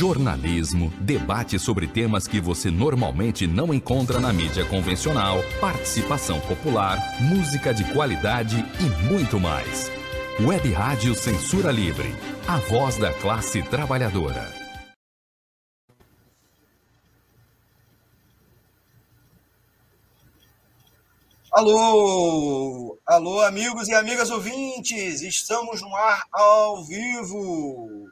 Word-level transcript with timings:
jornalismo, 0.00 0.90
debate 0.98 1.58
sobre 1.58 1.86
temas 1.86 2.26
que 2.26 2.40
você 2.40 2.70
normalmente 2.70 3.46
não 3.46 3.74
encontra 3.74 4.18
na 4.18 4.32
mídia 4.32 4.64
convencional, 4.64 5.40
participação 5.60 6.40
popular, 6.40 6.96
música 7.20 7.74
de 7.74 7.84
qualidade 7.92 8.64
e 8.80 9.12
muito 9.12 9.38
mais. 9.38 9.90
Web 10.40 10.72
Rádio 10.72 11.14
Censura 11.14 11.70
Livre, 11.70 12.08
a 12.48 12.56
voz 12.56 12.96
da 12.96 13.12
classe 13.12 13.62
trabalhadora. 13.64 14.50
Alô, 21.52 22.98
alô, 23.04 23.42
amigos 23.42 23.86
e 23.88 23.92
amigas 23.92 24.30
ouvintes, 24.30 25.20
estamos 25.20 25.82
no 25.82 25.94
ar 25.94 26.24
ao 26.32 26.86
vivo. 26.86 28.08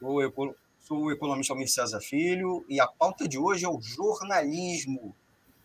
Sou 0.00 0.24
o, 0.24 0.54
sou 0.90 1.04
o 1.04 1.12
economista 1.12 1.52
Almir 1.52 1.70
César 1.70 2.00
Filho 2.00 2.64
e 2.68 2.80
a 2.80 2.86
pauta 2.88 3.28
de 3.28 3.38
hoje 3.38 3.64
é 3.64 3.68
o 3.68 3.80
jornalismo, 3.80 5.14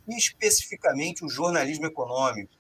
especificamente 0.08 1.26
o 1.26 1.30
jornalismo 1.30 1.88
econômico. 1.88 2.54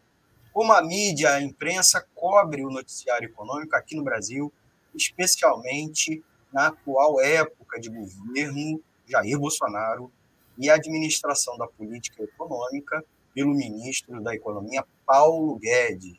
Como 0.52 0.74
a 0.74 0.82
mídia, 0.82 1.36
a 1.36 1.42
imprensa 1.44 2.04
cobre 2.16 2.66
o 2.66 2.72
noticiário 2.72 3.28
econômico 3.28 3.76
aqui 3.76 3.96
no 3.96 4.04
Brasil, 4.04 4.52
especialmente 4.96 6.24
na 6.52 6.70
atual 6.70 7.22
época 7.22 7.80
de 7.80 7.88
governo 7.88 8.82
Jair 9.08 9.38
Bolsonaro 9.38 10.12
e 10.58 10.68
administração 10.68 11.56
da 11.60 11.68
política 11.68 12.24
econômica 12.24 13.06
pelo 13.36 13.54
ministro 13.54 14.24
da 14.24 14.34
Economia, 14.34 14.84
Paulo 15.06 15.60
Guedes. 15.60 16.18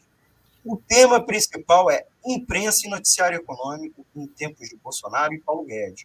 O 0.65 0.77
tema 0.77 1.21
principal 1.27 1.91
é 1.91 2.07
imprensa 2.25 2.87
e 2.87 2.91
noticiário 2.91 3.37
econômico 3.37 4.07
em 4.15 4.29
tempos 4.29 4.69
de 4.69 4.77
Bolsonaro 4.77 5.35
e 5.35 5.41
Paulo 5.41 5.65
Guedes. 5.65 6.05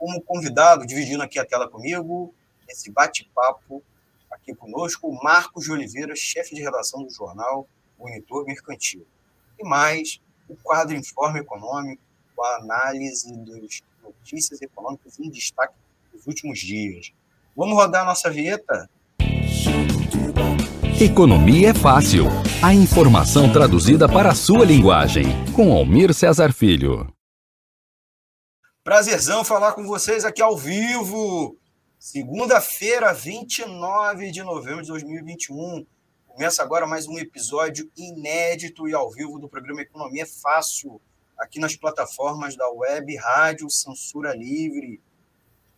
Como 0.00 0.22
convidado, 0.22 0.86
dividindo 0.86 1.22
aqui 1.22 1.38
a 1.38 1.44
tela 1.44 1.68
comigo, 1.68 2.34
esse 2.66 2.90
bate-papo 2.90 3.82
aqui 4.30 4.54
conosco, 4.54 5.06
o 5.06 5.22
Marcos 5.22 5.64
de 5.64 5.72
Oliveira, 5.72 6.16
chefe 6.16 6.54
de 6.54 6.62
redação 6.62 7.04
do 7.04 7.10
jornal 7.10 7.68
Monitor 7.98 8.46
Mercantil. 8.46 9.06
E 9.58 9.62
mais, 9.62 10.18
o 10.48 10.56
quadro 10.56 10.96
Informe 10.96 11.40
Econômico, 11.40 12.00
com 12.34 12.42
a 12.42 12.56
análise 12.56 13.30
das 13.44 13.82
notícias 14.02 14.62
econômicas 14.62 15.20
em 15.20 15.28
destaque 15.28 15.74
dos 16.14 16.26
últimos 16.26 16.58
dias. 16.60 17.12
Vamos 17.54 17.74
rodar 17.74 18.00
a 18.00 18.06
nossa 18.06 18.30
vinheta? 18.30 18.88
Economia 20.98 21.70
é 21.70 21.74
fácil. 21.74 22.24
A 22.62 22.72
informação 22.72 23.52
traduzida 23.52 24.08
para 24.08 24.30
a 24.30 24.34
sua 24.34 24.64
linguagem. 24.64 25.26
Com 25.54 25.70
Almir 25.74 26.14
Cesar 26.14 26.54
Filho. 26.54 27.06
Prazerzão 28.90 29.44
falar 29.44 29.74
com 29.74 29.84
vocês 29.84 30.24
aqui 30.24 30.42
ao 30.42 30.56
vivo. 30.56 31.56
Segunda-feira, 31.96 33.12
29 33.12 34.32
de 34.32 34.42
novembro 34.42 34.82
de 34.82 34.88
2021. 34.88 35.86
Começa 36.26 36.60
agora 36.60 36.88
mais 36.88 37.06
um 37.06 37.16
episódio 37.16 37.88
inédito 37.96 38.88
e 38.88 38.92
ao 38.92 39.08
vivo 39.08 39.38
do 39.38 39.48
programa 39.48 39.82
Economia 39.82 40.26
Fácil, 40.26 41.00
aqui 41.38 41.60
nas 41.60 41.76
plataformas 41.76 42.56
da 42.56 42.68
web 42.68 43.14
Rádio 43.14 43.70
Censura 43.70 44.34
Livre. 44.34 45.00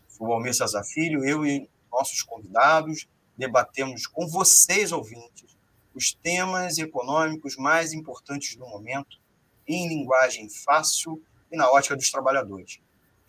Sou 0.09 0.29
o 0.29 0.33
Almir 0.33 0.55
Cesar 0.55 0.83
Filho, 0.83 1.23
eu 1.23 1.45
e 1.45 1.69
nossos 1.93 2.23
convidados 2.23 3.07
debatemos 3.37 4.07
com 4.07 4.27
vocês, 4.27 4.91
ouvintes, 4.91 5.55
os 5.95 6.15
temas 6.15 6.79
econômicos 6.79 7.59
mais 7.59 7.93
importantes 7.93 8.57
do 8.57 8.67
momento, 8.67 9.19
em 9.69 9.87
linguagem 9.87 10.49
fácil 10.49 11.23
e 11.53 11.59
na 11.59 11.71
ótica 11.71 11.95
dos 11.95 12.11
trabalhadores. 12.11 12.81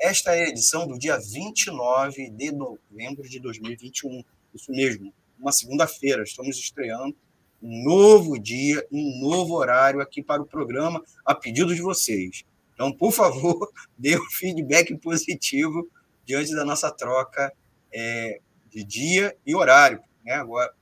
Esta 0.04 0.36
é 0.36 0.44
a 0.44 0.50
edição 0.50 0.86
do 0.86 1.00
dia 1.00 1.18
29 1.18 2.30
de 2.32 2.52
novembro 2.52 3.24
de 3.24 3.40
2021. 3.40 4.22
Isso 4.54 4.70
mesmo, 4.70 5.14
uma 5.40 5.54
segunda-feira. 5.54 6.24
Estamos 6.24 6.58
estreando 6.58 7.16
um 7.62 7.84
novo 7.86 8.38
dia, 8.38 8.86
um 8.92 9.22
novo 9.22 9.54
horário 9.54 10.02
aqui 10.02 10.22
para 10.22 10.42
o 10.42 10.46
programa, 10.46 11.02
a 11.26 11.34
pedido 11.34 11.74
de 11.74 11.82
vocês. 11.82 12.44
Então, 12.74 12.92
por 12.92 13.14
favor, 13.14 13.72
dê 13.98 14.20
um 14.20 14.30
feedback 14.30 14.94
positivo 14.98 15.90
diante 16.26 16.54
da 16.54 16.66
nossa 16.66 16.92
troca 16.92 17.54
é, 17.90 18.42
de 18.70 18.84
dia 18.84 19.34
e 19.46 19.56
horário. 19.56 20.04
Né? 20.22 20.34
Agora, 20.34 20.74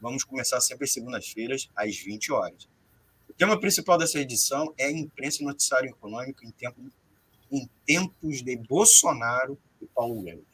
vamos 0.00 0.24
começar 0.24 0.58
sempre 0.62 0.84
às 0.84 0.92
segundas-feiras, 0.94 1.68
às 1.76 1.98
20 1.98 2.32
horas. 2.32 2.66
O 3.28 3.34
tema 3.34 3.60
principal 3.60 3.98
dessa 3.98 4.18
edição 4.18 4.72
é 4.78 4.90
imprensa 4.90 5.42
e 5.42 5.44
noticiário 5.44 5.90
econômico 5.90 6.46
em, 6.46 6.50
tempo, 6.50 6.80
em 7.50 7.68
tempos 7.84 8.42
de 8.42 8.56
Bolsonaro 8.56 9.58
e 9.80 9.86
Paulo 9.86 10.22
Guedes. 10.22 10.44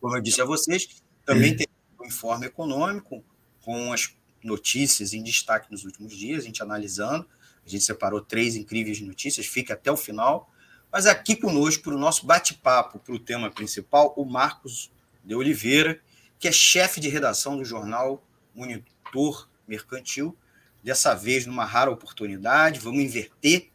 Como 0.00 0.16
eu 0.16 0.20
disse 0.20 0.40
a 0.40 0.44
vocês, 0.44 1.02
também 1.24 1.56
tem 1.56 1.66
o 1.98 2.04
informe 2.04 2.46
econômico, 2.46 3.24
com 3.62 3.92
as 3.92 4.14
notícias 4.42 5.14
em 5.14 5.22
destaque 5.22 5.72
nos 5.72 5.84
últimos 5.84 6.14
dias, 6.14 6.42
a 6.42 6.46
gente 6.46 6.62
analisando. 6.62 7.26
A 7.64 7.68
gente 7.68 7.84
separou 7.84 8.20
três 8.20 8.56
incríveis 8.56 9.00
notícias, 9.00 9.46
fique 9.46 9.72
até 9.72 9.90
o 9.90 9.96
final. 9.96 10.50
Mas 10.92 11.06
aqui 11.06 11.34
conosco, 11.34 11.84
para 11.84 11.94
o 11.94 11.98
nosso 11.98 12.26
bate-papo, 12.26 12.98
para 12.98 13.14
o 13.14 13.18
tema 13.18 13.50
principal, 13.50 14.12
o 14.16 14.24
Marcos 14.24 14.92
de 15.24 15.34
Oliveira, 15.34 15.98
que 16.38 16.46
é 16.46 16.52
chefe 16.52 17.00
de 17.00 17.08
redação 17.08 17.56
do 17.56 17.64
jornal 17.64 18.22
Monitor 18.54 19.48
Mercantil. 19.66 20.36
Dessa 20.82 21.14
vez, 21.14 21.46
numa 21.46 21.64
rara 21.64 21.90
oportunidade, 21.90 22.78
vamos 22.78 23.02
inverter. 23.02 23.70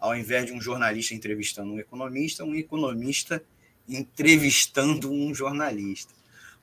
Ao 0.00 0.16
invés 0.16 0.46
de 0.46 0.52
um 0.52 0.60
jornalista 0.60 1.14
entrevistando 1.14 1.74
um 1.74 1.78
economista, 1.78 2.44
um 2.44 2.54
economista 2.54 3.44
entrevistando 3.88 5.12
um 5.12 5.34
jornalista. 5.34 6.14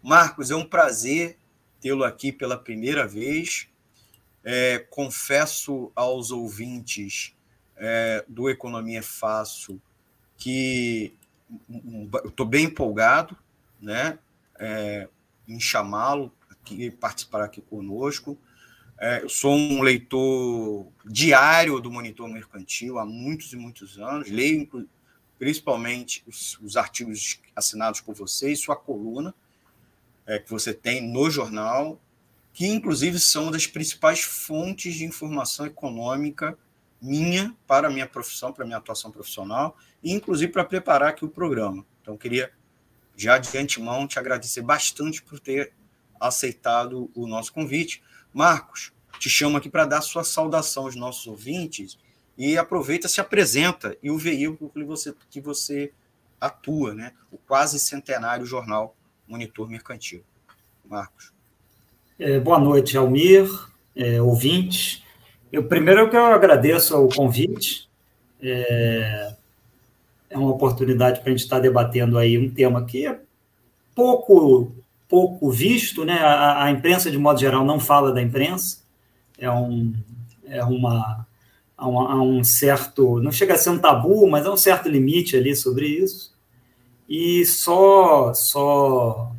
Marcos, 0.01 0.51
é 0.51 0.55
um 0.55 0.65
prazer 0.65 1.37
tê-lo 1.79 2.03
aqui 2.03 2.31
pela 2.31 2.57
primeira 2.57 3.07
vez. 3.07 3.67
É, 4.43 4.79
confesso 4.89 5.91
aos 5.95 6.31
ouvintes 6.31 7.35
é, 7.75 8.23
do 8.27 8.49
Economia 8.49 9.03
Fácil 9.03 9.81
que 10.37 11.13
estou 12.25 12.45
bem 12.45 12.65
empolgado, 12.65 13.37
né? 13.81 14.17
É, 14.59 15.07
em 15.47 15.59
chamá-lo 15.59 16.31
aqui 16.49 16.91
participar 16.91 17.43
aqui 17.43 17.61
conosco. 17.61 18.37
É, 18.99 19.21
eu 19.21 19.29
sou 19.29 19.53
um 19.55 19.81
leitor 19.81 20.87
diário 21.05 21.79
do 21.79 21.91
Monitor 21.91 22.27
Mercantil 22.27 22.97
há 22.97 23.05
muitos 23.05 23.53
e 23.53 23.55
muitos 23.55 23.99
anos, 23.99 24.29
leio 24.29 24.67
principalmente 25.37 26.23
os, 26.25 26.57
os 26.61 26.75
artigos 26.75 27.39
assinados 27.55 28.01
por 28.01 28.15
você 28.15 28.51
e 28.51 28.55
sua 28.55 28.75
coluna 28.75 29.35
é, 30.25 30.39
que 30.39 30.49
você 30.49 30.73
tem 30.73 31.07
no 31.07 31.29
jornal, 31.29 31.99
que 32.53 32.67
inclusive 32.67 33.19
são 33.19 33.43
uma 33.43 33.51
das 33.51 33.67
principais 33.67 34.21
fontes 34.21 34.95
de 34.95 35.05
informação 35.05 35.65
econômica 35.65 36.57
minha 36.99 37.55
para 37.67 37.87
a 37.87 37.91
minha 37.91 38.07
profissão, 38.07 38.51
para 38.51 38.63
a 38.63 38.67
minha 38.67 38.77
atuação 38.77 39.11
profissional, 39.11 39.77
e 40.03 40.11
inclusive 40.11 40.51
para 40.51 40.65
preparar 40.65 41.09
aqui 41.09 41.23
o 41.23 41.29
programa. 41.29 41.85
Então, 42.01 42.17
queria 42.17 42.51
já 43.15 43.37
de 43.37 43.55
antemão 43.57 44.07
te 44.07 44.17
agradecer 44.19 44.61
bastante 44.61 45.21
por 45.21 45.39
ter 45.39 45.71
aceitado 46.19 47.09
o 47.13 47.27
nosso 47.27 47.53
convite. 47.53 48.01
Marcos, 48.37 48.93
te 49.17 49.31
chamo 49.31 49.57
aqui 49.57 49.67
para 49.67 49.83
dar 49.83 49.99
sua 50.01 50.23
saudação 50.23 50.83
aos 50.83 50.95
nossos 50.95 51.25
ouvintes 51.25 51.97
e 52.37 52.55
aproveita, 52.55 53.07
se 53.07 53.19
apresenta 53.19 53.97
e 54.03 54.11
o 54.11 54.17
veículo 54.19 54.69
que 54.69 54.83
você, 54.83 55.15
que 55.27 55.41
você 55.41 55.91
atua, 56.39 56.93
né? 56.93 57.13
o 57.31 57.37
quase 57.39 57.79
centenário 57.79 58.45
jornal 58.45 58.95
Monitor 59.27 59.67
Mercantil. 59.67 60.23
Marcos. 60.87 61.33
É, 62.19 62.39
boa 62.39 62.59
noite, 62.59 62.95
Almir, 62.95 63.49
é, 63.95 64.21
ouvintes. 64.21 65.03
Eu, 65.51 65.63
primeiro 65.67 66.07
que 66.07 66.15
eu 66.15 66.25
agradeço 66.25 66.95
o 66.95 67.09
convite. 67.09 67.89
É, 68.39 69.33
é 70.29 70.37
uma 70.37 70.51
oportunidade 70.51 71.21
para 71.21 71.29
a 71.29 71.31
gente 71.31 71.43
estar 71.43 71.59
debatendo 71.59 72.19
aí 72.19 72.37
um 72.37 72.51
tema 72.51 72.85
que 72.85 73.07
é 73.07 73.19
pouco 73.95 74.75
pouco 75.07 75.49
visto, 75.49 76.03
né? 76.03 76.19
A, 76.19 76.65
a, 76.65 76.71
imprensa 76.71 77.09
de 77.09 77.17
modo 77.17 77.39
geral 77.39 77.65
não 77.65 77.79
fala 77.79 78.11
da 78.11 78.21
imprensa, 78.21 78.79
é 79.37 79.49
um 79.49 79.93
é 80.45 80.63
uma 80.63 81.25
há 81.77 81.87
um, 81.87 82.39
um 82.39 82.43
certo 82.43 83.19
não 83.21 83.31
chega 83.31 83.53
a 83.53 83.57
ser 83.57 83.69
um 83.69 83.79
tabu, 83.79 84.27
mas 84.27 84.45
há 84.45 84.51
um 84.51 84.57
certo 84.57 84.89
limite 84.89 85.35
ali 85.35 85.55
sobre 85.55 85.87
isso 85.87 86.33
e 87.07 87.45
só 87.45 88.33
só 88.33 89.31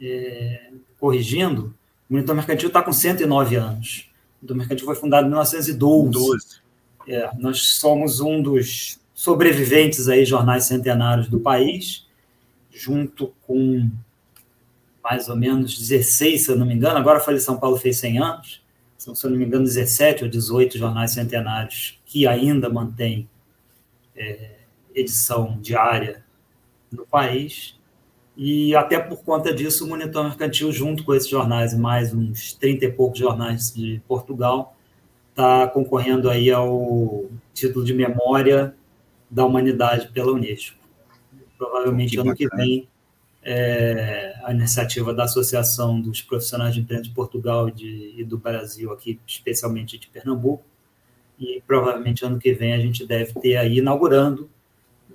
é, 0.00 0.70
corrigindo, 0.98 1.74
o 2.08 2.14
Monitor 2.14 2.34
Mercantil 2.34 2.68
está 2.68 2.82
com 2.82 2.92
109 2.92 3.56
anos. 3.56 4.10
O 4.42 4.46
Monitor 4.46 4.56
Mercantil 4.56 4.86
foi 4.86 4.94
fundado 4.94 5.26
em 5.26 5.30
1912. 5.30 6.12
12. 6.12 6.64
É, 7.06 7.30
nós 7.38 7.74
somos 7.74 8.20
um 8.20 8.42
dos 8.42 8.98
sobreviventes 9.14 10.08
aí 10.08 10.24
jornais 10.24 10.64
centenários 10.64 11.28
do 11.28 11.38
país, 11.38 12.06
junto 12.70 13.32
com 13.46 13.90
mais 15.04 15.28
ou 15.28 15.36
menos 15.36 15.78
16, 15.78 16.46
se 16.46 16.50
eu 16.50 16.56
não 16.56 16.64
me 16.64 16.74
engano, 16.74 16.96
agora 16.96 17.18
a 17.18 17.20
Folha 17.20 17.36
de 17.36 17.42
São 17.42 17.58
Paulo 17.58 17.76
fez 17.76 17.98
100 17.98 18.18
anos, 18.18 18.64
são, 18.96 19.14
se 19.14 19.26
eu 19.26 19.30
não 19.30 19.36
me 19.36 19.44
engano, 19.44 19.64
17 19.64 20.24
ou 20.24 20.30
18 20.30 20.78
jornais 20.78 21.12
centenários 21.12 22.00
que 22.06 22.26
ainda 22.26 22.70
mantêm 22.70 23.28
é, 24.16 24.52
edição 24.94 25.58
diária 25.60 26.24
no 26.90 27.04
país. 27.04 27.78
E 28.36 28.74
até 28.74 28.98
por 28.98 29.22
conta 29.22 29.52
disso, 29.52 29.84
o 29.84 29.88
Monitor 29.88 30.24
Mercantil, 30.24 30.72
junto 30.72 31.04
com 31.04 31.14
esses 31.14 31.28
jornais 31.28 31.72
e 31.72 31.78
mais 31.78 32.14
uns 32.14 32.54
30 32.54 32.86
e 32.86 32.92
poucos 32.92 33.18
jornais 33.18 33.72
de 33.74 34.00
Portugal, 34.08 34.74
está 35.30 35.68
concorrendo 35.68 36.30
aí 36.30 36.50
ao 36.50 37.26
título 37.52 37.84
de 37.84 37.92
memória 37.92 38.74
da 39.30 39.44
humanidade 39.44 40.08
pela 40.08 40.32
Unesco. 40.32 40.78
Provavelmente 41.58 42.12
que 42.12 42.18
ano 42.18 42.30
bacana. 42.30 42.50
que 42.50 42.56
vem, 42.56 42.88
é, 43.44 44.34
a 44.42 44.52
iniciativa 44.52 45.12
da 45.12 45.24
Associação 45.24 46.00
dos 46.00 46.22
Profissionais 46.22 46.74
de 46.74 46.80
Imprensa 46.80 47.04
de 47.04 47.10
Portugal 47.10 47.68
e, 47.68 47.72
de, 47.72 48.14
e 48.16 48.24
do 48.24 48.38
Brasil, 48.38 48.92
aqui, 48.92 49.20
especialmente 49.26 49.98
de 49.98 50.06
Pernambuco, 50.08 50.64
e 51.38 51.62
provavelmente 51.66 52.24
ano 52.24 52.38
que 52.38 52.52
vem 52.52 52.72
a 52.72 52.78
gente 52.78 53.06
deve 53.06 53.34
ter 53.40 53.56
aí 53.56 53.78
inaugurando 53.78 54.48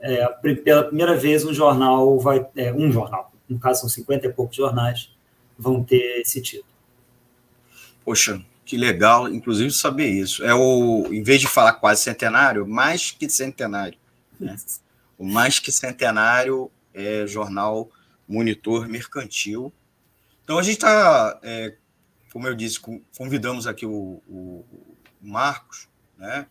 é, 0.02 0.26
pela 0.56 0.84
primeira 0.84 1.18
vez 1.18 1.44
um 1.46 1.54
jornal 1.54 2.20
vai 2.20 2.46
é, 2.56 2.74
um 2.74 2.92
jornal, 2.92 3.32
no 3.48 3.60
caso 3.60 3.82
são 3.82 3.90
50 3.90 4.28
e 4.28 4.34
poucos 4.34 4.56
jornais, 4.56 5.12
vão 5.58 5.84
ter 5.84 6.22
esse 6.22 6.42
título. 6.42 6.70
Poxa, 8.06 8.42
que 8.66 8.78
legal, 8.78 9.28
inclusive 9.28 9.72
saber 9.72 10.08
isso. 10.08 10.44
É 10.44 10.54
o, 10.54 11.08
em 11.12 11.22
vez 11.22 11.42
de 11.42 11.48
falar 11.48 11.74
quase 11.74 12.04
centenário, 12.04 12.66
mais 12.66 13.12
que 13.12 13.30
centenário. 13.30 13.98
Né? 14.40 14.56
O 15.18 15.26
mais 15.26 15.60
que 15.60 15.72
centenário 15.72 16.72
é 16.94 17.28
jornal 17.28 17.90
Monitor 18.30 18.88
Mercantil. 18.88 19.74
Então 20.44 20.60
a 20.60 20.64
gente 20.64 20.76
está, 20.76 21.40
é, 21.42 21.76
como 22.32 22.48
eu 22.48 22.54
disse, 22.54 22.80
convidamos 23.18 23.66
aqui 23.66 23.86
o, 23.86 24.22
o 24.28 24.66
Marcos, 25.20 25.90
né? 26.18 26.48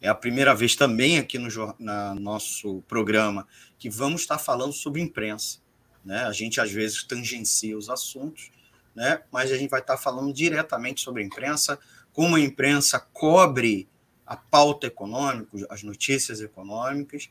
É 0.00 0.08
a 0.08 0.14
primeira 0.14 0.54
vez 0.54 0.76
também 0.76 1.18
aqui 1.18 1.38
no 1.38 1.48
na 1.78 2.14
nosso 2.14 2.82
programa 2.82 3.46
que 3.78 3.90
vamos 3.90 4.20
estar 4.20 4.38
falando 4.38 4.72
sobre 4.72 5.00
imprensa. 5.00 5.58
Né? 6.04 6.22
A 6.22 6.32
gente 6.32 6.60
às 6.60 6.70
vezes 6.70 7.02
tangencia 7.02 7.76
os 7.76 7.90
assuntos, 7.90 8.50
né? 8.94 9.22
mas 9.32 9.50
a 9.50 9.56
gente 9.56 9.70
vai 9.70 9.80
estar 9.80 9.96
falando 9.96 10.32
diretamente 10.32 11.00
sobre 11.00 11.22
a 11.22 11.26
imprensa, 11.26 11.78
como 12.12 12.36
a 12.36 12.40
imprensa 12.40 13.00
cobre 13.12 13.88
a 14.24 14.36
pauta 14.36 14.86
econômica, 14.86 15.66
as 15.68 15.82
notícias 15.82 16.40
econômicas. 16.40 17.28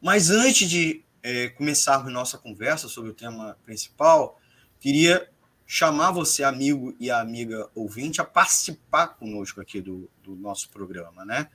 Mas 0.00 0.30
antes 0.30 0.68
de 0.68 1.02
é, 1.22 1.48
começarmos 1.50 2.12
nossa 2.12 2.36
conversa 2.36 2.88
sobre 2.88 3.10
o 3.10 3.14
tema 3.14 3.56
principal, 3.64 4.40
queria 4.80 5.28
chamar 5.66 6.10
você, 6.10 6.42
amigo 6.42 6.94
e 6.98 7.10
amiga 7.10 7.68
ouvinte, 7.74 8.20
a 8.20 8.24
participar 8.24 9.08
conosco 9.08 9.60
aqui 9.60 9.80
do, 9.80 10.10
do 10.22 10.34
nosso 10.34 10.68
programa, 10.70 11.24
né? 11.24 11.48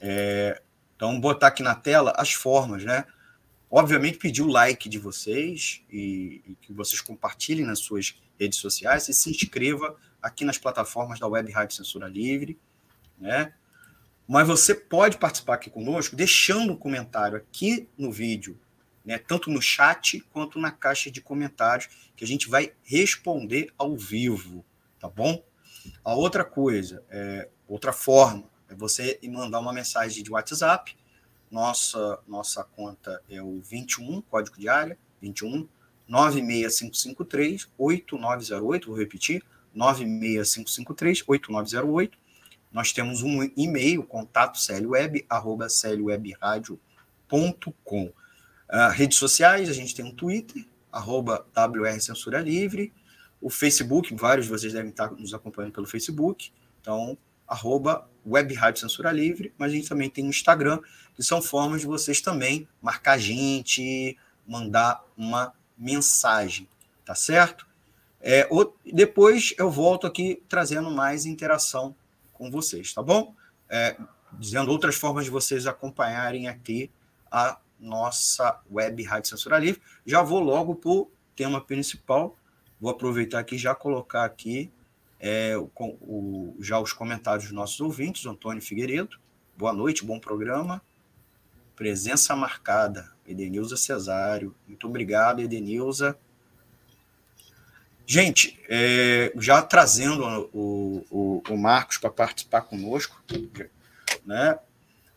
É, 0.00 0.62
então, 0.96 1.20
botar 1.20 1.48
aqui 1.48 1.62
na 1.62 1.74
tela 1.74 2.14
as 2.16 2.32
formas, 2.32 2.84
né? 2.84 3.04
Obviamente, 3.70 4.16
pedir 4.16 4.42
o 4.42 4.46
like 4.46 4.88
de 4.88 4.98
vocês 4.98 5.82
e, 5.90 6.42
e, 6.46 6.54
que 6.62 6.72
vocês 6.72 7.00
compartilhem 7.00 7.66
nas 7.66 7.80
suas 7.80 8.18
redes 8.40 8.58
sociais 8.58 9.08
e 9.08 9.14
se 9.14 9.28
inscreva 9.28 9.94
aqui 10.22 10.44
nas 10.44 10.56
plataformas 10.56 11.20
da 11.20 11.26
Web 11.26 11.52
Rádio 11.52 11.76
Censura 11.76 12.08
Livre, 12.08 12.58
né? 13.18 13.52
Mas 14.26 14.46
você 14.46 14.74
pode 14.74 15.18
participar 15.18 15.54
aqui 15.54 15.70
conosco 15.70 16.16
deixando 16.16 16.72
um 16.72 16.76
comentário 16.76 17.36
aqui 17.36 17.88
no 17.98 18.10
vídeo, 18.10 18.58
né? 19.08 19.16
Tanto 19.16 19.50
no 19.50 19.62
chat 19.62 20.20
quanto 20.30 20.58
na 20.58 20.70
caixa 20.70 21.10
de 21.10 21.22
comentários, 21.22 21.88
que 22.14 22.22
a 22.22 22.26
gente 22.26 22.46
vai 22.46 22.74
responder 22.82 23.72
ao 23.78 23.96
vivo, 23.96 24.62
tá 25.00 25.08
bom? 25.08 25.42
A 26.04 26.14
outra 26.14 26.44
coisa, 26.44 27.02
é, 27.08 27.48
outra 27.66 27.90
forma, 27.90 28.44
é 28.68 28.74
você 28.74 29.18
mandar 29.22 29.60
uma 29.60 29.72
mensagem 29.72 30.22
de 30.22 30.30
WhatsApp. 30.30 30.94
Nossa, 31.50 32.20
nossa 32.28 32.62
conta 32.62 33.22
é 33.30 33.40
o 33.40 33.62
21, 33.62 34.20
código 34.20 34.58
de 34.58 34.68
área, 34.68 34.98
21 35.22 35.66
96553 36.06 37.66
8908, 37.78 38.88
vou 38.88 38.98
repetir, 38.98 39.42
96553 39.72 41.24
8908. 41.26 42.18
Nós 42.70 42.92
temos 42.92 43.22
um 43.22 43.42
e-mail, 43.56 44.02
contato 44.02 44.58
clweb, 44.66 45.24
arroba 45.30 45.66
clwebradio.com. 45.68 48.12
Ah, 48.68 48.88
redes 48.88 49.18
sociais, 49.18 49.68
a 49.68 49.72
gente 49.72 49.94
tem 49.94 50.04
um 50.04 50.14
Twitter, 50.14 50.64
arroba 50.92 51.46
Livre, 52.44 52.92
o 53.40 53.48
Facebook, 53.48 54.14
vários 54.14 54.46
de 54.46 54.52
vocês 54.52 54.72
devem 54.72 54.90
estar 54.90 55.10
nos 55.12 55.32
acompanhando 55.32 55.72
pelo 55.72 55.86
Facebook, 55.86 56.52
então 56.80 57.16
arroba 57.46 58.06
Web 58.26 58.52
Rádio 58.54 58.82
Censura 58.82 59.10
Livre, 59.10 59.54
mas 59.56 59.72
a 59.72 59.74
gente 59.74 59.88
também 59.88 60.10
tem 60.10 60.26
o 60.26 60.28
Instagram, 60.28 60.80
que 61.14 61.22
são 61.22 61.40
formas 61.40 61.80
de 61.80 61.86
vocês 61.86 62.20
também 62.20 62.68
marcar 62.82 63.12
a 63.12 63.18
gente, 63.18 64.18
mandar 64.46 65.02
uma 65.16 65.54
mensagem, 65.76 66.68
tá 67.04 67.14
certo? 67.14 67.66
É, 68.20 68.48
depois 68.92 69.54
eu 69.56 69.70
volto 69.70 70.06
aqui 70.06 70.42
trazendo 70.48 70.90
mais 70.90 71.24
interação 71.24 71.94
com 72.32 72.50
vocês, 72.50 72.92
tá 72.92 73.02
bom? 73.02 73.34
É, 73.68 73.96
dizendo 74.32 74.70
outras 74.70 74.96
formas 74.96 75.24
de 75.24 75.30
vocês 75.30 75.66
acompanharem 75.66 76.48
aqui 76.48 76.90
a 77.30 77.58
nossa 77.78 78.60
Web 78.70 79.02
Rádio 79.04 79.30
Censura 79.30 79.58
Livre. 79.58 79.80
Já 80.04 80.22
vou 80.22 80.40
logo 80.40 80.74
para 80.74 80.90
o 80.90 81.10
tema 81.34 81.60
principal. 81.60 82.36
Vou 82.80 82.90
aproveitar 82.90 83.38
aqui 83.38 83.58
já 83.58 83.74
colocar 83.74 84.24
aqui 84.24 84.70
é, 85.20 85.56
o, 85.56 85.70
o, 85.78 86.56
já 86.60 86.78
os 86.78 86.92
comentários 86.92 87.44
dos 87.44 87.52
nossos 87.52 87.80
ouvintes, 87.80 88.26
Antônio 88.26 88.62
Figueiredo. 88.62 89.18
Boa 89.56 89.72
noite, 89.72 90.04
bom 90.04 90.18
programa. 90.20 90.80
Presença 91.74 92.34
marcada, 92.34 93.10
Edenilza 93.26 93.76
Cesário. 93.76 94.54
Muito 94.66 94.86
obrigado, 94.86 95.40
Edenilza. 95.40 96.18
Gente, 98.06 98.58
é, 98.68 99.32
já 99.36 99.60
trazendo 99.60 100.48
o, 100.52 101.04
o, 101.10 101.42
o 101.50 101.56
Marcos 101.58 101.98
para 101.98 102.10
participar 102.10 102.62
conosco, 102.62 103.22
né? 104.24 104.58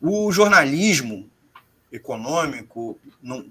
o 0.01 0.31
jornalismo 0.31 1.29
econômico, 1.91 2.99
não, 3.21 3.45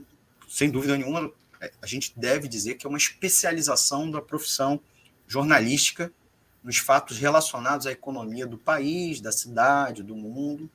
sem 0.49 0.71
dúvida 0.71 0.97
nenhuma, 0.97 1.33
é, 1.61 1.71
a 1.81 1.87
gente 1.87 2.13
deve 2.17 2.49
dizer 2.49 2.75
que 2.75 2.87
é 2.87 2.89
uma 2.89 2.99
especialização 2.99 4.11
da 4.11 4.21
profissão 4.21 4.81
jornalística 5.29 6.13
nos 6.63 6.79
fatos 6.79 7.19
relacionados 7.19 7.87
à 7.87 7.93
economia 7.93 8.47
do 8.47 8.59
país, 8.59 9.21
da 9.21 9.33
cidade, 9.33 10.03
do 10.03 10.17
mundo, 10.17 10.71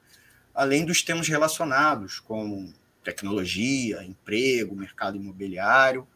além 0.53 0.85
dos 0.85 1.01
temas 1.01 1.27
relacionados, 1.27 2.19
como 2.19 2.73
tecnologia, 3.03 4.03
emprego, 4.03 4.75
mercado 4.75 5.17
imobiliário 5.17 6.07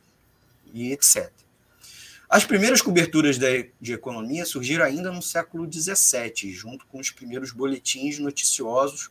e 0.73 0.91
etc. 0.91 1.31
As 2.27 2.45
primeiras 2.45 2.81
coberturas 2.81 3.37
de, 3.37 3.71
de 3.81 3.93
economia 3.93 4.45
surgiram 4.45 4.85
ainda 4.85 5.11
no 5.11 5.21
século 5.21 5.71
XVII, 5.71 6.51
junto 6.51 6.85
com 6.85 6.99
os 6.99 7.09
primeiros 7.09 7.51
boletins 7.51 8.19
noticiosos 8.19 9.09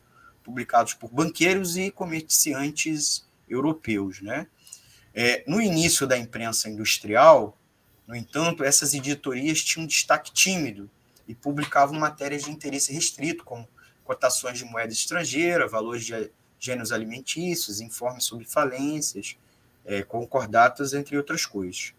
publicados 0.49 0.95
por 0.95 1.11
banqueiros 1.11 1.77
e 1.77 1.91
comerciantes 1.91 3.23
europeus. 3.47 4.23
Né? 4.23 4.47
É, 5.15 5.45
no 5.47 5.61
início 5.61 6.07
da 6.07 6.17
imprensa 6.17 6.71
industrial, 6.71 7.55
no 8.07 8.17
entanto, 8.17 8.65
essas 8.65 8.95
editorias 8.95 9.63
tinham 9.63 9.85
um 9.85 9.87
destaque 9.87 10.33
tímido 10.33 10.89
e 11.27 11.35
publicavam 11.35 12.01
matérias 12.01 12.45
de 12.45 12.51
interesse 12.51 12.91
restrito, 12.91 13.45
como 13.45 13.69
cotações 14.05 14.57
de 14.57 14.65
moeda 14.65 14.91
estrangeira, 14.91 15.69
valores 15.69 16.07
de 16.07 16.31
gêneros 16.59 16.93
alimentícios, 16.93 17.83
informes 17.83 18.25
sobre 18.25 18.47
falências, 18.47 19.37
é, 19.85 20.03
concordatas, 20.03 20.95
entre 20.95 21.15
outras 21.15 21.45
coisas. 21.45 21.93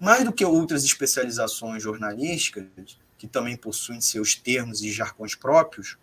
Mais 0.00 0.24
do 0.24 0.32
que 0.32 0.44
outras 0.44 0.82
especializações 0.82 1.80
jornalísticas, 1.80 2.98
que 3.16 3.28
também 3.28 3.56
possuem 3.56 4.00
seus 4.00 4.34
termos 4.34 4.82
e 4.82 4.90
jargões 4.90 5.36
próprios, 5.36 5.96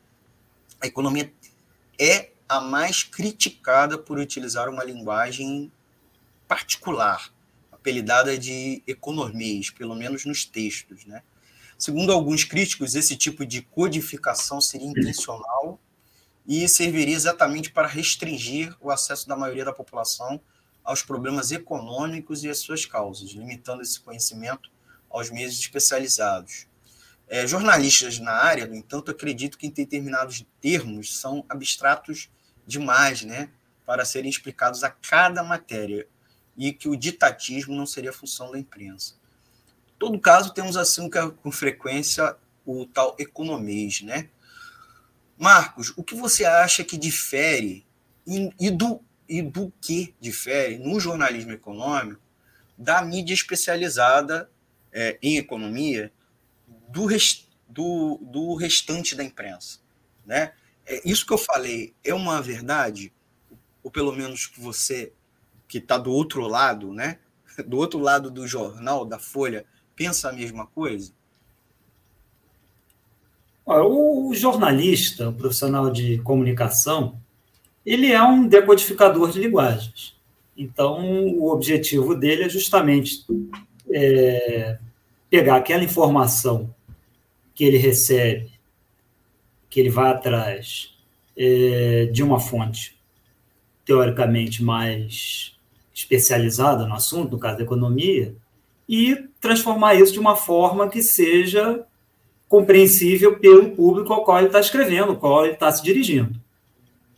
a 0.80 0.88
economia 0.88 1.30
é 2.00 2.32
a 2.48 2.62
mais 2.62 3.04
criticada 3.04 3.98
por 3.98 4.18
utilizar 4.18 4.70
uma 4.70 4.84
linguagem 4.84 5.72
particular, 6.48 7.32
apelidada 7.72 8.38
de 8.38 8.84
economias, 8.86 9.70
pelo 9.70 9.96
menos 9.96 10.26
nos 10.26 10.46
textos. 10.46 11.06
Né? 11.06 11.24
Segundo 11.78 12.12
alguns 12.12 12.44
críticos, 12.44 12.96
esse 12.96 13.16
tipo 13.16 13.46
de 13.46 13.62
codificação 13.62 14.62
seria 14.62 14.88
intencional 14.88 15.80
e 16.48 16.68
serviria 16.70 17.16
exatamente 17.16 17.72
para 17.72 17.88
restringir 17.88 18.76
o 18.80 18.92
acesso 18.92 19.28
da 19.28 19.36
maioria 19.36 19.66
da 19.66 19.74
população 19.74 20.40
aos 20.84 21.02
problemas 21.02 21.52
econômicos 21.52 22.44
e 22.44 22.50
as 22.50 22.60
suas 22.60 22.86
causas, 22.86 23.32
limitando 23.32 23.82
esse 23.82 24.00
conhecimento 24.00 24.70
aos 25.10 25.32
meios 25.32 25.58
especializados. 25.58 26.68
É, 27.28 27.48
jornalistas 27.48 28.20
na 28.20 28.32
área, 28.32 28.68
no 28.68 28.76
entanto, 28.76 29.12
acreditam 29.12 29.60
que 29.60 29.70
determinados 29.70 30.46
termos 30.62 31.18
são 31.18 31.44
abstratos 31.50 32.30
demais 32.68 33.24
né, 33.24 33.50
para 33.86 34.06
serem 34.06 34.30
explicados 34.30 34.84
a 34.84 34.90
cada 34.90 35.44
matéria 35.44 36.08
e 36.58 36.72
que 36.72 36.88
o 36.88 36.96
ditatismo 36.96 37.76
não 37.76 37.86
seria 37.86 38.14
função 38.14 38.52
da 38.52 38.60
imprensa. 38.60 39.16
Em 39.96 40.00
todo 40.00 40.20
caso, 40.20 40.54
temos 40.54 40.78
assim 40.78 41.10
com 41.10 41.52
frequência 41.52 42.36
o 42.66 42.86
tal 42.86 43.16
economês, 43.20 44.02
né? 44.02 44.30
Marcos, 45.38 45.94
o 45.98 46.04
que 46.04 46.16
você 46.16 46.46
acha 46.46 46.84
que 46.84 46.98
difere 46.98 47.86
e 48.26 48.72
do 48.72 49.02
e 49.28 49.42
do 49.42 49.74
que 49.82 50.14
difere 50.20 50.78
no 50.78 51.00
jornalismo 51.00 51.52
econômico 51.52 52.22
da 52.78 53.02
mídia 53.02 53.34
especializada 53.34 54.50
é, 54.92 55.18
em 55.22 55.38
economia 55.38 56.12
do, 56.90 57.06
rest, 57.06 57.48
do, 57.68 58.20
do 58.22 58.56
restante 58.56 59.16
da 59.16 59.24
imprensa. 59.24 59.80
Né? 60.26 60.54
É, 60.86 61.02
isso 61.08 61.26
que 61.26 61.34
eu 61.34 61.38
falei 61.38 61.94
é 62.04 62.14
uma 62.14 62.42
verdade, 62.42 63.12
ou 63.84 63.92
pelo 63.92 64.12
menos 64.12 64.48
que 64.48 64.60
você 64.60 65.14
que 65.68 65.80
está 65.80 65.98
do 65.98 66.12
outro 66.12 66.48
lado, 66.48 66.94
né? 66.94 67.20
do 67.66 67.78
outro 67.78 68.00
lado 68.00 68.30
do 68.30 68.48
jornal, 68.48 69.06
da 69.06 69.18
Folha, 69.18 69.66
pensa 69.96 70.30
a 70.30 70.34
mesma 70.34 70.68
coisa? 70.68 71.12
O 73.66 74.32
jornalista, 74.36 75.30
o 75.30 75.34
profissional 75.34 75.90
de 75.90 76.20
comunicação, 76.20 77.20
ele 77.84 78.12
é 78.12 78.22
um 78.22 78.48
decodificador 78.48 79.32
de 79.32 79.40
linguagens. 79.40 80.16
Então, 80.56 81.04
o 81.36 81.52
objetivo 81.52 82.14
dele 82.14 82.44
é 82.44 82.50
justamente 82.50 83.26
é, 83.92 84.78
pegar 85.32 85.56
aquela 85.56 85.84
informação 85.84 86.75
que 87.56 87.64
ele 87.64 87.78
recebe, 87.78 88.52
que 89.70 89.80
ele 89.80 89.90
vai 89.90 90.12
atrás 90.12 90.94
é, 91.36 92.10
de 92.12 92.22
uma 92.22 92.40
fonte 92.40 92.96
teoricamente 93.86 94.64
mais 94.64 95.56
especializada 95.94 96.86
no 96.86 96.94
assunto, 96.94 97.32
no 97.32 97.40
caso 97.40 97.58
da 97.58 97.64
economia, 97.64 98.36
e 98.88 99.16
transformar 99.40 99.96
isso 99.96 100.14
de 100.14 100.20
uma 100.20 100.36
forma 100.36 100.90
que 100.90 101.02
seja 101.02 101.84
compreensível 102.48 103.40
pelo 103.40 103.72
público 103.72 104.14
ao 104.14 104.24
qual 104.24 104.38
ele 104.38 104.48
está 104.48 104.60
escrevendo, 104.60 105.12
ao 105.12 105.18
qual 105.18 105.46
ele 105.46 105.54
está 105.54 105.72
se 105.72 105.82
dirigindo. 105.82 106.40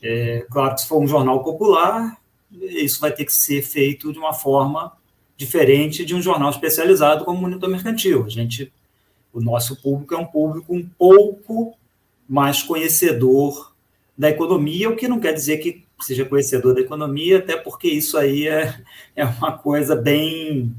É, 0.02 0.46
claro 0.52 0.76
que 0.76 0.82
se 0.82 0.88
for 0.88 1.02
um 1.02 1.08
jornal 1.08 1.44
popular, 1.44 2.18
isso 2.52 3.00
vai 3.00 3.12
ter 3.12 3.26
que 3.26 3.34
ser 3.34 3.62
feito 3.62 4.14
de 4.14 4.20
uma 4.20 4.34
forma 4.34 4.94
diferente 5.36 6.06
de 6.06 6.16
um 6.16 6.22
jornal 6.22 6.50
especializado 6.50 7.26
como 7.26 7.38
o 7.38 7.42
Monitor 7.42 7.70
Mercantil. 7.70 8.24
A 8.26 8.30
gente, 8.30 8.72
o 9.38 9.42
nosso 9.42 9.80
público 9.80 10.16
é 10.16 10.18
um 10.18 10.26
público 10.26 10.74
um 10.74 10.84
pouco 10.98 11.78
mais 12.28 12.64
conhecedor 12.64 13.72
da 14.18 14.32
economia, 14.32 14.90
o 14.90 14.96
que 14.96 15.08
não 15.08 15.20
quer 15.20 15.32
dizer 15.32 15.58
que 15.58 15.86
seja 16.02 16.26
conhecedor 16.26 16.74
da 16.74 16.82
economia, 16.82 17.38
até 17.38 17.56
porque 17.56 17.88
isso 17.88 18.18
aí 18.18 18.48
é, 18.48 18.82
é 19.16 19.24
uma 19.24 19.56
coisa 19.56 19.96
bem, 19.96 20.76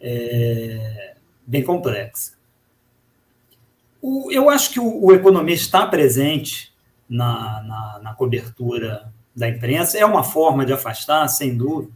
é, 0.00 1.14
bem 1.46 1.62
complexa. 1.62 2.32
O, 4.02 4.30
eu 4.32 4.50
acho 4.50 4.72
que 4.72 4.80
o, 4.80 5.04
o 5.04 5.12
economia 5.12 5.54
está 5.54 5.86
presente 5.86 6.74
na, 7.08 7.62
na, 7.62 8.00
na 8.02 8.14
cobertura 8.14 9.12
da 9.36 9.48
imprensa, 9.48 9.96
é 9.96 10.04
uma 10.04 10.24
forma 10.24 10.66
de 10.66 10.72
afastar, 10.72 11.28
sem 11.28 11.56
dúvida, 11.56 11.92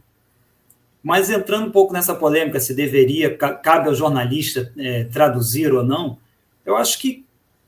mas 1.01 1.29
entrando 1.29 1.67
um 1.67 1.71
pouco 1.71 1.93
nessa 1.93 2.13
polêmica 2.13 2.59
se 2.59 2.73
deveria, 2.73 3.35
cabe 3.37 3.87
ao 3.87 3.95
jornalista 3.95 4.71
é, 4.77 5.05
traduzir 5.05 5.73
ou 5.73 5.83
não, 5.83 6.17
eu 6.65 6.75
acho 6.75 6.99
que 6.99 7.25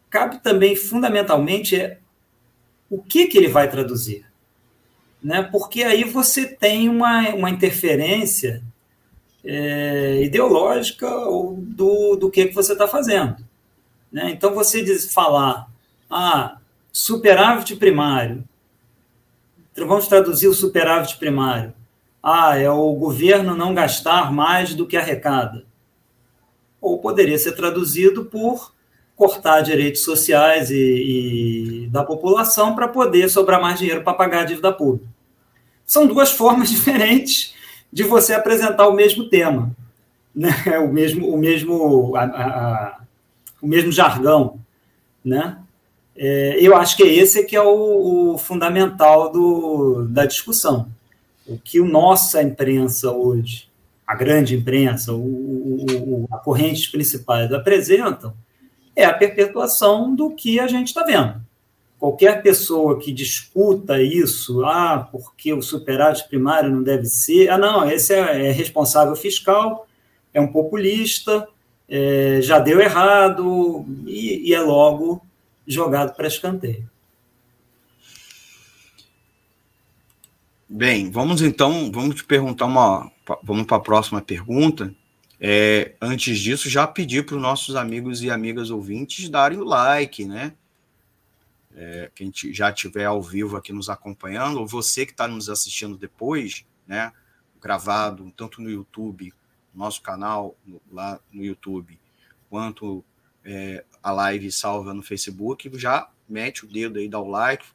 cabe 0.10 0.40
também, 0.40 0.76
fundamentalmente, 0.76 1.76
é 1.76 1.98
o 2.90 3.02
que, 3.02 3.28
que 3.28 3.38
ele 3.38 3.48
vai 3.48 3.70
traduzir. 3.70 4.26
Né? 5.24 5.42
Porque 5.42 5.84
aí 5.84 6.04
você 6.04 6.46
tem 6.46 6.90
uma, 6.90 7.30
uma 7.30 7.50
interferência 7.50 8.62
é, 9.44 10.22
ideológica 10.24 11.10
do, 11.10 12.18
do 12.18 12.30
que, 12.30 12.48
que 12.48 12.54
você 12.54 12.74
está 12.74 12.88
fazendo. 12.88 13.38
Né? 14.12 14.30
Então, 14.32 14.54
você 14.54 14.84
diz, 14.84 15.14
falar, 15.14 15.68
ah, 16.10 16.58
superávit 16.92 17.78
primário, 17.78 18.44
vamos 19.76 20.08
traduzir 20.08 20.48
o 20.48 20.54
superávit 20.54 21.18
primário. 21.18 21.74
Ah, 22.24 22.58
é 22.58 22.70
o 22.70 22.94
governo 22.94 23.56
não 23.56 23.74
gastar 23.74 24.32
mais 24.32 24.76
do 24.76 24.86
que 24.86 24.96
arrecada. 24.96 25.66
Ou 26.80 27.00
poderia 27.00 27.38
ser 27.38 27.54
traduzido 27.54 28.26
por 28.26 28.74
cortar 29.16 29.62
direitos 29.62 30.04
sociais 30.04 30.72
e, 30.72 31.86
e 31.86 31.88
da 31.90 32.04
população 32.04 32.74
para 32.74 32.88
poder 32.88 33.30
sobrar 33.30 33.62
mais 33.62 33.80
dinheiro 33.80 34.04
para 34.04 34.14
pagar 34.14 34.42
a 34.42 34.46
dívida 34.46 34.72
pública. 34.72 35.06
São 35.86 36.08
duas 36.08 36.32
formas 36.34 36.70
diferentes 36.70 37.54
de 37.92 38.04
você 38.04 38.34
apresentar 38.34 38.88
o 38.88 38.94
mesmo 38.94 39.30
tema, 39.30 39.76
né? 40.34 40.50
o 40.80 40.88
mesmo, 40.92 41.28
o 41.28 41.38
mesmo, 41.38 42.16
a, 42.16 42.24
a, 42.24 43.00
o 43.62 43.68
mesmo 43.68 43.92
jargão, 43.92 44.60
né? 45.24 45.58
É, 46.16 46.58
eu 46.60 46.76
acho 46.76 46.98
que 46.98 47.04
esse 47.04 47.40
é 47.40 47.44
que 47.44 47.56
é 47.56 47.62
o, 47.62 48.34
o 48.34 48.38
fundamental 48.38 49.32
do, 49.32 50.08
da 50.10 50.26
discussão. 50.26 50.88
O 51.52 51.58
que 51.58 51.82
o 51.82 51.86
nossa 51.86 52.42
imprensa 52.42 53.12
hoje, 53.12 53.70
a 54.08 54.16
grande 54.16 54.56
imprensa, 54.56 55.14
o, 55.14 55.20
o, 55.20 56.28
a 56.32 56.38
correntes 56.38 56.88
principais 56.88 57.52
apresentam, 57.52 58.34
é 58.96 59.04
a 59.04 59.14
perpetuação 59.14 60.16
do 60.16 60.34
que 60.34 60.60
a 60.60 60.68
gente 60.68 60.88
está 60.88 61.04
vendo. 61.04 61.42
Qualquer 62.00 62.42
pessoa 62.42 62.98
que 62.98 63.12
discuta 63.12 64.02
isso, 64.02 64.64
ah, 64.66 65.10
porque 65.12 65.54
o 65.54 65.62
superávit 65.62 66.28
primário 66.28 66.72
não 66.72 66.82
deve 66.82 67.06
ser, 67.06 67.50
ah, 67.50 67.58
não, 67.58 67.90
esse 67.90 68.14
é, 68.14 68.48
é 68.48 68.52
responsável 68.52 69.16
fiscal, 69.16 69.86
é 70.34 70.40
um 70.40 70.48
populista, 70.48 71.48
é, 71.90 72.40
já 72.42 72.60
deu 72.60 72.80
errado 72.80 73.86
e, 74.08 74.50
e 74.50 74.54
é 74.54 74.62
logo 74.62 75.22
jogado 75.68 76.16
para 76.16 76.28
escanteio. 76.28 76.91
Bem, 80.74 81.12
vamos 81.12 81.42
então, 81.42 81.92
vamos 81.92 82.16
te 82.16 82.24
perguntar 82.24 82.66
uma, 82.66 83.12
vamos 83.44 83.66
para 83.66 83.76
a 83.76 83.82
próxima 83.82 84.22
pergunta. 84.22 84.96
É, 85.38 85.98
antes 86.02 86.40
disso, 86.40 86.70
já 86.70 86.88
pedir 86.88 87.26
para 87.26 87.36
os 87.36 87.42
nossos 87.42 87.76
amigos 87.76 88.24
e 88.24 88.32
amigas 88.32 88.70
ouvintes 88.70 89.28
darem 89.28 89.58
o 89.58 89.66
like, 89.66 90.24
né? 90.24 90.54
É, 91.76 92.10
quem 92.16 92.32
já 92.54 92.70
estiver 92.70 93.04
ao 93.04 93.22
vivo 93.22 93.58
aqui 93.58 93.74
nos 93.74 93.90
acompanhando, 93.90 94.62
ou 94.62 94.66
você 94.66 95.06
que 95.06 95.12
está 95.12 95.28
nos 95.28 95.50
assistindo 95.50 95.98
depois, 95.98 96.66
né? 96.88 97.12
Gravado, 97.62 98.32
tanto 98.38 98.62
no 98.62 98.70
YouTube, 98.70 99.34
nosso 99.76 100.02
canal 100.02 100.56
lá 100.90 101.20
no 101.34 101.44
YouTube, 101.44 102.00
quanto 102.50 103.04
é, 103.44 103.84
a 104.02 104.14
live 104.14 104.50
salva 104.50 104.94
no 104.94 105.04
Facebook, 105.04 105.70
já 105.78 106.10
mete 106.30 106.64
o 106.64 106.68
dedo 106.70 106.98
aí, 106.98 107.10
dá 107.10 107.20
o 107.20 107.28
like. 107.28 107.66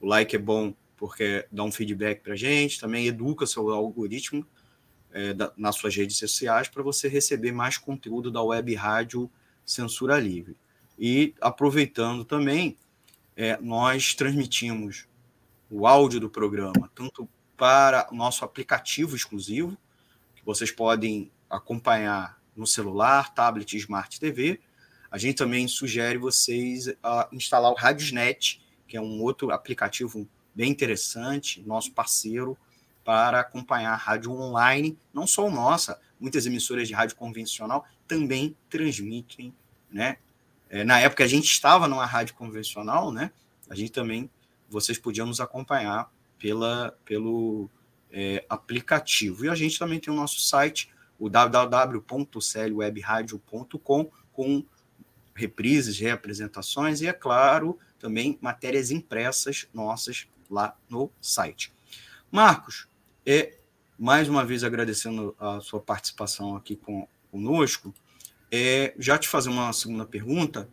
O 0.00 0.06
like 0.06 0.34
é 0.34 0.38
bom 0.38 0.72
porque 0.96 1.46
dá 1.50 1.62
um 1.62 1.72
feedback 1.72 2.22
para 2.22 2.32
a 2.32 2.36
gente, 2.36 2.80
também 2.80 3.06
educa 3.06 3.46
seu 3.46 3.68
algoritmo 3.70 4.46
é, 5.12 5.32
da, 5.32 5.52
nas 5.56 5.76
suas 5.76 5.94
redes 5.94 6.16
sociais 6.16 6.68
para 6.68 6.82
você 6.82 7.08
receber 7.08 7.52
mais 7.52 7.78
conteúdo 7.78 8.30
da 8.30 8.42
web 8.42 8.74
rádio 8.74 9.30
Censura 9.64 10.18
Livre. 10.18 10.56
E 10.98 11.34
aproveitando 11.40 12.24
também, 12.24 12.76
é, 13.36 13.58
nós 13.60 14.14
transmitimos 14.14 15.06
o 15.70 15.86
áudio 15.86 16.20
do 16.20 16.30
programa 16.30 16.90
tanto 16.94 17.28
para 17.56 18.08
o 18.10 18.14
nosso 18.14 18.44
aplicativo 18.44 19.16
exclusivo, 19.16 19.76
que 20.34 20.44
vocês 20.44 20.70
podem 20.70 21.30
acompanhar 21.48 22.40
no 22.54 22.66
celular, 22.66 23.34
tablet 23.34 23.76
Smart 23.76 24.18
TV, 24.18 24.60
a 25.10 25.18
gente 25.18 25.36
também 25.36 25.68
sugere 25.68 26.18
vocês 26.18 26.88
uh, 26.88 27.26
instalar 27.32 27.70
o 27.70 27.74
Radiosnet, 27.74 28.60
que 28.86 28.96
é 28.96 29.00
um 29.00 29.22
outro 29.22 29.50
aplicativo 29.50 30.28
bem 30.56 30.70
interessante, 30.70 31.62
nosso 31.66 31.92
parceiro, 31.92 32.56
para 33.04 33.40
acompanhar 33.40 33.92
a 33.92 33.96
rádio 33.96 34.32
online, 34.32 34.96
não 35.12 35.26
só 35.26 35.50
nossa, 35.50 36.00
muitas 36.18 36.46
emissoras 36.46 36.88
de 36.88 36.94
rádio 36.94 37.14
convencional 37.14 37.84
também 38.08 38.56
transmitem, 38.70 39.54
né? 39.90 40.16
É, 40.70 40.82
na 40.82 40.98
época 40.98 41.22
a 41.22 41.26
gente 41.26 41.44
estava 41.44 41.86
numa 41.86 42.06
rádio 42.06 42.34
convencional, 42.34 43.12
né? 43.12 43.30
A 43.68 43.74
gente 43.74 43.92
também, 43.92 44.30
vocês 44.68 44.98
podiam 44.98 45.26
nos 45.26 45.40
acompanhar 45.40 46.10
pela, 46.38 46.96
pelo 47.04 47.68
é, 48.10 48.42
aplicativo. 48.48 49.44
E 49.44 49.50
a 49.50 49.54
gente 49.54 49.78
também 49.78 50.00
tem 50.00 50.10
o 50.12 50.16
nosso 50.16 50.40
site, 50.40 50.90
o 51.18 51.28
www.clwebradio.com, 51.28 54.10
com 54.32 54.64
reprises, 55.34 55.98
reapresentações 55.98 57.02
e, 57.02 57.06
é 57.06 57.12
claro, 57.12 57.78
também 57.98 58.38
matérias 58.40 58.90
impressas 58.90 59.68
nossas 59.72 60.26
lá 60.50 60.76
no 60.88 61.10
site. 61.20 61.72
Marcos, 62.30 62.88
é, 63.24 63.56
mais 63.98 64.28
uma 64.28 64.44
vez 64.44 64.62
agradecendo 64.62 65.34
a 65.38 65.60
sua 65.60 65.80
participação 65.80 66.56
aqui 66.56 66.76
com, 66.76 67.08
conosco, 67.30 67.94
é, 68.50 68.94
já 68.98 69.18
te 69.18 69.28
fazer 69.28 69.48
uma 69.48 69.72
segunda 69.72 70.04
pergunta. 70.04 70.68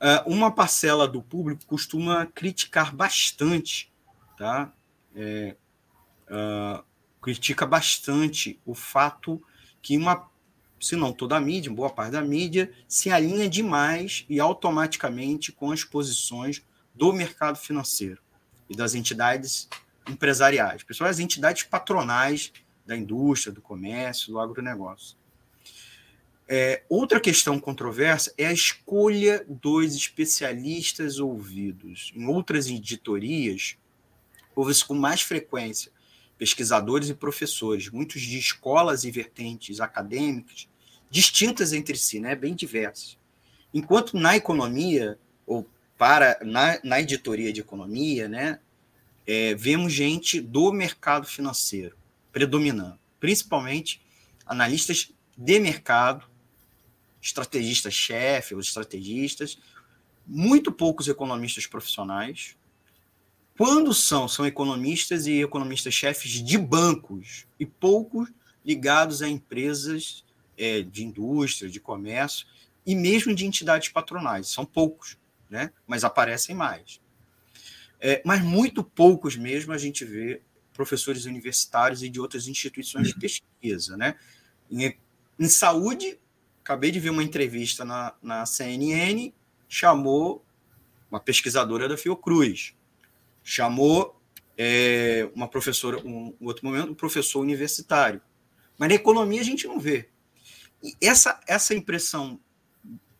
É, 0.00 0.22
uma 0.26 0.50
parcela 0.50 1.06
do 1.06 1.22
público 1.22 1.64
costuma 1.66 2.26
criticar 2.26 2.94
bastante, 2.94 3.92
tá? 4.36 4.72
É, 5.14 5.56
uh, 6.28 6.84
critica 7.22 7.64
bastante 7.64 8.58
o 8.66 8.74
fato 8.74 9.40
que 9.80 9.96
uma 9.96 10.28
se 10.80 10.96
não 10.96 11.12
toda 11.12 11.36
a 11.36 11.40
mídia, 11.40 11.72
boa 11.72 11.88
parte 11.88 12.12
da 12.12 12.20
mídia, 12.20 12.70
se 12.86 13.10
alinha 13.10 13.48
demais 13.48 14.26
e 14.28 14.38
automaticamente 14.38 15.52
com 15.52 15.70
as 15.70 15.84
posições 15.84 16.62
do 16.94 17.12
mercado 17.12 17.56
financeiro 17.56 18.23
e 18.74 18.76
das 18.76 18.94
entidades 18.94 19.68
empresariais, 20.08 20.82
pessoas, 20.82 21.10
as 21.10 21.18
entidades 21.18 21.62
patronais 21.62 22.52
da 22.84 22.96
indústria, 22.96 23.52
do 23.52 23.62
comércio, 23.62 24.32
do 24.32 24.38
agronegócio. 24.38 25.16
É, 26.46 26.82
outra 26.90 27.18
questão 27.18 27.58
controversa 27.58 28.34
é 28.36 28.46
a 28.46 28.52
escolha 28.52 29.44
dos 29.48 29.94
especialistas 29.94 31.18
ouvidos. 31.18 32.12
Em 32.14 32.26
outras 32.26 32.68
editorias, 32.68 33.78
houve-se 34.54 34.84
com 34.84 34.94
mais 34.94 35.22
frequência 35.22 35.90
pesquisadores 36.36 37.08
e 37.08 37.14
professores, 37.14 37.88
muitos 37.88 38.20
de 38.20 38.38
escolas 38.38 39.04
e 39.04 39.10
vertentes 39.10 39.80
acadêmicas, 39.80 40.68
distintas 41.08 41.72
entre 41.72 41.96
si, 41.96 42.18
né, 42.18 42.34
bem 42.34 42.54
diversas. 42.54 43.16
Enquanto 43.72 44.18
na 44.18 44.36
economia, 44.36 45.18
ou 45.46 45.66
para 45.96 46.38
na, 46.42 46.78
na 46.82 47.00
editoria 47.00 47.52
de 47.52 47.60
economia, 47.60 48.28
né, 48.28 48.58
é, 49.26 49.54
vemos 49.54 49.92
gente 49.92 50.40
do 50.40 50.72
mercado 50.72 51.26
financeiro 51.26 51.96
predominando, 52.34 52.98
principalmente 53.20 54.00
analistas 54.44 55.12
de 55.36 55.60
mercado, 55.60 56.26
estrategistas-chefe 57.22 58.54
ou 58.54 58.60
estrategistas, 58.60 59.58
muito 60.26 60.72
poucos 60.72 61.06
economistas 61.08 61.66
profissionais. 61.66 62.56
Quando 63.56 63.94
são, 63.94 64.26
são 64.26 64.44
economistas 64.44 65.26
e 65.26 65.42
economistas-chefes 65.42 66.42
de 66.42 66.58
bancos 66.58 67.46
e 67.58 67.64
poucos 67.64 68.30
ligados 68.64 69.22
a 69.22 69.28
empresas 69.28 70.24
é, 70.58 70.82
de 70.82 71.04
indústria, 71.04 71.70
de 71.70 71.78
comércio 71.78 72.46
e 72.84 72.94
mesmo 72.96 73.34
de 73.34 73.46
entidades 73.46 73.90
patronais. 73.90 74.48
São 74.48 74.64
poucos, 74.64 75.16
né? 75.48 75.70
mas 75.86 76.02
aparecem 76.02 76.54
mais. 76.54 77.00
É, 78.00 78.20
mas 78.24 78.42
muito 78.42 78.84
poucos 78.84 79.36
mesmo 79.36 79.72
a 79.72 79.78
gente 79.78 80.04
vê 80.04 80.42
professores 80.72 81.24
universitários 81.24 82.02
e 82.02 82.08
de 82.08 82.20
outras 82.20 82.48
instituições 82.48 83.08
de 83.08 83.14
pesquisa. 83.18 83.96
Né? 83.96 84.16
Em, 84.70 84.96
em 85.38 85.48
saúde, 85.48 86.18
acabei 86.62 86.90
de 86.90 87.00
ver 87.00 87.10
uma 87.10 87.22
entrevista 87.22 87.84
na, 87.84 88.14
na 88.22 88.44
CNN, 88.44 89.32
chamou 89.68 90.44
uma 91.10 91.20
pesquisadora 91.20 91.88
da 91.88 91.96
Fiocruz, 91.96 92.74
chamou 93.42 94.20
é, 94.58 95.28
uma 95.34 95.48
professora, 95.48 95.98
um, 95.98 96.34
um 96.40 96.46
outro 96.46 96.66
momento, 96.66 96.90
um 96.90 96.94
professor 96.94 97.40
universitário. 97.40 98.20
Mas 98.78 98.88
na 98.88 98.94
economia 98.96 99.40
a 99.40 99.44
gente 99.44 99.66
não 99.66 99.78
vê. 99.78 100.08
E 100.82 100.94
essa, 101.00 101.40
essa 101.46 101.74
impressão 101.74 102.40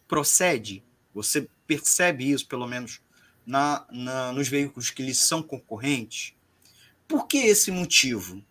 procede, 0.09 0.83
você 1.15 1.49
percebe 1.67 2.31
isso, 2.31 2.47
pelo 2.47 2.67
menos, 2.67 3.01
na, 3.47 3.87
na, 3.91 4.33
nos 4.33 4.49
veículos 4.49 4.91
que 4.91 5.03
lhes 5.03 5.19
são 5.19 5.43
concorrentes? 5.43 6.35
Por 7.07 7.27
que 7.27 7.39
esse 7.39 7.71
motivo? 7.71 8.43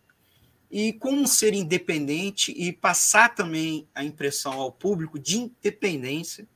E 0.69 0.93
como 0.93 1.27
ser 1.27 1.53
independente 1.53 2.51
e 2.51 2.71
passar 2.71 3.35
também 3.35 3.87
a 3.93 4.03
impressão 4.03 4.53
ao 4.53 4.71
público 4.71 5.19
de 5.19 5.37
independência 5.37 6.47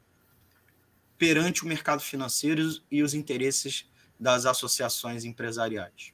perante 1.17 1.63
o 1.63 1.67
mercado 1.67 2.01
financeiro 2.01 2.61
e 2.91 3.03
os 3.03 3.13
interesses 3.13 3.87
das 4.19 4.45
associações 4.45 5.23
empresariais? 5.23 6.13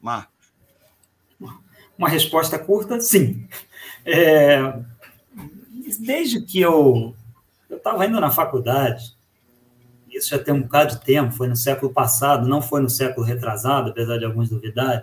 Marcos. 0.00 0.34
Uma 1.96 2.08
resposta 2.08 2.58
curta, 2.58 3.00
sim. 3.00 3.46
É, 4.04 4.58
desde 6.00 6.40
que 6.42 6.60
eu 6.60 7.14
estava 7.70 8.06
indo 8.06 8.20
na 8.20 8.30
faculdade, 8.30 9.13
isso 10.14 10.30
já 10.30 10.38
tem 10.38 10.54
um 10.54 10.62
bocado 10.62 10.94
de 10.94 11.04
tempo, 11.04 11.32
foi 11.32 11.48
no 11.48 11.56
século 11.56 11.92
passado, 11.92 12.48
não 12.48 12.62
foi 12.62 12.80
no 12.80 12.88
século 12.88 13.26
retrasado, 13.26 13.90
apesar 13.90 14.18
de 14.18 14.24
alguns 14.24 14.48
duvidarem, 14.48 15.02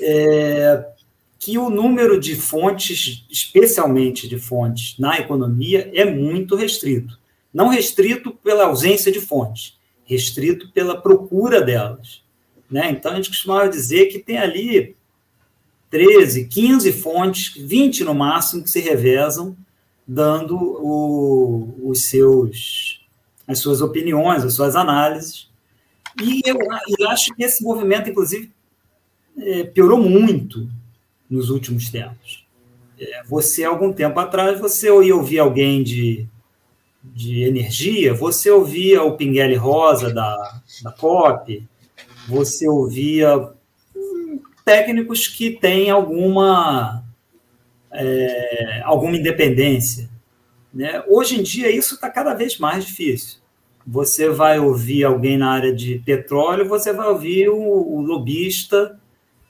é, 0.00 0.84
que 1.38 1.58
o 1.58 1.70
número 1.70 2.18
de 2.18 2.34
fontes, 2.34 3.24
especialmente 3.30 4.28
de 4.28 4.38
fontes 4.38 4.98
na 4.98 5.18
economia, 5.18 5.90
é 5.94 6.04
muito 6.04 6.56
restrito. 6.56 7.18
Não 7.52 7.68
restrito 7.68 8.32
pela 8.32 8.64
ausência 8.64 9.10
de 9.12 9.20
fontes, 9.20 9.78
restrito 10.04 10.70
pela 10.72 11.00
procura 11.00 11.62
delas. 11.62 12.22
Né? 12.70 12.90
Então, 12.90 13.12
a 13.12 13.16
gente 13.16 13.30
costumava 13.30 13.68
dizer 13.68 14.06
que 14.06 14.18
tem 14.18 14.38
ali 14.38 14.96
13, 15.90 16.46
15 16.46 16.92
fontes, 16.92 17.54
20 17.56 18.04
no 18.04 18.14
máximo, 18.14 18.62
que 18.62 18.70
se 18.70 18.80
revezam, 18.80 19.56
dando 20.06 20.56
o, 20.56 21.90
os 21.90 22.08
seus 22.08 22.95
as 23.46 23.58
suas 23.58 23.80
opiniões, 23.80 24.44
as 24.44 24.54
suas 24.54 24.74
análises. 24.74 25.48
E 26.20 26.40
eu, 26.44 26.56
eu 26.98 27.08
acho 27.10 27.34
que 27.34 27.44
esse 27.44 27.62
movimento, 27.62 28.10
inclusive, 28.10 28.50
é, 29.38 29.64
piorou 29.64 29.98
muito 29.98 30.68
nos 31.28 31.50
últimos 31.50 31.90
tempos. 31.90 32.46
É, 32.98 33.22
você, 33.24 33.64
algum 33.64 33.92
tempo 33.92 34.18
atrás, 34.18 34.58
você 34.58 34.86
ia 34.86 35.14
ouvir 35.14 35.38
alguém 35.38 35.82
de, 35.82 36.26
de 37.04 37.42
energia, 37.42 38.14
você 38.14 38.50
ouvia 38.50 39.02
o 39.02 39.16
Pinguele 39.16 39.54
Rosa 39.54 40.12
da, 40.12 40.60
da 40.82 40.90
COP, 40.92 41.62
você 42.26 42.66
ouvia 42.66 43.50
hum, 43.94 44.40
técnicos 44.64 45.28
que 45.28 45.50
têm 45.50 45.90
alguma, 45.90 47.04
é, 47.92 48.80
alguma 48.84 49.16
independência. 49.16 50.08
Né? 50.76 51.02
Hoje 51.08 51.40
em 51.40 51.42
dia, 51.42 51.74
isso 51.74 51.94
está 51.94 52.10
cada 52.10 52.34
vez 52.34 52.58
mais 52.58 52.84
difícil. 52.84 53.38
Você 53.86 54.28
vai 54.28 54.58
ouvir 54.58 55.04
alguém 55.04 55.38
na 55.38 55.50
área 55.50 55.74
de 55.74 56.00
petróleo, 56.00 56.68
você 56.68 56.92
vai 56.92 57.08
ouvir 57.08 57.48
o, 57.48 57.56
o 57.56 58.02
lobista 58.02 59.00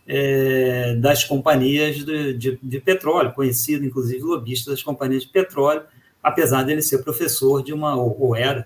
é, 0.06 0.94
das 0.94 1.24
companhias 1.24 1.96
de, 1.96 2.32
de, 2.34 2.58
de, 2.62 2.80
petróleo, 2.80 3.32
conhecido, 3.32 3.84
inclusive, 3.84 4.22
lobista 4.22 4.70
das 4.70 4.84
companhias 4.84 5.24
de 5.24 5.28
petróleo, 5.30 5.82
apesar 6.22 6.62
dele 6.62 6.80
ser 6.80 6.98
professor 6.98 7.60
de 7.60 7.72
uma, 7.72 7.96
ou, 7.96 8.16
ou 8.20 8.36
era 8.36 8.64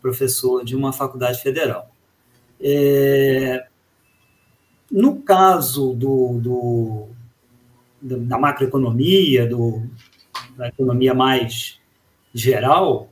professor 0.00 0.64
de 0.64 0.76
uma 0.76 0.92
faculdade 0.92 1.42
federal. 1.42 1.90
É, 2.60 3.66
no 4.88 5.22
caso 5.22 5.92
do, 5.92 6.38
do, 6.40 7.08
da 8.00 8.38
macroeconomia, 8.38 9.44
do, 9.44 9.82
da 10.56 10.68
economia 10.68 11.12
mais 11.12 11.80
geral, 12.36 13.10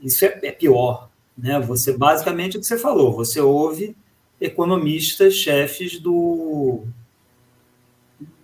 isso 0.00 0.24
é, 0.24 0.38
é 0.42 0.52
pior. 0.52 1.10
Né? 1.36 1.60
Você, 1.60 1.96
basicamente, 1.96 2.56
o 2.56 2.60
que 2.60 2.66
você 2.66 2.78
falou, 2.78 3.12
você 3.12 3.40
ouve 3.40 3.94
economistas, 4.40 5.34
chefes 5.34 5.98
do, 5.98 6.84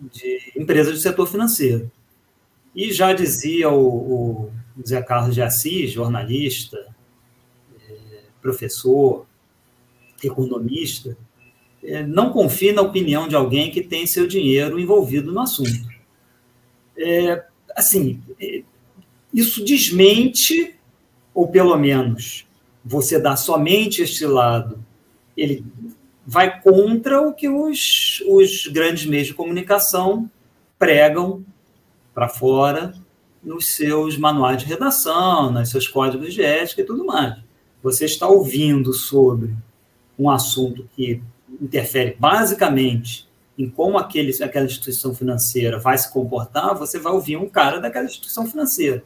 de 0.01 0.53
empresas 0.57 0.95
do 0.95 1.01
setor 1.01 1.27
financeiro. 1.27 1.91
E 2.75 2.93
já 2.93 3.13
dizia 3.13 3.69
o, 3.71 4.51
o 4.77 4.87
Zé 4.87 5.03
Carlos 5.03 5.35
de 5.35 5.43
Assis, 5.43 5.91
jornalista, 5.91 6.95
é, 7.89 8.21
professor, 8.41 9.27
economista, 10.23 11.17
é, 11.85 12.03
não 12.03 12.33
confie 12.33 12.73
na 12.73 12.81
opinião 12.81 13.29
de 13.29 13.35
alguém 13.35 13.71
que 13.71 13.83
tem 13.83 14.07
seu 14.07 14.27
dinheiro 14.27 14.79
envolvido 14.79 15.33
no 15.33 15.41
assunto. 15.41 15.89
É, 16.97 17.45
assim, 17.75 18.23
é, 18.41 18.63
isso 19.33 19.65
desmente, 19.65 20.75
ou 21.35 21.49
pelo 21.49 21.77
menos 21.77 22.47
você 22.85 23.19
dá 23.19 23.37
somente 23.37 24.03
este 24.03 24.27
lado, 24.27 24.85
ele 25.37 25.65
vai 26.27 26.61
contra 26.61 27.21
o 27.21 27.33
que 27.33 27.49
os, 27.49 28.23
os 28.29 28.67
grandes 28.67 29.07
meios 29.07 29.29
de 29.29 29.35
comunicação 29.35 30.31
pregam 30.79 31.45
para 32.15 32.29
fora 32.29 32.95
nos 33.43 33.75
seus 33.75 34.17
manuais 34.17 34.63
de 34.63 34.67
redação, 34.67 35.51
nos 35.51 35.71
seus 35.71 35.89
códigos 35.89 36.35
de 36.35 36.43
ética 36.43 36.83
e 36.83 36.85
tudo 36.85 37.05
mais. 37.05 37.37
Você 37.83 38.05
está 38.05 38.29
ouvindo 38.29 38.93
sobre 38.93 39.55
um 40.19 40.31
assunto 40.31 40.89
que 40.95 41.21
interfere 41.61 42.17
basicamente 42.19 43.29
em 43.59 43.69
como 43.69 43.99
aquele, 43.99 44.33
aquela 44.43 44.67
instituição 44.67 45.15
financeira 45.15 45.79
vai 45.79 45.99
se 45.99 46.11
comportar, 46.13 46.77
você 46.77 46.99
vai 46.99 47.13
ouvir 47.13 47.37
um 47.37 47.49
cara 47.49 47.79
daquela 47.81 48.07
instituição 48.07 48.47
financeira. 48.47 49.05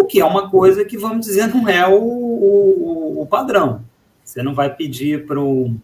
O 0.00 0.04
que 0.06 0.18
é 0.18 0.24
uma 0.24 0.48
coisa 0.48 0.82
que, 0.82 0.96
vamos 0.96 1.26
dizer, 1.26 1.46
não 1.46 1.68
é 1.68 1.86
o, 1.86 2.00
o, 2.00 3.20
o 3.20 3.26
padrão. 3.26 3.84
Você 4.24 4.42
não 4.42 4.54
vai 4.54 4.74
pedir 4.74 5.26
para 5.26 5.38
um 5.38 5.78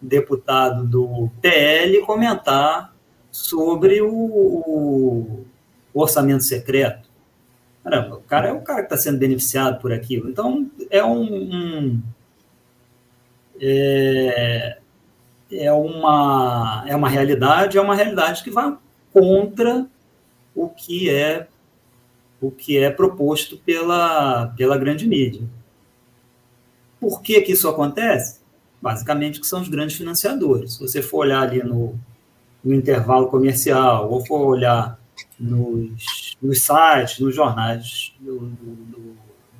deputado 0.00 0.86
do 0.86 1.30
PL 1.42 2.00
comentar 2.00 2.94
sobre 3.30 4.00
o, 4.00 4.08
o 4.08 5.44
orçamento 5.92 6.44
secreto. 6.44 7.10
Caramba, 7.84 8.16
o 8.16 8.22
cara 8.22 8.48
é 8.48 8.52
o 8.52 8.62
cara 8.62 8.78
que 8.80 8.86
está 8.86 8.96
sendo 8.96 9.18
beneficiado 9.18 9.82
por 9.82 9.92
aquilo. 9.92 10.30
Então, 10.30 10.70
é 10.90 11.04
um, 11.04 11.22
um 11.22 12.02
é, 13.60 14.78
é, 15.52 15.72
uma, 15.72 16.84
é 16.86 16.96
uma 16.96 17.08
realidade, 17.10 17.76
é 17.76 17.80
uma 17.82 17.94
realidade 17.94 18.42
que 18.42 18.50
vai 18.50 18.74
contra 19.12 19.86
o 20.54 20.70
que 20.70 21.10
é 21.10 21.46
o 22.40 22.50
que 22.50 22.78
é 22.78 22.90
proposto 22.90 23.56
pela, 23.58 24.48
pela 24.56 24.76
grande 24.76 25.06
mídia. 25.06 25.42
Por 27.00 27.22
que, 27.22 27.40
que 27.40 27.52
isso 27.52 27.68
acontece? 27.68 28.40
basicamente, 28.86 29.40
que 29.40 29.46
são 29.46 29.60
os 29.60 29.68
grandes 29.68 29.96
financiadores. 29.96 30.74
Se 30.74 30.80
você 30.80 31.02
for 31.02 31.18
olhar 31.18 31.42
ali 31.42 31.62
no, 31.62 31.98
no 32.62 32.72
intervalo 32.72 33.26
comercial, 33.28 34.10
ou 34.10 34.24
for 34.24 34.46
olhar 34.46 34.96
nos, 35.38 36.36
nos 36.40 36.62
sites, 36.62 37.18
nos 37.18 37.34
jornais 37.34 38.14
do, 38.20 38.38
do, 38.38 39.16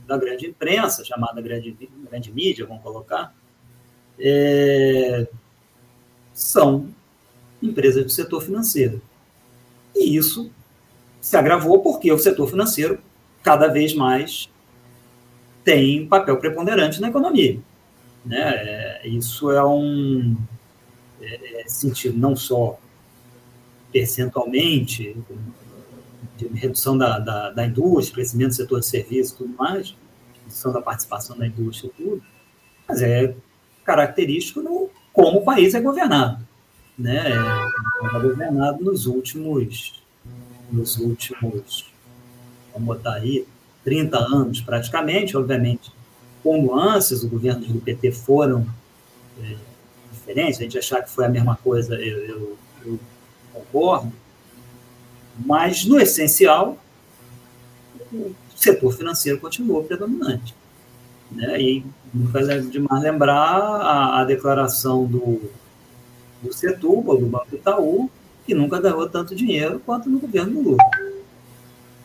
da 0.06 0.16
grande 0.16 0.46
imprensa, 0.46 1.04
chamada 1.04 1.40
grande, 1.40 1.76
grande 2.08 2.32
mídia, 2.32 2.66
vamos 2.66 2.84
colocar, 2.84 3.34
é, 4.18 5.26
são 6.32 6.88
empresas 7.60 8.04
do 8.04 8.10
setor 8.10 8.42
financeiro. 8.42 9.02
E 9.92 10.16
isso 10.16 10.52
se 11.26 11.36
agravou 11.36 11.80
porque 11.80 12.12
o 12.12 12.18
setor 12.20 12.48
financeiro 12.48 13.00
cada 13.42 13.66
vez 13.66 13.92
mais 13.92 14.48
tem 15.64 16.04
um 16.04 16.08
papel 16.08 16.36
preponderante 16.36 17.00
na 17.00 17.08
economia. 17.08 17.58
Né? 18.24 18.38
É, 18.38 19.08
isso 19.08 19.50
é 19.50 19.64
um 19.64 20.36
é, 21.20 21.62
é, 21.62 21.64
sentido 21.68 22.16
não 22.16 22.36
só 22.36 22.78
percentualmente, 23.92 25.16
de 26.36 26.46
redução 26.46 26.96
da, 26.96 27.18
da, 27.18 27.50
da, 27.50 27.66
indústria, 27.66 28.14
crescimento 28.14 28.50
do 28.50 28.54
setor 28.54 28.78
de 28.78 28.86
serviços 28.86 29.32
e 29.32 29.36
tudo 29.38 29.56
mais, 29.56 29.96
redução 30.44 30.72
da 30.72 30.80
participação 30.80 31.36
da 31.36 31.48
indústria 31.48 31.88
e 31.88 32.04
tudo, 32.04 32.22
mas 32.86 33.02
é 33.02 33.34
característico 33.84 34.62
no 34.62 34.90
como 35.12 35.40
o 35.40 35.44
país 35.44 35.74
é 35.74 35.80
governado. 35.80 36.46
Né? 36.96 37.32
É, 37.32 38.16
é 38.16 38.20
governado 38.20 38.84
nos 38.84 39.06
últimos, 39.06 40.06
nos 40.70 40.96
últimos, 40.96 41.87
vamos 42.72 42.87
botar 42.87 43.14
aí, 43.14 43.46
30 43.85 44.18
anos 44.18 44.61
praticamente, 44.61 45.37
obviamente, 45.37 45.92
com 46.42 46.62
nuances, 46.62 47.22
os 47.22 47.29
governos 47.29 47.68
do 47.68 47.81
PT 47.81 48.12
foram 48.12 48.66
é, 49.42 49.57
diferentes, 50.12 50.61
a 50.61 50.62
gente 50.62 50.79
achar 50.79 51.02
que 51.02 51.11
foi 51.11 51.24
a 51.24 51.29
mesma 51.29 51.57
coisa, 51.57 51.94
eu, 51.94 52.18
eu, 52.24 52.59
eu 52.85 53.00
concordo, 53.52 54.12
mas, 55.44 55.85
no 55.85 56.00
essencial, 56.00 56.79
o 58.12 58.35
setor 58.55 58.92
financeiro 58.92 59.38
continuou 59.38 59.85
predominante. 59.85 60.55
Né? 61.31 61.61
E 61.61 61.85
nunca 62.14 62.40
é 62.40 62.61
demais 62.61 63.02
lembrar 63.02 63.35
a, 63.37 64.20
a 64.20 64.24
declaração 64.24 65.05
do, 65.05 65.50
do 66.42 66.52
Setúbal, 66.52 67.18
do 67.18 67.26
Banco 67.26 67.55
Itaú, 67.55 68.11
que 68.46 68.54
nunca 68.54 68.80
ganhou 68.80 69.09
tanto 69.09 69.35
dinheiro 69.35 69.80
quanto 69.85 70.09
no 70.09 70.20
governo 70.20 70.62
do 70.62 70.70
Lula. 70.70 70.85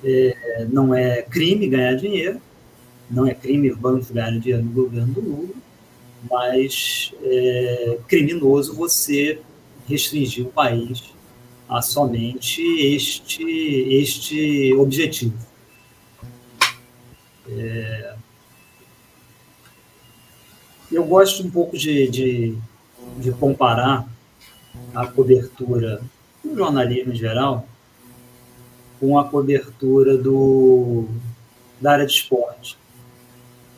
É, 0.04 0.65
não 0.69 0.93
é 0.93 1.21
crime 1.21 1.67
ganhar 1.67 1.93
dinheiro, 1.93 2.41
não 3.10 3.27
é 3.27 3.34
crime 3.36 3.71
os 3.71 3.77
bancos 3.77 4.10
ganharem 4.10 4.39
dinheiro 4.39 4.63
no 4.63 4.71
governo 4.71 5.13
do 5.13 5.21
Lula, 5.21 5.54
mas 6.30 7.13
é 7.21 7.99
criminoso 8.08 8.75
você 8.75 9.39
restringir 9.88 10.47
o 10.47 10.51
país 10.51 11.13
a 11.69 11.82
somente 11.82 12.62
este, 12.62 13.43
este 13.43 14.73
objetivo. 14.73 15.38
É, 17.47 18.15
eu 20.91 21.06
gosto 21.06 21.45
um 21.45 21.49
pouco 21.49 21.77
de, 21.77 22.10
de, 22.10 22.58
de 23.17 23.32
comparar 23.32 24.08
a 24.93 25.08
cobertura 25.08 26.01
do 26.52 26.58
jornalismo 26.58 27.14
em 27.14 27.16
geral 27.16 27.68
com 29.00 29.18
a 29.18 29.28
cobertura 29.28 30.16
do, 30.16 31.08
da 31.82 31.94
área 31.94 32.06
de 32.06 32.14
esporte. 32.14 32.78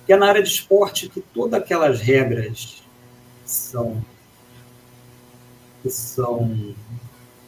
Que 0.06 0.12
é 0.12 0.18
na 0.18 0.28
área 0.28 0.44
de 0.44 0.50
esporte 0.50 1.08
que 1.08 1.22
todas 1.22 1.62
aquelas 1.62 2.02
regras 2.02 2.84
são, 3.46 4.04
que 5.82 5.90
são 5.90 6.76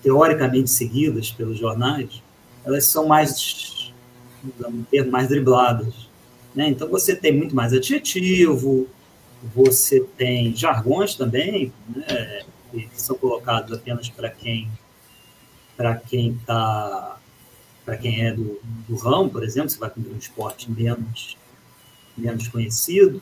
teoricamente 0.01 0.69
seguidas 0.69 1.31
pelos 1.31 1.59
jornais, 1.59 2.23
elas 2.63 2.85
são 2.85 3.07
mais, 3.07 3.93
vamos 4.57 4.87
ter 4.89 5.05
mais 5.05 5.27
dribladas. 5.27 6.09
Né? 6.55 6.69
Então 6.69 6.87
você 6.87 7.13
tem 7.13 7.35
muito 7.35 7.53
mais 7.53 7.73
adjetivo, 7.73 8.87
você 9.53 9.99
tem 9.99 10.55
jargões 10.55 11.13
também, 11.15 11.73
né? 11.93 12.45
que 12.71 12.89
são 12.93 13.17
colocados 13.17 13.77
apenas 13.77 14.07
para 14.09 14.29
quem 14.29 14.69
para 15.75 15.95
quem 15.95 16.33
está 16.33 17.17
para 17.85 17.97
quem 17.97 18.25
é 18.25 18.33
do, 18.33 18.59
do 18.89 18.95
ramo, 18.95 19.29
por 19.29 19.43
exemplo, 19.43 19.69
você 19.69 19.77
vai 19.77 19.91
com 19.91 20.01
um 20.01 20.17
esporte 20.17 20.71
menos 20.71 21.37
menos 22.17 22.47
conhecido. 22.47 23.21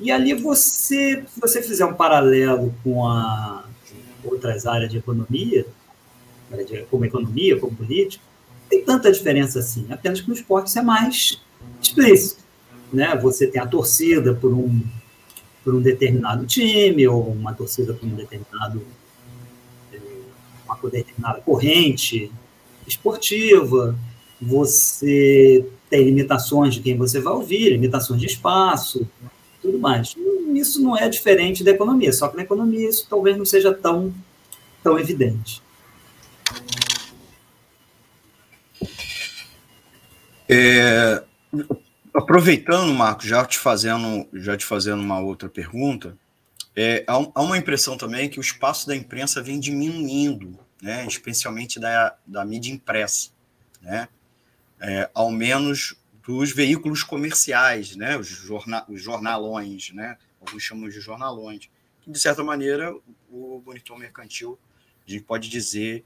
E 0.00 0.10
ali 0.10 0.34
você, 0.34 1.24
se 1.28 1.40
você 1.40 1.62
fizer 1.62 1.84
um 1.84 1.94
paralelo 1.94 2.74
com 2.82 3.06
a 3.06 3.64
outras 4.24 4.66
áreas 4.66 4.90
de 4.90 4.98
economia, 4.98 5.66
como 6.90 7.04
economia, 7.04 7.58
como 7.58 7.76
política, 7.76 8.24
tem 8.68 8.84
tanta 8.84 9.12
diferença 9.12 9.58
assim, 9.58 9.86
apenas 9.90 10.20
que 10.20 10.28
no 10.28 10.34
esporte 10.34 10.68
isso 10.68 10.78
é 10.78 10.82
mais 10.82 11.40
explícito. 11.80 12.42
Né? 12.92 13.14
Você 13.16 13.46
tem 13.46 13.60
a 13.60 13.66
torcida 13.66 14.34
por 14.34 14.52
um, 14.52 14.80
por 15.62 15.74
um 15.74 15.80
determinado 15.80 16.46
time, 16.46 17.06
ou 17.06 17.30
uma 17.30 17.52
torcida 17.54 17.92
por 17.94 18.06
um 18.06 18.14
determinado 18.14 18.84
uma 20.86 20.92
determinada 20.92 21.40
corrente 21.40 22.30
esportiva, 22.86 23.96
você 24.40 25.64
tem 25.88 26.04
limitações 26.04 26.74
de 26.74 26.80
quem 26.80 26.96
você 26.96 27.20
vai 27.20 27.32
ouvir, 27.32 27.70
limitações 27.70 28.20
de 28.20 28.26
espaço, 28.26 29.06
tudo 29.60 29.78
mais. 29.78 30.16
Isso 30.54 30.82
não 30.82 30.96
é 30.96 31.08
diferente 31.08 31.62
da 31.62 31.70
economia, 31.70 32.12
só 32.12 32.28
que 32.28 32.36
na 32.36 32.42
economia 32.42 32.88
isso 32.88 33.06
talvez 33.08 33.36
não 33.36 33.44
seja 33.44 33.72
tão, 33.72 34.12
tão 34.82 34.98
evidente. 34.98 35.62
É, 40.48 41.22
aproveitando, 42.12 42.92
Marco, 42.92 43.26
já 43.26 43.44
te 43.44 43.58
fazendo, 43.58 44.26
já 44.34 44.56
te 44.56 44.66
fazendo 44.66 45.00
uma 45.00 45.20
outra 45.20 45.48
pergunta, 45.48 46.16
é, 46.74 47.04
há, 47.06 47.14
há, 47.34 47.42
uma 47.42 47.56
impressão 47.56 47.96
também 47.96 48.28
que 48.28 48.38
o 48.38 48.40
espaço 48.40 48.86
da 48.86 48.96
imprensa 48.96 49.42
vem 49.42 49.60
diminuindo, 49.60 50.58
né, 50.82 51.06
especialmente 51.06 51.80
da, 51.80 52.18
da 52.26 52.44
mídia 52.44 52.72
impressa, 52.72 53.30
né, 53.80 54.08
é, 54.80 55.08
ao 55.14 55.30
menos 55.30 55.96
dos 56.26 56.52
veículos 56.52 57.02
comerciais, 57.02 57.96
né, 57.96 58.18
os, 58.18 58.26
jorna, 58.26 58.84
os 58.88 59.00
jornalões, 59.00 59.92
né, 59.92 60.18
alguns 60.40 60.62
chamam 60.62 60.88
de 60.88 61.00
jornalões, 61.00 61.70
que 62.00 62.10
de 62.10 62.18
certa 62.18 62.42
maneira 62.42 62.92
o 63.30 63.62
monitor 63.64 63.96
mercantil 63.96 64.58
a 65.06 65.10
gente 65.10 65.24
pode 65.24 65.48
dizer 65.48 66.04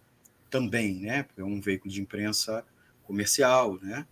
também, 0.50 0.94
né? 1.00 1.22
Porque 1.22 1.40
é 1.40 1.44
um 1.44 1.60
veículo 1.60 1.92
de 1.92 2.00
imprensa 2.00 2.64
comercial, 3.04 3.78
né? 3.82 4.06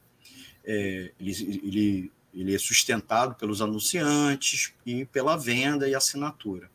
É, 0.64 1.12
ele, 1.18 1.60
ele, 1.62 2.12
ele 2.32 2.54
é 2.54 2.58
sustentado 2.58 3.34
pelos 3.34 3.60
anunciantes 3.60 4.72
e 4.84 5.04
pela 5.06 5.36
venda 5.36 5.88
e 5.88 5.94
assinatura. 5.94 6.70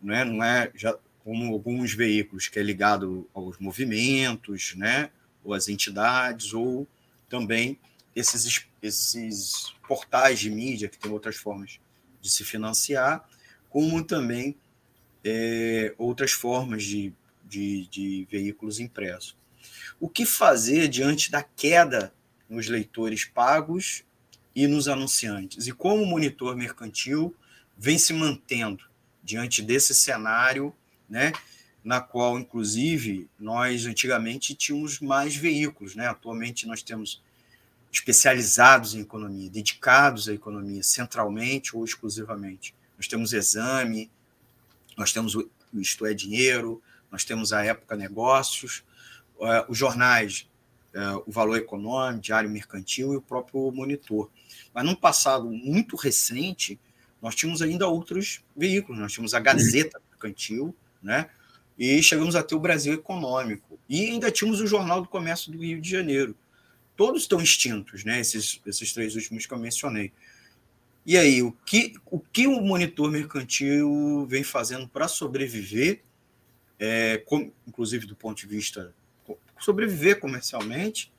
Não 0.00 0.14
é, 0.14 0.24
não 0.24 0.44
é 0.44 0.70
já 0.74 0.96
como 1.26 1.52
alguns 1.52 1.92
veículos 1.92 2.46
que 2.46 2.56
é 2.56 2.62
ligado 2.62 3.28
aos 3.34 3.58
movimentos, 3.58 4.76
né? 4.76 5.10
Ou 5.42 5.52
às 5.52 5.66
entidades, 5.66 6.54
ou 6.54 6.86
também 7.28 7.76
esses, 8.14 8.64
esses 8.80 9.74
portais 9.88 10.38
de 10.38 10.48
mídia 10.48 10.88
que 10.88 10.96
têm 10.96 11.10
outras 11.10 11.34
formas 11.34 11.80
de 12.22 12.30
se 12.30 12.44
financiar, 12.44 13.28
como 13.68 14.04
também 14.04 14.56
é, 15.24 15.92
outras 15.98 16.30
formas 16.30 16.84
de 16.84 17.12
de, 17.48 17.86
de 17.86 18.28
veículos 18.30 18.80
impressos. 18.80 19.36
O 20.00 20.08
que 20.08 20.26
fazer 20.26 20.88
diante 20.88 21.30
da 21.30 21.42
queda 21.42 22.12
nos 22.48 22.66
leitores 22.68 23.24
pagos 23.24 24.04
e 24.54 24.66
nos 24.66 24.88
anunciantes? 24.88 25.66
E 25.66 25.72
como 25.72 26.02
o 26.02 26.06
monitor 26.06 26.56
mercantil 26.56 27.34
vem 27.76 27.98
se 27.98 28.12
mantendo 28.12 28.84
diante 29.22 29.62
desse 29.62 29.94
cenário, 29.94 30.74
né, 31.08 31.32
na 31.82 32.00
qual, 32.00 32.38
inclusive, 32.38 33.28
nós 33.38 33.86
antigamente 33.86 34.54
tínhamos 34.54 35.00
mais 35.00 35.36
veículos, 35.36 35.94
né? 35.94 36.08
Atualmente 36.08 36.66
nós 36.66 36.82
temos 36.82 37.22
especializados 37.92 38.94
em 38.94 39.00
economia, 39.00 39.48
dedicados 39.48 40.28
à 40.28 40.34
economia, 40.34 40.82
centralmente 40.82 41.76
ou 41.76 41.84
exclusivamente. 41.84 42.74
Nós 42.96 43.06
temos 43.06 43.32
exame, 43.32 44.10
nós 44.96 45.12
temos 45.12 45.34
o 45.34 45.48
Isto 45.74 46.06
é 46.06 46.12
Dinheiro, 46.12 46.82
nós 47.10 47.24
temos 47.24 47.52
a 47.52 47.64
Época 47.64 47.96
Negócios, 47.96 48.82
é, 49.40 49.64
os 49.68 49.78
jornais, 49.78 50.48
é, 50.92 51.00
o 51.26 51.30
Valor 51.30 51.56
Econômico, 51.56 52.20
Diário 52.20 52.50
Mercantil 52.50 53.12
e 53.12 53.16
o 53.16 53.22
próprio 53.22 53.70
Monitor. 53.70 54.30
Mas 54.74 54.84
num 54.84 54.94
passado 54.94 55.50
muito 55.50 55.94
recente, 55.96 56.80
nós 57.22 57.34
tínhamos 57.34 57.62
ainda 57.62 57.86
outros 57.86 58.42
veículos, 58.56 59.00
nós 59.00 59.12
tínhamos 59.12 59.34
a 59.34 59.40
Gazeta 59.40 60.00
Mercantil, 60.10 60.74
né? 61.06 61.30
e 61.78 62.02
chegamos 62.02 62.34
a 62.34 62.42
ter 62.42 62.54
o 62.54 62.60
Brasil 62.60 62.94
Econômico, 62.94 63.78
e 63.88 64.06
ainda 64.06 64.30
tínhamos 64.30 64.60
o 64.60 64.66
Jornal 64.66 65.02
do 65.02 65.08
Comércio 65.08 65.52
do 65.52 65.58
Rio 65.58 65.80
de 65.80 65.90
Janeiro. 65.90 66.34
Todos 66.96 67.22
estão 67.22 67.40
extintos, 67.40 68.04
né? 68.04 68.20
esses, 68.20 68.60
esses 68.66 68.92
três 68.92 69.14
últimos 69.14 69.44
que 69.44 69.52
eu 69.52 69.58
mencionei. 69.58 70.10
E 71.04 71.16
aí, 71.16 71.42
o 71.42 71.52
que 71.52 71.94
o, 72.06 72.18
que 72.18 72.46
o 72.46 72.60
monitor 72.60 73.10
mercantil 73.10 74.26
vem 74.26 74.42
fazendo 74.42 74.88
para 74.88 75.06
sobreviver, 75.06 76.00
é, 76.78 77.18
com, 77.18 77.52
inclusive 77.66 78.06
do 78.06 78.16
ponto 78.16 78.38
de 78.38 78.46
vista 78.46 78.92
sobreviver 79.60 80.18
comercialmente, 80.18 81.12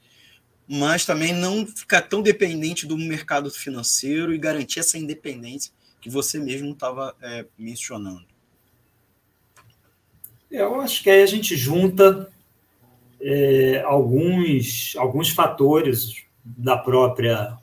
mas 0.68 1.06
também 1.06 1.34
não 1.34 1.66
ficar 1.66 2.02
tão 2.02 2.22
dependente 2.22 2.86
do 2.86 2.98
mercado 2.98 3.50
financeiro 3.50 4.34
e 4.34 4.38
garantir 4.38 4.80
essa 4.80 4.98
independência 4.98 5.72
que 6.02 6.10
você 6.10 6.38
mesmo 6.38 6.72
estava 6.72 7.16
é, 7.22 7.46
mencionando? 7.58 8.26
Eu 10.50 10.80
acho 10.80 11.04
que 11.04 11.10
aí 11.10 11.22
a 11.22 11.26
gente 11.26 11.56
junta 11.56 12.30
é, 13.20 13.82
alguns, 13.82 14.96
alguns 14.98 15.30
fatores 15.30 16.24
da 16.44 16.78
própria 16.78 17.58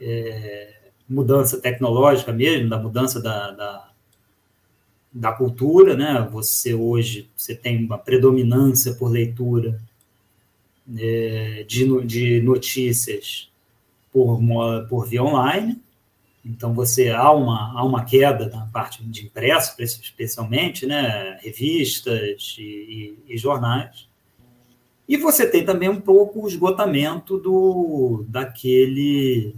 é, 0.00 0.74
mudança 1.08 1.60
tecnológica 1.60 2.32
mesmo, 2.32 2.68
da 2.68 2.78
mudança 2.78 3.20
da, 3.20 3.50
da, 3.50 3.90
da, 5.12 5.32
cultura, 5.32 5.96
né? 5.96 6.28
Você 6.30 6.72
hoje 6.72 7.28
você 7.36 7.54
tem 7.54 7.84
uma 7.84 7.98
predominância 7.98 8.94
por 8.94 9.10
leitura 9.10 9.80
é, 10.96 11.64
de, 11.66 12.04
de 12.06 12.40
notícias 12.40 13.50
por, 14.12 14.40
por 14.88 15.06
via 15.06 15.22
online, 15.24 15.80
então 16.44 16.72
você 16.72 17.10
há 17.10 17.30
uma, 17.32 17.72
há 17.78 17.84
uma 17.84 18.04
queda 18.04 18.48
na 18.48 18.66
parte 18.66 19.02
de 19.04 19.26
impresso, 19.26 19.74
especialmente, 19.82 20.86
né? 20.86 21.38
revistas 21.42 22.56
e, 22.58 22.62
e, 23.28 23.34
e 23.34 23.38
jornais. 23.38 24.08
E 25.06 25.16
você 25.16 25.44
tem 25.44 25.64
também 25.64 25.88
um 25.88 26.00
pouco 26.00 26.42
o 26.44 26.48
esgotamento 26.48 27.36
do, 27.36 28.24
daquele, 28.28 29.56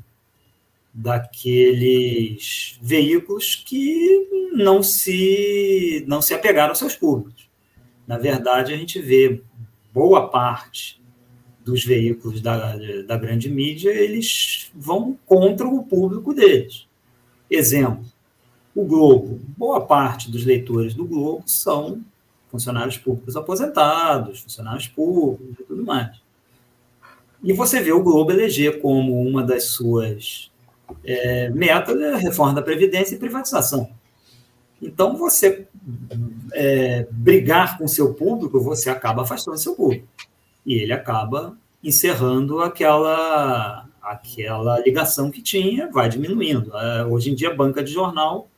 daqueles 0.95 2.79
veículos 2.81 3.55
que 3.55 4.51
não 4.55 4.83
se, 4.83 6.05
não 6.09 6.23
se 6.23 6.33
apegaram 6.33 6.71
aos 6.71 6.79
seus 6.79 6.97
públicos. 6.97 7.49
Na 8.07 8.17
verdade, 8.17 8.73
a 8.73 8.77
gente 8.77 8.99
vê 8.99 9.43
boa 9.93 10.29
parte 10.31 11.02
dos 11.65 11.85
veículos 11.85 12.41
da, 12.41 12.77
da 13.07 13.17
grande 13.17 13.51
mídia, 13.51 13.91
eles 13.91 14.71
vão 14.75 15.17
contra 15.27 15.67
o 15.67 15.85
público 15.85 16.35
deles. 16.35 16.87
Exemplo, 17.51 18.05
o 18.75 18.85
Globo. 18.85 19.41
Boa 19.57 19.81
parte 19.81 20.31
dos 20.31 20.45
leitores 20.45 20.95
do 20.95 21.05
Globo 21.05 21.45
são 21.47 22.03
funcionários 22.51 22.99
públicos 22.99 23.37
aposentados, 23.37 24.41
funcionários 24.41 24.89
públicos 24.89 25.61
e 25.61 25.65
tudo 25.65 25.85
mais. 25.85 26.21
E 27.43 27.53
você 27.53 27.81
vê 27.81 27.93
o 27.93 28.03
Globo 28.03 28.31
eleger 28.31 28.81
como 28.81 29.21
uma 29.23 29.43
das 29.43 29.65
suas 29.65 30.51
é, 31.05 31.49
metas 31.51 32.01
a 32.01 32.17
reforma 32.17 32.55
da 32.55 32.63
Previdência 32.63 33.15
e 33.15 33.19
privatização. 33.19 33.91
Então, 34.81 35.17
você 35.17 35.67
é, 36.53 37.07
brigar 37.11 37.79
com 37.79 37.87
seu 37.87 38.15
público, 38.15 38.61
você 38.61 38.91
acaba 38.91 39.23
afastando 39.23 39.57
seu 39.57 39.75
público. 39.75 40.07
E 40.65 40.75
ele 40.75 40.93
acaba 40.93 41.57
encerrando 41.83 42.61
aquela, 42.61 43.87
aquela 44.01 44.79
ligação 44.81 45.31
que 45.31 45.43
tinha, 45.43 45.91
vai 45.91 46.09
diminuindo. 46.09 46.77
É, 46.77 47.05
hoje 47.05 47.31
em 47.31 47.35
dia, 47.35 47.55
banca 47.55 47.83
de 47.83 47.93
jornal 47.93 48.49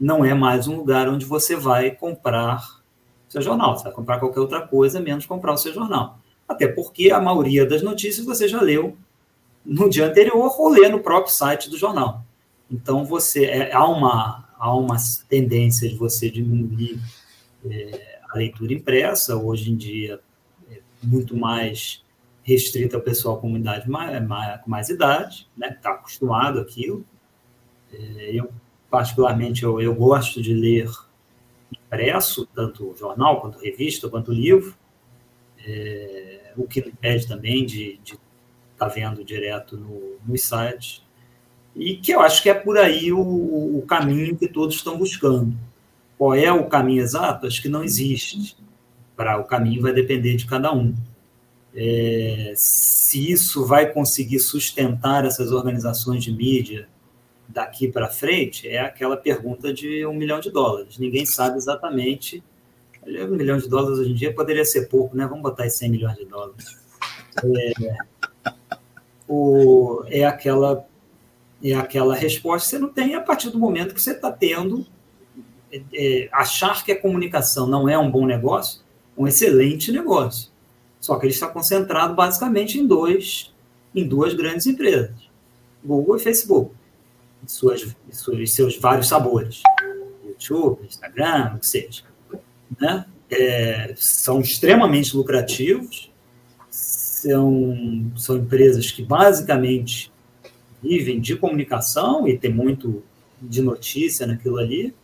não 0.00 0.24
é 0.24 0.32
mais 0.32 0.68
um 0.68 0.76
lugar 0.76 1.08
onde 1.08 1.24
você 1.24 1.56
vai 1.56 1.90
comprar 1.90 2.78
seu 3.28 3.42
jornal. 3.42 3.76
Você 3.76 3.84
vai 3.84 3.92
comprar 3.92 4.18
qualquer 4.18 4.40
outra 4.40 4.60
coisa, 4.66 5.00
menos 5.00 5.26
comprar 5.26 5.52
o 5.52 5.58
seu 5.58 5.72
jornal. 5.72 6.18
Até 6.48 6.66
porque 6.66 7.10
a 7.10 7.20
maioria 7.20 7.66
das 7.66 7.82
notícias 7.82 8.24
você 8.24 8.48
já 8.48 8.60
leu 8.60 8.96
no 9.64 9.90
dia 9.90 10.06
anterior 10.06 10.54
ou 10.58 10.68
lê 10.68 10.88
no 10.88 11.00
próprio 11.00 11.34
site 11.34 11.68
do 11.68 11.76
jornal. 11.76 12.24
Então, 12.70 13.04
você 13.04 13.44
é, 13.44 13.74
há, 13.74 13.86
uma, 13.86 14.48
há 14.58 14.74
uma 14.74 14.96
tendência 15.28 15.88
de 15.88 15.96
você 15.96 16.30
diminuir 16.30 17.00
é, 17.68 18.18
a 18.30 18.38
leitura 18.38 18.72
impressa. 18.72 19.36
Hoje 19.36 19.70
em 19.70 19.76
dia, 19.76 20.20
muito 21.02 21.36
mais 21.36 22.04
restrita 22.42 22.96
ao 22.96 23.02
pessoal 23.02 23.38
com 23.38 23.56
idade 23.56 23.88
mais, 23.90 24.26
mais, 24.26 24.62
com 24.62 24.70
mais 24.70 24.88
idade, 24.88 25.46
né? 25.56 25.68
Está 25.68 25.90
acostumado 25.90 26.58
àquilo. 26.58 27.04
É, 27.92 28.30
eu, 28.32 28.50
particularmente, 28.90 29.62
eu, 29.62 29.80
eu 29.80 29.94
gosto 29.94 30.40
de 30.40 30.54
ler 30.54 30.90
impresso, 31.72 32.46
tanto 32.54 32.94
jornal, 32.98 33.40
quanto 33.40 33.58
revista, 33.58 34.08
quanto 34.08 34.32
livro, 34.32 34.74
é, 35.66 36.52
o 36.56 36.66
que 36.66 36.80
impede 36.80 37.26
também 37.26 37.66
de 37.66 38.00
estar 38.04 38.18
tá 38.78 38.88
vendo 38.88 39.24
direto 39.24 39.76
no, 39.76 40.16
nos 40.26 40.42
sites, 40.42 41.02
e 41.76 41.96
que 41.96 42.12
eu 42.12 42.20
acho 42.20 42.42
que 42.42 42.50
é 42.50 42.54
por 42.54 42.78
aí 42.78 43.12
o, 43.12 43.20
o, 43.20 43.84
caminho 43.86 44.36
que 44.36 44.48
todos 44.48 44.74
estão 44.74 44.98
buscando. 44.98 45.56
Qual 46.16 46.34
é 46.34 46.50
o 46.50 46.66
caminho 46.66 47.02
exato? 47.02 47.46
Acho 47.46 47.62
que 47.62 47.68
não 47.68 47.84
existe. 47.84 48.56
Para 49.18 49.36
o 49.40 49.44
caminho 49.44 49.82
vai 49.82 49.92
depender 49.92 50.36
de 50.36 50.46
cada 50.46 50.72
um. 50.72 50.94
É, 51.74 52.52
se 52.54 53.32
isso 53.32 53.66
vai 53.66 53.92
conseguir 53.92 54.38
sustentar 54.38 55.24
essas 55.24 55.50
organizações 55.50 56.22
de 56.22 56.32
mídia 56.32 56.88
daqui 57.48 57.88
para 57.88 58.08
frente 58.08 58.68
é 58.68 58.78
aquela 58.78 59.16
pergunta 59.16 59.72
de 59.72 60.06
um 60.06 60.12
milhão 60.12 60.38
de 60.38 60.50
dólares. 60.50 60.98
Ninguém 60.98 61.26
sabe 61.26 61.56
exatamente. 61.56 62.44
Um 63.04 63.36
milhão 63.36 63.58
de 63.58 63.68
dólares 63.68 63.98
hoje 63.98 64.10
em 64.10 64.14
dia 64.14 64.32
poderia 64.32 64.64
ser 64.64 64.86
pouco, 64.86 65.16
né? 65.16 65.26
Vamos 65.26 65.42
botar 65.42 65.64
aí 65.64 65.70
100 65.70 65.90
milhões 65.90 66.16
de 66.16 66.26
dólares. 66.26 66.78
É, 67.42 67.96
o, 69.26 70.04
é, 70.06 70.24
aquela, 70.24 70.86
é 71.62 71.74
aquela 71.74 72.14
resposta 72.14 72.66
que 72.66 72.70
você 72.70 72.78
não 72.78 72.92
tem 72.92 73.14
a 73.14 73.20
partir 73.20 73.50
do 73.50 73.58
momento 73.58 73.94
que 73.94 74.02
você 74.02 74.12
está 74.12 74.30
tendo. 74.30 74.86
É, 75.72 75.82
é, 75.92 76.28
achar 76.32 76.84
que 76.84 76.92
a 76.92 77.00
comunicação 77.00 77.66
não 77.66 77.88
é 77.88 77.98
um 77.98 78.10
bom 78.10 78.24
negócio, 78.24 78.80
um 79.18 79.26
excelente 79.26 79.90
negócio. 79.92 80.50
Só 81.00 81.16
que 81.18 81.26
ele 81.26 81.34
está 81.34 81.48
concentrado 81.48 82.14
basicamente 82.14 82.78
em 82.78 82.86
dois, 82.86 83.52
em 83.94 84.06
duas 84.06 84.34
grandes 84.34 84.66
empresas, 84.66 85.16
Google 85.84 86.16
e 86.16 86.20
Facebook 86.20 86.72
suas, 87.46 87.94
suas, 88.12 88.50
seus 88.52 88.76
vários 88.76 89.08
sabores. 89.08 89.62
YouTube, 90.24 90.86
Instagram, 90.86 91.54
o 91.56 91.58
que 91.58 91.66
seja. 91.66 92.02
Né? 92.78 93.04
É, 93.30 93.94
são 93.96 94.40
extremamente 94.40 95.16
lucrativos, 95.16 96.10
são, 96.70 98.10
são 98.16 98.36
empresas 98.36 98.90
que 98.90 99.02
basicamente 99.02 100.12
vivem 100.82 101.20
de 101.20 101.36
comunicação 101.36 102.26
e 102.28 102.38
tem 102.38 102.52
muito 102.52 103.02
de 103.40 103.60
notícia 103.62 104.26
naquilo 104.26 104.58
ali. 104.58 104.94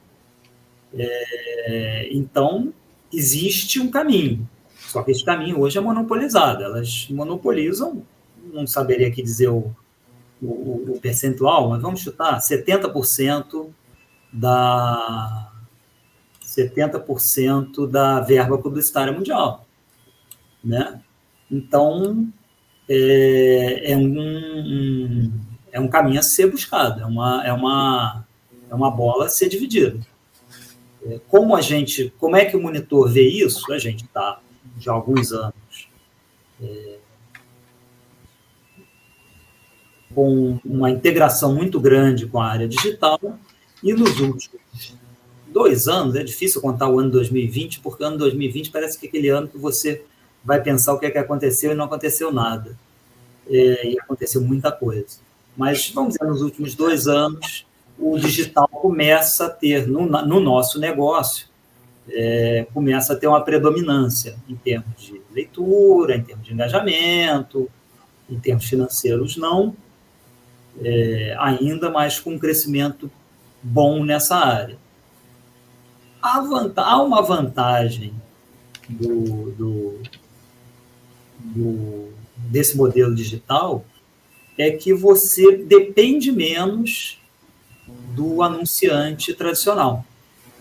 É, 0.96 2.08
então, 2.12 2.72
existe 3.16 3.80
um 3.80 3.90
caminho. 3.90 4.48
Só 4.76 5.02
que 5.02 5.10
esse 5.10 5.24
caminho 5.24 5.60
hoje 5.60 5.78
é 5.78 5.80
monopolizado. 5.80 6.62
Elas 6.62 7.08
monopolizam, 7.10 8.04
não 8.52 8.66
saberia 8.66 9.08
aqui 9.08 9.22
dizer 9.22 9.48
o, 9.48 9.74
o, 10.40 10.92
o 10.92 11.00
percentual, 11.00 11.70
mas 11.70 11.82
vamos 11.82 12.00
chutar 12.00 12.38
70% 12.38 13.70
da 14.32 15.50
70% 16.44 17.88
da 17.88 18.20
verba 18.20 18.58
publicitária 18.58 19.12
mundial, 19.12 19.66
né? 20.62 21.00
Então 21.50 22.28
é, 22.88 23.92
é 23.92 23.96
um, 23.96 25.32
é 25.72 25.80
um 25.80 25.88
caminho 25.88 26.20
a 26.20 26.22
ser 26.22 26.50
buscado, 26.50 27.00
é 27.00 27.06
uma 27.06 27.44
é 27.44 27.52
uma 27.52 28.24
é 28.70 28.74
uma 28.74 28.90
bola 28.90 29.26
a 29.26 29.28
ser 29.28 29.48
dividida. 29.48 29.98
Como 31.28 31.54
a 31.54 31.60
gente, 31.60 32.12
como 32.18 32.36
é 32.36 32.44
que 32.44 32.56
o 32.56 32.62
monitor 32.62 33.10
vê 33.10 33.28
isso? 33.28 33.72
A 33.72 33.78
gente 33.78 34.04
está 34.04 34.40
de 34.76 34.88
alguns 34.88 35.32
anos 35.32 35.88
é, 36.62 36.96
com 40.14 40.58
uma 40.64 40.90
integração 40.90 41.54
muito 41.54 41.80
grande 41.80 42.26
com 42.26 42.40
a 42.40 42.46
área 42.46 42.68
digital, 42.68 43.20
e 43.82 43.92
nos 43.92 44.18
últimos 44.20 44.50
dois 45.48 45.86
anos, 45.86 46.14
é 46.14 46.24
difícil 46.24 46.60
contar 46.60 46.88
o 46.88 46.98
ano 46.98 47.10
2020, 47.10 47.80
porque 47.80 48.02
o 48.02 48.06
ano 48.06 48.18
2020 48.18 48.70
parece 48.70 48.98
que 48.98 49.06
é 49.06 49.08
aquele 49.08 49.28
ano 49.28 49.48
que 49.48 49.58
você 49.58 50.02
vai 50.44 50.62
pensar 50.62 50.92
o 50.92 50.98
que 50.98 51.06
é 51.06 51.10
que 51.10 51.18
aconteceu 51.18 51.72
e 51.72 51.74
não 51.74 51.84
aconteceu 51.84 52.32
nada. 52.32 52.76
É, 53.48 53.90
e 53.90 53.98
aconteceu 54.00 54.40
muita 54.40 54.72
coisa. 54.72 55.18
Mas, 55.56 55.90
vamos 55.90 56.14
dizer, 56.14 56.26
nos 56.26 56.42
últimos 56.42 56.74
dois 56.74 57.06
anos, 57.06 57.66
o 57.98 58.18
digital 58.18 58.68
começa 58.68 59.46
a 59.46 59.50
ter, 59.50 59.86
no, 59.86 60.06
no 60.06 60.40
nosso 60.40 60.78
negócio, 60.78 61.46
é, 62.08 62.66
começa 62.74 63.12
a 63.12 63.16
ter 63.16 63.26
uma 63.26 63.42
predominância 63.42 64.36
em 64.48 64.56
termos 64.56 65.02
de 65.02 65.20
leitura, 65.32 66.16
em 66.16 66.22
termos 66.22 66.46
de 66.46 66.52
engajamento, 66.52 67.70
em 68.28 68.38
termos 68.38 68.64
financeiros, 68.64 69.36
não, 69.36 69.74
é, 70.82 71.36
ainda, 71.38 71.90
mas 71.90 72.18
com 72.18 72.34
um 72.34 72.38
crescimento 72.38 73.10
bom 73.62 74.04
nessa 74.04 74.36
área. 74.36 74.76
Há, 76.22 76.42
há 76.76 77.02
uma 77.02 77.22
vantagem 77.22 78.14
do, 78.88 79.50
do, 79.52 80.02
do, 81.38 82.08
desse 82.36 82.76
modelo 82.76 83.14
digital 83.14 83.84
é 84.56 84.70
que 84.70 84.92
você 84.94 85.56
depende 85.56 86.30
menos 86.30 87.18
do 88.14 88.42
anunciante 88.42 89.34
tradicional. 89.34 90.04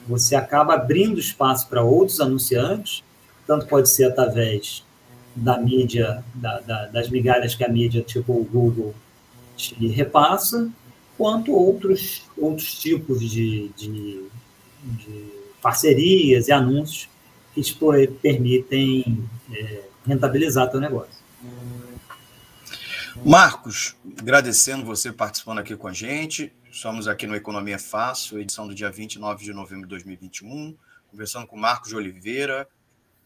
Você 0.08 0.36
acaba 0.36 0.74
abrindo 0.74 1.20
espaço 1.20 1.68
para 1.68 1.82
outros 1.82 2.20
anunciantes, 2.20 3.04
tanto 3.48 3.68
pode 3.68 3.90
ser 3.90 4.06
através 4.06 4.84
da 5.36 5.58
mídia, 5.58 6.24
da, 6.34 6.60
da, 6.60 6.86
das 6.88 7.10
migalhas 7.10 7.56
que 7.56 7.64
a 7.64 7.70
mídia, 7.70 8.02
tipo 8.02 8.34
o 8.34 8.44
Google, 8.44 8.94
te 9.56 9.88
repassa, 9.88 10.70
quanto 11.18 11.54
outros, 11.54 12.24
outros 12.38 12.80
tipos 12.80 13.20
de, 13.22 13.70
de, 13.78 14.26
de 14.84 15.26
parcerias 15.62 16.48
e 16.48 16.52
anúncios 16.52 17.10
que 17.54 17.62
te 17.62 17.78
permitem 18.22 19.24
é, 19.52 19.84
rentabilizar 20.06 20.70
teu 20.70 20.80
negócio. 20.80 21.24
Marcos, 23.24 23.96
agradecendo 24.18 24.84
você 24.84 25.12
participando 25.12 25.60
aqui 25.60 25.76
com 25.76 25.88
a 25.88 25.94
gente. 25.94 26.52
Somos 26.74 27.08
aqui 27.08 27.28
no 27.28 27.36
Economia 27.36 27.78
Fácil, 27.78 28.40
edição 28.40 28.68
do 28.68 28.74
dia 28.74 28.90
29 28.90 29.46
de 29.46 29.54
novembro 29.54 29.84
de 29.84 29.90
2021, 29.90 30.76
conversando 31.12 31.46
com 31.46 31.56
Marcos 31.56 31.90
de 31.90 31.96
Oliveira, 31.96 32.68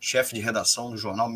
chefe 0.01 0.35
de 0.35 0.41
redação 0.41 0.91
do 0.91 0.97
jornal 0.97 1.31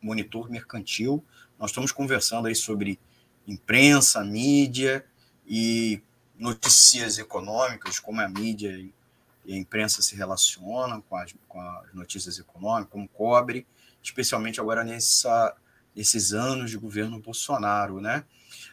Monitor 0.00 0.48
Mercantil. 0.48 1.24
Nós 1.58 1.72
estamos 1.72 1.90
conversando 1.90 2.46
aí 2.46 2.54
sobre 2.54 3.00
imprensa, 3.48 4.22
mídia 4.22 5.04
e 5.44 6.00
notícias 6.38 7.18
econômicas, 7.18 7.98
como 7.98 8.20
a 8.20 8.28
mídia 8.28 8.70
e 9.44 9.52
a 9.52 9.56
imprensa 9.56 10.00
se 10.02 10.14
relacionam 10.14 11.00
com 11.00 11.16
as, 11.16 11.34
com 11.48 11.60
as 11.60 11.92
notícias 11.92 12.38
econômicas, 12.38 12.92
como 12.92 13.08
cobre, 13.08 13.66
especialmente 14.00 14.60
agora 14.60 14.84
nessa, 14.84 15.52
nesses 15.96 16.34
anos 16.34 16.70
de 16.70 16.76
governo 16.76 17.18
Bolsonaro, 17.18 18.00
né? 18.00 18.24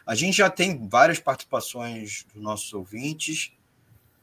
A 0.06 0.14
gente 0.14 0.36
já 0.36 0.50
tem 0.50 0.86
várias 0.86 1.18
participações 1.18 2.26
dos 2.34 2.42
nossos 2.42 2.72
ouvintes. 2.74 3.52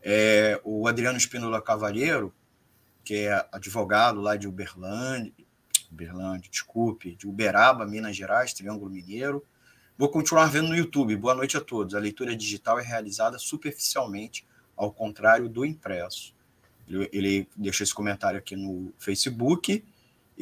É, 0.03 0.61
o 0.63 0.87
Adriano 0.87 1.17
Espínola 1.17 1.61
Cavalheiro, 1.61 2.31
que 3.03 3.15
é 3.15 3.47
advogado 3.51 4.21
lá 4.21 4.35
de 4.35 4.47
Uberlândia, 4.47 5.33
Uberlândia, 5.91 6.49
desculpe, 6.49 7.15
de 7.15 7.27
Uberaba, 7.27 7.85
Minas 7.85 8.15
Gerais, 8.15 8.53
Triângulo 8.53 8.91
Mineiro. 8.91 9.43
Vou 9.97 10.09
continuar 10.09 10.45
vendo 10.45 10.69
no 10.69 10.75
YouTube. 10.75 11.15
Boa 11.15 11.35
noite 11.35 11.57
a 11.57 11.61
todos. 11.61 11.95
A 11.95 11.99
leitura 11.99 12.35
digital 12.35 12.79
é 12.79 12.83
realizada 12.83 13.37
superficialmente, 13.37 14.47
ao 14.75 14.91
contrário 14.91 15.49
do 15.49 15.65
impresso. 15.65 16.33
Ele, 16.87 17.09
ele 17.11 17.49
deixou 17.55 17.83
esse 17.83 17.93
comentário 17.93 18.39
aqui 18.39 18.55
no 18.55 18.93
Facebook. 18.97 19.83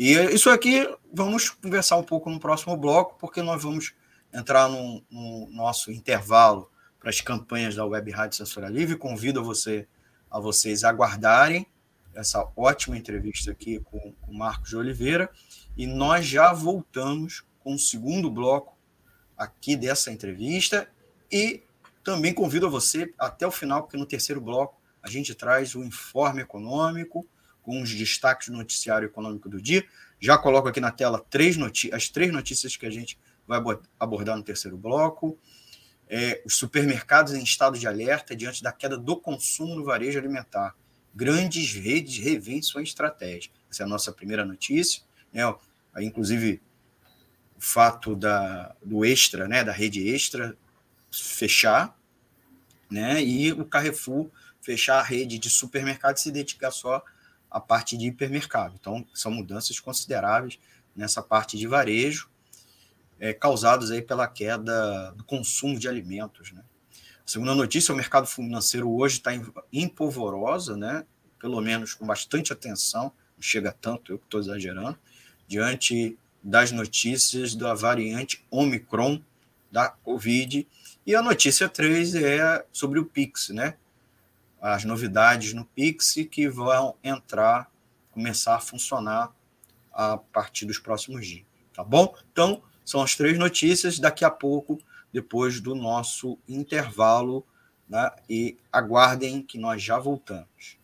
E 0.02 0.14
isso 0.34 0.50
aqui 0.50 0.88
vamos 1.14 1.50
conversar 1.50 1.98
um 1.98 2.04
pouco 2.04 2.30
no 2.30 2.40
próximo 2.40 2.78
bloco, 2.78 3.18
porque 3.20 3.42
nós 3.42 3.62
vamos 3.62 3.94
entrar 4.34 4.70
no, 4.70 5.04
no 5.12 5.50
nosso 5.52 5.92
intervalo 5.92 6.72
para 6.98 7.10
as 7.10 7.20
campanhas 7.20 7.76
da 7.76 7.86
Web 7.86 8.10
Rádio 8.10 8.38
Censura 8.38 8.70
Livre. 8.70 8.96
Convido 8.96 9.44
você 9.44 9.86
a 10.32 10.40
vocês 10.40 10.86
aguardarem 10.86 11.68
essa 12.16 12.50
ótima 12.56 12.98
entrevista 12.98 13.52
aqui 13.52 13.82
com 13.82 14.16
o 14.26 14.34
Marcos 14.34 14.70
de 14.70 14.78
Oliveira 14.78 15.30
e 15.76 15.86
nós 15.86 16.26
já 16.26 16.54
voltamos 16.54 17.44
com 17.60 17.74
o 17.74 17.78
segundo 17.78 18.32
bloco 18.32 18.78
aqui 19.38 19.76
dessa 19.76 20.10
entrevista 20.10 20.90
e 21.30 21.62
também 22.06 22.34
convido 22.34 22.70
você 22.70 23.14
até 23.20 23.46
o 23.46 23.52
final, 23.52 23.82
porque 23.82 23.98
no 23.98 24.06
terceiro 24.06 24.40
bloco 24.40 24.80
a 25.04 25.10
gente 25.10 25.36
traz 25.36 25.76
o 25.76 25.84
informe 25.84 26.42
econômico 26.42 27.28
com 27.62 27.82
os 27.82 27.94
destaques 27.94 28.50
do 28.50 28.58
noticiário 28.58 29.06
econômico 29.06 29.50
do 29.50 29.62
dia. 29.62 29.86
Já 30.20 30.38
coloco 30.38 30.68
aqui 30.68 30.80
na 30.80 30.92
tela 30.92 31.24
três 31.30 31.58
as 31.92 32.10
três 32.10 32.32
notícias 32.32 32.76
que 32.76 32.86
a 32.86 32.90
gente 32.90 33.18
vai 33.48 33.60
abordar 34.00 34.38
no 34.38 34.44
terceiro 34.44 34.78
bloco. 34.78 35.38
É, 36.08 36.42
os 36.46 36.56
supermercados 36.56 37.34
em 37.34 37.44
estado 37.44 37.78
de 37.78 37.88
alerta 37.88 38.36
diante 38.36 38.64
da 38.64 38.72
queda 38.72 38.98
do 38.98 39.16
consumo 39.16 39.76
no 39.76 39.84
varejo 39.84 40.18
alimentar 40.18 40.76
grandes 41.14 41.74
redes 41.74 42.18
revêem 42.18 42.62
sua 42.62 42.82
estratégia. 42.82 43.52
Essa 43.70 43.84
é 43.84 43.86
a 43.86 43.90
nossa 43.90 44.12
primeira 44.12 44.46
notícia. 44.46 45.04
Né? 45.34 45.42
Aí, 45.94 46.06
inclusive, 46.06 46.62
o 47.58 47.62
fato 47.62 48.16
da, 48.16 48.76
do 48.84 49.04
extra, 49.04 49.48
né, 49.48 49.64
da 49.64 49.72
rede 49.72 50.08
extra 50.08 50.56
fechar, 51.12 51.98
né, 52.90 53.22
e 53.24 53.52
o 53.52 53.66
Carrefour 53.66 54.30
fechar 54.62 55.00
a 55.00 55.04
rede 55.04 55.38
de 55.38 55.50
supermercado 55.50 56.18
e 56.18 56.22
se 56.22 56.32
dedicar 56.32 56.72
só 56.72 57.04
à 57.50 57.60
parte 57.60 57.98
de 57.98 58.08
hipermercado. 58.08 58.76
Então, 58.80 59.06
são 59.14 59.32
mudanças 59.32 59.80
consideráveis 59.80 60.60
nessa 60.96 61.22
parte 61.22 61.58
de 61.58 61.68
varejo, 61.68 62.30
é, 63.20 63.34
causados 63.34 63.92
aí 63.92 64.02
pela 64.02 64.28
queda 64.28 65.12
do 65.12 65.24
consumo 65.24 65.78
de 65.78 65.88
alimentos, 65.88 66.52
né? 66.52 66.64
Segunda 67.26 67.54
notícia, 67.54 67.94
o 67.94 67.98
mercado 67.98 68.26
financeiro 68.26 68.90
hoje 68.90 69.18
está 69.18 69.32
em 69.72 69.88
polvorosa, 69.88 70.76
né? 70.76 71.06
pelo 71.40 71.62
menos 71.62 71.94
com 71.94 72.06
bastante 72.06 72.52
atenção, 72.52 73.04
não 73.36 73.42
chega 73.42 73.72
tanto, 73.72 74.12
eu 74.12 74.20
que 74.20 74.26
estou 74.26 74.40
exagerando, 74.40 74.98
diante 75.48 76.18
das 76.44 76.72
notícias 76.72 77.56
da 77.56 77.74
variante 77.74 78.46
Omicron 78.52 79.22
da 79.72 79.90
Covid. 79.90 80.68
E 81.06 81.16
a 81.16 81.22
notícia 81.22 81.70
3 81.70 82.16
é 82.16 82.66
sobre 82.72 83.00
o 83.00 83.06
Pix, 83.06 83.50
né? 83.50 83.76
As 84.62 84.84
novidades 84.84 85.54
no 85.54 85.66
Pix 85.66 86.16
que 86.30 86.50
vão 86.50 86.96
entrar, 87.04 87.72
começar 88.12 88.56
a 88.56 88.60
funcionar 88.60 89.32
a 89.94 90.18
partir 90.18 90.66
dos 90.66 90.80
próximos 90.80 91.26
dias, 91.26 91.46
tá 91.74 91.84
bom? 91.84 92.14
Então, 92.32 92.62
são 92.86 93.02
as 93.02 93.16
três 93.16 93.38
notícias. 93.38 94.00
Daqui 94.00 94.26
a 94.26 94.32
pouco 94.32 94.80
depois 95.14 95.60
do 95.60 95.76
nosso 95.76 96.38
intervalo, 96.48 97.46
né? 97.88 98.10
e 98.30 98.58
aguardem 98.72 99.42
que 99.42 99.58
nós 99.58 99.82
já 99.82 99.98
voltamos. 99.98 100.78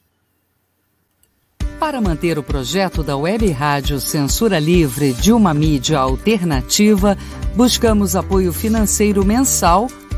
Para 1.80 2.00
manter 2.00 2.40
o 2.40 2.44
projeto 2.44 3.04
da 3.04 3.18
Web 3.18 3.52
Rádio 3.52 4.00
Censura 4.00 4.58
Livre 4.58 5.14
de 5.14 5.32
uma 5.32 5.54
mídia 5.54 6.00
alternativa, 6.00 7.18
buscamos 7.56 8.16
apoio 8.16 8.54
financeiro 8.54 9.26
mensal 9.26 9.88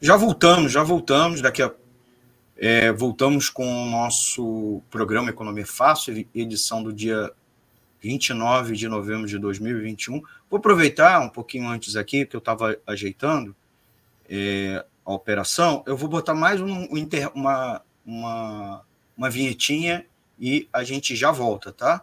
Já 0.00 0.16
voltamos, 0.16 0.72
já 0.72 0.82
voltamos. 0.82 1.42
Daqui 1.42 1.62
a 1.62 1.70
é, 2.56 2.90
voltamos 2.92 3.48
com 3.48 3.66
o 3.66 3.90
nosso 3.90 4.82
programa 4.90 5.30
Economia 5.30 5.66
Fácil, 5.66 6.26
edição 6.34 6.82
do 6.82 6.92
dia 6.92 7.32
29 8.00 8.76
de 8.76 8.88
novembro 8.88 9.26
de 9.26 9.38
2021. 9.38 10.22
Vou 10.48 10.58
aproveitar 10.58 11.20
um 11.20 11.28
pouquinho 11.28 11.68
antes 11.68 11.96
aqui, 11.96 12.24
que 12.24 12.36
eu 12.36 12.38
estava 12.38 12.76
ajeitando 12.86 13.54
é, 14.28 14.84
a 15.04 15.12
operação, 15.12 15.82
eu 15.86 15.96
vou 15.96 16.08
botar 16.08 16.34
mais 16.34 16.60
um, 16.60 16.86
uma, 17.34 17.82
uma, 18.04 18.82
uma 19.16 19.30
vinhetinha 19.30 20.04
e 20.38 20.68
a 20.72 20.84
gente 20.84 21.16
já 21.16 21.30
volta, 21.30 21.72
tá? 21.72 22.02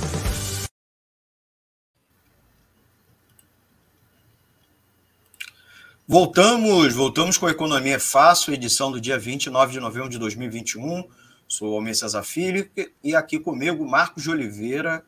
Voltamos, 6.11 6.93
voltamos 6.93 7.37
com 7.37 7.47
a 7.47 7.51
Economia 7.51 7.97
Fácil, 7.97 8.53
edição 8.53 8.91
do 8.91 8.99
dia 8.99 9.17
29 9.17 9.71
de 9.71 9.79
novembro 9.79 10.09
de 10.09 10.19
2021. 10.19 11.09
Sou 11.47 11.73
Almir 11.73 11.95
Cesar 11.95 12.25
Filho 12.25 12.69
e 13.01 13.15
aqui 13.15 13.39
comigo 13.39 13.87
Marcos 13.87 14.23
de 14.23 14.29
Oliveira, 14.29 15.05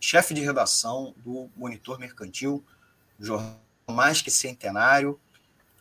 chefe 0.00 0.32
de 0.32 0.40
redação 0.40 1.14
do 1.18 1.50
Monitor 1.54 1.98
Mercantil, 1.98 2.64
jornal 3.20 3.60
mais 3.86 4.22
que 4.22 4.30
centenário. 4.30 5.20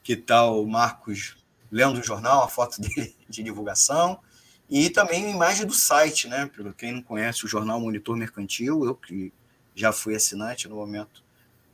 que 0.03 0.17
tal 0.17 0.61
o 0.63 0.67
Marcos 0.67 1.37
lendo 1.75 1.99
o 1.99 2.03
jornal, 2.05 2.45
a 2.45 2.49
foto 2.49 2.79
dele 2.81 3.17
de 3.29 3.43
divulgação, 3.43 4.21
e 4.71 4.89
também 4.89 5.27
a 5.27 5.31
imagem 5.31 5.67
do 5.67 5.75
site, 5.75 6.29
né? 6.29 6.47
Para 6.47 6.73
quem 6.73 6.93
não 6.93 7.03
conhece 7.03 7.45
o 7.45 7.49
jornal 7.49 7.81
Monitor 7.81 8.17
Mercantil, 8.17 8.85
eu 8.85 8.95
que 8.95 9.33
já 9.75 9.93
fui 9.93 10.15
assinante 10.15 10.69
no 10.69 10.77
momento, 10.77 11.25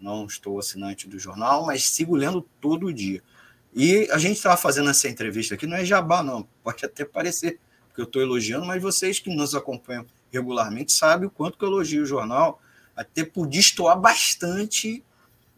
não 0.01 0.25
estou 0.25 0.59
assinante 0.59 1.07
do 1.07 1.19
jornal, 1.19 1.67
mas 1.67 1.85
sigo 1.85 2.17
lendo 2.17 2.41
todo 2.61 2.93
dia. 2.93 3.23
E 3.75 4.09
a 4.11 4.17
gente 4.17 4.39
estava 4.39 4.57
fazendo 4.57 4.89
essa 4.89 5.07
entrevista 5.07 5.55
aqui, 5.55 5.67
não 5.67 5.77
é 5.77 5.85
jabá, 5.85 6.23
não, 6.23 6.49
pode 6.65 6.85
até 6.85 7.05
parecer 7.05 7.61
que 7.95 8.01
eu 8.01 8.05
estou 8.05 8.23
elogiando, 8.23 8.65
mas 8.65 8.83
vocês 8.83 9.19
que 9.19 9.29
nos 9.29 9.55
acompanham 9.55 10.07
regularmente 10.33 10.93
sabem 10.93 11.29
o 11.29 11.31
quanto 11.31 11.59
que 11.59 11.65
eu 11.65 11.69
elogio 11.69 12.03
o 12.03 12.07
jornal, 12.07 12.61
até 12.97 13.23
por 13.23 13.47
destoar 13.47 14.01
bastante 14.01 15.05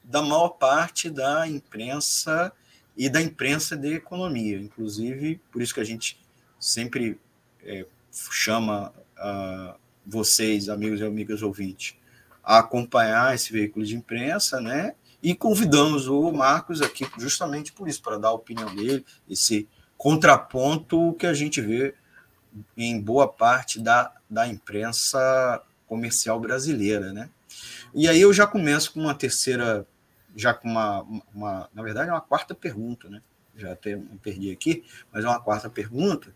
da 0.03 0.20
maior 0.20 0.49
parte 0.51 1.09
da 1.09 1.47
imprensa 1.47 2.53
e 2.97 3.09
da 3.09 3.20
imprensa 3.20 3.76
de 3.76 3.95
economia. 3.95 4.59
Inclusive, 4.59 5.40
por 5.51 5.62
isso 5.62 5.74
que 5.74 5.80
a 5.80 5.84
gente 5.84 6.20
sempre 6.59 7.18
é, 7.64 7.86
chama 8.30 8.93
uh, 9.18 9.74
vocês, 10.07 10.68
amigos 10.68 11.01
e 11.01 11.05
amigas 11.05 11.43
ouvintes, 11.43 11.97
a 12.43 12.59
acompanhar 12.59 13.34
esse 13.34 13.53
veículo 13.53 13.84
de 13.84 13.97
imprensa, 13.97 14.61
né? 14.61 14.95
E 15.22 15.34
convidamos 15.34 16.09
o 16.09 16.32
Marcos 16.32 16.82
aqui 16.82 17.07
justamente 17.16 17.72
por 17.72 17.88
isso, 17.88 18.03
para 18.03 18.18
dar 18.18 18.28
a 18.28 18.32
opinião 18.32 18.74
dele, 18.74 19.05
esse 19.30 19.68
contraponto 19.97 21.14
que 21.14 21.26
a 21.26 21.32
gente 21.32 21.61
vê 21.61 21.95
em 22.76 23.01
boa 23.01 23.28
parte 23.28 23.80
da, 23.80 24.12
da 24.28 24.49
imprensa 24.49 25.62
comercial 25.86 26.40
brasileira, 26.40 27.12
né? 27.12 27.30
E 27.95 28.09
aí 28.09 28.20
eu 28.20 28.32
já 28.32 28.47
começo 28.47 28.93
com 28.93 29.01
uma 29.01 29.14
terceira 29.14 29.86
já 30.37 30.55
com 30.55 30.68
uma, 30.68 31.03
uma, 31.35 31.70
na 31.74 31.83
verdade, 31.83 32.11
é 32.11 32.12
uma 32.12 32.20
quarta 32.20 32.55
pergunta, 32.55 33.09
né? 33.09 33.22
Já 33.57 33.72
até 33.72 33.97
me 33.97 34.18
perdi 34.22 34.51
aqui, 34.51 34.85
mas 35.12 35.24
é 35.24 35.28
uma 35.28 35.41
quarta 35.41 35.68
pergunta 35.68 36.35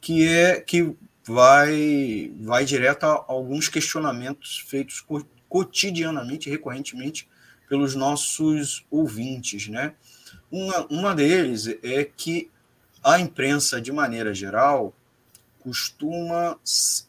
que 0.00 0.26
é 0.26 0.60
que 0.60 0.96
vai 1.26 2.32
vai 2.40 2.64
direto 2.64 3.04
a 3.04 3.24
alguns 3.28 3.68
questionamentos 3.68 4.64
feitos 4.66 5.04
cotidianamente, 5.48 6.48
recorrentemente 6.48 7.28
pelos 7.68 7.94
nossos 7.94 8.86
ouvintes, 8.90 9.68
né? 9.68 9.94
Uma, 10.50 10.86
uma 10.86 11.14
deles 11.14 11.68
é 11.82 12.04
que 12.04 12.50
a 13.04 13.20
imprensa, 13.20 13.80
de 13.80 13.92
maneira 13.92 14.34
geral, 14.34 14.94
costuma 15.60 16.58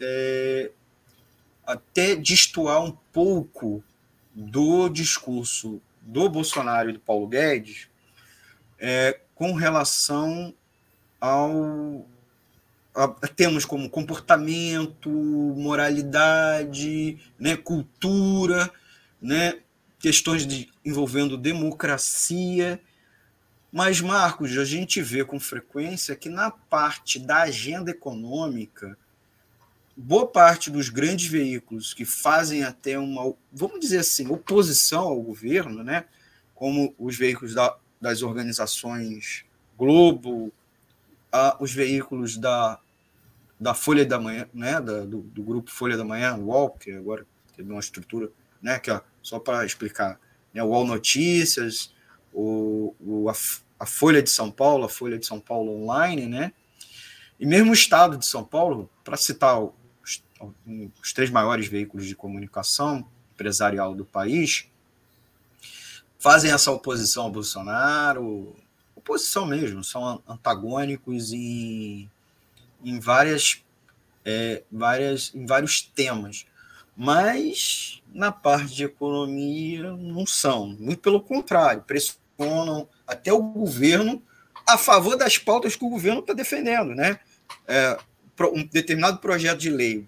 é, 0.02 0.72
até 1.66 2.16
destoar 2.16 2.84
um 2.84 2.92
pouco 3.14 3.84
do 4.34 4.90
discurso 4.90 5.82
do 6.10 6.28
Bolsonaro 6.28 6.90
e 6.90 6.94
do 6.94 7.00
Paulo 7.00 7.28
Guedes 7.28 7.88
é, 8.80 9.20
com 9.36 9.54
relação 9.54 10.54
ao 11.20 12.06
a, 12.96 13.08
temas 13.28 13.64
como 13.64 13.90
comportamento, 13.90 15.10
moralidade, 15.10 17.18
né, 17.38 17.56
cultura, 17.56 18.72
né, 19.22 19.60
questões 20.00 20.46
de, 20.46 20.70
envolvendo 20.84 21.38
democracia. 21.38 22.82
Mas, 23.72 24.02
Marcos, 24.02 24.58
a 24.58 24.66
gente 24.66 25.02
vê 25.02 25.24
com 25.24 25.40
frequência 25.40 26.16
que 26.16 26.30
na 26.30 26.50
parte 26.50 27.20
da 27.20 27.44
agenda 27.44 27.92
econômica, 27.92 28.98
boa 30.02 30.26
parte 30.26 30.72
dos 30.72 30.90
grandes 30.90 31.28
veículos 31.28 31.94
que 31.94 32.06
fazem 32.06 32.64
até 32.64 32.98
uma, 32.98 33.34
vamos 33.52 33.80
dizer 33.80 34.00
assim, 34.00 34.28
oposição 34.28 35.02
ao 35.02 35.22
governo, 35.22 35.84
né? 35.84 36.06
como 36.60 36.94
os 37.00 37.18
veículos 37.18 37.54
da, 37.54 37.78
das 38.02 38.22
organizações 38.22 39.46
Globo, 39.78 40.52
a, 41.32 41.56
os 41.62 41.74
veículos 41.74 42.36
da, 42.36 42.78
da 43.58 43.74
Folha 43.74 44.06
da 44.06 44.20
Manhã, 44.20 44.46
né? 44.54 44.74
Da, 44.82 45.06
do, 45.06 45.22
do, 45.22 45.42
grupo 45.42 45.72
Folha 45.72 45.96
da 45.96 46.04
Manhã, 46.04 46.36
o 46.36 46.48
UOL, 46.48 46.72
que 46.72 46.92
agora 46.92 47.26
teve 47.56 47.72
uma 47.72 47.80
estrutura, 47.80 48.30
né? 48.62 48.78
que, 48.78 48.92
ó, 48.92 49.00
só 49.22 49.40
para 49.40 49.66
explicar, 49.66 50.20
né? 50.54 50.62
UOL 50.62 50.86
Notícias, 50.86 51.94
o, 52.34 52.94
o, 53.00 53.30
a, 53.30 53.34
a 53.80 53.86
Folha 53.86 54.22
de 54.22 54.30
São 54.30 54.52
Paulo, 54.52 54.84
a 54.84 54.90
Folha 54.90 55.18
de 55.18 55.26
São 55.26 55.40
Paulo 55.40 55.72
Online, 55.82 56.28
né? 56.28 56.52
E 57.40 57.46
mesmo 57.46 57.72
o 57.72 57.74
Estado 57.74 58.18
de 58.18 58.26
São 58.26 58.44
Paulo, 58.44 58.90
para 59.02 59.16
citar 59.16 59.62
os 61.02 61.14
três 61.14 61.30
maiores 61.30 61.68
veículos 61.68 62.06
de 62.06 62.16
comunicação 62.16 63.06
empresarial 63.34 63.94
do 63.94 64.06
país, 64.06 64.68
fazem 66.18 66.52
essa 66.52 66.72
oposição 66.72 67.24
ao 67.24 67.32
Bolsonaro, 67.32 68.56
oposição 68.96 69.46
mesmo, 69.46 69.84
são 69.84 70.22
antagônicos 70.28 71.32
em, 71.32 72.10
em 72.84 73.00
várias, 73.00 73.64
é, 74.26 74.64
várias, 74.72 75.34
em 75.34 75.46
vários 75.46 75.82
temas. 75.82 76.46
Mas 76.96 78.02
na 78.14 78.32
parte 78.32 78.76
de 78.76 78.84
economia 78.84 79.92
não 79.94 80.26
são, 80.26 80.68
muito 80.68 81.00
pelo 81.00 81.22
contrário, 81.22 81.84
pressionam 81.84 82.88
até 83.08 83.32
o 83.32 83.42
governo 83.42 84.22
a 84.68 84.78
favor 84.78 85.16
das 85.16 85.38
pautas 85.38 85.76
que 85.76 85.86
o 85.86 85.90
governo 85.90 86.20
está 86.20 86.34
defendendo, 86.34 86.94
né? 86.94 87.20
É, 87.68 87.98
um 88.54 88.64
determinado 88.66 89.20
projeto 89.20 89.60
de 89.60 89.70
lei 89.70 90.06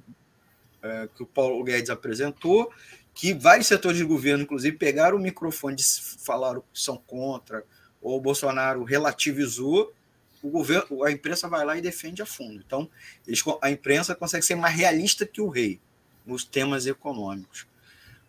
é, 0.81 1.07
que 1.15 1.23
o 1.23 1.25
Paulo 1.25 1.63
Guedes 1.63 1.89
apresentou, 1.89 2.71
que 3.13 3.33
vários 3.33 3.67
setores 3.67 3.97
de 3.97 4.03
governo, 4.03 4.43
inclusive, 4.43 4.77
pegaram 4.77 5.17
o 5.17 5.19
microfone 5.19 5.75
e 5.79 6.23
falaram 6.23 6.63
que 6.73 6.79
são 6.81 6.97
contra, 6.97 7.63
ou 8.01 8.17
o 8.17 8.21
Bolsonaro 8.21 8.83
relativizou, 8.83 9.93
o 10.41 10.49
governo, 10.49 11.03
a 11.03 11.11
imprensa 11.11 11.47
vai 11.47 11.63
lá 11.63 11.77
e 11.77 11.81
defende 11.81 12.21
a 12.21 12.25
fundo. 12.25 12.63
Então, 12.65 12.89
eles, 13.27 13.43
a 13.61 13.69
imprensa 13.69 14.15
consegue 14.15 14.43
ser 14.43 14.55
mais 14.55 14.75
realista 14.75 15.25
que 15.25 15.41
o 15.41 15.49
rei 15.49 15.79
nos 16.25 16.43
temas 16.43 16.87
econômicos. 16.87 17.67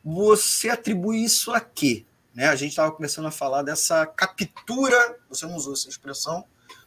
Você 0.05 0.68
atribui 0.68 1.24
isso 1.24 1.53
a 1.53 1.61
quê? 1.61 2.05
Né? 2.34 2.48
A 2.48 2.57
gente 2.57 2.70
estava 2.70 2.92
começando 2.92 3.26
a 3.26 3.30
falar 3.30 3.62
dessa 3.62 4.05
captura, 4.05 5.18
você 5.28 5.46
não 5.46 5.55
usou 5.55 5.72
essa 5.72 5.88
expressão, 5.88 6.44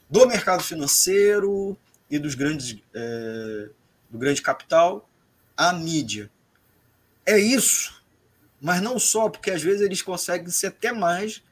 do 0.10 0.28
mercado 0.28 0.62
financeiro 0.62 1.76
e 2.10 2.20
dos 2.20 2.36
grandes, 2.36 2.78
é, 2.94 3.70
do 4.10 4.18
grande 4.18 4.42
capital 4.42 5.10
a 5.56 5.74
mídia. 5.74 6.30
É 7.26 7.40
isso, 7.40 8.04
mas 8.62 8.82
não 8.82 9.00
só, 9.00 9.30
porque 9.30 9.52
às 9.52 9.62
vezes 9.62 9.82
eles 9.82 10.02
conseguem 10.02 10.50
ser 10.50 10.68
até 10.68 10.92
mais 10.92 11.44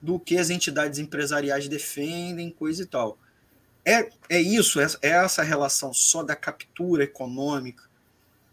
do 0.00 0.18
que 0.18 0.36
as 0.36 0.50
entidades 0.50 0.98
empresariais 0.98 1.68
defendem, 1.68 2.50
coisa 2.50 2.82
e 2.82 2.86
tal. 2.86 3.18
É, 3.84 4.08
é 4.28 4.40
isso, 4.40 4.80
é, 4.80 4.86
é 5.02 5.10
essa 5.10 5.42
relação 5.42 5.92
só 5.92 6.22
da 6.22 6.36
captura 6.36 7.04
econômica 7.04 7.84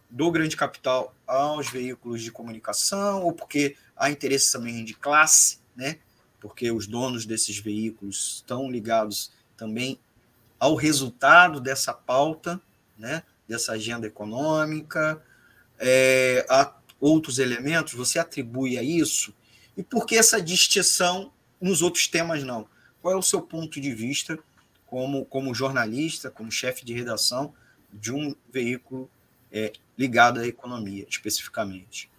do 0.09 0.31
grande 0.31 0.55
capital 0.55 1.15
aos 1.25 1.69
veículos 1.69 2.21
de 2.21 2.31
comunicação, 2.31 3.23
ou 3.23 3.33
porque 3.33 3.75
há 3.95 4.11
interesse 4.11 4.51
também 4.51 4.83
de 4.85 4.93
classe, 4.93 5.59
né? 5.75 5.97
porque 6.43 6.69
os 6.69 6.87
donos 6.87 7.25
desses 7.25 7.57
veículos 7.57 8.35
estão 8.35 8.69
ligados 8.69 9.31
também 9.55 9.97
ao 10.59 10.75
resultado 10.75 11.61
dessa 11.61 11.93
pauta, 11.93 12.61
né? 12.97 13.23
Dessa 13.47 13.73
agenda 13.73 14.07
econômica, 14.07 15.21
é, 15.79 16.45
a 16.49 16.73
outros 16.99 17.37
elementos, 17.37 17.93
você 17.93 18.17
atribui 18.17 18.77
a 18.77 18.83
isso? 18.83 19.33
E 19.75 19.83
por 19.83 20.05
que 20.05 20.15
essa 20.15 20.41
distinção 20.41 21.31
nos 21.59 21.81
outros 21.81 22.07
temas 22.07 22.43
não? 22.43 22.65
Qual 23.01 23.13
é 23.13 23.17
o 23.17 23.21
seu 23.21 23.41
ponto 23.41 23.81
de 23.81 23.93
vista 23.93 24.39
como, 24.85 25.25
como 25.25 25.53
jornalista, 25.53 26.31
como 26.31 26.49
chefe 26.51 26.85
de 26.85 26.93
redação 26.93 27.53
de 27.91 28.13
um 28.13 28.33
veículo 28.51 29.09
é, 29.51 29.73
ligado 29.97 30.39
à 30.39 30.47
economia, 30.47 31.05
especificamente? 31.09 32.09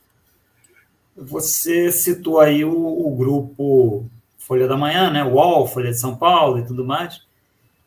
Você 1.16 1.90
citou 1.90 2.40
aí 2.40 2.64
o, 2.64 2.72
o, 2.72 3.16
grupo 3.16 4.06
Folha 4.36 4.66
da 4.66 4.76
Manhã, 4.76 5.10
né? 5.10 5.24
UOL, 5.24 5.66
Folha 5.66 5.90
de 5.90 5.98
São 5.98 6.16
Paulo 6.16 6.58
e 6.58 6.66
tudo 6.66 6.84
mais, 6.84 7.22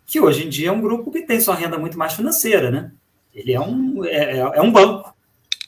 que 0.06 0.20
hoje 0.20 0.46
em 0.46 0.50
dia 0.50 0.70
é 0.70 0.72
um 0.72 0.82
grupo 0.82 1.12
que 1.12 1.22
tem 1.22 1.40
sua 1.40 1.54
renda 1.54 1.78
muito 1.78 1.98
mais 1.98 2.14
financeira, 2.14 2.72
né? 2.72 2.92
Ele 3.38 3.54
é 3.54 3.62
um, 3.62 4.04
é, 4.04 4.38
é, 4.38 4.38
é 4.40 4.62
um 4.62 4.72
banco. 4.72 5.14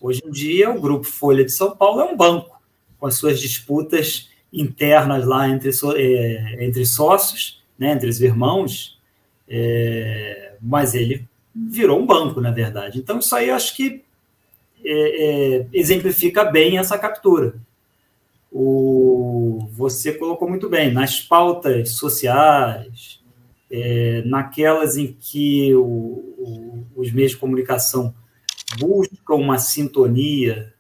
Hoje 0.02 0.24
em 0.26 0.32
dia, 0.32 0.72
o 0.72 0.82
grupo 0.82 1.06
Folha 1.06 1.46
de 1.46 1.52
São 1.52 1.76
Paulo 1.76 2.02
é 2.02 2.06
um 2.06 2.18
banco, 2.18 2.60
com 2.98 3.06
as 3.06 3.14
suas 3.16 3.40
disputas 3.40 4.28
internas 4.52 5.24
lá 5.28 5.48
entre, 5.48 5.70
é, 5.96 6.66
entre 6.66 6.84
sócios, 6.84 7.62
né, 7.78 7.92
entre 7.92 8.10
os 8.10 8.20
irmãos, 8.20 9.00
é, 9.48 10.54
mas 10.60 10.96
ele 10.96 11.28
virou 11.54 12.00
um 12.00 12.08
banco, 12.08 12.42
na 12.42 12.50
verdade. 12.50 12.98
Então, 12.98 13.20
isso 13.20 13.36
aí 13.36 13.52
acho 13.52 13.76
que 13.76 14.04
é, 14.84 15.58
é, 15.58 15.68
exemplifica 15.72 16.46
bem 16.46 16.80
essa 16.80 16.98
captura. 16.98 17.54
O, 18.52 19.68
você 19.74 20.14
colocou 20.14 20.50
muito 20.50 20.68
bem, 20.68 20.92
nas 20.92 21.20
pautas 21.20 21.92
sociais, 21.92 23.20
é, 23.70 24.24
naquelas 24.26 24.98
em 24.98 25.16
que 25.20 25.76
o, 25.76 26.29
os 26.96 27.12
meios 27.12 27.32
de 27.32 27.38
comunicação 27.38 28.14
buscam 28.78 29.36
uma 29.36 29.58
sintonia 29.58 30.74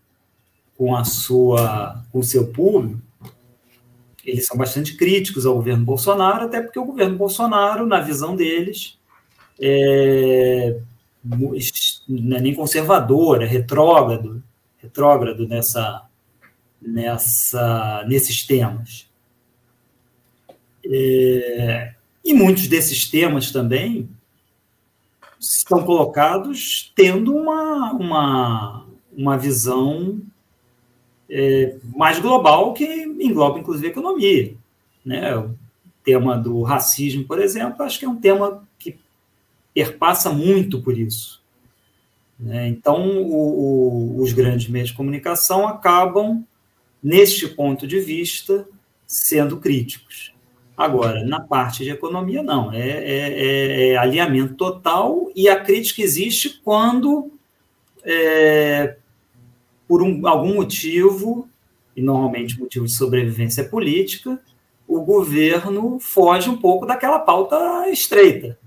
com 0.77 0.95
a 0.95 1.03
sua 1.03 2.03
com 2.11 2.19
o 2.19 2.23
seu 2.23 2.47
público, 2.47 3.01
eles 4.25 4.45
são 4.45 4.57
bastante 4.57 4.95
críticos 4.95 5.45
ao 5.45 5.55
governo 5.55 5.83
Bolsonaro, 5.83 6.45
até 6.45 6.61
porque 6.61 6.79
o 6.79 6.85
governo 6.85 7.17
Bolsonaro, 7.17 7.85
na 7.85 7.99
visão 7.99 8.35
deles, 8.35 8.97
é, 9.59 10.79
não 11.23 12.37
é 12.37 12.41
nem 12.41 12.53
conservador, 12.53 13.41
é 13.41 13.45
retrógrado, 13.45 14.41
retrógrado 14.77 15.47
nessa, 15.47 16.07
nessa, 16.81 18.05
nesses 18.07 18.45
temas. 18.45 19.09
É, 20.85 21.93
e 22.23 22.33
muitos 22.33 22.67
desses 22.67 23.09
temas 23.09 23.51
também 23.51 24.09
estão 25.39 25.83
colocados 25.83 26.91
tendo 26.95 27.33
uma, 27.33 27.93
uma, 27.93 28.85
uma 29.15 29.37
visão 29.37 30.21
é, 31.29 31.77
mais 31.95 32.19
global 32.19 32.73
que 32.73 32.85
engloba, 32.85 33.59
inclusive, 33.59 33.87
a 33.87 33.91
economia. 33.91 34.53
Né? 35.05 35.35
O 35.37 35.55
tema 36.03 36.37
do 36.37 36.61
racismo, 36.63 37.23
por 37.23 37.39
exemplo, 37.39 37.83
acho 37.83 37.99
que 37.99 38.05
é 38.05 38.09
um 38.09 38.19
tema 38.19 38.67
que 38.77 38.97
perpassa 39.73 40.29
muito 40.31 40.81
por 40.81 40.97
isso. 40.97 41.41
Né? 42.39 42.67
Então, 42.67 43.21
o, 43.21 44.15
o, 44.17 44.21
os 44.21 44.33
grandes 44.33 44.67
meios 44.67 44.89
de 44.89 44.95
comunicação 44.95 45.67
acabam, 45.67 46.43
neste 47.01 47.47
ponto 47.47 47.87
de 47.87 47.99
vista, 47.99 48.67
sendo 49.05 49.57
críticos. 49.57 50.33
Agora, 50.79 51.25
na 51.25 51.41
parte 51.41 51.83
de 51.83 51.89
economia, 51.89 52.41
não. 52.41 52.71
É, 52.71 52.79
é, 52.79 53.33
é, 53.33 53.87
é 53.89 53.97
alinhamento 53.97 54.53
total 54.53 55.29
e 55.35 55.49
a 55.49 55.59
crítica 55.61 56.01
existe 56.01 56.61
quando, 56.63 57.33
é, 58.01 58.95
por 59.85 60.01
um, 60.01 60.25
algum 60.25 60.55
motivo, 60.55 61.49
e 61.93 62.01
normalmente 62.01 62.57
motivo 62.57 62.85
de 62.85 62.93
sobrevivência 62.93 63.65
política, 63.65 64.39
o 64.87 65.01
governo 65.01 65.99
foge 65.99 66.49
um 66.49 66.55
pouco 66.55 66.85
daquela 66.85 67.19
pauta 67.19 67.89
estreita. 67.89 68.57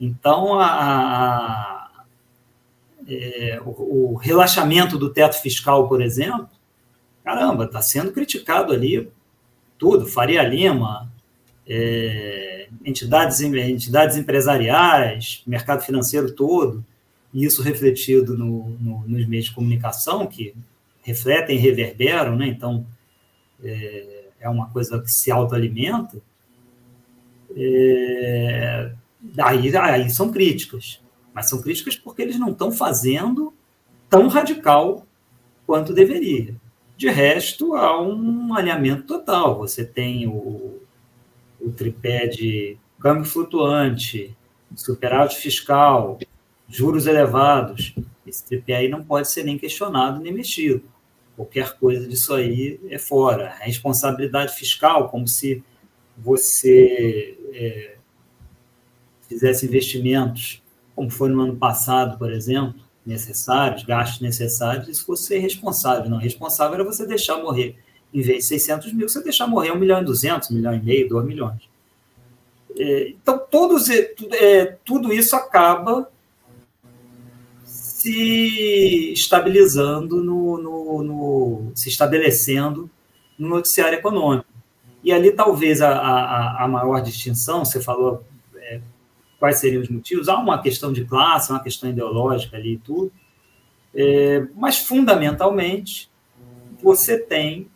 Então, 0.00 0.58
a, 0.58 0.68
a, 0.68 1.90
é, 3.06 3.60
o, 3.62 4.12
o 4.12 4.14
relaxamento 4.14 4.96
do 4.96 5.10
teto 5.10 5.38
fiscal, 5.42 5.86
por 5.86 6.00
exemplo, 6.00 6.48
caramba, 7.22 7.66
está 7.66 7.82
sendo 7.82 8.10
criticado 8.10 8.72
ali 8.72 9.12
tudo, 9.76 10.06
Faria 10.06 10.42
Lima, 10.42 11.12
é, 11.68 12.68
entidades, 12.84 13.40
entidades 13.40 14.16
empresariais, 14.16 15.42
mercado 15.46 15.82
financeiro 15.82 16.32
todo, 16.32 16.84
e 17.32 17.44
isso 17.44 17.62
refletido 17.62 18.36
no, 18.36 18.70
no, 18.80 19.06
nos 19.06 19.26
meios 19.28 19.46
de 19.46 19.54
comunicação, 19.54 20.26
que 20.26 20.54
refletem 21.02 21.56
e 21.56 21.60
reverberam, 21.60 22.36
né? 22.36 22.46
então 22.48 22.86
é, 23.62 24.24
é 24.40 24.48
uma 24.48 24.70
coisa 24.70 25.00
que 25.00 25.10
se 25.10 25.30
autoalimenta, 25.30 26.20
é, 27.54 28.92
aí, 29.38 29.76
aí 29.76 30.10
são 30.10 30.30
críticas, 30.30 31.00
mas 31.34 31.48
são 31.48 31.60
críticas 31.60 31.96
porque 31.96 32.22
eles 32.22 32.38
não 32.38 32.50
estão 32.50 32.72
fazendo 32.72 33.52
tão 34.08 34.28
radical 34.28 35.06
quanto 35.66 35.92
deveria. 35.92 36.54
De 36.96 37.08
resto, 37.08 37.74
há 37.74 38.00
um 38.00 38.54
alinhamento 38.54 39.04
total. 39.04 39.58
Você 39.58 39.84
tem 39.84 40.26
o, 40.26 40.80
o 41.60 41.70
tripé 41.70 42.26
de 42.26 42.76
câmbio 43.00 43.24
flutuante, 43.24 44.36
superávit 44.74 45.36
fiscal, 45.36 46.18
juros 46.68 47.06
elevados, 47.06 47.94
esse 48.26 48.44
tripé 48.44 48.76
aí 48.76 48.88
não 48.88 49.02
pode 49.02 49.28
ser 49.30 49.44
nem 49.44 49.58
questionado 49.58 50.20
nem 50.20 50.32
mexido. 50.32 50.82
Qualquer 51.34 51.78
coisa 51.78 52.06
disso 52.06 52.34
aí 52.34 52.80
é 52.90 52.98
fora. 52.98 53.50
A 53.60 53.64
responsabilidade 53.64 54.54
fiscal, 54.54 55.08
como 55.08 55.26
se 55.26 55.62
você 56.16 57.38
é, 57.52 57.96
fizesse 59.28 59.64
investimentos, 59.64 60.62
como 60.96 61.08
foi 61.08 61.28
no 61.28 61.40
ano 61.40 61.56
passado, 61.56 62.18
por 62.18 62.32
exemplo, 62.32 62.80
necessários, 63.06 63.84
gastos 63.84 64.20
necessários, 64.20 64.88
isso 64.88 65.06
fosse 65.06 65.28
ser 65.28 65.38
responsável. 65.38 66.10
Não, 66.10 66.18
responsável 66.18 66.74
era 66.74 66.84
você 66.84 67.06
deixar 67.06 67.38
morrer 67.38 67.76
em 68.12 68.22
vez 68.22 68.38
de 68.38 68.44
600 68.44 68.92
mil, 68.92 69.08
você 69.08 69.22
deixar 69.22 69.46
morrer 69.46 69.72
1 69.72 69.78
milhão 69.78 70.00
e 70.00 70.04
200, 70.04 70.50
1 70.50 70.54
milhão 70.54 70.74
e 70.74 70.80
meio, 70.80 71.08
2 71.08 71.26
milhões. 71.26 71.68
É, 72.78 73.08
então, 73.08 73.38
todos, 73.50 73.88
é, 73.90 74.76
tudo 74.84 75.12
isso 75.12 75.34
acaba 75.36 76.10
se 77.64 79.12
estabilizando, 79.12 80.22
no, 80.22 80.58
no, 80.58 81.02
no, 81.02 81.72
se 81.74 81.88
estabelecendo 81.88 82.88
no 83.38 83.48
noticiário 83.48 83.98
econômico. 83.98 84.46
E 85.02 85.12
ali 85.12 85.32
talvez 85.32 85.80
a, 85.80 85.90
a, 85.90 86.64
a 86.64 86.68
maior 86.68 87.00
distinção, 87.00 87.64
você 87.64 87.80
falou 87.80 88.24
é, 88.56 88.80
quais 89.38 89.58
seriam 89.58 89.82
os 89.82 89.88
motivos, 89.88 90.28
há 90.28 90.36
uma 90.36 90.60
questão 90.60 90.92
de 90.92 91.04
classe, 91.04 91.50
uma 91.50 91.62
questão 91.62 91.90
ideológica 91.90 92.56
ali 92.56 92.74
e 92.74 92.78
tudo, 92.78 93.12
é, 93.94 94.46
mas 94.54 94.78
fundamentalmente 94.78 96.10
você 96.80 97.18
tem 97.18 97.68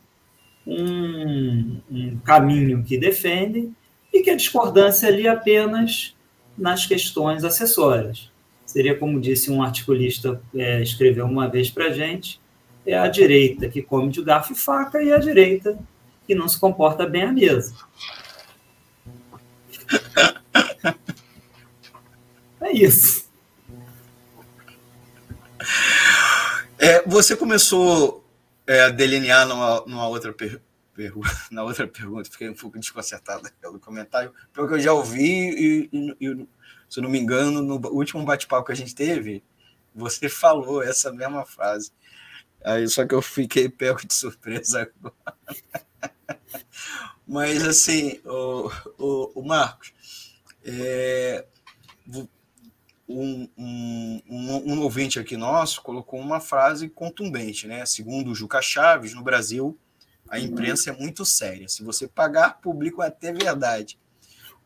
um, 0.66 1.80
um 1.90 2.18
caminho 2.18 2.82
que 2.82 2.96
defendem 2.98 3.74
e 4.12 4.22
que 4.22 4.30
a 4.30 4.36
discordância 4.36 5.08
ali 5.08 5.26
apenas 5.26 6.14
nas 6.56 6.86
questões 6.86 7.44
acessórias. 7.44 8.30
Seria 8.64 8.96
como 8.96 9.20
disse 9.20 9.50
um 9.50 9.62
articulista, 9.62 10.40
é, 10.54 10.82
escreveu 10.82 11.26
uma 11.26 11.48
vez 11.48 11.70
para 11.70 11.86
a 11.86 11.92
gente, 11.92 12.40
é 12.86 12.96
a 12.96 13.08
direita 13.08 13.68
que 13.68 13.82
come 13.82 14.10
de 14.10 14.22
garfo 14.22 14.52
e 14.52 14.56
faca 14.56 15.02
e 15.02 15.12
a 15.12 15.18
direita 15.18 15.78
que 16.26 16.34
não 16.34 16.48
se 16.48 16.58
comporta 16.58 17.06
bem 17.06 17.22
à 17.22 17.32
mesa. 17.32 17.74
É 22.60 22.72
isso. 22.72 23.28
É, 26.78 27.02
você 27.06 27.36
começou 27.36 28.21
é, 28.66 28.90
delinear 28.90 29.46
numa, 29.46 29.80
numa 29.86 30.08
outra 30.08 30.32
per, 30.32 30.60
per, 30.94 31.12
na 31.50 31.62
outra 31.62 31.86
pergunta, 31.86 32.30
fiquei 32.30 32.48
um 32.48 32.54
pouco 32.54 32.78
desconcertado 32.78 33.48
pelo 33.60 33.80
comentário, 33.80 34.32
porque 34.52 34.74
eu 34.74 34.80
já 34.80 34.92
ouvi 34.92 35.50
e, 35.50 35.90
e, 35.92 36.16
e 36.20 36.48
se 36.88 37.00
não 37.00 37.08
me 37.08 37.18
engano, 37.18 37.62
no 37.62 37.76
último 37.88 38.24
bate-papo 38.24 38.66
que 38.66 38.72
a 38.72 38.76
gente 38.76 38.94
teve, 38.94 39.42
você 39.94 40.28
falou 40.30 40.82
essa 40.82 41.12
mesma 41.12 41.44
frase. 41.44 41.90
Aí, 42.64 42.86
só 42.86 43.04
que 43.04 43.14
eu 43.14 43.22
fiquei 43.22 43.68
pego 43.68 44.06
de 44.06 44.14
surpresa 44.14 44.82
agora. 44.82 45.36
Mas, 47.26 47.64
assim, 47.64 48.20
o, 48.24 48.70
o, 48.98 49.40
o 49.40 49.42
Marcos, 49.44 49.92
é, 50.64 51.44
um, 53.12 53.48
um, 53.56 54.22
um, 54.28 54.72
um 54.72 54.80
ouvinte 54.82 55.18
aqui 55.18 55.36
nosso 55.36 55.82
colocou 55.82 56.18
uma 56.20 56.40
frase 56.40 56.88
contundente, 56.88 57.66
né? 57.66 57.84
Segundo 57.86 58.30
o 58.30 58.34
Juca 58.34 58.60
Chaves, 58.62 59.14
no 59.14 59.22
Brasil, 59.22 59.78
a 60.28 60.38
imprensa 60.38 60.90
é 60.90 60.92
muito 60.92 61.24
séria. 61.24 61.68
Se 61.68 61.82
você 61.84 62.08
pagar, 62.08 62.60
público 62.60 63.02
é 63.02 63.08
até 63.08 63.32
verdade. 63.32 63.98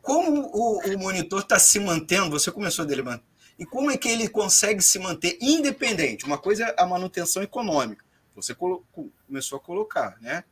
Como 0.01 0.49
o, 0.53 0.79
o 0.79 0.99
monitor 0.99 1.41
está 1.41 1.59
se 1.59 1.81
mantendo? 1.81 2.31
Você 2.31 2.53
começou 2.53 2.85
dele, 2.85 3.03
mano. 3.03 3.23
E 3.59 3.65
como 3.65 3.91
é 3.91 3.97
que 3.97 4.09
ele 4.09 4.29
consegue 4.29 4.83
se 4.83 4.99
manter 4.99 5.39
independente? 5.41 6.25
Uma 6.25 6.39
coisa 6.39 6.65
é 6.67 6.75
a 6.79 6.87
manutenção 6.87 7.43
econômica. 7.43 8.05
Você 8.35 8.55
colocou, 8.55 9.11
começou 9.27 9.57
a 9.57 9.61
colocar, 9.61 10.17
né? 10.21 10.45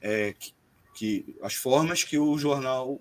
É, 0.00 0.34
que, 0.34 0.54
que, 0.94 1.36
as 1.42 1.54
formas 1.54 2.04
que 2.04 2.18
o 2.18 2.36
jornal 2.36 3.00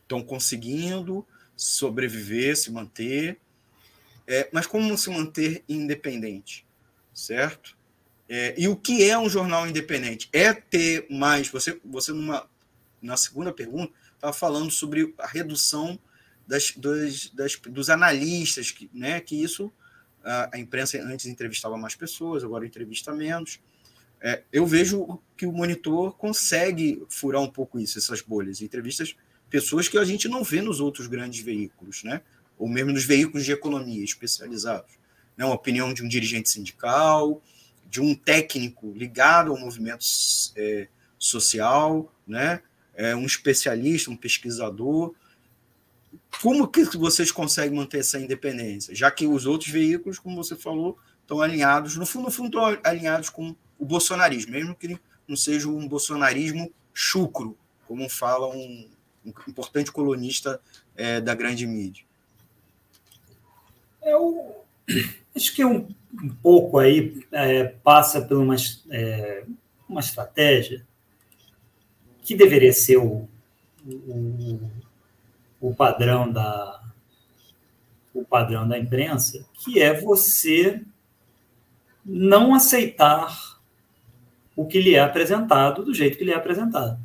estão 0.00 0.22
conseguindo 0.22 1.26
sobreviver, 1.60 2.56
se 2.56 2.70
manter. 2.70 3.38
É, 4.26 4.48
mas 4.50 4.66
como 4.66 4.96
se 4.96 5.10
manter 5.10 5.62
independente, 5.68 6.66
certo? 7.12 7.76
É, 8.26 8.54
e 8.56 8.66
o 8.66 8.76
que 8.76 9.04
é 9.08 9.18
um 9.18 9.28
jornal 9.28 9.68
independente? 9.68 10.28
É 10.32 10.54
ter 10.54 11.06
mais. 11.10 11.48
Você, 11.48 11.78
você 11.84 12.12
numa, 12.12 12.48
na 13.02 13.16
segunda 13.16 13.52
pergunta, 13.52 13.92
estava 14.14 14.32
falando 14.32 14.70
sobre 14.70 15.14
a 15.18 15.26
redução 15.26 15.98
das, 16.46 16.70
dos, 16.70 17.30
das, 17.30 17.56
dos 17.56 17.90
analistas, 17.90 18.70
que, 18.70 18.88
né, 18.94 19.20
que 19.20 19.42
isso 19.42 19.70
a, 20.24 20.50
a, 20.54 20.58
imprensa 20.58 20.98
antes 21.02 21.26
entrevistava 21.26 21.76
mais 21.76 21.94
pessoas, 21.94 22.42
agora 22.42 22.64
entrevista 22.64 23.12
menos. 23.12 23.60
É, 24.20 24.42
eu 24.52 24.66
vejo 24.66 25.20
que 25.36 25.44
o 25.44 25.52
monitor 25.52 26.16
consegue 26.16 27.04
furar 27.08 27.42
um 27.42 27.50
pouco 27.50 27.78
isso, 27.78 27.98
essas 27.98 28.22
bolhas. 28.22 28.62
Entrevistas 28.62 29.16
pessoas 29.50 29.88
que 29.88 29.98
a 29.98 30.04
gente 30.04 30.28
não 30.28 30.44
vê 30.44 30.62
nos 30.62 30.80
outros 30.80 31.06
grandes 31.06 31.40
veículos, 31.42 32.02
né? 32.04 32.22
ou 32.60 32.68
mesmo 32.68 32.92
nos 32.92 33.04
veículos 33.04 33.44
de 33.44 33.52
economia 33.52 34.04
especializados. 34.04 34.92
Né? 35.36 35.44
Uma 35.44 35.54
opinião 35.54 35.92
de 35.92 36.02
um 36.02 36.08
dirigente 36.08 36.50
sindical, 36.50 37.42
de 37.88 38.00
um 38.00 38.14
técnico 38.14 38.92
ligado 38.94 39.50
ao 39.50 39.58
movimento 39.58 40.04
é, 40.56 40.86
social, 41.18 42.12
né? 42.26 42.62
É, 42.94 43.16
um 43.16 43.24
especialista, 43.24 44.10
um 44.10 44.16
pesquisador. 44.16 45.14
Como 46.42 46.68
que 46.68 46.84
vocês 46.96 47.32
conseguem 47.32 47.76
manter 47.76 48.00
essa 48.00 48.18
independência? 48.18 48.94
Já 48.94 49.10
que 49.10 49.26
os 49.26 49.46
outros 49.46 49.70
veículos, 49.70 50.18
como 50.18 50.36
você 50.36 50.54
falou, 50.54 50.98
estão 51.22 51.40
alinhados, 51.40 51.96
no 51.96 52.04
fundo, 52.04 52.26
no 52.26 52.30
fundo 52.30 52.58
estão 52.58 52.80
alinhados 52.84 53.30
com 53.30 53.56
o 53.78 53.84
bolsonarismo, 53.86 54.52
mesmo 54.52 54.74
que 54.74 54.98
não 55.26 55.36
seja 55.36 55.68
um 55.68 55.88
bolsonarismo 55.88 56.70
chucro, 56.92 57.56
como 57.86 58.08
fala 58.08 58.48
um, 58.48 58.88
um 59.24 59.32
importante 59.48 59.92
colunista 59.92 60.60
é, 60.96 61.20
da 61.20 61.34
grande 61.34 61.66
mídia. 61.66 62.04
Eu 64.02 64.64
acho 65.34 65.54
que 65.54 65.64
um, 65.64 65.88
um 66.12 66.28
pouco 66.42 66.78
aí 66.78 67.24
é, 67.30 67.64
passa 67.64 68.22
por 68.22 68.38
uma, 68.38 68.56
é, 68.90 69.44
uma 69.88 70.00
estratégia 70.00 70.86
que 72.22 72.34
deveria 72.34 72.72
ser 72.72 72.96
o, 72.96 73.28
o, 73.86 74.60
o 75.60 75.74
padrão 75.74 76.30
da 76.30 76.78
o 78.12 78.24
padrão 78.24 78.66
da 78.66 78.76
imprensa, 78.76 79.46
que 79.54 79.80
é 79.80 79.94
você 79.94 80.82
não 82.04 82.54
aceitar 82.54 83.60
o 84.56 84.66
que 84.66 84.80
lhe 84.80 84.94
é 84.94 85.00
apresentado 85.00 85.84
do 85.84 85.94
jeito 85.94 86.18
que 86.18 86.24
lhe 86.24 86.32
é 86.32 86.34
apresentado. 86.34 86.98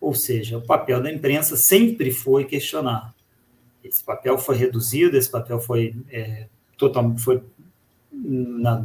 Ou 0.00 0.14
seja, 0.14 0.58
o 0.58 0.62
papel 0.62 1.02
da 1.02 1.12
imprensa 1.12 1.56
sempre 1.56 2.10
foi 2.10 2.44
questionar. 2.44 3.14
Esse 3.82 4.02
papel 4.02 4.36
foi 4.38 4.56
reduzido, 4.56 5.16
esse 5.16 5.30
papel 5.30 5.60
foi, 5.60 5.94
é, 6.10 6.46
foi 7.18 7.42
na 8.12 8.82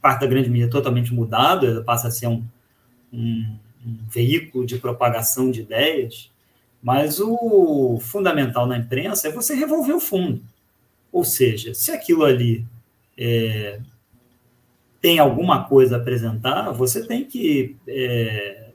parte 0.00 0.20
da 0.20 0.26
grande 0.26 0.50
mídia, 0.50 0.68
totalmente 0.68 1.12
mudado, 1.12 1.66
ele 1.66 1.82
passa 1.82 2.08
a 2.08 2.10
ser 2.10 2.26
um, 2.26 2.44
um, 3.12 3.56
um 3.86 3.98
veículo 4.10 4.66
de 4.66 4.78
propagação 4.78 5.50
de 5.50 5.62
ideias, 5.62 6.30
mas 6.82 7.20
o 7.20 7.98
fundamental 8.00 8.66
na 8.66 8.76
imprensa 8.76 9.28
é 9.28 9.32
você 9.32 9.54
revolver 9.54 9.94
o 9.94 10.00
fundo. 10.00 10.42
Ou 11.12 11.24
seja, 11.24 11.74
se 11.74 11.92
aquilo 11.92 12.24
ali 12.24 12.66
é, 13.16 13.80
tem 15.00 15.18
alguma 15.18 15.64
coisa 15.64 15.96
a 15.96 16.00
apresentar, 16.00 16.72
você 16.72 17.06
tem 17.06 17.24
que, 17.24 17.76
é, 17.86 18.70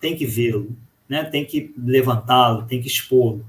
tem 0.00 0.16
que 0.16 0.26
vê-lo 0.26 0.76
né, 1.08 1.24
tem 1.24 1.44
que 1.44 1.74
levantá-lo, 1.78 2.66
tem 2.66 2.80
que 2.80 2.88
expô-lo. 2.88 3.44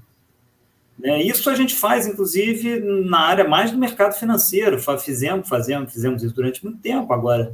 Né? 0.97 1.21
Isso 1.21 1.49
a 1.49 1.55
gente 1.55 1.75
faz, 1.75 2.07
inclusive, 2.07 2.79
na 2.79 3.19
área 3.19 3.47
mais 3.47 3.71
do 3.71 3.77
mercado 3.77 4.13
financeiro. 4.13 4.79
Fizemos, 4.99 5.47
fazemos, 5.47 5.91
fizemos 5.91 6.23
isso 6.23 6.33
durante 6.33 6.63
muito 6.63 6.79
tempo, 6.79 7.13
agora 7.13 7.53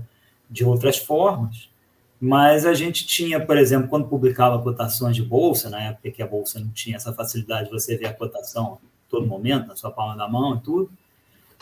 de 0.49 0.63
outras 0.63 0.97
formas. 0.97 1.69
Mas 2.19 2.65
a 2.65 2.73
gente 2.73 3.05
tinha, 3.05 3.45
por 3.45 3.57
exemplo, 3.57 3.89
quando 3.89 4.07
publicava 4.07 4.61
cotações 4.61 5.15
de 5.15 5.21
bolsa, 5.21 5.69
na 5.69 5.81
época 5.81 6.11
que 6.11 6.23
a 6.23 6.27
bolsa 6.27 6.59
não 6.59 6.69
tinha 6.69 6.95
essa 6.95 7.11
facilidade 7.11 7.65
de 7.65 7.71
você 7.71 7.97
ver 7.97 8.05
a 8.05 8.13
cotação 8.13 8.75
a 8.75 8.77
todo 9.09 9.27
momento, 9.27 9.67
na 9.67 9.75
sua 9.75 9.91
palma 9.91 10.15
da 10.15 10.27
mão 10.27 10.55
e 10.55 10.59
tudo, 10.61 10.89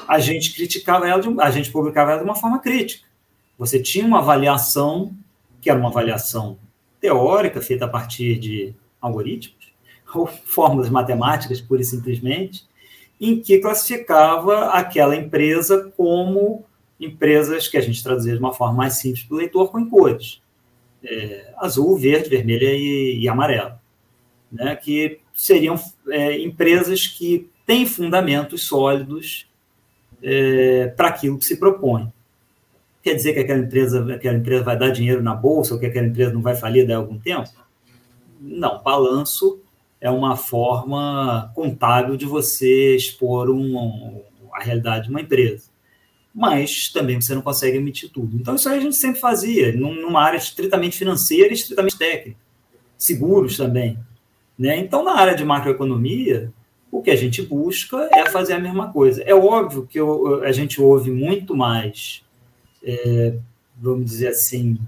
a 0.08 0.20
gente 0.20 0.54
criticava 0.54 1.08
ela, 1.08 1.22
de, 1.22 1.30
a 1.42 1.50
gente 1.50 1.72
publicava 1.72 2.12
ela 2.12 2.20
de 2.20 2.26
uma 2.26 2.36
forma 2.36 2.60
crítica. 2.60 3.08
Você 3.58 3.80
tinha 3.80 4.06
uma 4.06 4.20
avaliação, 4.20 5.14
que 5.60 5.70
era 5.70 5.80
uma 5.80 5.90
avaliação 5.90 6.58
teórica 7.02 7.60
feita 7.60 7.86
a 7.86 7.90
partir 7.90 8.40
de 8.40 8.74
algoritmos 9.02 9.74
ou 10.14 10.28
fórmulas 10.28 10.90
matemáticas, 10.90 11.60
pura 11.60 11.82
e 11.82 11.86
simplesmente, 11.86 12.64
em 13.20 13.40
que 13.40 13.58
classificava 13.58 14.68
aquela 14.68 15.16
empresa 15.16 15.92
como 15.98 16.64
empresas 17.00 17.68
que 17.68 17.78
a 17.78 17.82
gente 17.82 18.04
traduzia 18.04 18.34
de 18.34 18.40
uma 18.40 18.54
forma 18.54 18.76
mais 18.76 18.94
simples 18.94 19.24
para 19.24 19.36
o 19.36 19.38
leitor, 19.38 19.72
com 19.72 19.90
cores. 19.90 20.42
É, 21.04 21.52
azul, 21.58 21.98
verde, 21.98 22.30
vermelha 22.30 22.72
e, 22.72 23.20
e 23.20 23.28
amarelo. 23.28 23.74
Né, 24.52 24.76
que 24.76 25.20
seriam 25.34 25.80
é, 26.10 26.38
empresas 26.40 27.08
que 27.08 27.50
têm 27.66 27.86
fundamentos 27.86 28.64
sólidos 28.64 29.50
é, 30.22 30.88
para 30.88 31.08
aquilo 31.08 31.38
que 31.38 31.46
se 31.46 31.58
propõe 31.58 32.12
quer 33.02 33.16
dizer 33.16 33.34
que 33.34 33.40
aquela 33.40 33.60
empresa, 33.60 34.14
aquela 34.14 34.38
empresa 34.38 34.64
vai 34.64 34.78
dar 34.78 34.90
dinheiro 34.90 35.22
na 35.22 35.36
bolsa 35.36 35.74
ou 35.74 35.80
que 35.80 35.86
aquela 35.86 36.08
empresa 36.08 36.34
não 36.34 36.42
vai 36.42 36.56
falir 36.56 36.86
daí 36.86 36.96
a 36.96 37.00
algum 37.00 37.18
tempo? 37.18 37.50
Não, 38.40 38.82
balanço 38.82 39.62
é 40.00 40.10
uma 40.10 40.36
forma 40.36 41.52
contábil 41.54 42.18
de 42.18 42.26
você 42.26 42.96
expor 42.96 43.50
um, 43.50 44.22
a 44.54 44.64
realidade 44.64 45.06
de 45.06 45.10
uma 45.12 45.22
empresa. 45.22 45.70
Mas 46.34 46.90
também 46.90 47.20
você 47.20 47.36
não 47.36 47.42
consegue 47.42 47.78
emitir 47.78 48.10
tudo. 48.10 48.36
Então, 48.36 48.56
isso 48.56 48.68
aí 48.68 48.78
a 48.78 48.82
gente 48.82 48.96
sempre 48.96 49.20
fazia, 49.20 49.72
numa 49.74 50.22
área 50.22 50.38
estritamente 50.38 50.98
financeira 50.98 51.50
e 51.50 51.54
estritamente 51.54 51.98
técnica. 51.98 52.40
Seguros 52.98 53.58
também. 53.58 53.98
Né? 54.58 54.78
Então, 54.78 55.04
na 55.04 55.14
área 55.14 55.36
de 55.36 55.44
macroeconomia, 55.44 56.52
o 56.92 57.02
que 57.02 57.12
a 57.12 57.16
gente 57.16 57.42
busca 57.42 58.10
é 58.14 58.30
fazer 58.30 58.54
a 58.54 58.60
mesma 58.60 58.92
coisa. 58.92 59.22
É 59.24 59.36
óbvio 59.36 59.86
que 59.86 60.00
eu, 60.00 60.44
a 60.44 60.52
gente 60.52 60.82
ouve 60.82 61.12
muito 61.12 61.56
mais 61.56 62.24
é, 62.84 63.38
vamos 63.78 64.06
dizer 64.06 64.30
assim, 64.30 64.80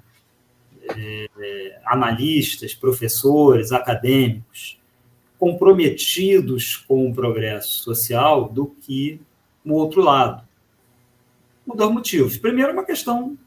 é, 0.90 1.80
analistas, 1.86 2.74
professores, 2.74 3.72
acadêmicos, 3.72 4.80
comprometidos 5.40 6.78
com 6.78 7.10
o 7.10 7.14
progresso 7.14 7.84
social 7.84 8.48
do 8.48 8.68
que 8.68 9.20
o 9.66 9.74
outro 9.74 10.02
lado. 10.02 10.44
Por 11.66 11.76
dois 11.76 11.92
motivos. 11.92 12.38
Primeiro, 12.38 12.74
uma 12.74 12.86
questão 12.86 13.38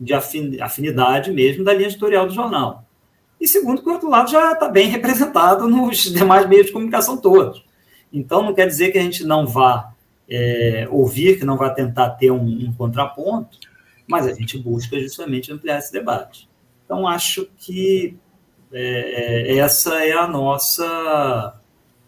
de 0.00 0.14
afinidade 0.62 1.30
mesmo 1.30 1.62
da 1.62 1.74
linha 1.74 1.88
editorial 1.88 2.26
do 2.26 2.32
jornal. 2.32 2.84
E 3.40 3.46
segundo, 3.46 3.82
que 3.82 3.88
o 3.88 3.92
outro 3.92 4.08
lado 4.08 4.30
já 4.30 4.52
está 4.52 4.68
bem 4.68 4.88
representado 4.88 5.68
nos 5.68 5.98
demais 6.12 6.48
meios 6.48 6.66
de 6.66 6.72
comunicação 6.72 7.16
todos. 7.16 7.64
Então, 8.12 8.42
não 8.42 8.54
quer 8.54 8.66
dizer 8.66 8.90
que 8.90 8.98
a 8.98 9.02
gente 9.02 9.24
não 9.24 9.46
vá 9.46 9.92
é, 10.28 10.86
ouvir, 10.90 11.38
que 11.38 11.44
não 11.44 11.56
vá 11.56 11.70
tentar 11.70 12.10
ter 12.10 12.30
um, 12.30 12.44
um 12.44 12.72
contraponto, 12.72 13.58
mas 14.10 14.26
a 14.26 14.34
gente 14.34 14.58
busca 14.58 14.98
justamente 15.00 15.52
ampliar 15.52 15.78
esse 15.78 15.92
debate. 15.92 16.48
Então, 16.84 17.06
acho 17.06 17.48
que 17.58 18.16
é, 18.72 19.52
é, 19.52 19.58
essa 19.58 20.04
é 20.04 20.12
a 20.12 20.26
nossa 20.26 21.56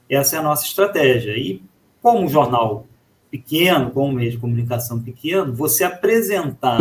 essa 0.09 0.37
é 0.37 0.39
a 0.39 0.43
nossa 0.43 0.67
estratégia. 0.67 1.37
E 1.37 1.63
como 2.03 2.21
um 2.21 2.29
jornal 2.29 2.87
pequeno, 3.31 3.91
como 3.91 4.09
um 4.09 4.13
meio 4.13 4.31
de 4.31 4.39
comunicação 4.39 5.01
pequeno, 5.01 5.55
você 5.55 5.85
apresentar 5.85 6.81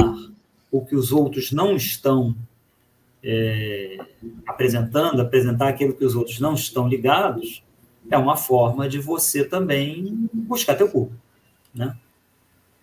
o 0.69 0.83
que 0.83 0.95
os 0.95 1.11
outros 1.11 1.51
não 1.51 1.75
estão 1.75 2.35
é, 3.23 3.97
apresentando, 4.45 5.21
apresentar 5.21 5.69
aquilo 5.69 5.93
que 5.93 6.03
os 6.03 6.15
outros 6.15 6.39
não 6.39 6.55
estão 6.55 6.87
ligados, 6.87 7.63
é 8.09 8.17
uma 8.17 8.35
forma 8.35 8.89
de 8.89 8.99
você 8.99 9.45
também 9.45 10.29
buscar 10.33 10.75
teu 10.75 10.89
público, 10.89 11.21
né? 11.73 11.95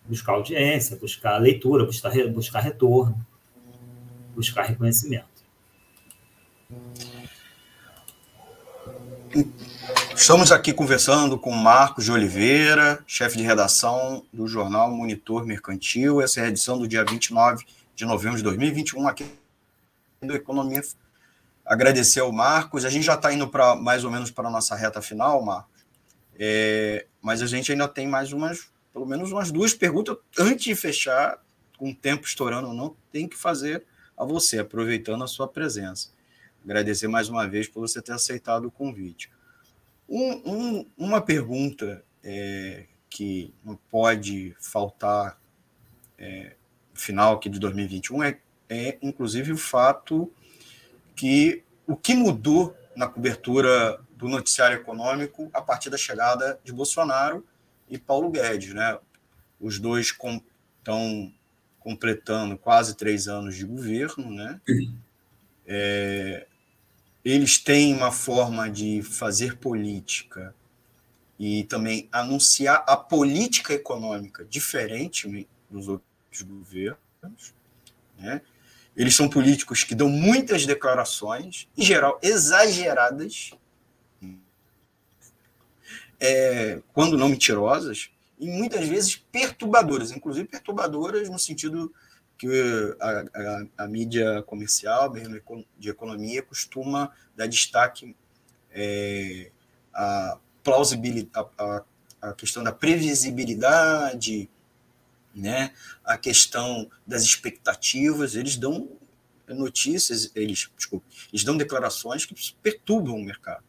Buscar 0.09 0.33
audiência, 0.33 0.97
buscar 0.97 1.37
leitura, 1.39 1.85
buscar, 1.85 2.11
buscar 2.29 2.61
retorno, 2.61 3.25
buscar 4.35 4.63
reconhecimento. 4.63 5.27
Estamos 10.15 10.51
aqui 10.51 10.73
conversando 10.73 11.39
com 11.39 11.53
Marcos 11.53 12.07
de 12.07 12.13
Oliveira, 12.13 13.03
chefe 13.07 13.37
de 13.37 13.45
redação 13.45 14.25
do 14.33 14.49
jornal 14.49 14.91
Monitor 14.91 15.45
Mercantil. 15.47 16.21
Essa 16.23 16.41
é 16.41 16.45
a 16.45 16.49
edição 16.49 16.79
do 16.79 16.89
dia 16.89 17.05
29 17.05 17.65
de 17.95 18.05
novembro 18.05 18.39
de 18.39 18.43
2021, 18.43 19.07
aqui 19.07 19.27
do 20.23 20.35
Economia. 20.35 20.83
Agradecer 21.65 22.21
ao 22.21 22.33
Marcos. 22.33 22.85
A 22.85 22.91
gente 22.91 23.05
já 23.05 23.15
está 23.15 23.33
indo 23.33 23.47
para 23.47 23.77
mais 23.77 24.05
ou 24.05 24.11
menos 24.11 24.31
para 24.31 24.49
a 24.49 24.51
nossa 24.51 24.75
reta 24.75 25.03
final, 25.03 25.45
Marcos. 25.45 25.85
É, 26.39 27.07
mas 27.21 27.43
a 27.43 27.47
gente 27.47 27.71
ainda 27.71 27.87
tem 27.87 28.07
mais 28.07 28.33
umas, 28.33 28.71
pelo 28.93 29.07
menos 29.07 29.33
umas 29.33 29.51
duas 29.51 29.75
perguntas 29.75 30.17
antes 30.39 30.65
de 30.65 30.75
fechar, 30.75 31.43
com 31.77 31.91
o 31.91 31.95
tempo 31.95 32.27
estourando 32.27 32.69
ou 32.69 32.75
não, 32.75 32.97
tem 33.13 33.29
que 33.29 33.37
fazer 33.37 33.85
a 34.17 34.25
você, 34.25 34.59
aproveitando 34.59 35.23
a 35.23 35.29
sua 35.29 35.47
presença. 35.47 36.11
Agradecer 36.65 37.07
mais 37.07 37.29
uma 37.29 37.47
vez 37.47 37.69
por 37.69 37.81
você 37.81 38.03
ter 38.03 38.13
aceitado 38.13 38.67
o 38.67 38.71
convite. 38.71 39.31
Um, 40.09 40.33
um, 40.45 40.87
uma 40.97 41.21
pergunta 41.21 42.05
é, 42.25 42.87
que 43.09 43.55
não 43.65 43.77
pode 43.91 44.57
faltar 44.59 45.39
é, 46.19 46.57
final 46.95 47.35
aqui 47.35 47.49
de 47.49 47.59
2021 47.59 48.23
é, 48.23 48.39
é, 48.69 48.99
inclusive, 49.01 49.53
o 49.53 49.57
fato 49.57 50.31
que 51.17 51.63
o 51.87 51.97
que 51.97 52.15
mudou 52.15 52.77
na 52.95 53.07
cobertura 53.07 53.99
do 54.11 54.29
noticiário 54.29 54.77
econômico 54.77 55.49
a 55.55 55.63
partir 55.63 55.89
da 55.89 55.97
chegada 55.97 56.61
de 56.63 56.73
Bolsonaro 56.73 57.47
e 57.91 57.99
Paulo 57.99 58.31
Guedes. 58.31 58.75
Né? 58.75 58.99
Os 59.61 59.79
dois 59.79 60.07
estão 60.07 61.33
completando 61.79 62.57
quase 62.57 62.97
três 62.97 63.29
anos 63.29 63.57
de 63.57 63.65
governo, 63.65 64.31
né? 64.31 64.61
É, 65.67 66.47
eles 67.25 67.59
têm 67.59 67.95
uma 67.95 68.11
forma 68.11 68.71
de 68.71 69.03
fazer 69.03 69.57
política 69.57 70.55
e 71.39 71.65
também 71.65 72.09
anunciar 72.11 72.85
a 72.87 72.97
política 72.97 73.75
econômica 73.75 74.45
diferente 74.45 75.47
dos 75.71 75.89
outros 75.89 76.43
governos. 76.43 77.55
Né? 78.19 78.41
Eles 78.97 79.15
são 79.15 79.29
políticos 79.29 79.85
que 79.85 79.95
dão 79.95 80.09
muitas 80.09 80.67
declarações, 80.67 81.69
em 81.77 81.85
geral 81.85 82.19
exageradas, 82.23 83.53
é, 86.21 86.81
quando 86.93 87.17
não 87.17 87.29
mentirosas, 87.29 88.11
e 88.39 88.49
muitas 88.49 88.87
vezes 88.87 89.17
perturbadoras, 89.17 90.11
inclusive 90.11 90.47
perturbadoras 90.47 91.29
no 91.29 91.39
sentido 91.39 91.93
que 92.39 92.97
a, 93.01 93.11
a, 93.11 93.85
a, 93.85 93.89
mídia 93.89 94.43
comercial, 94.45 95.13
mesmo 95.13 95.41
de 95.77 95.91
economia, 95.91 96.41
costuma 96.41 97.11
dar 97.37 97.49
destaque 97.49 98.15
é, 98.71 99.51
à 99.93 100.39
plausibilidade, 100.63 101.49
a, 101.59 101.83
a, 102.23 102.33
questão 102.35 102.63
da 102.63 102.71
previsibilidade, 102.71 104.49
né, 105.35 105.73
a 106.05 106.17
questão 106.17 106.89
das 107.05 107.23
expectativas. 107.23 108.37
Eles 108.37 108.57
dão 108.57 108.89
notícias, 109.49 110.31
eles, 110.37 110.71
desculpa, 110.77 111.07
eles 111.33 111.43
dão 111.43 111.57
declarações 111.57 112.25
que 112.25 112.35
perturbam 112.63 113.17
o 113.17 113.25
mercado, 113.25 113.65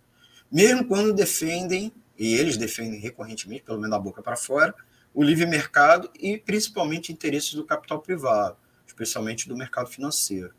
mesmo 0.52 0.86
quando 0.86 1.12
defendem 1.12 1.92
e 2.20 2.36
eles 2.36 2.58
defendem 2.58 3.00
recorrentemente, 3.00 3.64
pelo 3.64 3.78
menos 3.78 3.92
da 3.92 3.98
boca 3.98 4.22
para 4.22 4.36
fora, 4.36 4.76
o 5.14 5.24
livre 5.24 5.46
mercado 5.46 6.12
e 6.20 6.38
principalmente 6.38 7.14
interesses 7.14 7.54
do 7.54 7.64
capital 7.64 8.02
privado, 8.02 8.58
especialmente 8.86 9.48
do 9.48 9.56
mercado 9.56 9.90
financeiro. 9.90 10.54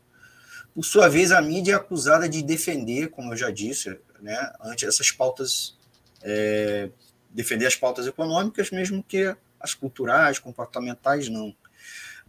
Por 0.73 0.83
sua 0.83 1.07
vez, 1.07 1.31
a 1.31 1.39
mídia 1.39 1.73
é 1.73 1.75
acusada 1.75 2.27
de 2.27 2.41
defender, 2.41 3.09
como 3.09 3.31
eu 3.31 3.37
já 3.37 3.51
disse, 3.51 3.99
né, 4.19 4.51
ante 4.61 4.85
essas 4.85 5.11
pautas, 5.11 5.77
é, 6.23 6.89
defender 7.29 7.67
as 7.67 7.75
pautas 7.75 8.07
econômicas, 8.07 8.71
mesmo 8.71 9.03
que 9.03 9.35
as 9.59 9.75
culturais, 9.75 10.39
comportamentais, 10.39 11.29
não. 11.29 11.55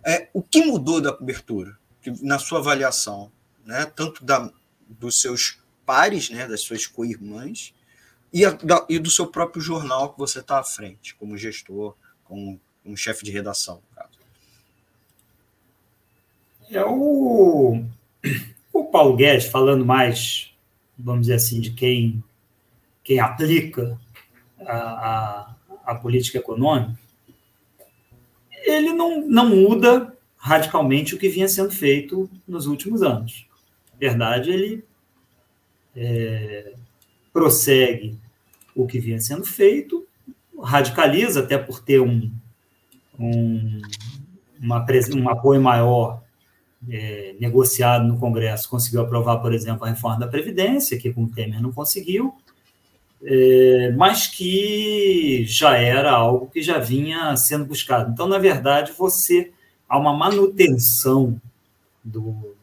É, 0.04 0.28
o 0.34 0.42
que 0.42 0.62
mudou 0.64 1.00
da 1.00 1.12
cobertura, 1.12 1.78
na 2.20 2.38
sua 2.38 2.58
avaliação, 2.58 3.32
né, 3.64 3.86
tanto 3.96 4.24
da, 4.24 4.52
dos 4.86 5.22
seus 5.22 5.58
pares, 5.86 6.28
né, 6.28 6.46
das 6.46 6.60
suas 6.60 6.86
co-irmãs, 6.86 7.72
e, 8.32 8.42
e, 8.88 8.98
do 8.98 9.10
seu 9.10 9.26
próprio 9.26 9.60
jornal 9.60 10.12
que 10.12 10.18
você 10.18 10.38
está 10.38 10.58
à 10.58 10.64
frente, 10.64 11.14
como 11.16 11.36
gestor, 11.36 11.94
como 12.24 12.58
um 12.84 12.96
chefe 12.96 13.24
de 13.24 13.30
redação, 13.30 13.76
no 13.76 13.96
caso. 13.96 14.18
É 16.70 16.84
o, 16.84 17.84
o 18.72 18.84
Paulo 18.86 19.16
Guedes, 19.16 19.46
falando 19.46 19.84
mais, 19.84 20.54
vamos 20.98 21.22
dizer 21.22 21.34
assim, 21.34 21.60
de 21.60 21.72
quem, 21.72 22.24
quem 23.04 23.20
aplica 23.20 24.00
a, 24.60 24.76
a, 24.76 25.56
a 25.84 25.94
política 25.94 26.38
econômica, 26.38 26.98
ele 28.64 28.92
não, 28.92 29.20
não 29.28 29.50
muda 29.50 30.16
radicalmente 30.36 31.14
o 31.14 31.18
que 31.18 31.28
vinha 31.28 31.48
sendo 31.48 31.70
feito 31.70 32.30
nos 32.48 32.66
últimos 32.66 33.02
anos. 33.02 33.46
Na 33.92 33.98
verdade, 33.98 34.50
ele 34.50 34.84
é, 35.94 36.72
prossegue 37.32 38.18
o 38.74 38.86
que 38.86 38.98
vinha 38.98 39.20
sendo 39.20 39.44
feito, 39.44 40.06
radicaliza, 40.62 41.40
até 41.40 41.58
por 41.58 41.80
ter 41.80 42.00
um, 42.00 42.30
um, 43.18 43.82
uma, 44.60 44.84
um 45.14 45.28
apoio 45.28 45.60
maior 45.60 46.22
é, 46.90 47.34
negociado 47.38 48.06
no 48.06 48.18
Congresso, 48.18 48.68
conseguiu 48.68 49.02
aprovar, 49.02 49.38
por 49.38 49.52
exemplo, 49.52 49.84
a 49.84 49.90
reforma 49.90 50.20
da 50.20 50.28
Previdência, 50.28 50.98
que 50.98 51.12
com 51.12 51.24
o 51.24 51.28
Temer 51.28 51.60
não 51.60 51.72
conseguiu, 51.72 52.34
é, 53.22 53.92
mas 53.96 54.26
que 54.26 55.44
já 55.46 55.76
era 55.76 56.10
algo 56.10 56.48
que 56.48 56.62
já 56.62 56.78
vinha 56.78 57.36
sendo 57.36 57.64
buscado. 57.64 58.10
Então, 58.10 58.26
na 58.26 58.38
verdade, 58.38 58.92
você 58.96 59.52
há 59.88 59.98
uma 59.98 60.12
manutenção 60.12 61.40
do, 62.02 62.54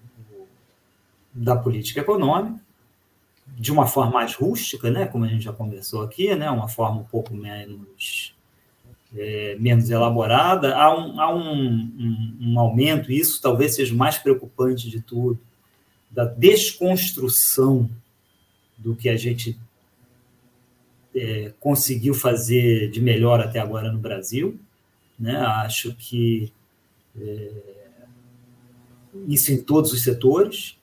da 1.34 1.56
política 1.56 2.02
econômica, 2.02 2.60
de 3.58 3.72
uma 3.72 3.88
forma 3.88 4.12
mais 4.12 4.36
rústica, 4.36 4.90
né, 4.90 5.06
como 5.06 5.26
a 5.26 5.28
gente 5.28 5.44
já 5.44 5.54
conversou 5.54 6.02
aqui, 6.02 6.34
né, 6.36 6.50
uma 6.50 6.68
forma 6.68 7.02
um 7.02 7.06
pouco 7.06 7.34
menos 7.34 8.34
é, 9.16 9.56
menos 9.60 9.90
elaborada, 9.90 10.76
há, 10.76 10.96
um, 10.96 11.20
há 11.20 11.34
um, 11.34 11.64
um, 11.64 12.38
um, 12.42 12.60
aumento, 12.60 13.12
e 13.12 13.20
isso 13.20 13.42
talvez 13.42 13.76
seja 13.76 13.94
o 13.94 13.98
mais 13.98 14.18
preocupante 14.18 14.90
de 14.90 15.02
tudo, 15.02 15.40
da 16.12 16.26
desconstrução 16.26 17.90
do 18.78 18.96
que 18.96 19.10
a 19.10 19.18
gente 19.18 19.60
é, 21.16 21.54
conseguiu 21.60 22.14
fazer 22.14 22.90
de 22.90 23.02
melhor 23.02 23.40
até 23.40 23.60
agora 23.60 23.92
no 23.92 24.00
Brasil. 24.00 24.60
Né? 25.20 25.36
Acho 25.36 25.94
que 25.96 26.52
é, 27.20 27.52
isso 29.28 29.52
em 29.52 29.62
todos 29.62 29.92
os 29.92 30.04
setores, 30.04 30.78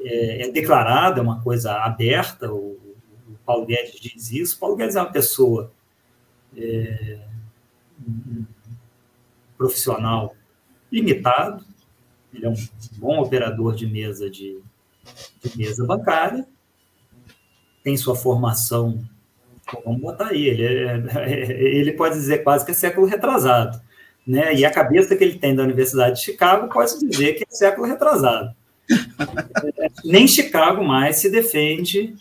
é, 0.00 0.46
é 0.46 0.50
declarada, 0.50 1.20
é 1.20 1.22
uma 1.22 1.42
coisa 1.42 1.72
aberta, 1.74 2.52
o, 2.52 2.78
o, 3.28 3.36
Paulo 3.44 3.66
Guedes 3.66 4.00
diz 4.00 4.30
isso. 4.32 4.56
O 4.56 4.60
Paulo 4.60 4.76
Guedes 4.76 4.96
é 4.96 5.00
uma 5.00 5.12
pessoa 5.12 5.72
é, 6.56 7.18
um 8.06 8.44
profissional 9.56 10.34
limitado, 10.90 11.64
ele 12.32 12.46
é 12.46 12.48
um 12.48 12.54
bom 12.96 13.20
operador 13.20 13.74
de 13.74 13.86
mesa 13.86 14.28
de, 14.28 14.60
de 15.42 15.56
mesa 15.56 15.84
bancária, 15.84 16.46
tem 17.82 17.96
sua 17.96 18.14
formação, 18.14 19.02
vamos 19.84 20.00
botar 20.00 20.28
aí, 20.28 20.46
ele, 20.46 20.64
é, 20.64 21.62
ele 21.62 21.92
pode 21.92 22.14
dizer 22.14 22.42
quase 22.42 22.64
que 22.64 22.70
é 22.70 22.74
século 22.74 23.06
retrasado. 23.06 23.80
Né? 24.26 24.54
E 24.54 24.64
a 24.64 24.70
cabeça 24.70 25.16
que 25.16 25.24
ele 25.24 25.38
tem 25.38 25.54
da 25.54 25.64
Universidade 25.64 26.16
de 26.16 26.24
Chicago 26.24 26.72
pode 26.72 26.98
dizer 27.00 27.34
que 27.34 27.44
é 27.44 27.54
século 27.54 27.86
retrasado. 27.86 28.54
Nem 30.04 30.26
Chicago 30.26 30.84
mais 30.84 31.16
se 31.16 31.30
defende 31.30 32.14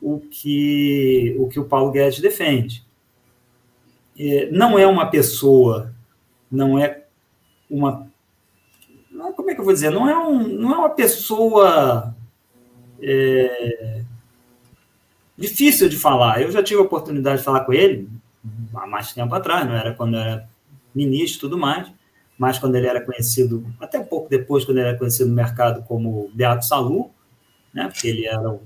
o 0.00 0.20
que 0.20 1.36
o, 1.38 1.48
que 1.48 1.60
o 1.60 1.64
Paulo 1.64 1.90
Guedes 1.90 2.20
defende. 2.20 2.84
É, 4.18 4.50
não 4.50 4.78
é 4.78 4.86
uma 4.86 5.10
pessoa, 5.10 5.92
não 6.50 6.78
é 6.78 7.04
uma. 7.68 8.08
Como 9.36 9.50
é 9.50 9.54
que 9.54 9.60
eu 9.60 9.64
vou 9.64 9.74
dizer? 9.74 9.90
Não 9.90 10.08
é, 10.08 10.16
um, 10.16 10.46
não 10.46 10.74
é 10.74 10.78
uma 10.78 10.90
pessoa 10.90 12.14
é, 13.02 14.02
difícil 15.36 15.88
de 15.88 15.96
falar. 15.96 16.40
Eu 16.42 16.50
já 16.50 16.62
tive 16.62 16.80
a 16.80 16.84
oportunidade 16.84 17.38
de 17.38 17.44
falar 17.44 17.64
com 17.64 17.72
ele 17.72 18.08
há 18.74 18.86
mais 18.86 19.12
tempo 19.12 19.34
atrás, 19.34 19.66
não 19.66 19.74
era 19.74 19.94
quando 19.94 20.16
era 20.16 20.48
ministro 20.94 21.38
e 21.38 21.40
tudo 21.40 21.58
mais 21.58 21.99
mais 22.40 22.58
quando 22.58 22.74
ele 22.74 22.86
era 22.86 23.02
conhecido, 23.02 23.66
até 23.78 24.00
pouco 24.00 24.30
depois, 24.30 24.64
quando 24.64 24.78
ele 24.78 24.88
era 24.88 24.96
conhecido 24.96 25.28
no 25.28 25.34
mercado 25.34 25.82
como 25.82 26.30
Beato 26.32 26.64
Salu, 26.64 27.10
né? 27.70 27.86
Porque 27.86 28.08
ele 28.08 28.26
era 28.26 28.50
um, 28.50 28.60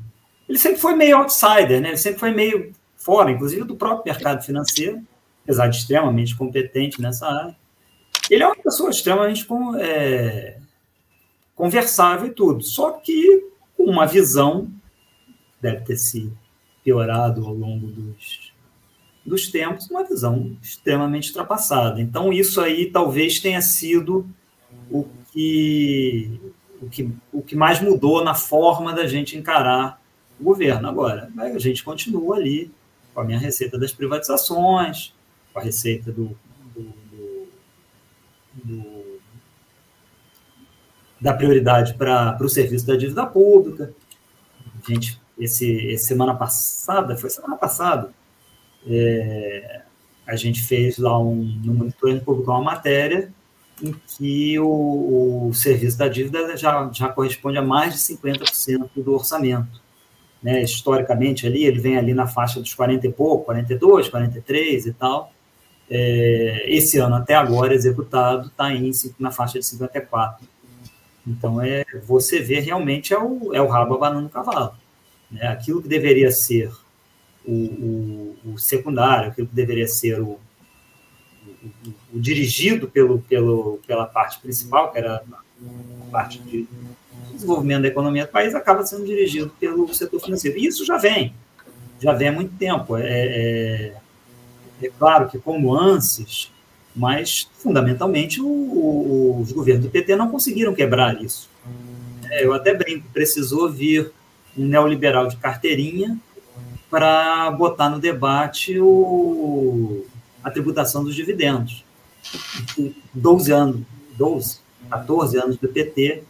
ele 0.48 0.58
sempre 0.58 0.78
foi 0.78 0.94
meio 0.94 1.16
outsider, 1.16 1.80
né? 1.80 1.88
Ele 1.88 1.96
sempre 1.96 2.20
foi 2.20 2.30
meio 2.30 2.72
fora, 2.96 3.32
inclusive 3.32 3.64
do 3.64 3.74
próprio 3.74 4.04
mercado 4.14 4.44
financeiro, 4.44 5.02
apesar 5.42 5.66
de 5.66 5.78
extremamente 5.78 6.36
competente 6.36 7.02
nessa 7.02 7.26
área. 7.26 7.56
Ele 8.30 8.44
é 8.44 8.46
uma 8.46 8.54
pessoa 8.54 8.90
extremamente 8.90 9.44
é, 9.80 10.58
conversável 11.56 12.28
e 12.28 12.30
tudo, 12.30 12.62
só 12.62 12.92
que 12.92 13.44
com 13.76 13.90
uma 13.90 14.06
visão, 14.06 14.70
deve 15.60 15.80
ter 15.80 15.96
se 15.96 16.32
piorado 16.84 17.44
ao 17.44 17.52
longo 17.52 17.88
dos, 17.88 18.43
dos 19.24 19.48
tempos, 19.48 19.90
uma 19.90 20.04
visão 20.04 20.56
extremamente 20.62 21.28
ultrapassada. 21.28 22.00
Então, 22.00 22.32
isso 22.32 22.60
aí 22.60 22.90
talvez 22.90 23.40
tenha 23.40 23.62
sido 23.62 24.28
o 24.90 25.06
que, 25.32 26.40
o 26.80 26.88
que, 26.88 27.10
o 27.32 27.42
que 27.42 27.56
mais 27.56 27.80
mudou 27.80 28.22
na 28.22 28.34
forma 28.34 28.92
da 28.92 29.06
gente 29.06 29.36
encarar 29.36 30.00
o 30.38 30.44
governo. 30.44 30.88
Agora, 30.88 31.30
a 31.36 31.58
gente 31.58 31.82
continua 31.82 32.36
ali 32.36 32.70
com 33.14 33.20
a 33.20 33.24
minha 33.24 33.38
receita 33.38 33.78
das 33.78 33.92
privatizações, 33.92 35.14
com 35.52 35.58
a 35.58 35.62
receita 35.62 36.12
do, 36.12 36.36
do, 38.62 39.20
da 41.20 41.32
prioridade 41.32 41.94
para 41.94 42.36
o 42.40 42.48
serviço 42.48 42.86
da 42.86 42.96
dívida 42.96 43.24
pública. 43.24 43.94
A 44.82 44.92
gente, 44.92 45.18
esse, 45.38 45.66
esse 45.86 46.04
semana 46.04 46.34
passada, 46.34 47.16
foi 47.16 47.30
semana 47.30 47.56
passada, 47.56 48.12
é, 48.86 49.82
a 50.26 50.36
gente 50.36 50.62
fez 50.62 50.98
lá 50.98 51.18
um, 51.18 51.60
no 51.64 51.74
monitoring 51.74 52.20
público 52.20 52.50
uma 52.50 52.62
matéria 52.62 53.32
em 53.82 53.92
que 53.92 54.58
o, 54.58 55.48
o, 55.48 55.54
serviço 55.54 55.98
da 55.98 56.08
dívida 56.08 56.56
já, 56.56 56.88
já 56.92 57.08
corresponde 57.08 57.58
a 57.58 57.62
mais 57.62 57.94
de 57.94 58.00
50% 58.16 58.88
do 58.96 59.14
orçamento. 59.14 59.82
Né? 60.42 60.62
Historicamente, 60.62 61.46
ali, 61.46 61.64
ele 61.64 61.80
vem 61.80 61.96
ali 61.96 62.14
na 62.14 62.26
faixa 62.26 62.60
dos 62.60 62.72
40 62.72 63.06
e 63.06 63.12
pouco, 63.12 63.46
42, 63.46 64.08
43 64.08 64.86
e 64.86 64.92
tal. 64.92 65.32
É, 65.90 66.64
esse 66.68 66.98
ano, 66.98 67.16
até 67.16 67.34
agora, 67.34 67.74
executado, 67.74 68.48
está 68.48 68.68
na 69.18 69.30
faixa 69.30 69.58
de 69.58 69.66
54. 69.66 70.46
Então, 71.26 71.60
é, 71.60 71.84
você 72.06 72.40
vê 72.40 72.60
realmente 72.60 73.12
é 73.12 73.18
o, 73.18 73.52
é 73.52 73.60
o 73.60 73.66
rabo 73.66 73.94
abanando 73.94 74.26
o 74.26 74.30
cavalo. 74.30 74.74
Né? 75.30 75.46
Aquilo 75.48 75.82
que 75.82 75.88
deveria 75.88 76.30
ser 76.30 76.70
o, 77.46 77.52
o, 77.52 78.36
o 78.54 78.58
secundário, 78.58 79.30
aquilo 79.30 79.46
que 79.46 79.54
deveria 79.54 79.86
ser 79.86 80.20
o, 80.20 80.38
o, 82.12 82.20
dirigido 82.20 82.88
pelo, 82.88 83.20
pelo, 83.20 83.80
pela 83.86 84.06
parte 84.06 84.40
principal, 84.40 84.92
que 84.92 84.98
era 84.98 85.16
a 85.16 86.10
parte 86.10 86.38
de 86.40 86.66
desenvolvimento 87.32 87.82
da 87.82 87.88
economia 87.88 88.26
do 88.26 88.30
país, 88.30 88.54
acaba 88.54 88.84
sendo 88.86 89.04
dirigido 89.04 89.50
pelo 89.60 89.92
setor 89.94 90.20
financeiro. 90.20 90.58
E 90.58 90.66
isso 90.66 90.84
já 90.84 90.96
vem, 90.96 91.34
já 92.00 92.12
vem 92.12 92.28
há 92.28 92.32
muito 92.32 92.56
tempo. 92.56 92.96
É, 92.96 93.02
é, 93.02 93.94
é 94.82 94.90
claro 94.98 95.28
que 95.28 95.38
com 95.38 95.60
nuances, 95.60 96.50
mas 96.94 97.48
fundamentalmente 97.58 98.40
o, 98.40 98.46
o, 98.46 99.40
os 99.40 99.52
governos 99.52 99.84
do 99.84 99.90
PT 99.90 100.16
não 100.16 100.30
conseguiram 100.30 100.74
quebrar 100.74 101.20
isso. 101.22 101.50
É, 102.30 102.44
eu 102.44 102.54
até 102.54 102.74
brinco, 102.74 103.06
precisou 103.12 103.70
vir 103.70 104.12
um 104.56 104.66
neoliberal 104.66 105.26
de 105.26 105.36
carteirinha 105.36 106.18
para 106.94 107.50
botar 107.50 107.90
no 107.90 107.98
debate 107.98 108.78
o, 108.78 110.06
a 110.44 110.48
tributação 110.48 111.02
dos 111.02 111.12
dividendos. 111.12 111.84
12 113.12 113.50
anos, 113.50 113.80
12, 114.16 114.60
14 114.88 115.38
anos 115.38 115.56
do 115.56 115.66
PT, 115.66 116.22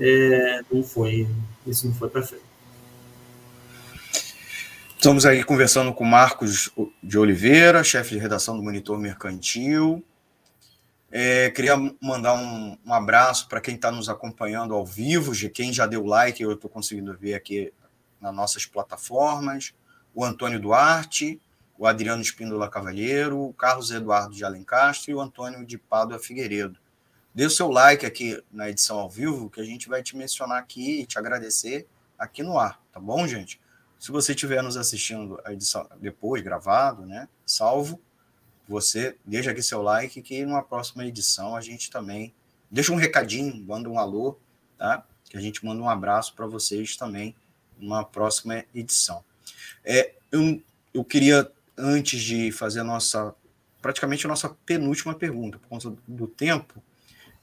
é, 0.00 0.62
não 0.68 0.82
foi, 0.82 1.28
isso 1.64 1.86
não 1.86 1.94
foi 1.94 2.08
para 2.08 2.24
frente. 2.24 2.42
Estamos 4.96 5.24
aí 5.24 5.44
conversando 5.44 5.92
com 5.92 6.02
Marcos 6.02 6.72
de 7.00 7.16
Oliveira, 7.16 7.84
chefe 7.84 8.16
de 8.16 8.18
redação 8.18 8.56
do 8.56 8.62
Monitor 8.64 8.98
Mercantil. 8.98 10.02
É, 11.08 11.50
queria 11.50 11.76
mandar 12.02 12.34
um, 12.34 12.76
um 12.84 12.92
abraço 12.92 13.48
para 13.48 13.60
quem 13.60 13.76
está 13.76 13.92
nos 13.92 14.08
acompanhando 14.08 14.74
ao 14.74 14.84
vivo, 14.84 15.32
de 15.32 15.48
quem 15.48 15.72
já 15.72 15.86
deu 15.86 16.04
like, 16.04 16.42
eu 16.42 16.50
estou 16.50 16.68
conseguindo 16.68 17.16
ver 17.16 17.34
aqui 17.34 17.72
nas 18.20 18.34
nossas 18.34 18.66
plataformas, 18.66 19.74
o 20.14 20.24
Antônio 20.24 20.60
Duarte, 20.60 21.40
o 21.78 21.86
Adriano 21.86 22.20
Espíndola 22.20 22.68
Cavalheiro, 22.68 23.40
o 23.40 23.52
Carlos 23.52 23.90
Eduardo 23.90 24.34
de 24.34 24.44
Alencastro 24.44 25.10
e 25.10 25.14
o 25.14 25.20
Antônio 25.20 25.64
de 25.64 25.78
Pádua 25.78 26.18
Figueiredo. 26.18 26.78
Dê 27.32 27.46
o 27.46 27.50
seu 27.50 27.68
like 27.70 28.04
aqui 28.04 28.42
na 28.50 28.68
edição 28.68 28.98
ao 28.98 29.08
vivo, 29.08 29.48
que 29.48 29.60
a 29.60 29.64
gente 29.64 29.88
vai 29.88 30.02
te 30.02 30.16
mencionar 30.16 30.58
aqui 30.58 31.02
e 31.02 31.06
te 31.06 31.18
agradecer 31.18 31.86
aqui 32.18 32.42
no 32.42 32.58
ar, 32.58 32.82
tá 32.92 32.98
bom, 32.98 33.26
gente? 33.28 33.60
Se 33.98 34.10
você 34.10 34.32
estiver 34.32 34.62
nos 34.62 34.76
assistindo 34.76 35.40
a 35.44 35.52
edição 35.52 35.88
depois, 36.00 36.42
gravado, 36.42 37.06
né, 37.06 37.28
salvo, 37.46 38.00
você 38.68 39.16
deixa 39.24 39.50
aqui 39.50 39.62
seu 39.62 39.82
like 39.82 40.20
que 40.20 40.44
numa 40.44 40.62
próxima 40.62 41.06
edição 41.06 41.56
a 41.56 41.60
gente 41.60 41.90
também 41.90 42.34
deixa 42.70 42.92
um 42.92 42.96
recadinho, 42.96 43.64
manda 43.64 43.88
um 43.88 43.98
alô, 43.98 44.38
tá? 44.76 45.06
Que 45.24 45.36
a 45.36 45.40
gente 45.40 45.64
manda 45.64 45.80
um 45.80 45.88
abraço 45.88 46.34
para 46.34 46.46
vocês 46.46 46.96
também 46.96 47.34
numa 47.78 48.04
próxima 48.04 48.64
edição. 48.74 49.24
É, 49.84 50.14
eu, 50.30 50.62
eu 50.92 51.04
queria, 51.04 51.50
antes 51.76 52.20
de 52.20 52.52
fazer 52.52 52.80
a 52.80 52.84
nossa, 52.84 53.34
praticamente 53.80 54.26
a 54.26 54.28
nossa 54.28 54.48
penúltima 54.66 55.14
pergunta, 55.14 55.58
por 55.58 55.68
conta 55.68 55.94
do 56.06 56.26
tempo, 56.26 56.82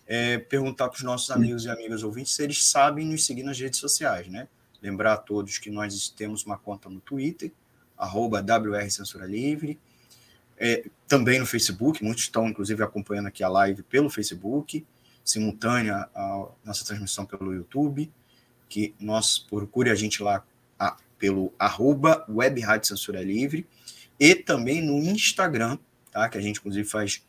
é, 0.07 0.37
perguntar 0.37 0.89
para 0.89 0.97
os 0.97 1.03
nossos 1.03 1.31
amigos 1.31 1.65
e 1.65 1.69
amigas 1.69 2.03
ouvintes 2.03 2.33
se 2.33 2.43
eles 2.43 2.63
sabem 2.63 3.05
nos 3.05 3.25
seguir 3.25 3.43
nas 3.43 3.59
redes 3.59 3.79
sociais, 3.79 4.27
né? 4.27 4.47
Lembrar 4.81 5.13
a 5.13 5.17
todos 5.17 5.57
que 5.57 5.71
nós 5.71 6.09
temos 6.09 6.45
uma 6.45 6.57
conta 6.57 6.89
no 6.89 6.99
Twitter, 6.99 7.51
arroba 7.97 8.39
WR 8.39 8.89
Censura 8.89 9.25
Livre, 9.25 9.79
é, 10.57 10.85
também 11.07 11.39
no 11.39 11.45
Facebook, 11.45 12.03
muitos 12.03 12.23
estão 12.23 12.47
inclusive 12.47 12.83
acompanhando 12.83 13.27
aqui 13.27 13.43
a 13.43 13.49
live 13.49 13.83
pelo 13.83 14.09
Facebook, 14.09 14.85
simultânea 15.23 16.07
a 16.13 16.47
nossa 16.63 16.85
transmissão 16.85 17.25
pelo 17.25 17.53
YouTube, 17.53 18.11
que 18.69 18.93
nós 18.99 19.37
procure 19.39 19.89
a 19.89 19.95
gente 19.95 20.21
lá 20.21 20.43
a, 20.79 20.97
pelo 21.17 21.53
arroba 21.57 22.25
Web 22.29 22.61
Rádio 22.61 22.87
Censura 22.87 23.23
Livre 23.23 23.67
e 24.19 24.35
também 24.35 24.81
no 24.81 24.97
Instagram, 24.99 25.77
tá? 26.11 26.27
Que 26.29 26.37
a 26.37 26.41
gente 26.41 26.59
inclusive 26.59 26.87
faz, 26.87 27.23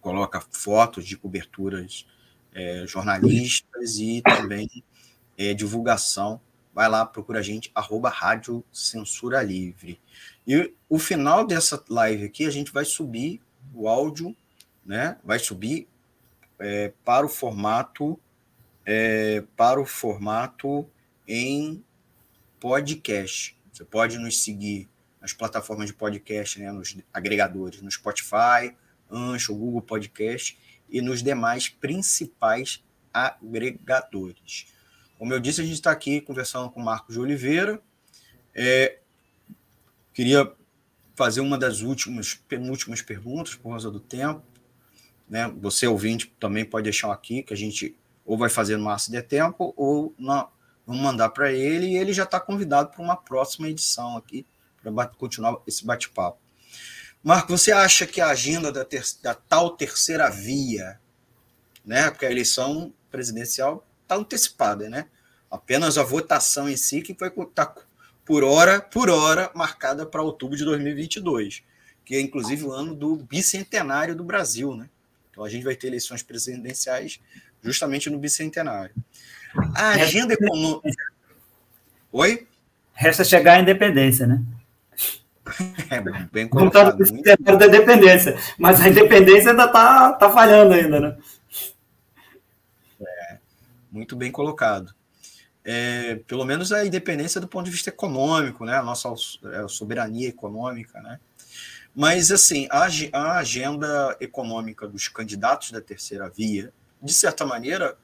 coloca 0.00 0.40
fotos 0.50 1.06
de 1.06 1.16
coberturas 1.16 2.06
é, 2.52 2.84
jornalistas 2.86 3.98
e 3.98 4.22
também 4.22 4.68
é, 5.36 5.52
divulgação. 5.52 6.40
Vai 6.74 6.88
lá, 6.88 7.06
procura 7.06 7.38
a 7.38 7.42
gente, 7.42 7.70
arroba 7.74 8.08
Rádio 8.08 8.64
Censura 8.72 9.42
Livre. 9.42 10.00
E 10.46 10.72
o 10.88 10.98
final 10.98 11.46
dessa 11.46 11.82
live 11.88 12.24
aqui, 12.24 12.46
a 12.46 12.50
gente 12.50 12.72
vai 12.72 12.84
subir 12.84 13.40
o 13.74 13.88
áudio, 13.88 14.36
né? 14.84 15.18
Vai 15.24 15.38
subir 15.38 15.88
é, 16.58 16.92
para 17.04 17.26
o 17.26 17.28
formato 17.28 18.18
é, 18.86 19.42
para 19.56 19.80
o 19.80 19.84
formato 19.84 20.88
em 21.26 21.84
podcast. 22.60 23.58
Você 23.72 23.84
pode 23.84 24.16
nos 24.16 24.42
seguir 24.42 24.88
nas 25.20 25.32
plataformas 25.32 25.88
de 25.88 25.92
podcast, 25.92 26.60
né, 26.60 26.70
nos 26.70 26.96
agregadores, 27.12 27.82
no 27.82 27.90
Spotify, 27.90 28.74
Ancho, 29.10 29.54
Google 29.56 29.82
Podcast 29.82 30.56
e 30.88 31.00
nos 31.00 31.20
demais 31.20 31.68
principais 31.68 32.84
agregadores. 33.12 34.72
Como 35.18 35.32
eu 35.32 35.40
disse, 35.40 35.60
a 35.60 35.64
gente 35.64 35.74
está 35.74 35.90
aqui 35.90 36.20
conversando 36.20 36.70
com 36.70 36.80
o 36.80 36.84
Marcos 36.84 37.14
de 37.14 37.20
Oliveira. 37.20 37.82
É, 38.54 38.98
queria 40.14 40.52
fazer 41.16 41.40
uma 41.40 41.58
das 41.58 41.80
últimas, 41.80 42.34
penúltimas 42.34 43.02
perguntas 43.02 43.54
por 43.54 43.70
causa 43.70 43.90
do 43.90 43.98
tempo. 43.98 44.44
Né? 45.28 45.48
Você, 45.60 45.86
ouvinte, 45.86 46.32
também 46.38 46.64
pode 46.64 46.84
deixar 46.84 47.10
aqui, 47.12 47.42
que 47.42 47.52
a 47.52 47.56
gente 47.56 47.96
ou 48.26 48.36
vai 48.36 48.50
fazer 48.50 48.76
no 48.76 48.84
máximo 48.84 49.16
de 49.16 49.22
tempo, 49.22 49.72
ou 49.76 50.12
não, 50.18 50.48
vamos 50.86 51.00
mandar 51.00 51.30
para 51.30 51.52
ele, 51.52 51.86
e 51.86 51.96
ele 51.96 52.12
já 52.12 52.24
está 52.24 52.40
convidado 52.40 52.90
para 52.90 53.02
uma 53.02 53.16
próxima 53.16 53.68
edição 53.68 54.16
aqui, 54.16 54.44
para 54.82 55.06
continuar 55.06 55.58
esse 55.66 55.86
bate-papo. 55.86 56.38
Marco, 57.22 57.56
você 57.56 57.72
acha 57.72 58.06
que 58.06 58.20
a 58.20 58.28
agenda 58.28 58.70
da, 58.70 58.84
ter, 58.84 59.04
da 59.22 59.34
tal 59.34 59.70
terceira 59.70 60.28
via, 60.28 61.00
né, 61.84 62.10
porque 62.10 62.26
a 62.26 62.30
eleição 62.30 62.92
presidencial 63.10 63.86
está 64.02 64.16
antecipada, 64.16 64.88
né? 64.88 65.06
Apenas 65.50 65.96
a 65.96 66.02
votação 66.02 66.68
em 66.68 66.76
si 66.76 67.00
que 67.00 67.12
estar 67.12 67.30
tá, 67.54 67.74
por 68.24 68.44
hora, 68.44 68.80
por 68.80 69.08
hora, 69.08 69.50
marcada 69.54 70.04
para 70.04 70.22
outubro 70.22 70.56
de 70.56 70.64
2022, 70.64 71.62
que 72.04 72.14
é 72.16 72.20
inclusive 72.20 72.64
o 72.64 72.72
ano 72.72 72.94
do 72.94 73.16
bicentenário 73.16 74.14
do 74.14 74.24
Brasil, 74.24 74.76
né? 74.76 74.88
Então 75.30 75.44
a 75.44 75.48
gente 75.48 75.64
vai 75.64 75.76
ter 75.76 75.88
eleições 75.88 76.22
presidenciais 76.22 77.20
justamente 77.66 78.08
no 78.08 78.18
bicentenário. 78.18 78.94
A 79.74 79.90
agenda 79.90 80.34
econômica. 80.34 81.04
Oi? 82.12 82.46
Resta 82.92 83.24
chegar 83.24 83.54
à 83.54 83.60
independência, 83.60 84.26
né? 84.26 84.42
É, 85.88 86.00
bem 86.32 86.48
colocado. 86.48 86.98
Não 86.98 87.20
está 87.20 87.54
da 87.54 87.66
independência, 87.66 88.36
mas 88.58 88.80
a 88.80 88.88
independência 88.88 89.52
ainda 89.52 89.66
está 89.66 90.12
tá 90.14 90.28
falhando 90.32 90.74
ainda, 90.74 90.98
né? 90.98 91.16
É, 93.00 93.38
muito 93.92 94.16
bem 94.16 94.32
colocado. 94.32 94.92
É, 95.64 96.16
pelo 96.26 96.44
menos 96.44 96.72
a 96.72 96.84
independência 96.84 97.40
do 97.40 97.46
ponto 97.46 97.66
de 97.66 97.70
vista 97.70 97.90
econômico, 97.90 98.64
né? 98.64 98.76
A 98.76 98.82
nossa 98.82 99.08
é, 99.52 99.68
soberania 99.68 100.28
econômica, 100.28 101.00
né? 101.00 101.20
Mas, 101.94 102.30
assim, 102.30 102.68
a, 102.70 102.86
a 103.12 103.38
agenda 103.38 104.14
econômica 104.20 104.86
dos 104.86 105.08
candidatos 105.08 105.70
da 105.70 105.80
terceira 105.80 106.28
via, 106.28 106.70
de 107.02 107.12
certa 107.12 107.44
maneira, 107.44 107.98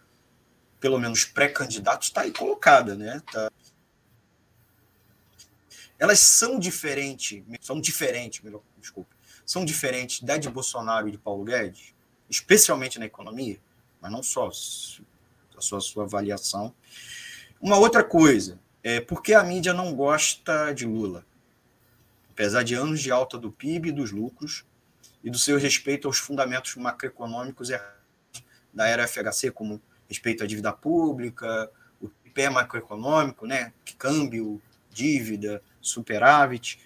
pelo 0.81 0.99
menos 0.99 1.25
pré-candidato, 1.25 2.03
está 2.03 2.23
aí 2.23 2.33
colocada, 2.33 2.95
né? 2.95 3.23
Tá... 3.31 3.51
elas 5.99 6.19
são 6.19 6.59
diferentes, 6.59 7.43
são 7.61 7.81
diferentes, 7.81 8.41
melhor, 8.43 8.63
desculpa, 8.79 9.15
são 9.45 9.65
diferentes 9.65 10.23
da 10.23 10.37
de 10.37 10.49
Bolsonaro 10.49 11.09
e 11.09 11.13
de 11.13 11.19
Paulo 11.19 11.45
Guedes, 11.45 11.95
especialmente 12.29 12.99
na 12.99 13.07
economia, 13.07 13.61
mas 14.01 14.11
não 14.11 14.23
só 14.23 14.49
a 14.49 15.61
sua, 15.61 15.81
sua 15.81 16.05
avaliação. 16.05 16.75
Uma 17.61 17.79
outra 17.79 18.03
coisa, 18.03 18.59
é 18.83 19.01
porque 19.01 19.35
a 19.35 19.45
mídia 19.45 19.73
não 19.73 19.95
gosta 19.95 20.73
de 20.73 20.85
Lula, 20.85 21.25
apesar 22.31 22.65
de 22.65 22.75
anos 22.75 23.01
de 23.01 23.11
alta 23.11 23.39
do 23.39 23.53
PIB 23.53 23.91
e 23.91 23.93
dos 23.93 24.11
lucros 24.11 24.65
e 25.23 25.31
do 25.31 25.39
seu 25.39 25.59
respeito 25.59 26.09
aos 26.09 26.19
fundamentos 26.19 26.75
macroeconômicos 26.75 27.71
da 28.73 28.87
era 28.87 29.07
FHC, 29.07 29.51
como 29.51 29.81
respeito 30.09 30.43
à 30.43 30.47
dívida 30.47 30.73
pública, 30.73 31.71
o 32.01 32.09
pé 32.35 32.49
macroeconômico, 32.49 33.47
né, 33.47 33.73
câmbio, 33.99 34.61
dívida, 34.91 35.63
superávit, 35.81 36.79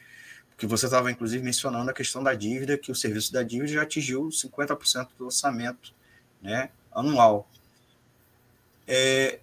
que 0.56 0.66
você 0.66 0.86
estava 0.86 1.10
inclusive 1.10 1.44
mencionando 1.44 1.90
a 1.90 1.94
questão 1.94 2.22
da 2.22 2.34
dívida, 2.34 2.78
que 2.78 2.90
o 2.90 2.94
serviço 2.94 3.32
da 3.32 3.42
dívida 3.42 3.68
já 3.68 3.82
atingiu 3.82 4.28
50% 4.28 5.08
do 5.18 5.26
orçamento 5.26 5.94
né, 6.40 6.70
anual. 6.92 7.48
É, 8.86 9.40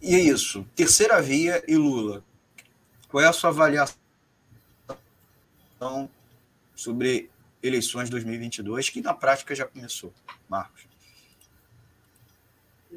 e 0.00 0.14
é 0.14 0.18
isso. 0.18 0.66
Terceira 0.74 1.22
via 1.22 1.62
e 1.66 1.76
Lula. 1.76 2.24
Qual 3.08 3.22
é 3.22 3.26
a 3.28 3.32
sua 3.32 3.50
avaliação 3.50 3.96
sobre 6.74 7.30
eleições 7.62 8.06
de 8.06 8.10
2022, 8.10 8.90
que 8.90 9.00
na 9.00 9.14
prática 9.14 9.54
já 9.54 9.64
começou, 9.64 10.12
Marcos? 10.48 10.91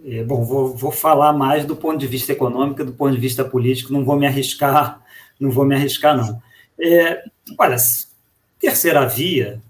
É, 0.04 0.24
bom, 0.24 0.44
vou, 0.44 0.76
vou 0.76 0.92
falar 0.92 1.34
mais 1.34 1.66
do 1.66 1.76
ponto 1.76 1.98
de 1.98 2.08
vista 2.08 2.32
econômico, 2.32 2.84
do 2.84 2.94
ponto 2.94 3.14
de 3.14 3.22
vista 3.22 3.44
político, 3.46 3.94
não 3.94 4.04
vou 4.04 4.16
me 4.16 4.28
arriscar, 4.28 5.02
não 5.40 5.50
vou 5.50 5.66
me 5.66 5.76
arriscar, 5.76 6.16
não. 6.16 6.42
É, 6.80 7.24
olha, 7.58 7.78
terceira 8.60 9.08
via 9.08 9.62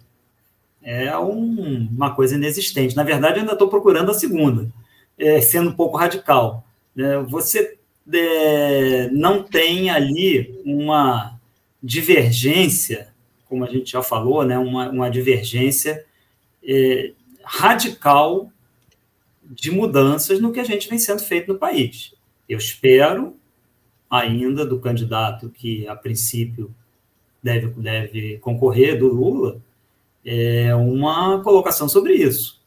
é 0.81 1.17
um, 1.17 1.87
uma 1.91 2.13
coisa 2.13 2.35
inexistente. 2.35 2.95
Na 2.95 3.03
verdade, 3.03 3.35
eu 3.35 3.41
ainda 3.41 3.53
estou 3.53 3.67
procurando 3.67 4.11
a 4.11 4.13
segunda, 4.13 4.69
é, 5.17 5.41
sendo 5.41 5.69
um 5.69 5.73
pouco 5.73 5.97
radical. 5.97 6.65
É, 6.97 7.17
você 7.19 7.77
é, 8.13 9.09
não 9.11 9.43
tem 9.43 9.89
ali 9.89 10.61
uma 10.65 11.39
divergência, 11.81 13.09
como 13.47 13.63
a 13.63 13.67
gente 13.67 13.91
já 13.91 14.01
falou, 14.01 14.43
né, 14.43 14.57
uma, 14.57 14.89
uma 14.89 15.09
divergência 15.09 16.05
é, 16.63 17.11
radical 17.43 18.51
de 19.49 19.71
mudanças 19.71 20.39
no 20.39 20.51
que 20.51 20.59
a 20.59 20.63
gente 20.63 20.89
vem 20.89 20.99
sendo 20.99 21.21
feito 21.21 21.51
no 21.51 21.59
país. 21.59 22.13
Eu 22.47 22.57
espero 22.57 23.35
ainda 24.09 24.65
do 24.65 24.79
candidato 24.79 25.49
que, 25.49 25.87
a 25.87 25.95
princípio, 25.95 26.73
deve, 27.41 27.67
deve 27.81 28.37
concorrer, 28.39 28.97
do 28.97 29.07
Lula, 29.07 29.61
é 30.23 30.73
uma 30.73 31.41
colocação 31.41 31.87
sobre 31.87 32.13
isso. 32.13 32.61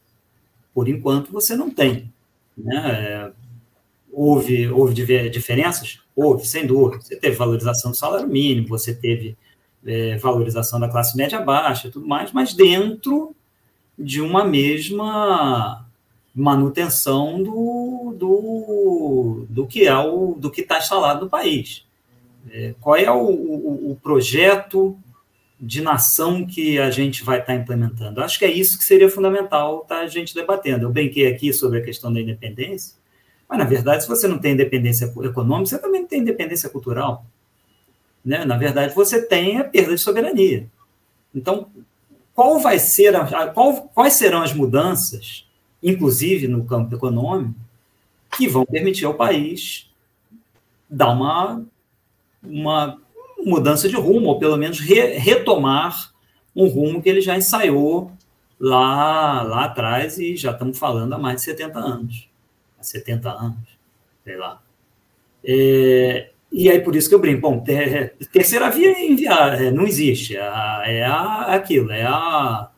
Por 0.73 0.87
enquanto, 0.87 1.31
você 1.31 1.55
não 1.55 1.69
tem. 1.69 2.11
Né? 2.57 2.75
É, 2.75 3.31
houve, 4.11 4.69
houve 4.69 4.93
diferenças? 5.29 5.99
Houve, 6.15 6.47
sem 6.47 6.65
dúvida. 6.65 7.01
Você 7.01 7.15
teve 7.15 7.35
valorização 7.35 7.91
do 7.91 7.97
salário 7.97 8.27
mínimo, 8.27 8.67
você 8.67 8.93
teve 8.93 9.37
é, 9.85 10.17
valorização 10.17 10.79
da 10.79 10.89
classe 10.89 11.17
média 11.17 11.41
baixa, 11.41 11.89
tudo 11.89 12.07
mais, 12.07 12.31
mas 12.31 12.53
dentro 12.53 13.35
de 13.97 14.21
uma 14.21 14.45
mesma 14.45 15.85
manutenção 16.33 17.41
do, 17.41 18.15
do, 18.17 19.45
do 19.49 19.67
que 19.67 19.87
é 19.87 19.97
o 19.97 20.35
do 20.37 20.51
que 20.51 20.61
está 20.61 20.77
instalado 20.77 21.25
no 21.25 21.29
país. 21.29 21.85
É, 22.51 22.73
qual 22.79 22.95
é 22.95 23.11
o, 23.11 23.25
o, 23.25 23.91
o, 23.91 23.95
projeto 24.01 24.97
de 25.59 25.81
nação 25.81 26.45
que 26.45 26.79
a 26.79 26.89
gente 26.89 27.23
vai 27.23 27.39
estar 27.39 27.53
tá 27.53 27.59
implementando? 27.59 28.21
Acho 28.21 28.39
que 28.39 28.45
é 28.45 28.51
isso 28.51 28.77
que 28.77 28.83
seria 28.83 29.09
fundamental 29.09 29.79
tá, 29.81 29.99
a 29.99 30.07
gente 30.07 30.33
debatendo. 30.33 30.85
Eu 30.85 30.91
brinquei 30.91 31.27
aqui 31.27 31.51
sobre 31.51 31.79
a 31.79 31.83
questão 31.83 32.11
da 32.13 32.21
independência, 32.21 32.95
mas 33.47 33.59
na 33.59 33.65
verdade, 33.65 34.03
se 34.03 34.09
você 34.09 34.27
não 34.27 34.39
tem 34.39 34.53
independência 34.53 35.05
econômica, 35.05 35.69
você 35.69 35.79
também 35.79 36.01
não 36.01 36.07
tem 36.07 36.21
independência 36.21 36.69
cultural. 36.69 37.25
Né? 38.23 38.45
Na 38.45 38.57
verdade, 38.57 38.95
você 38.95 39.21
tem 39.21 39.57
a 39.57 39.63
perda 39.63 39.95
de 39.95 40.01
soberania. 40.01 40.67
Então, 41.33 41.69
qual 42.33 42.59
vai 42.59 42.79
ser 42.79 43.15
a, 43.15 43.47
qual, 43.47 43.89
quais 43.93 44.13
serão 44.13 44.41
as 44.41 44.53
mudanças 44.53 45.48
inclusive 45.81 46.47
no 46.47 46.65
campo 46.65 46.95
econômico, 46.95 47.55
que 48.35 48.47
vão 48.47 48.65
permitir 48.65 49.05
ao 49.05 49.13
país 49.13 49.89
dar 50.89 51.11
uma, 51.11 51.65
uma 52.43 52.99
mudança 53.37 53.87
de 53.87 53.95
rumo, 53.95 54.27
ou 54.27 54.39
pelo 54.39 54.57
menos 54.57 54.79
re, 54.79 55.17
retomar 55.17 56.13
um 56.55 56.67
rumo 56.67 57.01
que 57.01 57.09
ele 57.09 57.21
já 57.21 57.37
ensaiou 57.37 58.11
lá, 58.59 59.41
lá 59.43 59.65
atrás, 59.65 60.17
e 60.17 60.35
já 60.35 60.51
estamos 60.51 60.77
falando 60.77 61.13
há 61.13 61.17
mais 61.17 61.37
de 61.37 61.43
70 61.43 61.79
anos. 61.79 62.29
Há 62.79 62.83
70 62.83 63.29
anos, 63.29 63.77
sei 64.23 64.37
lá. 64.37 64.61
É, 65.43 66.29
e 66.51 66.69
aí, 66.69 66.79
por 66.81 66.95
isso 66.95 67.07
que 67.07 67.15
eu 67.15 67.19
brinco. 67.19 67.41
Bom, 67.41 67.59
ter, 67.59 68.15
terceira 68.31 68.69
via 68.69 68.91
é, 68.91 69.67
é 69.67 69.71
não 69.71 69.85
existe. 69.85 70.35
É, 70.35 70.99
é 70.99 71.05
aquilo, 71.05 71.91
é 71.91 72.03
a 72.03 72.69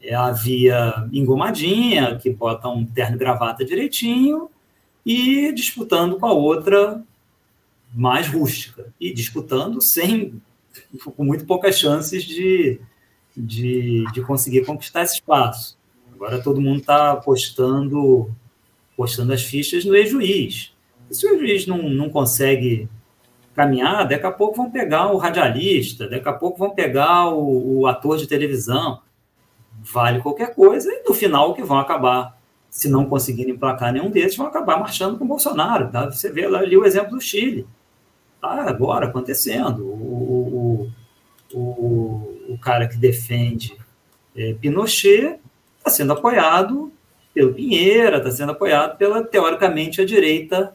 é 0.00 0.14
a 0.14 0.30
via 0.30 1.08
engomadinha, 1.12 2.16
que 2.16 2.30
bota 2.30 2.68
um 2.68 2.84
terno 2.84 3.16
e 3.16 3.18
gravata 3.18 3.64
direitinho, 3.64 4.50
e 5.04 5.52
disputando 5.52 6.18
com 6.18 6.26
a 6.26 6.32
outra 6.32 7.02
mais 7.94 8.28
rústica. 8.28 8.92
E 9.00 9.12
disputando 9.12 9.80
sem, 9.82 10.40
com 11.16 11.24
muito 11.24 11.44
poucas 11.46 11.78
chances 11.78 12.24
de, 12.24 12.80
de, 13.36 14.04
de 14.12 14.20
conseguir 14.22 14.64
conquistar 14.64 15.02
esse 15.02 15.14
espaço. 15.14 15.76
Agora 16.14 16.42
todo 16.42 16.60
mundo 16.60 16.80
está 16.80 17.12
apostando, 17.12 18.30
postando 18.96 19.32
as 19.32 19.42
fichas 19.42 19.84
no 19.84 19.94
ex-juiz. 19.94 20.72
Se 21.10 21.26
o 21.26 21.30
ex-juiz 21.30 21.66
não, 21.66 21.88
não 21.88 22.10
consegue 22.10 22.88
caminhar, 23.54 24.06
daqui 24.06 24.26
a 24.26 24.30
pouco 24.30 24.56
vão 24.56 24.70
pegar 24.70 25.12
o 25.12 25.16
radialista, 25.16 26.08
daqui 26.08 26.28
a 26.28 26.32
pouco 26.32 26.58
vão 26.58 26.70
pegar 26.70 27.28
o, 27.30 27.80
o 27.80 27.86
ator 27.86 28.16
de 28.16 28.26
televisão 28.26 29.00
vale 29.82 30.20
qualquer 30.20 30.54
coisa, 30.54 30.90
e 30.92 31.02
no 31.06 31.14
final 31.14 31.54
que 31.54 31.62
vão 31.62 31.78
acabar, 31.78 32.38
se 32.70 32.88
não 32.88 33.06
conseguirem 33.06 33.54
emplacar 33.54 33.92
nenhum 33.92 34.10
desses, 34.10 34.36
vão 34.36 34.46
acabar 34.46 34.78
marchando 34.78 35.18
com 35.18 35.24
o 35.24 35.28
Bolsonaro. 35.28 35.90
Tá? 35.90 36.06
Você 36.10 36.30
vê 36.30 36.44
ali 36.44 36.76
o 36.76 36.84
exemplo 36.84 37.12
do 37.12 37.20
Chile. 37.20 37.66
Está 38.36 38.68
agora 38.68 39.06
acontecendo. 39.06 39.84
O, 39.84 40.90
o, 41.54 41.58
o, 41.58 42.52
o 42.54 42.58
cara 42.60 42.86
que 42.86 42.96
defende 42.96 43.76
é, 44.36 44.54
Pinochet 44.54 45.40
está 45.78 45.90
sendo 45.90 46.12
apoiado 46.12 46.92
pelo 47.34 47.54
Pinheira, 47.54 48.18
está 48.18 48.30
sendo 48.30 48.52
apoiado 48.52 48.96
pela, 48.96 49.24
teoricamente, 49.24 50.00
a 50.00 50.04
direita 50.04 50.74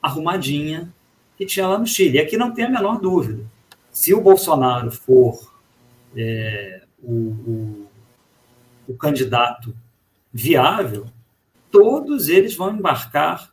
arrumadinha 0.00 0.92
que 1.36 1.44
tinha 1.44 1.66
lá 1.66 1.78
no 1.78 1.86
Chile. 1.86 2.18
E 2.18 2.20
aqui 2.20 2.36
não 2.36 2.52
tem 2.52 2.64
a 2.64 2.70
menor 2.70 3.00
dúvida. 3.00 3.44
Se 3.90 4.14
o 4.14 4.20
Bolsonaro 4.20 4.90
for 4.90 5.38
é, 6.16 6.82
o 7.02 7.86
o 8.92 8.96
candidato 8.96 9.74
viável, 10.32 11.06
todos 11.70 12.28
eles 12.28 12.54
vão 12.54 12.74
embarcar 12.74 13.50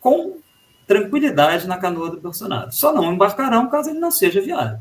com 0.00 0.38
tranquilidade 0.86 1.66
na 1.66 1.78
canoa 1.78 2.10
do 2.10 2.20
Bolsonaro. 2.20 2.72
Só 2.72 2.92
não 2.92 3.12
embarcarão 3.12 3.68
caso 3.68 3.90
ele 3.90 3.98
não 3.98 4.10
seja 4.10 4.40
viável. 4.40 4.78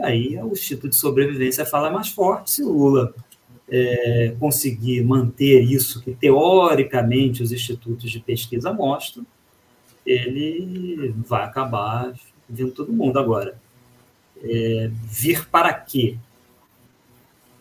Aí 0.00 0.36
o 0.40 0.52
Instituto 0.52 0.90
de 0.90 0.96
Sobrevivência 0.96 1.64
fala 1.64 1.90
mais 1.90 2.08
forte. 2.08 2.50
Se 2.50 2.62
o 2.62 2.70
Lula 2.70 3.14
é, 3.68 4.34
conseguir 4.38 5.02
manter 5.02 5.60
isso 5.60 6.02
que 6.02 6.14
teoricamente 6.14 7.42
os 7.42 7.52
institutos 7.52 8.10
de 8.10 8.20
pesquisa 8.20 8.72
mostram, 8.72 9.26
ele 10.06 11.14
vai 11.26 11.44
acabar 11.44 12.12
vindo 12.48 12.72
todo 12.72 12.92
mundo. 12.92 13.18
Agora, 13.18 13.58
é, 14.42 14.90
vir 15.04 15.48
para 15.48 15.72
quê? 15.72 16.16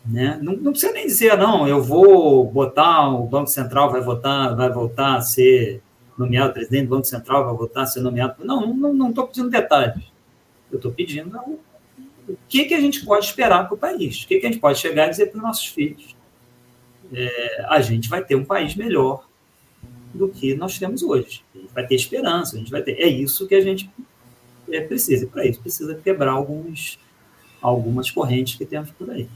Né? 0.07 0.39
Não, 0.41 0.53
não, 0.53 0.71
precisa 0.71 0.93
nem 0.93 1.05
dizer, 1.05 1.37
não, 1.37 1.67
eu 1.67 1.83
vou 1.83 2.45
botar, 2.49 3.09
o 3.09 3.25
Banco 3.25 3.47
Central 3.47 3.91
vai 3.91 3.99
votar, 3.99 4.55
vai 4.55 4.71
voltar 4.71 5.17
a 5.17 5.21
ser 5.21 5.81
nomeado, 6.17 6.53
presidente 6.53 6.85
do 6.85 6.89
Banco 6.89 7.05
Central 7.05 7.45
vai 7.45 7.55
voltar 7.55 7.81
a 7.81 7.85
ser 7.85 7.99
nomeado. 7.99 8.35
Não, 8.43 8.73
não 8.73 9.09
estou 9.09 9.27
pedindo 9.27 9.49
detalhes. 9.49 10.03
Eu 10.71 10.77
estou 10.77 10.91
pedindo 10.91 11.37
o, 11.37 11.59
o 12.29 12.37
que, 12.47 12.65
que 12.65 12.73
a 12.73 12.79
gente 12.79 13.05
pode 13.05 13.25
esperar 13.25 13.65
para 13.65 13.75
o 13.75 13.77
país, 13.77 14.23
o 14.23 14.27
que, 14.27 14.39
que 14.39 14.45
a 14.45 14.49
gente 14.49 14.61
pode 14.61 14.79
chegar 14.79 15.07
e 15.07 15.09
dizer 15.09 15.27
para 15.27 15.37
os 15.37 15.43
nossos 15.43 15.65
filhos. 15.67 16.15
É, 17.13 17.65
a 17.69 17.81
gente 17.81 18.09
vai 18.09 18.23
ter 18.23 18.35
um 18.35 18.43
país 18.43 18.75
melhor 18.75 19.25
do 20.13 20.27
que 20.29 20.55
nós 20.55 20.77
temos 20.79 21.03
hoje. 21.03 21.43
A 21.53 21.59
gente 21.59 21.73
vai 21.73 21.85
ter 21.85 21.95
esperança, 21.95 22.55
a 22.55 22.59
gente 22.59 22.71
vai 22.71 22.81
ter. 22.81 22.93
É 22.93 23.07
isso 23.07 23.47
que 23.47 23.55
a 23.55 23.61
gente 23.61 23.89
é, 24.69 24.81
precisa. 24.81 25.25
E 25.25 25.27
para 25.27 25.45
isso 25.45 25.61
precisa 25.61 25.95
quebrar 25.95 26.31
alguns, 26.31 26.99
algumas 27.61 28.09
correntes 28.09 28.55
que 28.55 28.65
temos 28.65 28.91
por 28.91 29.09
aí. 29.09 29.27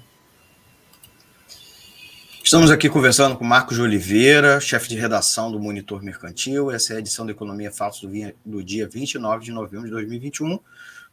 Estamos 2.51 2.69
aqui 2.69 2.89
conversando 2.89 3.37
com 3.37 3.45
Marcos 3.45 3.77
de 3.77 3.81
Oliveira, 3.81 4.59
chefe 4.59 4.89
de 4.89 4.97
redação 4.97 5.49
do 5.49 5.57
Monitor 5.57 6.03
Mercantil. 6.03 6.69
Essa 6.69 6.91
é 6.91 6.95
a 6.97 6.99
edição 6.99 7.25
da 7.25 7.31
Economia 7.31 7.71
Fatos 7.71 8.01
do, 8.45 8.61
dia 8.61 8.89
29 8.89 9.45
de 9.45 9.53
novembro 9.53 9.85
de 9.85 9.91
2021. 9.91 10.59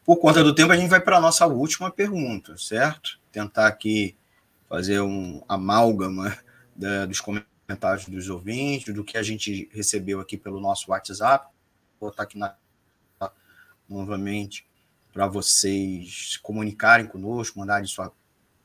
Por 0.05 0.17
conta 0.17 0.43
do 0.43 0.53
tempo, 0.53 0.73
a 0.73 0.77
gente 0.77 0.91
vai 0.91 1.01
para 1.01 1.17
a 1.17 1.21
nossa 1.21 1.47
última 1.47 1.93
pergunta, 1.93 2.59
certo? 2.59 3.21
Tentar 3.31 3.69
aqui 3.69 4.17
fazer 4.69 5.01
um 5.01 5.41
amálgama 5.49 6.37
da, 6.75 7.07
dos 7.07 7.21
comentários 7.21 8.09
dos 8.09 8.29
ouvintes, 8.29 8.93
do 8.93 9.05
que 9.05 9.17
a 9.17 9.23
gente 9.23 9.71
recebeu 9.73 10.19
aqui 10.19 10.37
pelo 10.37 10.59
nosso 10.59 10.91
WhatsApp. 10.91 11.47
Vou 12.01 12.11
botar 12.11 12.25
aqui 12.25 12.37
na, 12.37 12.57
novamente 13.89 14.67
para 15.13 15.29
vocês 15.29 16.37
comunicarem 16.43 17.07
conosco, 17.07 17.61
mandarem 17.61 17.87
sua, 17.87 18.13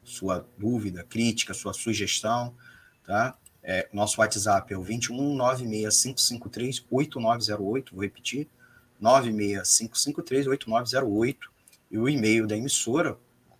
sua 0.04 0.45
dúvida, 0.58 1.04
crítica, 1.04 1.54
sua 1.54 1.72
sugestão, 1.74 2.56
tá? 3.06 3.38
É, 3.62 3.88
nosso 3.93 4.20
WhatsApp 4.20 4.74
é 4.74 4.78
o 4.78 4.84
21 4.84 5.36
96553 5.36 6.84
8908, 6.89 7.95
vou 7.95 8.04
repetir, 8.04 8.49
96553 8.99 10.47
8908, 10.47 11.49
e 11.89 11.97
o 11.97 12.10
e-mail 12.10 12.45
da 12.45 12.58
emissora 12.58 13.18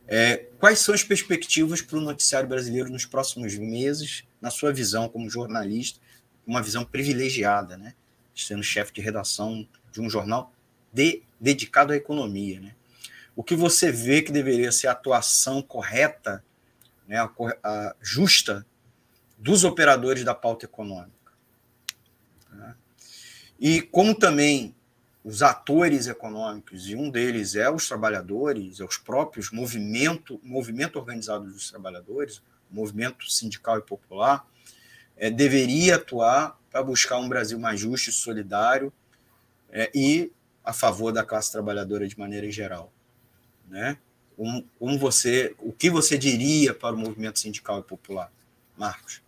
é, 0.07 0.49
quais 0.59 0.81
são 0.81 0.95
as 0.95 1.05
perspectivas 1.05 1.81
para 1.81 1.99
o 1.99 2.01
noticiário 2.01 2.49
brasileiro 2.49 2.91
nos 2.91 3.07
próximos 3.07 3.57
meses, 3.57 4.25
na 4.41 4.51
sua 4.51 4.73
visão 4.73 5.09
como 5.09 5.31
jornalista, 5.31 6.01
uma 6.47 6.63
visão 6.63 6.85
privilegiada, 6.85 7.77
né? 7.77 7.95
Sendo 8.35 8.63
chefe 8.63 8.93
de 8.93 9.01
redação 9.01 9.69
de 9.93 10.01
um 10.01 10.11
jornal 10.11 10.53
de, 10.93 11.23
dedicado 11.41 11.93
à 11.93 11.97
economia, 11.97 12.61
né? 12.61 12.75
O 13.37 13.45
que 13.45 13.55
você 13.55 13.93
vê 13.93 14.21
que 14.21 14.33
deveria 14.33 14.73
ser 14.73 14.89
a 14.89 14.93
atuação 14.93 15.63
correta, 15.63 16.45
né, 17.07 17.19
a, 17.19 17.31
a 17.63 17.95
justa 18.01 18.67
dos 19.39 19.65
operadores 19.65 20.25
da 20.25 20.35
pauta 20.35 20.67
econômica? 20.67 21.33
Né? 22.51 22.75
E 23.59 23.81
como 23.81 24.15
também 24.15 24.75
os 25.23 25.43
atores 25.43 26.07
econômicos, 26.07 26.89
e 26.89 26.97
um 26.97 27.11
deles 27.11 27.55
é 27.55 27.71
os 27.71 27.87
trabalhadores, 27.87 28.81
é 28.81 28.85
os 28.85 28.97
próprios 28.97 29.51
movimento, 29.51 30.41
movimento 30.43 30.99
organizado 30.99 31.45
dos 31.45 31.71
trabalhadores, 31.71 32.43
movimento 32.71 33.31
sindical 33.31 33.79
e 33.79 33.83
popular, 33.83 34.47
é, 35.17 35.31
deveria 35.31 35.97
atuar 35.97 36.59
para 36.71 36.83
buscar 36.83 37.19
um 37.19 37.29
Brasil 37.29 37.59
mais 37.59 37.81
justo 37.81 38.09
e 38.09 38.13
solidário 38.13 38.93
é, 39.71 39.91
e 39.95 40.33
a 40.65 40.73
favor 40.73 41.13
da 41.13 41.25
classe 41.25 41.53
trabalhadora 41.53 42.09
de 42.09 42.19
maneira 42.19 42.51
geral, 42.51 42.93
né? 43.69 43.99
Um 44.81 44.97
você, 44.97 45.55
o 45.59 45.71
que 45.71 45.91
você 45.91 46.17
diria 46.17 46.73
para 46.73 46.95
o 46.95 46.99
movimento 46.99 47.39
sindical 47.39 47.79
e 47.81 47.83
popular, 47.83 48.33
Marcos? 48.75 49.21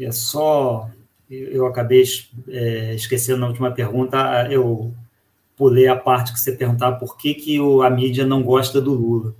É 0.00 0.10
só 0.10 0.90
eu 1.30 1.66
acabei 1.66 2.04
é, 2.48 2.94
esquecendo 2.94 3.40
na 3.40 3.48
última 3.48 3.70
pergunta, 3.72 4.48
eu 4.50 4.94
pulei 5.56 5.88
a 5.88 5.96
parte 5.96 6.32
que 6.32 6.38
você 6.38 6.52
perguntava 6.52 6.96
por 6.96 7.16
que, 7.16 7.34
que 7.34 7.60
o, 7.60 7.82
a 7.82 7.90
mídia 7.90 8.24
não 8.24 8.42
gosta 8.42 8.80
do 8.80 8.92
Lula. 8.92 9.34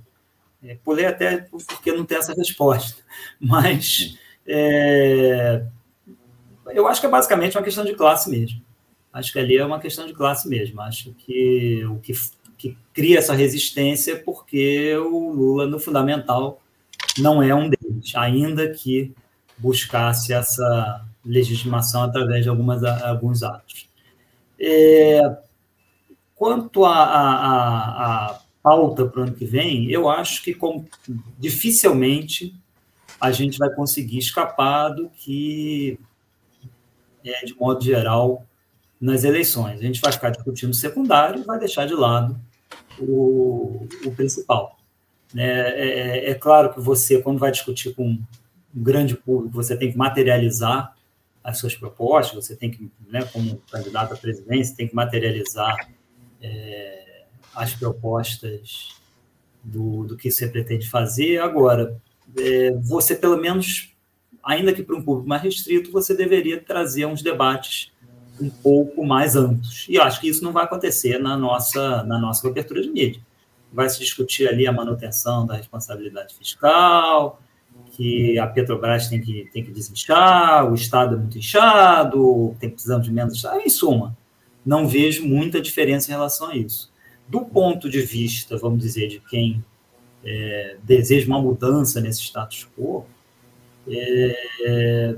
É, 0.63 0.75
pulei 0.83 1.05
até 1.05 1.47
porque 1.67 1.93
não 1.93 2.03
tem 2.03 2.17
essa 2.17 2.33
resposta, 2.33 3.01
mas 3.39 4.17
é, 4.45 5.63
eu 6.67 6.87
acho 6.87 6.99
que 6.99 7.07
é 7.07 7.09
basicamente 7.09 7.57
uma 7.57 7.63
questão 7.63 7.85
de 7.85 7.93
classe 7.93 8.29
mesmo. 8.29 8.61
Acho 9.13 9.31
que 9.31 9.39
ali 9.39 9.57
é 9.57 9.65
uma 9.65 9.79
questão 9.79 10.05
de 10.05 10.13
classe 10.13 10.47
mesmo. 10.47 10.81
Acho 10.81 11.13
que 11.13 11.83
o 11.85 11.99
que, 11.99 12.13
que 12.57 12.77
cria 12.93 13.19
essa 13.19 13.33
resistência 13.33 14.13
é 14.13 14.15
porque 14.15 14.95
o 14.97 15.31
Lula, 15.31 15.65
no 15.65 15.79
fundamental, 15.79 16.61
não 17.17 17.41
é 17.41 17.53
um 17.55 17.69
deles, 17.69 18.13
ainda 18.15 18.69
que 18.69 19.13
buscasse 19.57 20.33
essa 20.33 21.06
legitimação 21.27 22.03
através 22.03 22.43
de 22.43 22.49
algumas, 22.49 22.83
alguns 22.83 23.43
atos. 23.43 23.87
É, 24.59 25.21
quanto 26.35 26.85
à 26.85 28.39
pauta 28.63 29.05
para 29.05 29.21
o 29.21 29.23
ano 29.23 29.33
que 29.33 29.45
vem, 29.45 29.89
eu 29.91 30.09
acho 30.09 30.43
que 30.43 30.53
com, 30.53 30.85
dificilmente 31.37 32.55
a 33.19 33.31
gente 33.31 33.57
vai 33.57 33.69
conseguir 33.69 34.17
escapar 34.17 34.89
do 34.89 35.09
que 35.09 35.99
é, 37.23 37.45
de 37.45 37.55
modo 37.55 37.83
geral, 37.83 38.45
nas 38.99 39.23
eleições. 39.23 39.79
A 39.79 39.83
gente 39.83 40.01
vai 40.01 40.11
ficar 40.11 40.29
discutindo 40.29 40.71
o 40.71 40.75
secundário 40.75 41.41
e 41.41 41.43
vai 41.43 41.59
deixar 41.59 41.85
de 41.85 41.93
lado 41.93 42.39
o, 42.99 43.87
o 44.05 44.11
principal. 44.15 44.77
É, 45.35 46.27
é, 46.27 46.31
é, 46.31 46.33
claro 46.35 46.73
que 46.73 46.79
você, 46.79 47.21
quando 47.21 47.37
vai 47.37 47.51
discutir 47.51 47.93
com 47.93 48.07
um 48.07 48.23
grande 48.73 49.15
público, 49.15 49.53
você 49.53 49.75
tem 49.75 49.91
que 49.91 49.97
materializar 49.97 50.95
as 51.47 51.59
suas 51.59 51.73
propostas, 51.73 52.45
você 52.45 52.57
tem 52.57 52.69
que, 52.69 52.91
né, 53.09 53.23
como 53.31 53.61
candidato 53.71 54.13
à 54.13 54.17
presidência, 54.17 54.75
tem 54.75 54.85
que 54.85 54.93
materializar 54.93 55.89
é, 56.41 57.23
as 57.55 57.73
propostas 57.73 58.89
do, 59.63 60.03
do 60.03 60.17
que 60.17 60.29
você 60.29 60.45
pretende 60.49 60.89
fazer. 60.89 61.37
Agora, 61.37 61.97
é, 62.37 62.71
você, 62.71 63.15
pelo 63.15 63.37
menos, 63.37 63.95
ainda 64.43 64.73
que 64.73 64.83
para 64.83 64.97
um 64.97 65.01
público 65.01 65.29
mais 65.29 65.41
restrito, 65.41 65.89
você 65.89 66.13
deveria 66.13 66.59
trazer 66.61 67.05
uns 67.05 67.21
debates 67.21 67.93
um 68.41 68.49
pouco 68.49 69.05
mais 69.05 69.37
amplos. 69.37 69.85
E 69.87 69.97
acho 69.97 70.19
que 70.19 70.27
isso 70.27 70.43
não 70.43 70.51
vai 70.51 70.65
acontecer 70.65 71.17
na 71.17 71.37
nossa, 71.37 72.03
na 72.03 72.19
nossa 72.19 72.41
cobertura 72.41 72.81
de 72.81 72.89
mídia. 72.89 73.21
Vai 73.71 73.89
se 73.89 73.99
discutir 73.99 74.49
ali 74.49 74.67
a 74.67 74.71
manutenção 74.73 75.45
da 75.45 75.55
responsabilidade 75.55 76.35
fiscal, 76.35 77.41
que 77.91 78.37
a 78.37 78.45
Petrobras 78.45 79.07
tem 79.07 79.19
que, 79.19 79.49
tem 79.51 79.63
que 79.63 79.71
desinchar, 79.71 80.69
o 80.71 80.75
Estado 80.75 81.15
é 81.15 81.17
muito 81.17 81.37
inchado, 81.37 82.55
tem 82.59 82.69
precisando 82.69 83.03
de 83.03 83.11
menos 83.11 83.35
Estado. 83.35 83.59
Em 83.59 83.69
suma, 83.69 84.15
não 84.65 84.87
vejo 84.87 85.25
muita 85.25 85.59
diferença 85.59 86.11
em 86.11 86.13
relação 86.13 86.49
a 86.49 86.55
isso. 86.55 86.91
Do 87.27 87.41
ponto 87.41 87.89
de 87.89 88.01
vista, 88.01 88.57
vamos 88.57 88.79
dizer, 88.79 89.07
de 89.07 89.19
quem 89.19 89.63
é, 90.23 90.77
deseja 90.83 91.27
uma 91.27 91.41
mudança 91.41 91.99
nesse 91.99 92.21
status 92.21 92.67
quo, 92.77 93.05
é, 93.89 95.17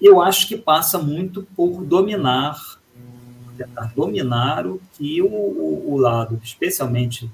eu 0.00 0.20
acho 0.20 0.48
que 0.48 0.56
passa 0.56 0.98
muito 0.98 1.42
por 1.54 1.84
dominar, 1.84 2.78
tentar 3.56 3.92
dominar 3.94 4.66
o 4.66 4.80
que 4.94 5.20
o, 5.20 5.26
o 5.92 5.96
lado, 5.98 6.40
especialmente 6.42 7.30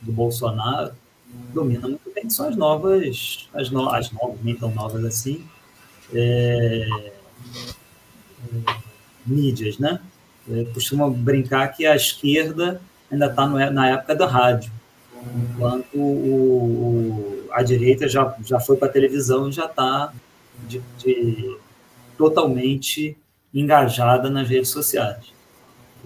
do 0.00 0.12
Bolsonaro, 0.12 0.92
domina 1.52 1.88
muito 1.88 2.12
bem 2.14 2.28
são 2.28 2.48
as 2.48 2.56
novas, 2.56 3.48
as, 3.54 3.70
no, 3.70 3.88
as 3.88 4.10
novas, 4.10 4.38
nem 4.42 4.54
tão 4.56 4.74
novas 4.74 5.04
assim, 5.04 5.44
é, 6.12 6.88
é, 8.52 8.74
mídias, 9.26 9.78
né? 9.78 10.00
É, 10.50 10.64
costumam 10.74 11.10
brincar 11.10 11.68
que 11.68 11.86
a 11.86 11.96
esquerda 11.96 12.80
ainda 13.10 13.26
está 13.26 13.46
na 13.46 13.90
época 13.90 14.14
da 14.14 14.26
rádio, 14.26 14.70
enquanto 15.34 15.96
o, 15.96 17.46
o, 17.46 17.48
a 17.52 17.62
direita 17.62 18.08
já, 18.08 18.36
já 18.44 18.60
foi 18.60 18.76
para 18.76 18.88
a 18.88 18.92
televisão 18.92 19.48
e 19.48 19.52
já 19.52 19.66
está 19.66 20.12
de, 20.68 20.82
de, 20.98 21.56
totalmente 22.18 23.16
engajada 23.54 24.28
nas 24.28 24.48
redes 24.48 24.68
sociais. 24.68 25.32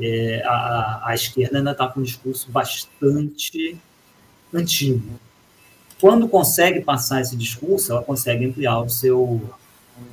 É, 0.00 0.42
a, 0.44 1.02
a 1.06 1.14
esquerda 1.14 1.59
ainda 1.59 1.72
está 1.72 1.88
com 1.88 1.98
um 1.98 2.05
discurso 2.05 2.48
bastante 2.52 3.76
antigo. 4.52 5.02
Quando 6.00 6.28
consegue 6.28 6.80
passar 6.80 7.20
esse 7.20 7.36
discurso, 7.36 7.92
ela 7.92 8.02
consegue 8.02 8.46
ampliar 8.46 8.80
o 8.80 8.88
seu, 8.88 9.20
o, 9.20 9.50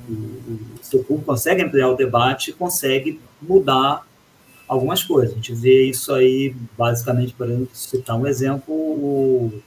o 0.08 0.78
seu 0.82 1.02
público, 1.04 1.26
consegue 1.26 1.62
ampliar 1.62 1.88
o 1.88 1.96
debate, 1.96 2.52
consegue 2.52 3.20
mudar 3.40 4.06
algumas 4.66 5.02
coisas. 5.04 5.32
A 5.32 5.34
gente 5.36 5.54
vê 5.54 5.84
isso 5.84 6.12
aí, 6.12 6.54
basicamente, 6.76 7.32
por 7.34 7.48
exemplo, 7.48 7.68
citar 7.72 8.16
um 8.16 8.26
exemplo, 8.26 8.74
o, 8.74 9.62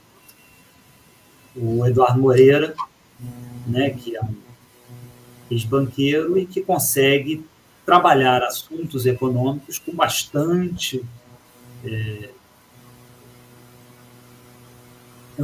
o 1.56 1.86
Eduardo 1.86 2.20
Moreira, 2.20 2.74
né, 3.66 3.90
que 3.90 4.16
é 4.16 4.22
um 4.22 4.34
ex-banqueiro 5.50 6.38
e 6.38 6.46
que 6.46 6.60
consegue 6.60 7.44
trabalhar 7.84 8.42
assuntos 8.42 9.06
econômicos 9.06 9.78
com 9.78 9.92
bastante 9.92 11.02
é, 11.84 12.30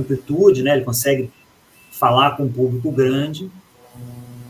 amplitude, 0.01 0.62
né? 0.62 0.74
ele 0.77 0.85
consegue 0.85 1.31
falar 1.90 2.36
com 2.36 2.44
um 2.44 2.52
público 2.52 2.90
grande, 2.90 3.51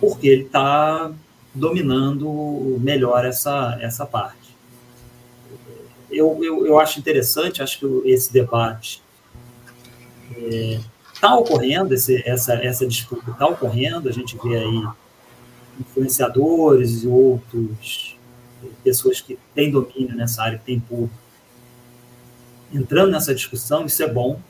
porque 0.01 0.29
ele 0.29 0.43
está 0.43 1.13
dominando 1.55 2.77
melhor 2.81 3.25
essa, 3.25 3.79
essa 3.81 4.05
parte. 4.05 4.57
Eu, 6.11 6.39
eu, 6.43 6.67
eu 6.67 6.79
acho 6.79 6.99
interessante, 6.99 7.63
acho 7.63 7.79
que 7.79 7.87
esse 8.05 8.33
debate 8.33 9.03
está 11.13 11.33
é, 11.33 11.35
ocorrendo, 11.35 11.95
esse, 11.95 12.23
essa, 12.29 12.55
essa 12.55 12.87
disputa 12.87 13.31
está 13.31 13.47
ocorrendo, 13.47 14.09
a 14.09 14.13
gente 14.13 14.37
vê 14.43 14.59
aí 14.59 14.89
influenciadores 15.81 17.05
e 17.05 17.09
outros 17.09 18.17
pessoas 18.83 19.21
que 19.21 19.39
têm 19.55 19.71
domínio 19.71 20.15
nessa 20.15 20.43
área, 20.43 20.59
que 20.59 20.65
têm 20.65 20.81
público, 20.81 21.15
entrando 22.73 23.13
nessa 23.13 23.35
discussão, 23.35 23.87
isso 23.87 24.03
é 24.03 24.09
bom. 24.09 24.41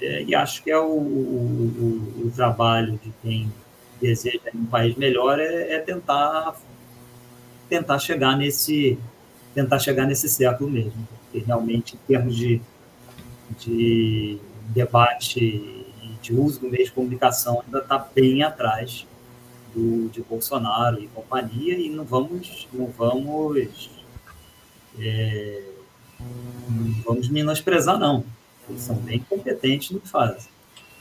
É, 0.00 0.24
e 0.24 0.34
acho 0.34 0.64
que 0.64 0.70
é 0.70 0.78
o, 0.78 0.84
o, 0.84 2.24
o, 2.26 2.32
trabalho 2.34 2.98
de 3.04 3.12
quem 3.22 3.52
deseja 4.00 4.40
um 4.52 4.66
país 4.66 4.96
melhor 4.96 5.38
é, 5.38 5.74
é, 5.74 5.78
tentar 5.78 6.56
tentar 7.68 7.98
chegar 8.00 8.36
nesse 8.36 8.98
tentar 9.54 9.78
chegar 9.78 10.04
nesse 10.04 10.28
século 10.28 10.68
mesmo, 10.68 11.08
porque 11.22 11.38
realmente 11.38 11.94
em 11.94 11.98
termos 12.06 12.36
de, 12.36 12.60
de 13.60 14.38
debate 14.74 15.40
e 15.40 15.86
de 16.20 16.34
uso 16.34 16.60
do 16.60 16.68
meio 16.68 16.84
de 16.84 16.92
comunicação 16.92 17.62
ainda 17.64 17.78
está 17.78 17.96
bem 17.96 18.42
atrás 18.42 19.06
do, 19.72 20.08
de 20.08 20.20
Bolsonaro 20.20 21.00
e 21.00 21.06
companhia 21.08 21.78
e 21.78 21.88
não 21.90 22.04
vamos 22.04 22.66
não 22.72 22.86
vamos 22.88 23.88
é, 24.98 25.62
não 26.68 27.02
vamos 27.04 27.28
menosprezar 27.28 27.98
não 28.00 28.24
eles 28.68 28.82
são 28.82 28.96
bem 28.96 29.18
competentes 29.28 29.90
no 29.90 30.00
que 30.00 30.08
fazem. 30.08 30.50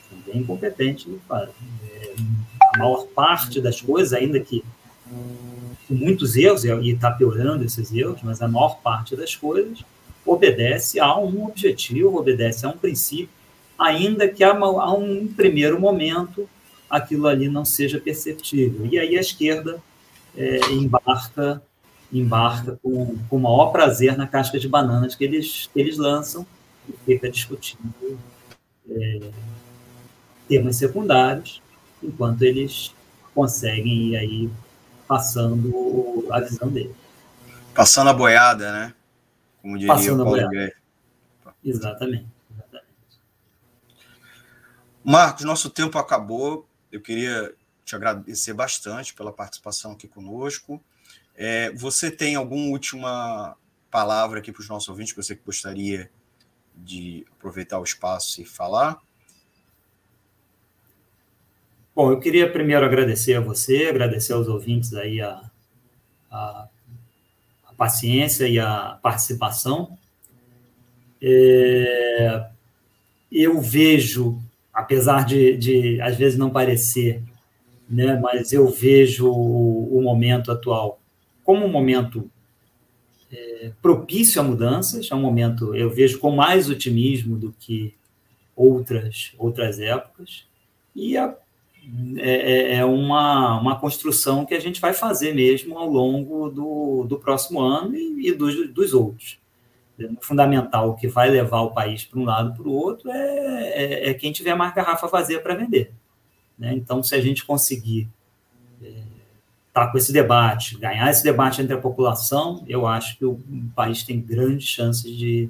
São 0.10 0.34
bem 0.34 0.44
competentes 0.44 1.06
no 1.06 1.18
que 1.18 1.26
fazem. 1.26 1.54
É, 1.90 2.16
a 2.74 2.78
maior 2.78 3.08
parte 3.08 3.60
das 3.62 3.82
coisas, 3.82 4.14
ainda 4.14 4.40
que 4.40 4.64
com 5.88 5.94
muitos 5.94 6.36
erros, 6.36 6.64
e 6.64 6.90
está 6.90 7.12
piorando 7.12 7.64
esses 7.64 7.94
erros, 7.94 8.20
mas 8.24 8.42
a 8.42 8.48
maior 8.48 8.80
parte 8.80 9.16
das 9.16 9.36
coisas 9.36 9.84
obedece 10.26 11.00
a 11.00 11.16
um 11.18 11.46
objetivo, 11.46 12.18
obedece 12.18 12.66
a 12.66 12.70
um 12.70 12.78
princípio, 12.78 13.30
ainda 13.78 14.28
que 14.28 14.44
a, 14.44 14.52
a 14.52 14.94
um 14.94 15.28
primeiro 15.28 15.80
momento 15.80 16.50
aquilo 16.90 17.28
ali 17.28 17.48
não 17.48 17.64
seja 17.64 18.00
perceptível. 18.00 18.88
E 18.88 18.98
aí 18.98 19.18
a 19.18 19.22
esquerda 19.22 19.82
é, 20.36 20.60
embarca 20.72 21.62
embarca 22.14 22.80
com, 22.82 23.18
com 23.30 23.36
o 23.36 23.40
maior 23.40 23.72
prazer 23.72 24.16
na 24.16 24.28
casca 24.28 24.60
de 24.60 24.70
bananas 24.70 25.16
que 25.16 25.24
eles, 25.24 25.70
que 25.74 25.80
eles 25.80 25.98
lançam 25.98 26.46
e 26.88 26.94
fica 27.06 27.30
discutindo 27.30 28.20
é, 28.90 29.32
temas 30.48 30.76
secundários, 30.78 31.62
enquanto 32.02 32.42
eles 32.44 32.94
conseguem 33.34 34.10
ir 34.10 34.18
aí 34.18 34.50
passando 35.08 36.28
a 36.32 36.40
visão 36.40 36.70
dele. 36.70 36.96
Passando 37.74 38.10
a 38.10 38.14
boiada, 38.14 38.72
né? 38.72 38.94
Como 39.62 39.78
diria 39.78 39.94
Passando 39.94 40.22
o 40.22 40.24
Paulo 40.24 40.40
Exatamente, 41.64 42.28
exatamente. 42.54 42.86
Marcos, 45.04 45.44
nosso 45.44 45.70
tempo 45.70 45.98
acabou. 45.98 46.68
Eu 46.92 47.02
queria 47.02 47.54
te 47.84 47.96
agradecer 47.96 48.54
bastante 48.54 49.14
pela 49.14 49.32
participação 49.32 49.92
aqui 49.92 50.08
conosco. 50.08 50.82
É, 51.36 51.72
você 51.72 52.10
tem 52.10 52.36
alguma 52.36 52.68
última 52.68 53.58
palavra 53.92 54.40
aqui 54.40 54.52
para 54.52 54.62
os 54.62 54.70
nossos 54.70 54.88
ouvintes 54.90 55.14
que 55.14 55.22
você 55.22 55.36
gostaria 55.36 56.10
de 56.78 57.26
aproveitar 57.32 57.80
o 57.80 57.84
espaço 57.84 58.42
e 58.42 58.46
falar? 58.46 59.00
Bom, 61.96 62.12
eu 62.12 62.20
queria 62.20 62.52
primeiro 62.52 62.86
agradecer 62.86 63.36
a 63.36 63.42
você, 63.42 63.88
agradecer 63.88 64.34
aos 64.34 64.48
ouvintes 64.48 64.94
aí 64.94 65.22
a, 65.22 65.50
a, 66.30 66.68
a 67.68 67.74
paciência 67.78 68.48
e 68.48 68.60
a 68.60 69.00
participação. 69.02 69.98
É, 71.22 72.48
eu 73.32 73.62
vejo, 73.62 74.42
apesar 74.74 75.26
de, 75.26 75.56
de, 75.56 76.02
às 76.02 76.18
vezes 76.18 76.38
não 76.38 76.50
parecer, 76.50 77.24
né, 77.90 78.20
mas 78.20 78.52
eu 78.52 78.68
vejo 78.68 79.30
o, 79.30 79.98
o 79.98 80.02
momento 80.02 80.52
atual 80.52 81.00
como 81.46 81.64
um 81.64 81.72
momento 81.72 82.30
é, 83.36 83.72
propício 83.82 84.40
a 84.40 84.44
mudanças, 84.44 85.10
é 85.12 85.16
um 85.16 85.22
momento, 85.22 85.76
eu 85.76 85.90
vejo 85.90 86.20
com 86.20 86.32
mais 86.32 86.70
otimismo 86.70 87.38
do 87.38 87.54
que 87.60 87.94
outras, 88.56 89.34
outras 89.38 89.80
épocas, 89.80 90.46
e 90.96 91.18
a, 91.18 91.36
é, 92.18 92.32
é, 92.32 92.76
é 92.78 92.86
uma, 92.86 93.60
uma 93.60 93.80
construção 93.80 94.46
que 94.46 94.54
a 94.54 94.60
gente 94.60 94.82
vai 94.82 94.94
fazer 94.94 95.34
mesmo 95.34 95.78
ao 95.78 95.88
longo 95.90 96.50
do, 96.50 97.06
do 97.08 97.20
próximo 97.20 97.60
ano 97.60 97.96
e, 97.96 98.30
e 98.30 98.32
dos, 98.32 98.70
dos 98.70 98.94
outros. 98.94 99.38
O 100.00 100.22
fundamental 100.22 100.96
que 100.96 101.08
vai 101.08 101.30
levar 101.30 101.62
o 101.62 101.72
país 101.72 102.04
para 102.04 102.20
um 102.20 102.26
lado 102.26 102.54
para 102.54 102.68
o 102.68 102.74
outro 102.74 103.10
é, 103.10 103.70
é, 103.70 104.10
é, 104.10 104.14
quem 104.14 104.32
tiver 104.32 104.56
mais 104.56 104.74
garrafa 104.74 105.08
vazia 105.08 105.40
para 105.40 105.56
vender. 105.56 105.92
Né? 106.58 106.74
Então, 106.74 107.02
se 107.02 107.16
a 107.16 107.22
gente 107.22 107.46
conseguir 107.46 108.10
é, 108.10 108.15
tá 109.76 109.92
com 109.92 109.98
esse 109.98 110.14
debate, 110.14 110.78
ganhar 110.78 111.12
esse 111.12 111.22
debate 111.22 111.62
entre 111.62 111.74
a 111.74 111.78
população, 111.78 112.64
eu 112.66 112.88
acho 112.88 113.18
que 113.18 113.26
o 113.26 113.38
país 113.76 114.04
tem 114.04 114.22
grandes 114.22 114.70
chances 114.70 115.12
de, 115.12 115.50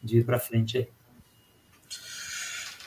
de 0.00 0.18
ir 0.18 0.24
para 0.24 0.38
frente 0.38 0.78
aí. 0.78 0.88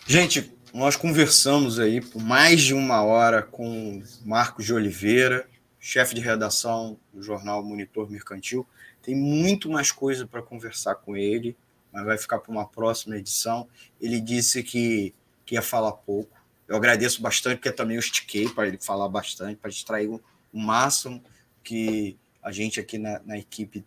Gente, 0.07 0.53
nós 0.73 0.95
conversamos 0.95 1.79
aí 1.79 1.99
por 1.99 2.21
mais 2.21 2.61
de 2.61 2.73
uma 2.73 3.03
hora 3.03 3.41
com 3.43 4.01
Marcos 4.23 4.63
de 4.63 4.73
Oliveira, 4.73 5.45
chefe 5.81 6.15
de 6.15 6.21
redação 6.21 6.97
do 7.13 7.21
jornal 7.21 7.61
Monitor 7.61 8.09
Mercantil. 8.09 8.65
Tem 9.01 9.13
muito 9.13 9.69
mais 9.69 9.91
coisa 9.91 10.25
para 10.25 10.41
conversar 10.41 10.95
com 10.95 11.17
ele, 11.17 11.57
mas 11.91 12.05
vai 12.05 12.17
ficar 12.17 12.39
para 12.39 12.49
uma 12.53 12.65
próxima 12.65 13.17
edição. 13.17 13.67
Ele 13.99 14.21
disse 14.21 14.63
que, 14.63 15.13
que 15.45 15.55
ia 15.55 15.61
falar 15.61 15.91
pouco. 15.91 16.31
Eu 16.69 16.77
agradeço 16.77 17.21
bastante, 17.21 17.57
porque 17.57 17.71
também 17.71 17.97
eu 17.97 17.99
estiquei 17.99 18.47
para 18.47 18.65
ele 18.65 18.77
falar 18.77 19.09
bastante, 19.09 19.57
para 19.57 19.69
distrair 19.69 20.07
o 20.53 20.59
máximo 20.59 21.23
que 21.63 22.17
a 22.41 22.51
gente 22.51 22.79
aqui 22.79 22.97
na, 22.97 23.19
na 23.25 23.37
equipe 23.37 23.83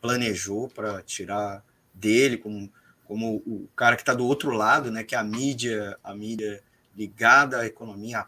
planejou 0.00 0.68
para 0.68 1.02
tirar 1.02 1.64
dele 1.92 2.36
como, 2.36 2.72
como 3.04 3.36
o 3.46 3.68
cara 3.74 3.96
que 3.96 4.02
está 4.02 4.14
do 4.14 4.26
outro 4.26 4.50
lado, 4.50 4.90
né, 4.90 5.02
que 5.02 5.14
é 5.14 5.18
a 5.18 5.24
mídia, 5.24 5.98
a 6.02 6.14
mídia 6.14 6.62
ligada 6.96 7.60
à 7.60 7.66
economia, 7.66 8.26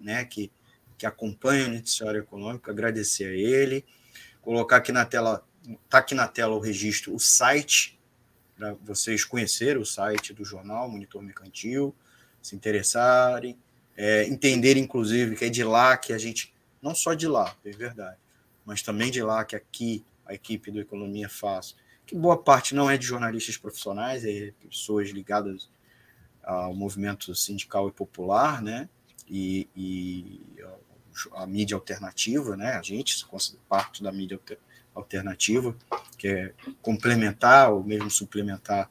né, 0.00 0.24
que, 0.24 0.50
que 0.96 1.06
acompanha 1.06 1.66
o 1.66 1.72
noticiário 1.72 2.20
econômico, 2.20 2.70
agradecer 2.70 3.24
a 3.24 3.32
ele, 3.32 3.84
colocar 4.40 4.76
aqui 4.76 4.92
na 4.92 5.04
tela, 5.04 5.44
tá 5.88 5.98
aqui 5.98 6.14
na 6.14 6.28
tela 6.28 6.54
o 6.54 6.60
registro, 6.60 7.14
o 7.14 7.20
site, 7.20 7.98
para 8.56 8.74
vocês 8.74 9.24
conhecerem 9.24 9.82
o 9.82 9.86
site 9.86 10.32
do 10.32 10.44
jornal 10.44 10.88
Monitor 10.88 11.20
Mercantil, 11.20 11.94
se 12.40 12.54
interessarem, 12.54 13.58
é, 13.96 14.24
entender, 14.24 14.76
inclusive, 14.76 15.34
que 15.34 15.46
é 15.46 15.48
de 15.48 15.64
lá 15.64 15.96
que 15.96 16.12
a 16.12 16.18
gente 16.18 16.53
não 16.84 16.94
só 16.94 17.14
de 17.14 17.26
lá, 17.26 17.56
é 17.64 17.70
verdade, 17.70 18.18
mas 18.62 18.82
também 18.82 19.10
de 19.10 19.22
lá 19.22 19.42
que 19.42 19.56
aqui 19.56 20.04
a 20.26 20.34
equipe 20.34 20.70
do 20.70 20.78
Economia 20.78 21.30
faz, 21.30 21.74
que 22.06 22.14
boa 22.14 22.36
parte 22.36 22.74
não 22.74 22.90
é 22.90 22.98
de 22.98 23.06
jornalistas 23.06 23.56
profissionais, 23.56 24.22
é 24.24 24.52
pessoas 24.60 25.08
ligadas 25.08 25.70
ao 26.42 26.74
movimento 26.74 27.34
sindical 27.34 27.88
e 27.88 27.92
popular, 27.92 28.62
né? 28.62 28.86
E, 29.26 29.66
e 29.74 30.42
a, 31.32 31.46
mídia 31.46 31.74
alternativa, 31.74 32.54
né? 32.54 32.74
A 32.74 32.82
gente 32.82 33.16
se 33.16 33.24
considera 33.24 33.62
parte 33.66 34.02
da 34.02 34.12
mídia 34.12 34.38
alternativa, 34.94 35.74
que 36.18 36.28
é 36.28 36.52
complementar 36.82 37.72
ou 37.72 37.82
mesmo 37.82 38.10
suplementar 38.10 38.90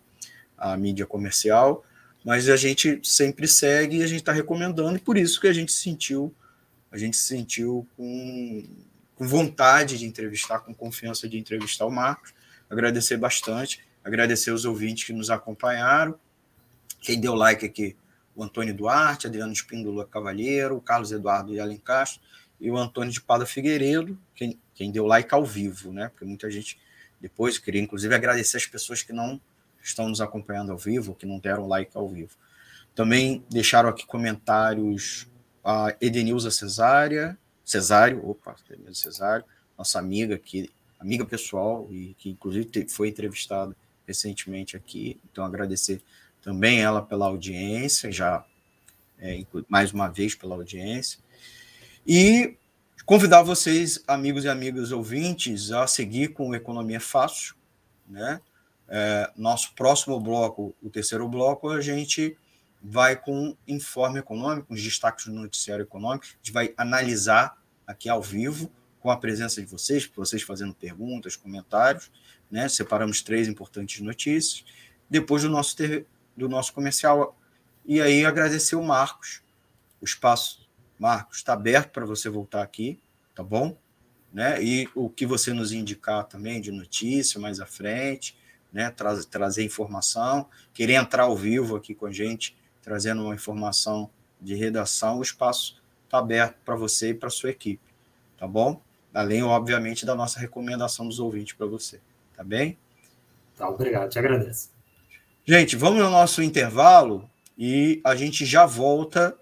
a 0.58 0.76
mídia 0.76 1.06
comercial, 1.06 1.86
mas 2.26 2.50
a 2.50 2.58
gente 2.58 3.00
sempre 3.04 3.48
segue 3.48 3.98
e 3.98 4.04
a 4.04 4.08
gente 4.08 4.22
está 4.22 4.32
recomendando, 4.32 4.98
e 4.98 5.00
por 5.00 5.16
isso 5.16 5.40
que 5.40 5.48
a 5.48 5.54
gente 5.54 5.72
sentiu 5.72 6.34
a 6.94 6.98
gente 6.98 7.18
se 7.18 7.24
sentiu 7.24 7.88
com, 7.98 8.64
com 9.16 9.28
vontade 9.28 9.98
de 9.98 10.06
entrevistar, 10.06 10.60
com 10.60 10.76
confiança 10.76 11.28
de 11.28 11.40
entrevistar 11.40 11.88
o 11.88 11.92
Marcos. 11.92 12.36
Agradecer 12.70 13.18
bastante, 13.18 13.84
agradecer 14.04 14.52
os 14.52 14.64
ouvintes 14.64 15.04
que 15.04 15.12
nos 15.12 15.32
acompanharam. 15.32 16.14
Quem 17.02 17.20
deu 17.20 17.34
like 17.34 17.66
aqui, 17.66 17.98
o 18.36 18.44
Antônio 18.44 18.76
Duarte, 18.76 19.26
Adriano 19.26 19.52
Espíndola 19.52 20.06
Cavalheiro, 20.06 20.78
o 20.78 20.82
Carlos 20.82 21.12
Eduardo 21.12 21.52
de 21.52 21.60
Alencastro 21.60 22.22
e 22.62 22.70
o 22.70 22.78
Antônio 22.78 23.12
de 23.12 23.20
Pada 23.20 23.44
Figueiredo, 23.44 24.16
quem, 24.36 24.60
quem 24.76 24.92
deu 24.92 25.08
like 25.08 25.34
ao 25.34 25.44
vivo, 25.44 25.92
né? 25.92 26.10
Porque 26.10 26.26
muita 26.26 26.50
gente 26.52 26.80
depois 27.20 27.58
queria, 27.58 27.82
inclusive, 27.82 28.14
agradecer 28.14 28.58
as 28.58 28.68
pessoas 28.68 29.02
que 29.02 29.12
não 29.12 29.42
estão 29.82 30.08
nos 30.08 30.22
acompanhando 30.22 30.72
ao 30.72 30.78
vivo, 30.78 31.16
que 31.16 31.26
não 31.26 31.40
deram 31.40 31.68
like 31.68 31.98
ao 31.98 32.08
vivo. 32.08 32.38
Também 32.94 33.44
deixaram 33.50 33.90
aqui 33.90 34.06
comentários 34.06 35.28
a 35.64 35.96
Edenilza 36.02 36.52
Cesária, 36.52 37.38
Cesário, 37.64 38.28
opa, 38.28 38.56
Edenilza 38.70 39.02
Cesário, 39.02 39.46
nossa 39.78 40.00
amiga 40.00 40.36
aqui, 40.36 40.70
amiga 41.00 41.26
pessoal, 41.26 41.88
e 41.92 42.16
que 42.18 42.30
inclusive 42.30 42.88
foi 42.90 43.10
entrevistada 43.10 43.76
recentemente 44.06 44.76
aqui. 44.76 45.20
Então, 45.32 45.46
agradecer 45.46 46.02
também 46.42 46.82
ela 46.82 47.02
pela 47.02 47.26
audiência, 47.26 48.12
já 48.12 48.46
é, 49.20 49.46
mais 49.70 49.94
uma 49.94 50.10
vez 50.10 50.36
pela 50.36 50.56
audiência. 50.56 51.20
E 52.06 52.58
convidar 53.06 53.42
vocês, 53.44 54.04
amigos 54.08 54.44
e 54.44 54.50
amigas 54.50 54.92
ouvintes, 54.92 55.72
a 55.72 55.88
seguir 55.88 56.30
com 56.30 56.54
Economia 56.54 57.00
Fácil. 57.00 57.56
Né? 58.08 58.42
É, 58.90 59.32
nosso 59.38 59.74
próximo 59.74 60.20
bloco, 60.20 60.76
o 60.84 60.90
terceiro 60.90 61.28
bloco, 61.28 61.70
a 61.70 61.80
gente 61.80 62.38
vai 62.84 63.16
com 63.16 63.56
informe 63.66 64.20
econômico, 64.20 64.74
os 64.74 64.84
destaques 64.84 65.26
do 65.26 65.32
noticiário 65.32 65.84
econômico, 65.84 66.26
a 66.26 66.38
gente 66.38 66.52
vai 66.52 66.74
analisar 66.76 67.58
aqui 67.88 68.10
ao 68.10 68.22
vivo 68.22 68.70
com 69.00 69.10
a 69.10 69.18
presença 69.18 69.62
de 69.62 69.68
vocês, 69.68 70.10
vocês 70.14 70.42
fazendo 70.42 70.74
perguntas, 70.74 71.36
comentários, 71.38 72.12
né? 72.52 72.68
Separamos 72.68 73.22
três 73.22 73.48
importantes 73.48 74.02
notícias. 74.02 74.66
Depois 75.10 75.44
do 75.44 75.50
nosso, 75.50 75.76
do 76.36 76.50
nosso 76.50 76.74
comercial, 76.74 77.38
e 77.86 78.02
aí 78.02 78.26
agradecer 78.26 78.76
o 78.76 78.84
Marcos. 78.84 79.42
O 80.02 80.06
espaço, 80.06 80.70
Marcos, 81.00 81.38
está 81.38 81.54
aberto 81.54 81.92
para 81.92 82.06
você 82.06 82.30
voltar 82.30 82.62
aqui, 82.62 83.00
tá 83.34 83.44
bom? 83.44 83.78
Né? 84.32 84.62
E 84.64 84.90
o 84.96 85.10
que 85.10 85.26
você 85.26 85.54
nos 85.54 85.72
indicar 85.72 86.26
também 86.26 86.60
de 86.60 86.72
notícia 86.72 87.40
mais 87.40 87.60
à 87.60 87.66
frente, 87.66 88.38
né? 88.72 88.90
Tra 88.90 89.22
trazer 89.24 89.64
informação, 89.64 90.50
querer 90.74 90.94
entrar 90.94 91.24
ao 91.24 91.38
vivo 91.38 91.76
aqui 91.76 91.94
com 91.94 92.06
a 92.06 92.12
gente, 92.12 92.56
trazendo 92.84 93.24
uma 93.24 93.34
informação 93.34 94.10
de 94.40 94.54
redação, 94.54 95.18
o 95.18 95.22
espaço 95.24 95.82
está 96.04 96.20
aberto 96.20 96.58
para 96.64 96.76
você 96.76 97.10
e 97.10 97.14
para 97.14 97.30
sua 97.30 97.50
equipe, 97.50 97.82
tá 98.38 98.46
bom? 98.46 98.80
Além, 99.14 99.42
obviamente, 99.42 100.06
da 100.06 100.14
nossa 100.14 100.40
recomendação 100.40 101.08
dos 101.08 101.20
ouvintes 101.20 101.54
para 101.54 101.66
você, 101.66 102.00
tá 102.36 102.44
bem? 102.44 102.78
Tá, 103.56 103.70
obrigado, 103.70 104.10
te 104.10 104.20
agradeço. 104.20 104.70
Gente, 105.46 105.76
vamos 105.76 106.00
no 106.00 106.10
nosso 106.10 106.42
intervalo 106.42 107.30
e 107.58 108.02
a 108.04 108.16
gente 108.16 108.46
já 108.46 108.66
volta 108.66 109.38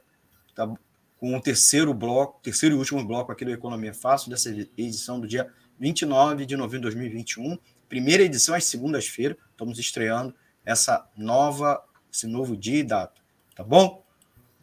tá, 0.53 0.72
com 1.18 1.35
o 1.35 1.41
terceiro 1.41 1.93
bloco, 1.93 2.39
terceiro 2.41 2.76
e 2.76 2.77
último 2.77 3.05
bloco 3.05 3.31
aqui 3.31 3.45
do 3.45 3.51
Economia 3.51 3.93
Fácil, 3.93 4.30
dessa 4.30 4.49
edição 4.49 5.19
do 5.19 5.27
dia 5.27 5.51
29 5.80 6.45
de 6.45 6.57
novembro 6.57 6.89
de 6.89 6.95
2021. 6.95 7.57
Primeira 7.88 8.23
edição 8.23 8.55
às 8.55 8.65
segundas-feiras. 8.65 9.38
Estamos 9.51 9.77
estreando 9.77 10.34
essa 10.65 11.07
nova, 11.15 11.84
esse 12.11 12.27
novo 12.27 12.57
dia 12.57 12.80
e 12.80 12.84
data. 12.84 13.20
Tá 13.61 13.67
bom? 13.67 14.03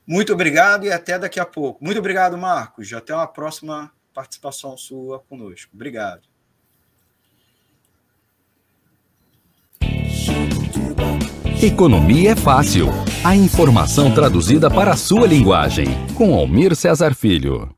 Muito 0.04 0.32
obrigado 0.32 0.84
e 0.84 0.90
até 0.90 1.16
daqui 1.18 1.38
a 1.38 1.46
pouco. 1.46 1.84
Muito 1.84 1.98
obrigado, 1.98 2.36
Marcos. 2.36 2.92
Até 2.92 3.14
uma 3.14 3.28
próxima 3.28 3.92
participação 4.12 4.76
sua 4.76 5.20
conosco. 5.20 5.70
Obrigado. 5.72 6.22
Economia 11.62 12.32
é 12.32 12.36
fácil. 12.36 12.88
A 13.24 13.36
informação 13.36 14.12
traduzida 14.12 14.68
para 14.68 14.92
a 14.92 14.96
sua 14.96 15.26
linguagem. 15.28 15.86
Com 16.16 16.34
Almir 16.34 16.74
Cesar 16.74 17.14
Filho. 17.14 17.77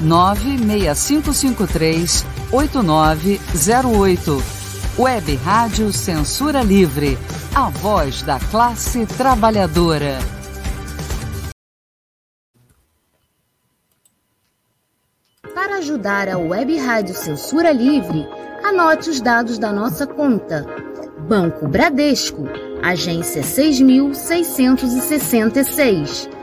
96553 0.00 2.24
8908. 2.52 4.42
Web 4.98 5.36
Rádio 5.36 5.92
Censura 5.92 6.62
Livre. 6.62 7.16
A 7.54 7.68
voz 7.68 8.22
da 8.22 8.38
classe 8.38 9.04
trabalhadora. 9.06 10.18
Para 15.54 15.78
ajudar 15.78 16.28
a 16.28 16.36
Web 16.38 16.76
Rádio 16.78 17.14
Censura 17.14 17.72
Livre, 17.72 18.28
anote 18.62 19.10
os 19.10 19.20
dados 19.20 19.58
da 19.58 19.72
nossa 19.72 20.06
conta. 20.06 20.64
Banco 21.28 21.66
Bradesco, 21.68 22.44
agência 22.82 23.42
6666. 23.42 26.39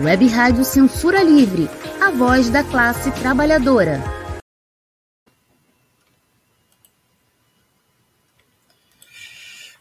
Web 0.00 0.28
Rádio 0.28 0.64
Censura 0.64 1.24
Livre, 1.24 1.68
a 2.00 2.08
voz 2.12 2.48
da 2.48 2.62
classe 2.62 3.10
trabalhadora. 3.20 4.00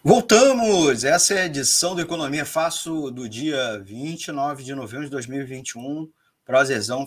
Voltamos! 0.03 1.03
Essa 1.03 1.35
é 1.35 1.41
a 1.43 1.45
edição 1.45 1.93
do 1.93 2.01
Economia 2.01 2.45
Fácil 2.47 3.11
do 3.11 3.29
dia 3.29 3.79
29 3.85 4.63
de 4.63 4.73
novembro 4.73 5.05
de 5.05 5.11
2021. 5.11 6.09
Prazerzão 6.43 7.05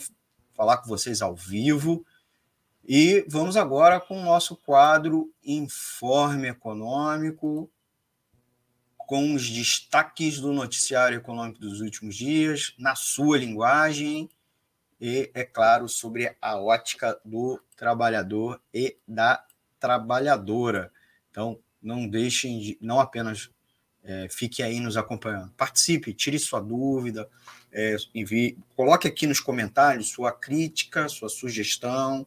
falar 0.55 0.77
com 0.77 0.87
vocês 0.87 1.21
ao 1.21 1.35
vivo. 1.35 2.07
E 2.85 3.25
vamos 3.29 3.57
agora 3.57 3.99
com 3.99 4.21
o 4.21 4.25
nosso 4.25 4.55
quadro 4.55 5.29
Informe 5.43 6.47
Econômico, 6.47 7.69
com 9.11 9.35
os 9.35 9.51
destaques 9.51 10.39
do 10.39 10.53
noticiário 10.53 11.19
econômico 11.19 11.59
dos 11.59 11.81
últimos 11.81 12.15
dias, 12.15 12.77
na 12.79 12.95
sua 12.95 13.39
linguagem 13.39 14.31
e, 15.01 15.29
é 15.35 15.43
claro, 15.43 15.89
sobre 15.89 16.37
a 16.41 16.57
ótica 16.57 17.21
do 17.25 17.61
trabalhador 17.77 18.63
e 18.73 18.97
da 19.09 19.45
trabalhadora. 19.81 20.93
Então, 21.29 21.59
não 21.83 22.07
deixem 22.07 22.61
de, 22.61 22.79
não 22.81 23.01
apenas 23.01 23.51
é, 24.05 24.29
fique 24.31 24.63
aí 24.63 24.79
nos 24.79 24.97
acompanhando, 24.97 25.51
participe, 25.57 26.15
tire 26.15 26.39
sua 26.39 26.61
dúvida, 26.61 27.29
é, 27.73 27.97
envie, 28.15 28.57
coloque 28.77 29.09
aqui 29.09 29.27
nos 29.27 29.41
comentários 29.41 30.11
sua 30.11 30.31
crítica, 30.31 31.09
sua 31.09 31.29
sugestão, 31.29 32.25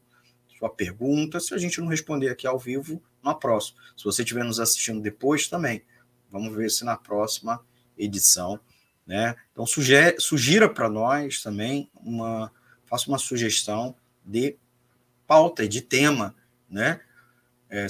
sua 0.59 0.69
pergunta. 0.69 1.39
Se 1.39 1.53
a 1.53 1.57
gente 1.57 1.79
não 1.79 1.87
responder 1.87 2.27
aqui 2.27 2.45
ao 2.45 2.59
vivo, 2.59 3.01
na 3.23 3.33
próxima. 3.33 3.79
Se 3.95 4.03
você 4.03 4.21
estiver 4.21 4.43
nos 4.43 4.59
assistindo 4.59 4.99
depois 4.99 5.47
também, 5.47 5.81
vamos 6.33 6.53
ver 6.55 6.71
se 6.71 6.83
na 6.83 6.97
próxima 6.97 7.63
edição, 7.95 8.59
né? 9.05 9.35
Então 9.51 9.67
sugere, 9.67 10.19
sugira 10.19 10.67
para 10.67 10.89
nós 10.89 11.43
também 11.43 11.87
uma, 11.93 12.51
faça 12.87 13.07
uma 13.07 13.19
sugestão 13.19 13.95
de 14.25 14.57
pauta, 15.27 15.67
de 15.67 15.79
tema, 15.79 16.35
né? 16.67 16.99
É, 17.69 17.85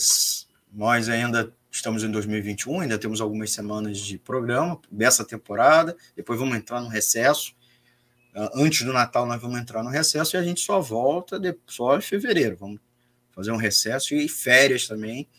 nós 0.71 1.07
ainda 1.07 1.55
estamos 1.71 2.03
em 2.03 2.11
2021, 2.11 2.81
ainda 2.81 2.99
temos 2.99 3.21
algumas 3.21 3.51
semanas 3.51 3.97
de 3.97 4.17
programa 4.17 4.79
dessa 4.91 5.23
temporada, 5.23 5.95
depois 6.13 6.37
vamos 6.37 6.57
entrar 6.57 6.81
no 6.81 6.89
recesso. 6.89 7.55
Ah, 8.35 8.51
antes 8.55 8.85
do 8.85 8.91
Natal 8.91 9.25
nós 9.25 9.41
vamos 9.41 9.57
entrar 9.57 9.83
no 9.83 9.89
recesso 9.89 10.35
e 10.35 10.37
a 10.37 10.43
gente 10.43 10.59
só 10.59 10.81
volta 10.81 11.39
de, 11.39 11.57
só 11.65 11.97
em 11.97 12.01
fevereiro. 12.01 12.57
Vamos 12.57 12.81
fazer 13.31 13.51
um 13.51 13.57
recesso 13.57 14.13
e 14.13 14.27
férias 14.27 14.85
também, 14.85 15.29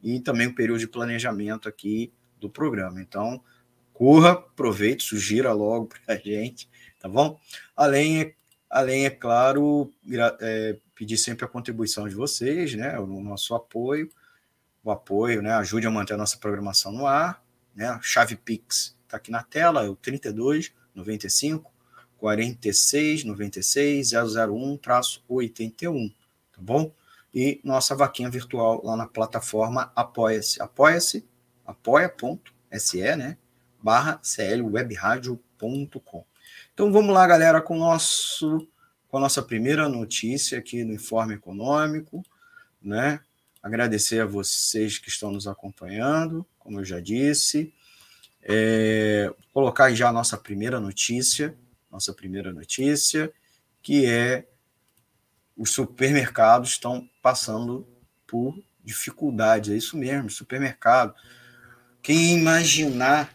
e 0.00 0.20
também 0.20 0.46
o 0.46 0.50
um 0.50 0.54
período 0.54 0.78
de 0.78 0.86
planejamento 0.86 1.68
aqui 1.68 2.12
do 2.42 2.50
programa. 2.50 3.00
Então, 3.00 3.42
corra, 3.92 4.32
aproveite, 4.32 5.02
sugira 5.02 5.52
logo 5.52 5.86
para 6.04 6.14
a 6.14 6.18
gente, 6.18 6.68
tá 7.00 7.08
bom? 7.08 7.38
Além, 7.76 8.34
além 8.68 9.06
é 9.06 9.10
claro, 9.10 9.90
é, 10.40 10.76
pedir 10.94 11.16
sempre 11.16 11.44
a 11.44 11.48
contribuição 11.48 12.08
de 12.08 12.14
vocês, 12.14 12.74
né? 12.74 12.98
O 12.98 13.06
nosso 13.06 13.54
apoio, 13.54 14.10
o 14.84 14.90
apoio, 14.90 15.40
né? 15.40 15.54
Ajude 15.54 15.86
a 15.86 15.90
manter 15.90 16.14
a 16.14 16.18
nossa 16.18 16.36
programação 16.36 16.92
no 16.92 17.06
ar, 17.06 17.42
né? 17.74 17.98
Chave 18.02 18.36
Pix 18.36 18.96
está 19.04 19.16
aqui 19.16 19.30
na 19.30 19.42
tela, 19.42 19.84
é 19.84 19.88
o 19.88 19.96
32 19.96 20.72
95 20.94 21.70
46 22.16 23.24
96 23.24 24.12
001 24.12 24.78
81, 25.28 26.08
tá 26.52 26.60
bom? 26.60 26.94
E 27.34 27.60
nossa 27.64 27.96
vaquinha 27.96 28.30
virtual 28.30 28.84
lá 28.84 28.96
na 28.96 29.06
plataforma 29.06 29.90
Apoia-se, 29.96 30.60
apoia-se, 30.60 31.26
apoia.se, 31.66 33.16
né? 33.16 33.36
barra 33.82 34.20
clwebradio.com. 34.22 36.24
Então 36.72 36.92
vamos 36.92 37.12
lá, 37.12 37.26
galera, 37.26 37.60
com, 37.60 37.76
nosso, 37.76 38.66
com 39.08 39.16
a 39.16 39.20
nossa 39.20 39.42
primeira 39.42 39.88
notícia 39.88 40.58
aqui 40.58 40.84
no 40.84 40.94
Informe 40.94 41.34
Econômico, 41.34 42.22
né? 42.80 43.20
Agradecer 43.62 44.20
a 44.20 44.26
vocês 44.26 44.98
que 44.98 45.08
estão 45.08 45.30
nos 45.30 45.46
acompanhando, 45.46 46.46
como 46.58 46.80
eu 46.80 46.84
já 46.84 47.00
disse. 47.00 47.72
É, 48.42 49.32
colocar 49.52 49.92
já 49.94 50.08
a 50.08 50.12
nossa 50.12 50.36
primeira 50.36 50.80
notícia, 50.80 51.56
nossa 51.90 52.12
primeira 52.12 52.52
notícia, 52.52 53.32
que 53.80 54.06
é 54.06 54.48
os 55.56 55.70
supermercados 55.70 56.70
estão 56.70 57.08
passando 57.20 57.86
por 58.26 58.58
dificuldade, 58.82 59.72
é 59.72 59.76
isso 59.76 59.96
mesmo, 59.96 60.28
supermercado. 60.28 61.14
Quem 62.02 62.34
imaginar 62.34 63.32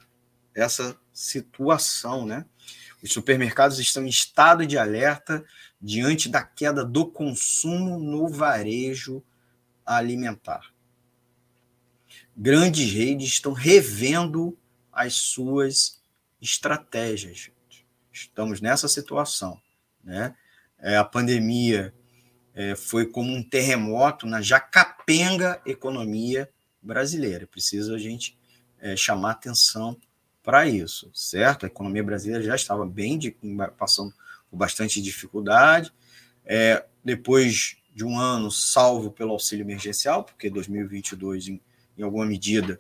essa 0.54 1.00
situação, 1.14 2.26
né? 2.26 2.46
Os 3.02 3.14
supermercados 3.14 3.80
estão 3.80 4.04
em 4.04 4.10
estado 4.10 4.66
de 4.66 4.78
alerta 4.78 5.46
diante 5.80 6.28
da 6.28 6.44
queda 6.44 6.84
do 6.84 7.06
consumo 7.06 8.00
no 8.00 8.28
varejo 8.28 9.24
alimentar. 9.86 10.74
Grandes 12.36 12.92
redes 12.92 13.30
estão 13.30 13.54
revendo 13.54 14.58
as 14.92 15.14
suas 15.16 16.02
estratégias. 16.42 17.50
Estamos 18.12 18.60
nessa 18.60 18.88
situação, 18.88 19.62
né? 20.04 20.36
É, 20.80 20.98
a 20.98 21.04
pandemia 21.04 21.94
é, 22.54 22.76
foi 22.76 23.06
como 23.08 23.32
um 23.32 23.42
terremoto 23.42 24.28
na 24.28 24.42
já 24.42 24.60
capenga 24.60 25.62
economia 25.66 26.50
brasileira. 26.82 27.48
Precisa 27.48 27.96
a 27.96 28.00
gente 28.00 28.38
é, 28.80 28.96
chamar 28.96 29.32
atenção 29.32 29.98
para 30.44 30.66
isso, 30.66 31.12
certo? 31.14 31.66
A 31.66 31.68
economia 31.68 32.04
brasileira 32.04 32.44
já 32.44 32.56
estava 32.56 32.86
bem 32.86 33.18
de, 33.18 33.36
passando 33.78 34.14
por 34.50 34.58
bastante 34.58 35.02
dificuldade. 35.02 35.92
É, 36.46 36.86
depois 37.04 37.78
de 37.94 38.06
um 38.06 38.18
ano 38.18 38.50
salvo 38.52 39.12
pelo 39.12 39.32
auxílio 39.32 39.64
emergencial, 39.64 40.24
porque 40.24 40.50
2022, 40.50 41.50
em, 41.50 41.62
em 41.98 42.04
alguma 42.04 42.26
medida, 42.26 42.80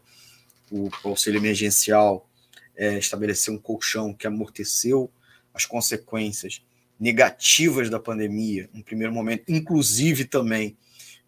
o, 0.71 0.89
auxílio 1.03 1.39
emergencial 1.39 2.29
é, 2.75 2.97
estabeleceu 2.97 3.53
um 3.53 3.57
colchão 3.57 4.13
que 4.13 4.27
amorteceu 4.27 5.11
as 5.53 5.65
consequências 5.65 6.63
negativas 6.99 7.89
da 7.89 7.99
pandemia, 7.99 8.69
no 8.73 8.83
primeiro 8.83 9.13
momento, 9.13 9.43
inclusive 9.47 10.25
também 10.25 10.77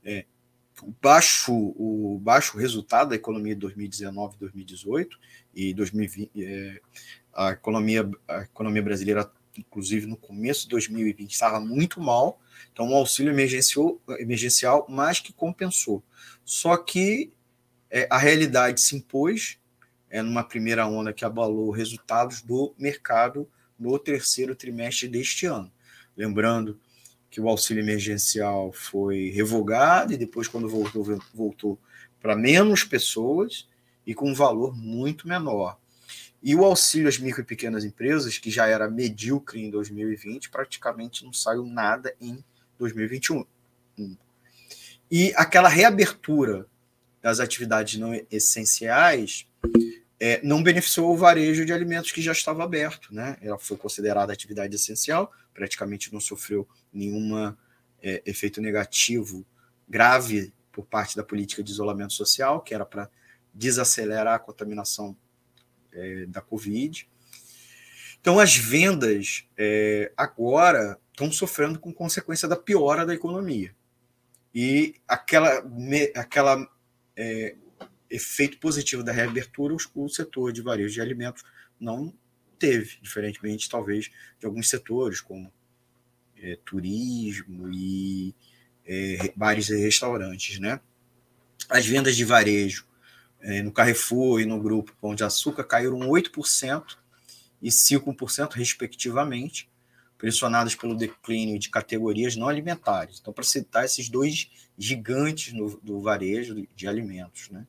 é, 0.04 0.26
o 0.82 0.94
baixo, 1.02 1.54
o 1.54 2.20
baixo 2.22 2.58
resultado 2.58 3.10
da 3.10 3.16
economia 3.16 3.54
de 3.54 3.62
2019 3.62 4.36
e 4.36 4.40
2018 4.40 5.20
e 5.54 5.74
2020, 5.74 6.32
é, 6.38 6.82
a 7.34 7.52
economia 7.52 8.10
a 8.28 8.42
economia 8.42 8.82
brasileira 8.82 9.32
inclusive 9.58 10.06
no 10.06 10.16
começo 10.16 10.64
de 10.64 10.70
2020 10.70 11.32
estava 11.32 11.60
muito 11.60 12.00
mal, 12.00 12.40
então 12.72 12.90
o 12.90 12.96
auxílio 12.96 13.32
emergencial, 13.32 14.00
emergencial 14.20 14.86
mais 14.90 15.20
que 15.20 15.34
compensou. 15.34 16.04
Só 16.46 16.78
que 16.78 17.32
é, 17.90 18.08
a 18.10 18.18
realidade 18.18 18.80
se 18.80 18.96
impôs 18.96 19.58
é, 20.10 20.22
numa 20.22 20.44
primeira 20.44 20.88
onda 20.88 21.14
que 21.14 21.26
abalou 21.26 21.72
resultados 21.72 22.42
do 22.42 22.74
mercado 22.78 23.50
no 23.78 23.98
terceiro 23.98 24.56
trimestre 24.56 25.08
deste 25.08 25.46
ano. 25.46 25.72
Lembrando 26.16 26.80
que 27.30 27.40
o 27.40 27.48
auxílio 27.48 27.84
emergencial 27.84 28.72
foi 28.72 29.30
revogado 29.30 30.14
e 30.14 30.18
depois, 30.18 30.48
quando 30.48 30.68
voltou, 30.68 31.20
voltou 31.34 31.80
para 32.20 32.36
menos 32.36 32.84
pessoas 32.84 33.68
e 34.06 34.14
com 34.14 34.32
um 34.32 34.34
valor 34.34 34.76
muito 34.76 35.28
menor. 35.28 35.78
E 36.42 36.56
o 36.56 36.64
auxílio 36.64 37.10
às 37.10 37.18
micro 37.18 37.42
e 37.42 37.46
pequenas 37.46 37.84
empresas, 37.84 38.38
que 38.38 38.50
já 38.50 38.66
era 38.66 38.90
medíocre 38.90 39.62
em 39.62 39.70
2020, 39.70 40.50
praticamente 40.50 41.24
não 41.24 41.34
saiu 41.34 41.66
nada 41.66 42.16
em 42.20 42.44
2021. 42.78 43.46
E 45.12 45.34
aquela 45.36 45.68
reabertura 45.68 46.66
das 47.22 47.40
atividades 47.40 48.00
não 48.00 48.14
essenciais 48.32 49.49
é, 50.20 50.42
não 50.44 50.62
beneficiou 50.62 51.14
o 51.14 51.18
varejo 51.18 51.66
de 51.66 51.72
alimentos 51.72 52.12
que 52.12 52.22
já 52.22 52.32
estava 52.32 52.64
aberto. 52.64 53.14
Né? 53.14 53.38
Ela 53.42 53.58
foi 53.58 53.78
considerada 53.78 54.34
atividade 54.34 54.76
essencial, 54.76 55.32
praticamente 55.54 56.12
não 56.12 56.20
sofreu 56.20 56.68
nenhum 56.92 57.56
é, 58.02 58.22
efeito 58.26 58.62
negativo 58.62 59.46
grave 59.88 60.54
por 60.72 60.86
parte 60.86 61.16
da 61.16 61.24
política 61.24 61.64
de 61.64 61.72
isolamento 61.72 62.14
social, 62.14 62.62
que 62.62 62.74
era 62.74 62.86
para 62.86 63.10
desacelerar 63.54 64.36
a 64.36 64.40
contaminação 64.40 65.16
é, 65.92 66.26
da 66.28 66.42
Covid. 66.42 67.10
Então, 68.22 68.40
as 68.40 68.56
vendas 68.56 69.46
é, 69.58 70.12
agora 70.16 71.00
estão 71.12 71.32
sofrendo 71.32 71.80
com 71.80 71.94
consequência 71.94 72.48
da 72.48 72.56
piora 72.56 73.06
da 73.06 73.14
economia. 73.14 73.74
E 74.54 74.96
aquela, 75.08 75.64
aquela 76.16 76.68
é, 77.16 77.56
efeito 78.10 78.58
positivo 78.60 79.04
da 79.04 79.12
reabertura, 79.12 79.76
o 79.96 80.10
setor 80.10 80.52
de 80.52 80.62
varejo 80.62 80.94
de 80.94 81.02
alimentos 81.02 81.44
não 81.80 82.14
teve, 82.58 82.98
diferentemente, 83.02 83.70
talvez, 83.70 84.10
de 84.40 84.46
alguns 84.46 84.70
setores, 84.70 85.22
como 85.22 85.52
é, 86.38 86.58
turismo 86.66 87.72
e 87.72 88.36
é, 88.86 89.32
bares 89.36 89.70
e 89.70 89.78
restaurantes. 89.78 90.60
Né? 90.60 90.80
As 91.70 91.86
vendas 91.86 92.16
de 92.16 92.26
varejo 92.26 92.86
é, 93.40 93.62
no 93.62 93.72
Carrefour 93.72 94.42
e 94.42 94.46
no 94.46 94.60
Grupo 94.60 94.96
Pão 95.00 95.16
de 95.16 95.24
Açúcar 95.24 95.64
caíram 95.64 96.00
8% 96.00 96.98
e 97.62 97.70
5%, 97.70 98.54
respectivamente, 98.54 99.70
pressionadas 100.20 100.76
pelo 100.76 100.94
declínio 100.94 101.58
de 101.58 101.70
categorias 101.70 102.36
não 102.36 102.50
alimentares. 102.50 103.20
Então, 103.20 103.34
para 103.34 103.44
citar 103.44 103.86
esses 103.86 104.10
dois 104.10 104.52
gigantes 104.78 105.54
no, 105.54 105.80
do 105.82 106.02
varejo 106.02 106.68
de 106.76 106.88
alimentos. 106.88 107.50
Né? 107.50 107.66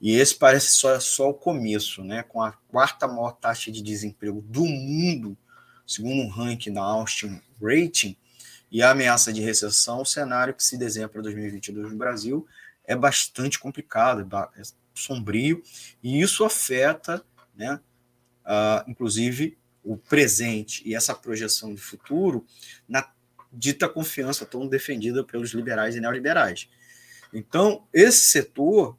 E 0.00 0.16
esse 0.16 0.34
parece 0.34 0.74
só, 0.74 0.98
só 0.98 1.28
o 1.28 1.34
começo, 1.34 2.02
né? 2.02 2.22
com 2.22 2.42
a 2.42 2.52
quarta 2.52 3.06
maior 3.06 3.32
taxa 3.32 3.70
de 3.70 3.82
desemprego 3.82 4.40
do 4.40 4.64
mundo, 4.64 5.36
segundo 5.86 6.22
um 6.22 6.28
ranking 6.28 6.72
da 6.72 6.82
Austin 6.82 7.38
Rating, 7.62 8.16
e 8.72 8.82
a 8.82 8.90
ameaça 8.90 9.30
de 9.30 9.42
recessão, 9.42 10.00
o 10.00 10.06
cenário 10.06 10.54
que 10.54 10.64
se 10.64 10.78
desenha 10.78 11.08
para 11.08 11.20
2022 11.20 11.92
no 11.92 11.98
Brasil 11.98 12.46
é 12.86 12.96
bastante 12.96 13.58
complicado, 13.58 14.26
é, 14.56 14.60
é 14.60 14.62
sombrio, 14.94 15.62
e 16.02 16.20
isso 16.20 16.44
afeta, 16.44 17.24
né, 17.54 17.78
uh, 18.44 18.90
inclusive, 18.90 19.56
o 19.84 19.96
presente 19.96 20.82
e 20.86 20.94
essa 20.94 21.14
projeção 21.14 21.74
de 21.74 21.80
futuro 21.80 22.46
na 22.88 23.12
dita 23.52 23.88
confiança 23.88 24.44
tão 24.44 24.66
defendida 24.66 25.22
pelos 25.22 25.52
liberais 25.52 25.94
e 25.94 26.00
neoliberais. 26.00 26.68
Então, 27.32 27.86
esse 27.92 28.30
setor 28.30 28.98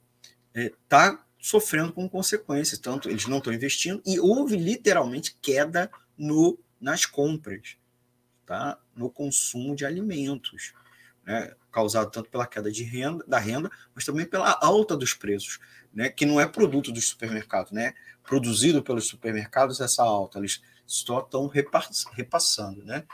está 0.54 1.12
é, 1.12 1.18
sofrendo 1.38 1.92
com 1.92 2.08
consequências, 2.08 2.78
tanto 2.78 3.10
eles 3.10 3.26
não 3.26 3.38
estão 3.38 3.52
investindo, 3.52 4.00
e 4.06 4.18
houve 4.18 4.56
literalmente 4.56 5.36
queda 5.42 5.90
no, 6.16 6.58
nas 6.80 7.04
compras, 7.04 7.76
tá? 8.46 8.78
no 8.94 9.10
consumo 9.10 9.74
de 9.74 9.84
alimentos. 9.84 10.72
Né? 11.24 11.52
causado 11.76 12.10
tanto 12.10 12.30
pela 12.30 12.46
queda 12.46 12.72
de 12.72 12.84
renda, 12.84 13.22
da 13.28 13.38
renda, 13.38 13.70
mas 13.94 14.02
também 14.02 14.24
pela 14.24 14.58
alta 14.62 14.96
dos 14.96 15.12
preços, 15.12 15.58
né, 15.92 16.08
que 16.08 16.24
não 16.24 16.40
é 16.40 16.46
produto 16.46 16.90
dos 16.90 17.08
supermercados, 17.08 17.70
né, 17.70 17.92
produzido 18.24 18.82
pelos 18.82 19.06
supermercados 19.06 19.78
essa 19.78 20.02
alta, 20.02 20.38
eles 20.38 20.62
só 20.86 21.20
estão 21.20 21.50
repassando, 22.12 22.84
né. 22.84 23.04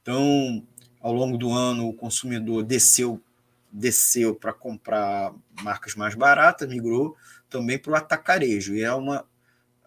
Então, 0.00 0.66
ao 1.00 1.12
longo 1.12 1.36
do 1.36 1.52
ano, 1.52 1.88
o 1.88 1.94
consumidor 1.94 2.62
desceu 2.62 3.22
desceu 3.74 4.34
para 4.34 4.52
comprar 4.52 5.32
marcas 5.62 5.94
mais 5.94 6.14
baratas, 6.14 6.68
migrou 6.68 7.16
também 7.48 7.78
para 7.78 7.92
o 7.92 7.94
atacarejo, 7.94 8.74
e 8.74 8.82
é 8.82 8.92
uma 8.92 9.26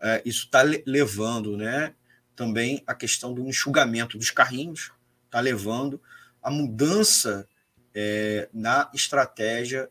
é, 0.01 0.21
isso 0.25 0.45
está 0.45 0.63
levando, 0.85 1.55
né, 1.55 1.93
também 2.35 2.83
a 2.85 2.93
questão 2.93 3.33
do 3.33 3.47
enxugamento 3.47 4.17
dos 4.17 4.29
carrinhos, 4.29 4.91
está 5.25 5.39
levando 5.39 6.01
a 6.41 6.49
mudança 6.49 7.47
é, 7.93 8.49
na 8.53 8.89
estratégia 8.93 9.89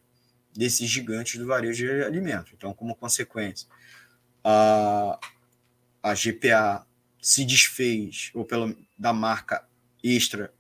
desses 0.53 0.89
gigantes 0.89 1.39
do 1.39 1.47
varejo 1.47 1.85
de 1.85 2.05
alimentos. 2.05 2.53
Então, 2.55 2.73
como 2.73 2.95
consequência, 2.95 3.69
a, 4.43 5.19
a 6.03 6.15
GPA 6.15 6.87
se 7.25 7.43
desfez, 7.43 8.31
ou 8.35 8.45
pelo, 8.45 8.77
da 8.99 9.11
marca 9.11 9.67
Extra, 10.03 10.53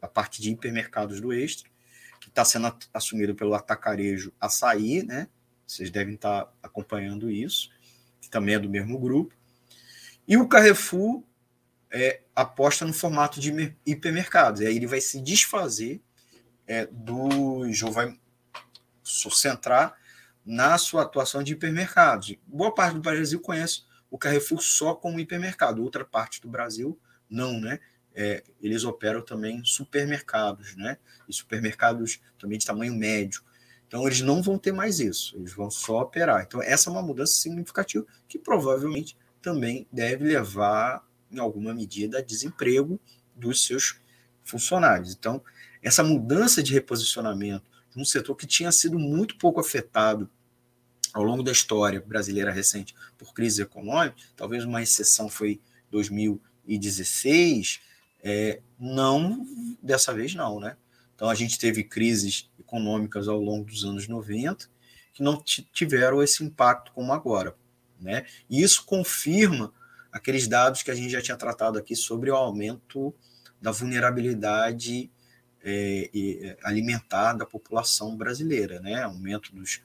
a 0.00 0.08
parte 0.08 0.40
de 0.40 0.50
hipermercados 0.50 1.20
do 1.20 1.30
Extra, 1.30 1.68
que 2.18 2.30
está 2.30 2.42
sendo 2.42 2.74
assumido 2.94 3.34
pelo 3.34 3.52
Atacarejo 3.52 4.32
Açaí, 4.40 5.02
né? 5.02 5.28
Vocês 5.66 5.90
devem 5.90 6.14
estar 6.14 6.46
tá 6.46 6.52
acompanhando 6.62 7.30
isso, 7.30 7.68
que 8.18 8.30
também 8.30 8.54
é 8.54 8.58
do 8.58 8.70
mesmo 8.70 8.98
grupo. 8.98 9.34
E 10.26 10.38
o 10.38 10.48
Carrefour 10.48 11.22
é, 11.90 12.22
aposta 12.34 12.86
no 12.86 12.94
formato 12.94 13.38
de 13.38 13.76
hipermercados. 13.84 14.62
E 14.62 14.66
aí 14.66 14.74
ele 14.74 14.86
vai 14.86 15.02
se 15.02 15.20
desfazer 15.20 16.00
é, 16.66 16.86
dos. 16.86 17.82
ou 17.82 17.92
vai 17.92 18.18
centrar 19.04 19.94
na 20.46 20.78
sua 20.78 21.02
atuação 21.02 21.42
de 21.42 21.52
hipermercados. 21.52 22.36
Boa 22.46 22.74
parte 22.74 22.94
do 22.94 23.02
Brasil 23.02 23.38
conhece 23.38 23.82
o 24.10 24.18
Carrefour 24.18 24.60
só 24.60 24.94
como 24.94 25.20
hipermercado, 25.20 25.82
outra 25.82 26.04
parte 26.04 26.40
do 26.40 26.48
Brasil 26.48 26.98
não, 27.28 27.60
né? 27.60 27.80
É, 28.14 28.42
eles 28.62 28.84
operam 28.84 29.20
também 29.20 29.62
supermercados, 29.64 30.74
né? 30.76 30.96
E 31.28 31.32
supermercados 31.32 32.20
também 32.38 32.58
de 32.58 32.64
tamanho 32.64 32.94
médio. 32.94 33.42
Então 33.86 34.06
eles 34.06 34.20
não 34.20 34.42
vão 34.42 34.58
ter 34.58 34.72
mais 34.72 35.00
isso, 35.00 35.36
eles 35.36 35.52
vão 35.52 35.70
só 35.70 36.00
operar. 36.00 36.42
Então 36.42 36.62
essa 36.62 36.88
é 36.88 36.92
uma 36.92 37.02
mudança 37.02 37.34
significativa 37.34 38.06
que 38.26 38.38
provavelmente 38.38 39.16
também 39.42 39.86
deve 39.92 40.24
levar 40.24 41.06
em 41.30 41.38
alguma 41.38 41.74
medida, 41.74 42.22
desemprego 42.22 43.00
dos 43.34 43.64
seus 43.64 44.00
funcionários. 44.44 45.12
Então, 45.12 45.42
essa 45.82 46.02
mudança 46.02 46.62
de 46.62 46.72
reposicionamento 46.72 47.70
de 47.94 48.00
um 48.00 48.04
setor 48.04 48.34
que 48.34 48.46
tinha 48.46 48.72
sido 48.72 48.98
muito 48.98 49.36
pouco 49.38 49.60
afetado 49.60 50.30
ao 51.16 51.22
longo 51.22 51.42
da 51.42 51.50
história 51.50 51.98
brasileira 51.98 52.52
recente 52.52 52.94
por 53.16 53.32
crise 53.32 53.62
econômica, 53.62 54.16
talvez 54.36 54.66
uma 54.66 54.82
exceção 54.82 55.30
foi 55.30 55.58
2016, 55.90 57.80
é, 58.22 58.60
não, 58.78 59.46
dessa 59.82 60.12
vez 60.12 60.34
não, 60.34 60.60
né? 60.60 60.76
Então 61.14 61.30
a 61.30 61.34
gente 61.34 61.58
teve 61.58 61.82
crises 61.82 62.50
econômicas 62.60 63.28
ao 63.28 63.40
longo 63.40 63.64
dos 63.64 63.82
anos 63.82 64.06
90 64.06 64.68
que 65.14 65.22
não 65.22 65.42
tiveram 65.72 66.22
esse 66.22 66.44
impacto 66.44 66.92
como 66.92 67.14
agora, 67.14 67.56
né? 67.98 68.26
E 68.50 68.62
isso 68.62 68.84
confirma 68.84 69.72
aqueles 70.12 70.46
dados 70.46 70.82
que 70.82 70.90
a 70.90 70.94
gente 70.94 71.08
já 71.08 71.22
tinha 71.22 71.36
tratado 71.38 71.78
aqui 71.78 71.96
sobre 71.96 72.30
o 72.30 72.36
aumento 72.36 73.14
da 73.58 73.72
vulnerabilidade 73.72 75.10
é, 75.62 76.10
é, 76.14 76.58
alimentar 76.62 77.32
da 77.32 77.46
população 77.46 78.14
brasileira, 78.18 78.80
né? 78.80 79.02
Aumento 79.02 79.54
dos 79.54 79.80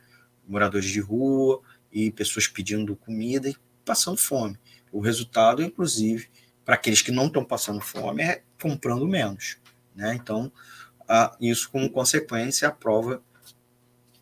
moradores 0.48 0.90
de 0.90 1.00
rua 1.00 1.62
e 1.92 2.12
pessoas 2.12 2.48
pedindo 2.48 2.96
comida 2.96 3.50
e 3.50 3.56
passando 3.86 4.18
fome. 4.18 4.58
O 4.92 5.00
resultado, 5.00 5.62
inclusive, 5.62 6.30
para 6.66 6.76
aqueles 6.76 7.02
que 7.02 7.12
não 7.12 7.28
estão 7.28 7.44
passando 7.44 7.82
fome, 7.82 8.24
é 8.24 8.44
comprando 8.62 9.08
menos, 9.08 9.58
né? 9.96 10.16
Então, 10.16 10.52
a, 11.08 11.36
isso 11.42 11.70
como 11.70 11.90
consequência 11.90 12.68
a 12.68 12.72
prova 12.72 13.22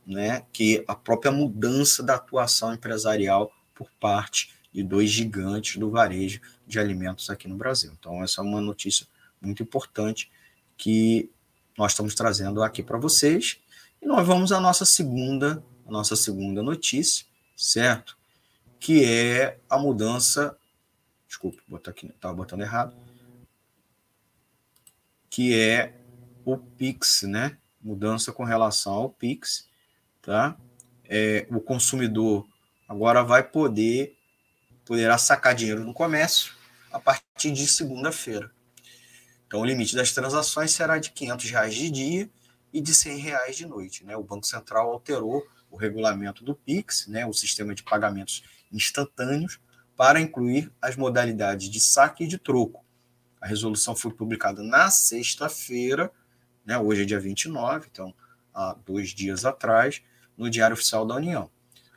né, 0.09 0.43
que 0.51 0.83
a 0.87 0.95
própria 0.95 1.31
mudança 1.31 2.01
da 2.01 2.15
atuação 2.15 2.73
empresarial 2.73 3.51
por 3.75 3.87
parte 3.99 4.51
de 4.73 4.81
dois 4.83 5.11
gigantes 5.11 5.77
do 5.77 5.91
varejo 5.91 6.41
de 6.65 6.79
alimentos 6.79 7.29
aqui 7.29 7.47
no 7.47 7.55
Brasil. 7.55 7.91
Então, 7.97 8.23
essa 8.23 8.41
é 8.41 8.43
uma 8.43 8.59
notícia 8.59 9.05
muito 9.39 9.61
importante 9.61 10.31
que 10.75 11.29
nós 11.77 11.91
estamos 11.91 12.15
trazendo 12.15 12.63
aqui 12.63 12.81
para 12.81 12.97
vocês. 12.97 13.59
E 14.01 14.05
nós 14.07 14.25
vamos 14.25 14.51
à 14.51 14.59
nossa 14.59 14.83
segunda, 14.83 15.63
a 15.89 15.91
nossa 15.91 16.15
segunda 16.15 16.61
notícia, 16.61 17.25
certo? 17.57 18.17
Que 18.79 19.03
é 19.03 19.59
a 19.69 19.77
mudança. 19.77 20.55
Desculpa, 21.27 21.61
botar 21.67 21.91
aqui, 21.91 22.07
estava 22.07 22.33
botando 22.33 22.61
errado. 22.61 22.95
Que 25.29 25.59
é 25.59 25.95
o 26.45 26.57
Pix, 26.57 27.23
né? 27.23 27.57
Mudança 27.81 28.31
com 28.31 28.43
relação 28.43 28.93
ao 28.93 29.09
Pix, 29.09 29.67
tá? 30.21 30.57
É, 31.05 31.47
o 31.49 31.59
consumidor 31.59 32.47
agora 32.87 33.23
vai 33.23 33.43
poder 33.43 34.15
poderá 34.85 35.19
sacar 35.19 35.53
dinheiro 35.53 35.83
no 35.83 35.93
comércio 35.93 36.53
a 36.91 36.99
partir 36.99 37.51
de 37.51 37.67
segunda-feira. 37.67 38.49
Então, 39.45 39.61
o 39.61 39.65
limite 39.65 39.95
das 39.95 40.11
transações 40.11 40.71
será 40.71 40.97
de 40.97 41.11
500 41.11 41.51
reais 41.51 41.75
de 41.75 41.91
dia 41.91 42.29
e 42.73 42.81
de 42.81 42.93
100 42.95 43.17
reais 43.19 43.55
de 43.55 43.67
noite. 43.67 44.03
Né? 44.03 44.17
O 44.17 44.23
Banco 44.23 44.47
Central 44.47 44.91
alterou 44.91 45.45
o 45.69 45.77
regulamento 45.77 46.43
do 46.43 46.55
PIX, 46.55 47.07
né, 47.07 47.25
o 47.25 47.33
sistema 47.33 47.75
de 47.75 47.83
pagamentos 47.83 48.43
instantâneos, 48.71 49.59
para 49.95 50.19
incluir 50.19 50.71
as 50.81 50.95
modalidades 50.95 51.69
de 51.69 51.79
saque 51.79 52.23
e 52.23 52.27
de 52.27 52.37
troco. 52.37 52.85
A 53.41 53.47
resolução 53.47 53.95
foi 53.95 54.11
publicada 54.11 54.63
na 54.63 54.89
sexta-feira, 54.89 56.11
né, 56.65 56.77
hoje 56.77 57.03
é 57.03 57.05
dia 57.05 57.19
29, 57.19 57.87
então 57.91 58.13
há 58.53 58.75
dois 58.85 59.09
dias 59.09 59.45
atrás, 59.45 60.01
no 60.37 60.49
Diário 60.49 60.73
Oficial 60.73 61.05
da 61.05 61.15
União. 61.15 61.49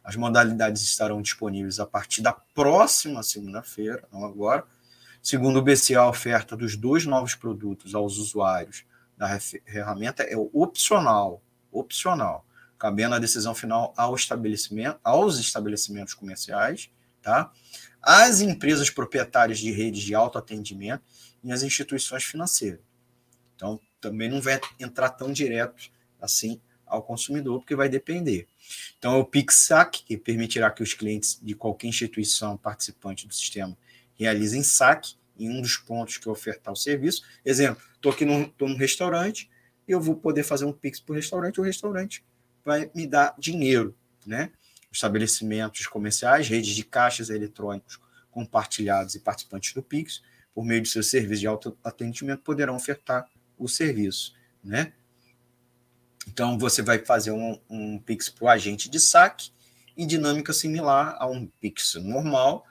As 0.04 0.16
modalidades 0.16 0.82
estarão 0.82 1.22
disponíveis 1.22 1.78
a 1.78 1.86
partir 1.86 2.22
da 2.22 2.32
próxima 2.32 3.22
segunda-feira, 3.22 4.02
não 4.12 4.24
agora. 4.24 4.64
Segundo 5.22 5.60
o 5.60 5.62
BC, 5.62 5.94
a 5.94 6.08
oferta 6.08 6.56
dos 6.56 6.76
dois 6.76 7.06
novos 7.06 7.36
produtos 7.36 7.94
aos 7.94 8.18
usuários 8.18 8.84
da 9.16 9.38
ferramenta 9.38 10.24
é 10.24 10.36
opcional, 10.36 11.40
opcional, 11.70 12.44
cabendo 12.82 13.14
a 13.14 13.20
decisão 13.20 13.54
final 13.54 13.94
ao 13.96 14.12
estabelecimento, 14.12 14.98
aos 15.04 15.38
estabelecimentos 15.38 16.14
comerciais, 16.14 16.90
tá? 17.22 17.52
As 18.02 18.40
empresas 18.40 18.90
proprietárias 18.90 19.60
de 19.60 19.70
redes 19.70 20.02
de 20.02 20.16
autoatendimento 20.16 21.04
e 21.44 21.52
as 21.52 21.62
instituições 21.62 22.24
financeiras. 22.24 22.80
Então, 23.54 23.78
também 24.00 24.28
não 24.28 24.40
vai 24.40 24.60
entrar 24.80 25.10
tão 25.10 25.32
direto 25.32 25.92
assim 26.20 26.60
ao 26.84 27.04
consumidor, 27.04 27.60
porque 27.60 27.76
vai 27.76 27.88
depender. 27.88 28.48
Então, 28.98 29.14
é 29.14 29.18
o 29.18 29.24
PIX-SAC, 29.24 30.02
que 30.02 30.16
permitirá 30.16 30.68
que 30.68 30.82
os 30.82 30.92
clientes 30.92 31.38
de 31.40 31.54
qualquer 31.54 31.86
instituição 31.86 32.56
participante 32.56 33.28
do 33.28 33.32
sistema 33.32 33.78
realizem 34.14 34.64
saque 34.64 35.14
em 35.38 35.48
um 35.48 35.62
dos 35.62 35.76
pontos 35.76 36.16
que 36.16 36.28
ofertar 36.28 36.72
o 36.72 36.76
serviço. 36.76 37.22
Exemplo, 37.44 37.80
estou 37.94 38.10
aqui 38.10 38.24
num, 38.24 38.52
num 38.60 38.76
restaurante 38.76 39.48
e 39.86 39.92
eu 39.92 40.00
vou 40.00 40.16
poder 40.16 40.42
fazer 40.42 40.64
um 40.64 40.72
PIX 40.72 40.98
para 40.98 41.12
o 41.12 41.14
restaurante, 41.14 41.60
o 41.60 41.62
restaurante 41.62 42.24
vai 42.64 42.90
me 42.94 43.06
dar 43.06 43.34
dinheiro. 43.38 43.94
Né? 44.26 44.50
Estabelecimentos 44.90 45.86
comerciais, 45.86 46.48
redes 46.48 46.74
de 46.74 46.84
caixas 46.84 47.30
eletrônicos 47.30 47.98
compartilhados 48.30 49.14
e 49.14 49.20
participantes 49.20 49.74
do 49.74 49.82
PIX, 49.82 50.22
por 50.54 50.64
meio 50.64 50.82
de 50.82 50.88
seus 50.88 51.08
serviços 51.08 51.40
de 51.40 51.46
autoatendimento, 51.46 52.42
poderão 52.42 52.76
ofertar 52.76 53.28
o 53.58 53.68
serviço. 53.68 54.34
Né? 54.62 54.92
Então, 56.28 56.58
você 56.58 56.82
vai 56.82 56.98
fazer 56.98 57.30
um, 57.30 57.58
um 57.68 57.98
Pix 57.98 58.28
para 58.28 58.44
o 58.44 58.48
agente 58.48 58.88
de 58.88 59.00
saque 59.00 59.50
em 59.96 60.06
dinâmica 60.06 60.52
similar 60.52 61.16
a 61.18 61.26
um 61.26 61.46
Pix 61.60 61.94
normal, 61.96 62.64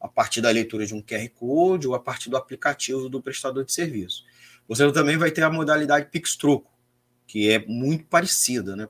a 0.00 0.06
partir 0.06 0.40
da 0.40 0.50
leitura 0.50 0.86
de 0.86 0.94
um 0.94 1.02
QR 1.02 1.28
Code 1.30 1.88
ou 1.88 1.94
a 1.94 2.00
partir 2.00 2.30
do 2.30 2.36
aplicativo 2.36 3.08
do 3.08 3.20
prestador 3.20 3.64
de 3.64 3.72
serviço. 3.72 4.24
Você 4.68 4.90
também 4.92 5.16
vai 5.16 5.30
ter 5.30 5.42
a 5.42 5.50
modalidade 5.50 6.10
Pix 6.10 6.36
Troco, 6.36 6.70
que 7.26 7.50
é 7.50 7.64
muito 7.66 8.04
parecida, 8.04 8.76
né, 8.76 8.86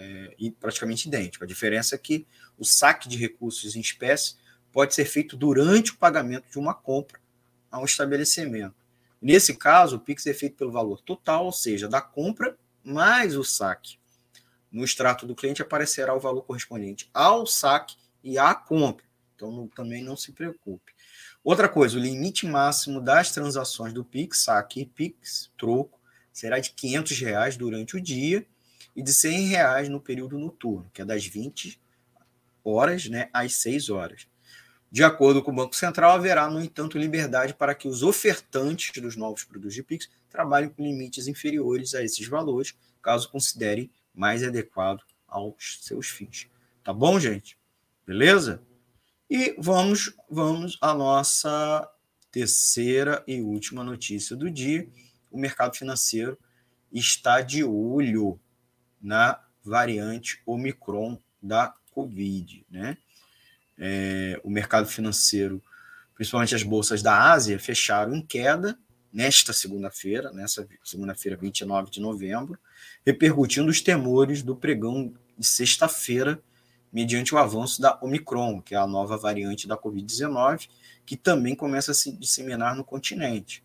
é, 0.00 0.52
praticamente 0.58 1.08
idêntica. 1.08 1.44
A 1.44 1.48
diferença 1.48 1.94
é 1.94 1.98
que 1.98 2.26
o 2.58 2.64
saque 2.64 3.08
de 3.08 3.16
recursos 3.16 3.76
em 3.76 3.80
espécie 3.80 4.34
pode 4.72 4.94
ser 4.94 5.04
feito 5.04 5.36
durante 5.36 5.92
o 5.92 5.96
pagamento 5.96 6.50
de 6.50 6.58
uma 6.58 6.74
compra 6.74 7.20
a 7.70 7.78
um 7.78 7.84
estabelecimento. 7.84 8.74
Nesse 9.20 9.54
caso, 9.54 9.96
o 9.96 10.00
Pix 10.00 10.26
é 10.26 10.32
feito 10.32 10.56
pelo 10.56 10.72
valor 10.72 11.00
total, 11.02 11.46
ou 11.46 11.52
seja, 11.52 11.88
da 11.88 12.00
compra 12.00 12.56
mais 12.82 13.36
o 13.36 13.44
saque. 13.44 13.98
No 14.72 14.84
extrato 14.84 15.26
do 15.26 15.34
cliente 15.34 15.60
aparecerá 15.60 16.14
o 16.14 16.20
valor 16.20 16.42
correspondente 16.42 17.10
ao 17.12 17.46
saque 17.46 17.96
e 18.22 18.38
à 18.38 18.54
compra. 18.54 19.04
Então 19.34 19.50
não, 19.50 19.68
também 19.68 20.02
não 20.02 20.16
se 20.16 20.32
preocupe. 20.32 20.92
Outra 21.42 21.68
coisa, 21.68 21.96
o 21.96 22.00
limite 22.00 22.46
máximo 22.46 23.00
das 23.00 23.32
transações 23.32 23.92
do 23.92 24.04
Pix, 24.04 24.44
saque 24.44 24.82
e 24.82 24.86
Pix, 24.86 25.50
troco, 25.56 25.98
será 26.32 26.58
de 26.58 26.70
500 26.70 27.18
reais 27.18 27.56
durante 27.56 27.96
o 27.96 28.00
dia 28.00 28.46
e 28.94 29.02
de 29.02 29.12
100 29.12 29.46
reais 29.46 29.88
no 29.88 30.00
período 30.00 30.38
noturno, 30.38 30.90
que 30.92 31.02
é 31.02 31.04
das 31.04 31.24
20 31.24 31.80
horas 32.64 33.08
né, 33.08 33.28
às 33.32 33.54
6 33.54 33.90
horas. 33.90 34.26
De 34.90 35.04
acordo 35.04 35.42
com 35.42 35.52
o 35.52 35.54
Banco 35.54 35.76
Central, 35.76 36.10
haverá, 36.10 36.50
no 36.50 36.60
entanto, 36.60 36.98
liberdade 36.98 37.54
para 37.54 37.74
que 37.74 37.86
os 37.86 38.02
ofertantes 38.02 38.90
dos 39.00 39.14
novos 39.14 39.44
produtos 39.44 39.74
de 39.74 39.84
Pix 39.84 40.10
trabalhem 40.28 40.68
com 40.68 40.82
limites 40.82 41.28
inferiores 41.28 41.94
a 41.94 42.02
esses 42.02 42.26
valores, 42.26 42.74
caso 43.00 43.30
considerem 43.30 43.90
mais 44.12 44.42
adequado 44.42 45.00
aos 45.28 45.78
seus 45.82 46.08
fins. 46.08 46.48
Tá 46.82 46.92
bom, 46.92 47.20
gente? 47.20 47.56
Beleza? 48.04 48.60
E 49.28 49.54
vamos, 49.58 50.12
vamos 50.28 50.76
à 50.80 50.92
nossa 50.92 51.88
terceira 52.32 53.22
e 53.28 53.40
última 53.40 53.84
notícia 53.84 54.34
do 54.34 54.50
dia. 54.50 54.88
O 55.30 55.38
mercado 55.38 55.76
financeiro 55.76 56.36
está 56.92 57.40
de 57.40 57.62
olho 57.62 58.40
na 59.00 59.40
variante 59.64 60.40
Omicron 60.46 61.18
da 61.42 61.74
Covid, 61.92 62.64
né? 62.70 62.96
É, 63.78 64.38
o 64.44 64.50
mercado 64.50 64.86
financeiro, 64.86 65.62
principalmente 66.14 66.54
as 66.54 66.62
bolsas 66.62 67.02
da 67.02 67.32
Ásia, 67.32 67.58
fecharam 67.58 68.14
em 68.14 68.20
queda 68.20 68.78
nesta 69.12 69.52
segunda-feira, 69.52 70.30
nessa 70.32 70.66
segunda-feira, 70.84 71.36
29 71.36 71.90
de 71.90 72.00
novembro, 72.00 72.58
repercutindo 73.04 73.70
os 73.70 73.80
temores 73.80 74.42
do 74.42 74.54
pregão 74.54 75.12
de 75.36 75.46
sexta-feira, 75.46 76.40
mediante 76.92 77.34
o 77.34 77.38
avanço 77.38 77.80
da 77.80 77.98
Omicron, 78.02 78.60
que 78.60 78.74
é 78.74 78.78
a 78.78 78.86
nova 78.86 79.16
variante 79.16 79.66
da 79.66 79.76
Covid-19, 79.76 80.68
que 81.06 81.16
também 81.16 81.54
começa 81.54 81.92
a 81.92 81.94
se 81.94 82.12
disseminar 82.12 82.76
no 82.76 82.84
continente. 82.84 83.64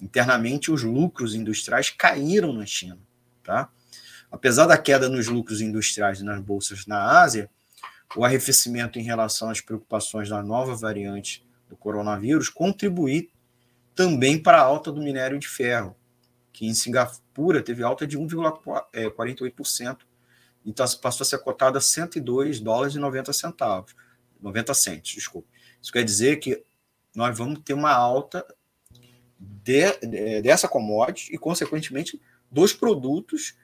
Internamente, 0.00 0.70
os 0.70 0.82
lucros 0.82 1.34
industriais 1.34 1.90
caíram 1.90 2.52
na 2.52 2.64
China. 2.64 2.98
Tá? 3.42 3.70
Apesar 4.30 4.66
da 4.66 4.76
queda 4.76 5.08
nos 5.08 5.26
lucros 5.26 5.60
industriais 5.60 6.20
nas 6.22 6.40
bolsas 6.40 6.86
na 6.86 7.20
Ásia, 7.20 7.50
o 8.16 8.24
arrefecimento 8.24 8.98
em 8.98 9.02
relação 9.02 9.50
às 9.50 9.60
preocupações 9.60 10.28
da 10.28 10.42
nova 10.42 10.74
variante 10.74 11.46
do 11.68 11.76
coronavírus 11.76 12.48
contribuiu 12.48 13.28
também 13.94 14.40
para 14.40 14.58
a 14.58 14.64
alta 14.64 14.92
do 14.92 15.02
minério 15.02 15.38
de 15.38 15.48
ferro, 15.48 15.96
que 16.52 16.66
em 16.66 16.74
Singapura 16.74 17.62
teve 17.62 17.82
alta 17.82 18.06
de 18.06 18.18
1,48%, 18.18 19.98
então 20.64 20.86
passou 21.00 21.24
a 21.24 21.26
ser 21.26 21.38
cotada 21.38 21.78
a 21.78 21.80
102 21.80 22.60
dólares 22.60 22.94
e 22.94 22.98
90 22.98 23.32
centavos, 23.32 23.94
90 24.40 24.74
centos, 24.74 25.10
desculpa. 25.12 25.48
Isso 25.82 25.92
quer 25.92 26.04
dizer 26.04 26.36
que 26.36 26.62
nós 27.14 27.36
vamos 27.36 27.60
ter 27.64 27.74
uma 27.74 27.92
alta 27.92 28.46
de, 29.38 29.92
de, 30.00 30.42
dessa 30.42 30.68
commodity 30.68 31.34
e, 31.34 31.38
consequentemente, 31.38 32.20
dos 32.50 32.72
produtos 32.72 33.56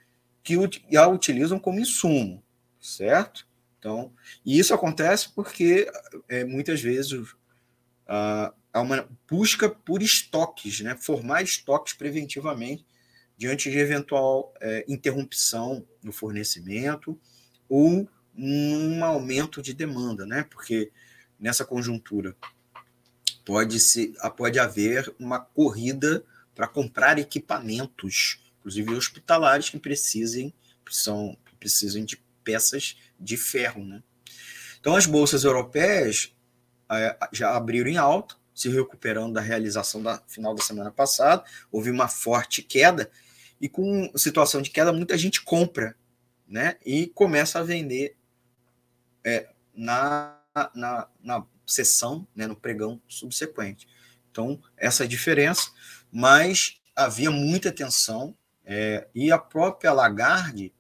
que 0.44 0.54
a 0.96 1.08
utilizam 1.08 1.58
como 1.58 1.80
insumo, 1.80 2.44
certo? 2.78 3.48
Então, 3.78 4.12
e 4.44 4.58
isso 4.58 4.72
acontece 4.74 5.30
porque 5.34 5.90
é, 6.28 6.44
muitas 6.44 6.80
vezes 6.80 7.12
uh, 7.12 8.54
há 8.72 8.80
uma 8.80 9.08
busca 9.28 9.68
por 9.68 10.02
estoques, 10.02 10.80
né? 10.80 10.96
formar 10.96 11.42
estoques 11.42 11.94
preventivamente 11.94 12.84
diante 13.36 13.70
de 13.70 13.78
eventual 13.78 14.54
é, 14.60 14.84
interrupção 14.86 15.86
no 16.02 16.12
fornecimento 16.12 17.18
ou 17.68 18.08
um 18.36 19.04
aumento 19.04 19.62
de 19.62 19.72
demanda, 19.72 20.26
né? 20.26 20.46
porque 20.50 20.92
nessa 21.38 21.64
conjuntura 21.64 22.36
pode, 23.44 23.78
se, 23.80 24.14
pode 24.36 24.58
haver 24.58 25.14
uma 25.18 25.38
corrida 25.38 26.24
para 26.54 26.68
comprar 26.68 27.18
equipamentos, 27.18 28.43
inclusive 28.65 28.95
hospitalares 28.95 29.69
que 29.69 29.78
precisem, 29.78 30.55
são, 30.89 31.36
precisem 31.61 32.05
de 32.05 32.16
peças 32.43 32.97
de 33.20 33.36
ferro. 33.36 33.85
Né? 33.85 34.03
Então, 34.81 34.97
as 34.97 35.05
bolsas 35.07 35.45
europeias 35.45 36.35
é, 36.91 37.16
já 37.31 37.55
abriram 37.55 37.91
em 37.91 37.99
alta, 37.99 38.36
se 38.55 38.69
recuperando 38.69 39.35
da 39.35 39.41
realização 39.41 40.03
da 40.03 40.23
final 40.28 40.55
da 40.55 40.62
semana 40.62 40.91
passada. 40.91 41.45
Houve 41.70 41.91
uma 41.91 42.09
forte 42.09 42.62
queda, 42.62 43.11
e 43.61 43.69
com 43.69 44.11
situação 44.16 44.62
de 44.62 44.70
queda, 44.70 44.93
muita 44.93 45.19
gente 45.19 45.43
compra 45.43 45.97
né? 46.49 46.77
e 46.85 47.09
começa 47.09 47.59
a 47.59 47.62
vender 47.62 48.16
é, 49.23 49.49
na, 49.74 50.41
na, 50.74 51.09
na 51.20 51.47
sessão, 51.66 52.27
né, 52.35 52.47
no 52.47 52.57
pregão 52.57 53.01
subsequente. 53.09 53.89
Então, 54.31 54.61
essa 54.77 55.05
é 55.05 55.07
a 55.07 55.09
diferença, 55.09 55.70
mas 56.11 56.81
havia 56.95 57.31
muita 57.31 57.73
tensão, 57.73 58.36
é, 58.65 59.09
e 59.15 59.31
a 59.31 59.39
própria 59.39 59.93
Lagarde 59.93 60.73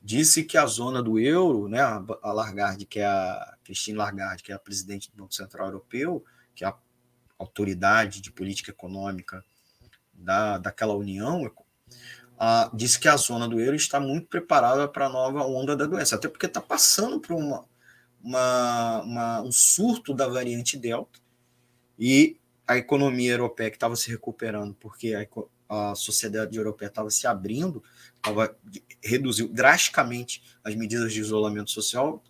disse 0.00 0.42
que 0.42 0.58
a 0.58 0.66
zona 0.66 1.02
do 1.02 1.18
euro, 1.18 1.68
né, 1.68 1.80
a 1.80 2.32
Lagarde, 2.32 2.86
que 2.86 2.98
é 2.98 3.06
a 3.06 3.56
Christine 3.62 3.98
Lagarde, 3.98 4.42
que 4.42 4.50
é 4.50 4.54
a 4.54 4.58
presidente 4.58 5.10
do 5.10 5.16
Banco 5.16 5.34
Central 5.34 5.66
Europeu, 5.66 6.24
que 6.54 6.64
é 6.64 6.68
a 6.68 6.76
autoridade 7.38 8.20
de 8.20 8.32
política 8.32 8.70
econômica 8.70 9.44
da, 10.12 10.58
daquela 10.58 10.94
união, 10.94 11.50
a, 12.38 12.70
disse 12.74 12.98
que 12.98 13.08
a 13.08 13.16
zona 13.16 13.46
do 13.46 13.60
euro 13.60 13.76
está 13.76 14.00
muito 14.00 14.26
preparada 14.26 14.88
para 14.88 15.06
a 15.06 15.10
nova 15.10 15.44
onda 15.44 15.76
da 15.76 15.86
doença, 15.86 16.16
até 16.16 16.28
porque 16.28 16.46
está 16.46 16.60
passando 16.60 17.20
por 17.20 17.34
uma, 17.34 17.64
uma, 18.22 19.02
uma, 19.02 19.42
um 19.42 19.52
surto 19.52 20.12
da 20.12 20.26
variante 20.26 20.76
Delta 20.76 21.20
e 21.98 22.36
a 22.66 22.76
economia 22.76 23.32
europeia 23.32 23.70
que 23.70 23.76
estava 23.76 23.94
se 23.94 24.10
recuperando, 24.10 24.74
porque 24.74 25.14
a, 25.14 25.26
a 25.72 25.94
sociedade 25.94 26.56
europeia 26.56 26.88
estava 26.88 27.10
se 27.10 27.26
abrindo, 27.26 27.82
tava, 28.20 28.54
reduziu 29.02 29.48
drasticamente 29.48 30.42
as 30.62 30.74
medidas 30.74 31.12
de 31.12 31.20
isolamento 31.20 31.70
social, 31.70 32.22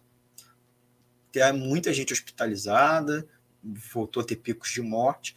tem 1.33 1.53
muita 1.53 1.93
gente 1.93 2.13
hospitalizada, 2.13 3.27
voltou 3.93 4.23
a 4.23 4.27
ter 4.27 4.37
picos 4.37 4.71
de 4.71 4.81
morte. 4.81 5.35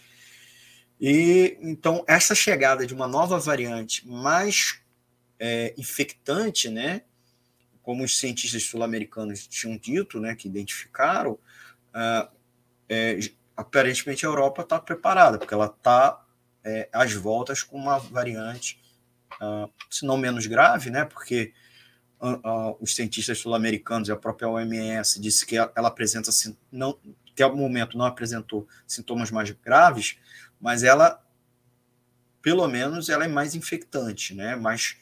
E 1.01 1.57
então 1.61 2.03
essa 2.07 2.35
chegada 2.35 2.85
de 2.85 2.93
uma 2.93 3.07
nova 3.07 3.39
variante 3.39 4.07
mais 4.07 4.79
é, 5.39 5.73
infectante, 5.77 6.69
né, 6.69 7.01
como 7.81 8.03
os 8.03 8.19
cientistas 8.19 8.63
sul-americanos 8.63 9.47
tinham 9.47 9.77
dito, 9.77 10.19
né, 10.19 10.35
que 10.35 10.47
identificaram, 10.47 11.33
uh, 11.33 12.29
é, 12.87 13.19
aparentemente 13.55 14.25
a 14.25 14.29
Europa 14.29 14.61
está 14.61 14.79
preparada, 14.79 15.37
porque 15.37 15.53
ela 15.53 15.67
está 15.67 16.24
é, 16.65 16.89
às 16.91 17.13
voltas 17.13 17.61
com 17.61 17.77
uma 17.77 17.99
variante 17.99 18.81
uh, 19.41 19.71
se 19.89 20.05
não 20.05 20.17
menos 20.17 20.47
grave, 20.47 20.89
né? 20.89 21.05
Porque 21.05 21.53
uh, 22.19 22.75
os 22.81 22.95
cientistas 22.95 23.37
sul-americanos 23.37 24.09
e 24.09 24.11
a 24.11 24.15
própria 24.15 24.49
OMS 24.49 25.21
disse 25.21 25.45
que 25.45 25.55
ela, 25.55 25.71
ela 25.75 25.87
apresenta, 25.87 26.31
não, 26.71 26.97
até 27.31 27.45
o 27.45 27.55
momento 27.55 27.97
não 27.97 28.05
apresentou 28.05 28.67
sintomas 28.87 29.29
mais 29.29 29.51
graves, 29.51 30.17
mas 30.59 30.83
ela, 30.83 31.23
pelo 32.41 32.67
menos, 32.67 33.09
ela 33.09 33.25
é 33.25 33.27
mais 33.27 33.53
infectante, 33.53 34.33
né? 34.33 34.55
Mais 34.55 34.97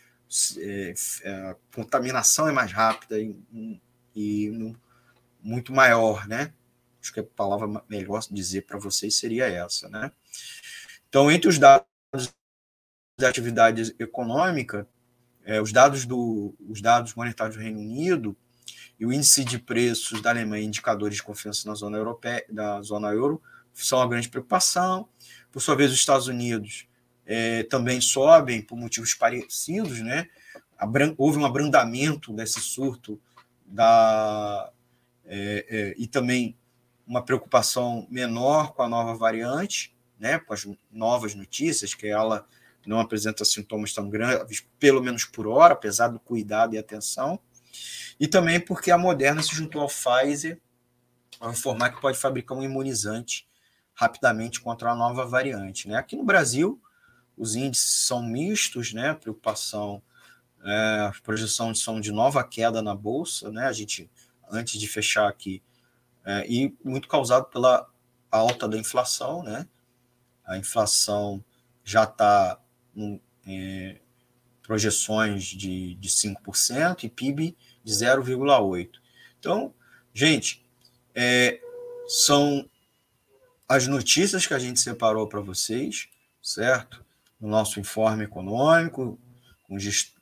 é, 0.58 0.94
é, 1.24 1.32
a 1.50 1.56
contaminação 1.74 2.48
é 2.48 2.52
mais 2.52 2.72
rápida 2.72 3.20
e, 3.20 3.36
e 4.16 4.76
muito 5.42 5.72
maior, 5.72 6.28
né? 6.28 6.52
Acho 7.00 7.14
que 7.14 7.20
a 7.20 7.24
palavra 7.24 7.84
melhor 7.88 8.24
dizer 8.32 8.62
para 8.62 8.80
vocês 8.80 9.16
seria 9.16 9.46
essa, 9.46 9.90
né? 9.90 10.12
Então, 11.14 11.32
entre 11.32 11.48
os 11.48 11.60
dados 11.60 11.86
da 13.20 13.30
atividade 13.30 13.96
econômica, 14.00 14.90
é, 15.46 15.62
os, 15.62 15.72
dados 15.72 16.08
do, 16.08 16.56
os 16.68 16.82
dados 16.82 17.14
monetários 17.14 17.56
do 17.56 17.62
Reino 17.62 17.78
Unido 17.78 18.36
e 19.00 19.06
o 19.06 19.14
índice 19.14 19.46
de 19.46 19.60
preços 19.60 20.24
da 20.24 20.32
Alemanha, 20.32 20.66
indicadores 20.66 21.18
de 21.18 21.22
confiança 21.22 21.70
na 21.70 21.76
zona 21.76 22.00
europeia, 22.00 22.44
da 22.50 22.82
zona 22.82 23.10
euro, 23.10 23.40
são 23.76 24.00
uma 24.00 24.08
grande 24.08 24.28
preocupação. 24.28 25.08
Por 25.52 25.62
sua 25.62 25.76
vez, 25.76 25.92
os 25.92 26.00
Estados 26.00 26.26
Unidos 26.26 26.88
é, 27.28 27.62
também 27.62 28.02
sobem 28.02 28.60
por 28.60 28.76
motivos 28.76 29.14
parecidos, 29.14 30.00
né? 30.00 30.28
houve 31.16 31.38
um 31.38 31.46
abrandamento 31.46 32.34
desse 32.34 32.60
surto 32.60 33.22
da, 33.64 34.72
é, 35.26 35.66
é, 35.70 35.96
e 35.96 36.08
também 36.08 36.58
uma 37.06 37.24
preocupação 37.24 38.08
menor 38.10 38.74
com 38.74 38.82
a 38.82 38.90
nova 38.90 39.14
variante, 39.14 39.93
né? 40.24 40.40
com 40.40 40.54
as 40.54 40.66
novas 40.90 41.36
notícias, 41.36 41.94
que 41.94 42.08
ela 42.08 42.48
não 42.86 43.02
apresenta 43.02 43.44
sintomas 43.44 43.92
tão 43.92 44.10
graves, 44.10 44.66
pelo 44.80 45.04
menos 45.04 45.26
por 45.26 45.46
hora, 45.46 45.74
apesar 45.74 46.08
do 46.08 46.18
cuidado 46.18 46.76
e 46.76 46.78
atenção. 46.78 47.38
E 48.18 48.26
também 48.26 48.58
porque 48.58 48.90
a 48.90 48.98
Moderna 48.98 49.44
se 49.44 49.54
juntou 49.54 49.82
ao 49.82 49.90
Pfizer 49.90 50.62
a 51.42 51.50
informar 51.50 51.90
que 51.90 52.00
pode 52.00 52.18
fabricar 52.18 52.58
um 52.58 52.64
imunizante 52.64 53.46
rapidamente 53.94 54.62
contra 54.62 54.92
a 54.92 54.96
nova 54.96 55.26
variante. 55.26 55.90
Né? 55.90 55.98
Aqui 55.98 56.16
no 56.16 56.24
Brasil, 56.24 56.82
os 57.38 57.56
índices 57.56 58.06
são 58.08 58.24
mistos, 58.24 58.94
né? 58.94 59.14
preocupação, 59.14 60.02
é, 60.64 61.08
as 61.10 61.20
projeções 61.20 61.82
são 61.82 62.00
de 62.00 62.14
nova 62.14 62.42
queda 62.46 62.82
na 62.82 62.96
Bolsa, 62.96 63.52
né? 63.52 63.66
a 63.66 63.74
gente, 63.74 64.10
antes 64.50 64.80
de 64.80 64.88
fechar 64.88 65.28
aqui, 65.28 65.62
é, 66.24 66.46
e 66.48 66.74
muito 66.82 67.10
causado 67.10 67.48
pela 67.48 67.86
alta 68.32 68.70
da 68.70 68.78
inflação, 68.78 69.44
né? 69.44 69.68
A 70.46 70.58
inflação 70.58 71.44
já 71.84 72.04
está 72.04 72.60
é, 73.48 74.00
projeções 74.62 75.44
de, 75.44 75.96
de 75.96 76.10
5% 76.10 77.04
e 77.04 77.10
PIB 77.10 77.58
de 77.84 77.94
0,8%. 77.94 78.90
Então, 79.40 79.74
gente, 80.14 80.66
é, 81.14 81.60
são 82.08 82.70
as 83.68 83.88
notícias 83.88 84.48
que 84.48 84.54
a 84.54 84.60
gente 84.60 84.80
separou 84.80 85.28
para 85.28 85.42
vocês, 85.42 86.08
certo? 86.42 87.04
No 87.40 87.50
nosso 87.50 87.80
informe 87.80 88.24
econômico, 88.24 89.20
com, 89.64 89.78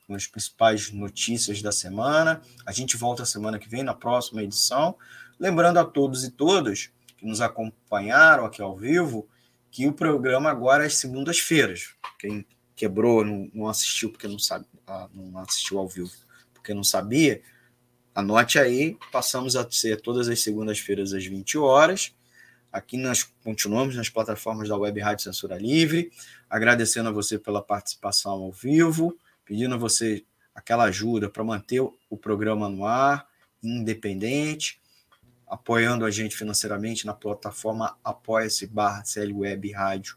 com 0.06 0.14
as 0.14 0.26
principais 0.26 0.90
notícias 0.90 1.62
da 1.62 1.70
semana. 1.70 2.40
A 2.66 2.72
gente 2.72 2.96
volta 2.96 3.24
semana 3.24 3.58
que 3.58 3.68
vem, 3.68 3.82
na 3.82 3.94
próxima 3.94 4.42
edição. 4.42 4.96
Lembrando 5.38 5.78
a 5.78 5.84
todos 5.84 6.24
e 6.24 6.30
todas 6.30 6.90
que 7.16 7.26
nos 7.26 7.40
acompanharam 7.40 8.44
aqui 8.44 8.60
ao 8.60 8.76
vivo 8.76 9.28
que 9.72 9.86
o 9.88 9.92
programa 9.92 10.50
agora 10.50 10.84
é 10.84 10.86
às 10.86 10.96
segundas-feiras. 10.96 11.94
Quem 12.18 12.46
quebrou, 12.76 13.24
não, 13.24 13.50
não, 13.54 13.68
assistiu 13.68 14.10
porque 14.10 14.28
não 14.28 14.38
sabe, 14.38 14.66
ah, 14.86 15.08
não 15.14 15.38
assistiu 15.38 15.78
ao 15.78 15.88
vivo, 15.88 16.12
porque 16.52 16.74
não 16.74 16.84
sabia, 16.84 17.42
anote 18.14 18.58
aí, 18.58 18.98
passamos 19.10 19.56
a 19.56 19.68
ser 19.70 20.00
todas 20.02 20.28
as 20.28 20.40
segundas-feiras 20.40 21.14
às 21.14 21.24
20 21.24 21.56
horas. 21.56 22.14
Aqui 22.70 22.98
nós 22.98 23.22
continuamos 23.42 23.96
nas 23.96 24.10
plataformas 24.10 24.68
da 24.68 24.76
Web 24.76 25.00
Rádio 25.00 25.24
Censura 25.24 25.56
Livre, 25.56 26.12
agradecendo 26.50 27.08
a 27.08 27.12
você 27.12 27.38
pela 27.38 27.62
participação 27.62 28.32
ao 28.32 28.52
vivo, 28.52 29.16
pedindo 29.42 29.74
a 29.74 29.78
você 29.78 30.22
aquela 30.54 30.84
ajuda 30.84 31.30
para 31.30 31.42
manter 31.42 31.80
o 31.80 32.16
programa 32.16 32.68
no 32.68 32.84
ar, 32.84 33.26
independente, 33.62 34.81
apoiando 35.52 36.04
a 36.06 36.10
gente 36.10 36.34
financeiramente 36.34 37.04
na 37.04 37.12
plataforma 37.12 37.94
apoia-se 38.02 38.66
barra 38.66 39.04
CLWeb 39.04 39.70
Rádio, 39.72 40.16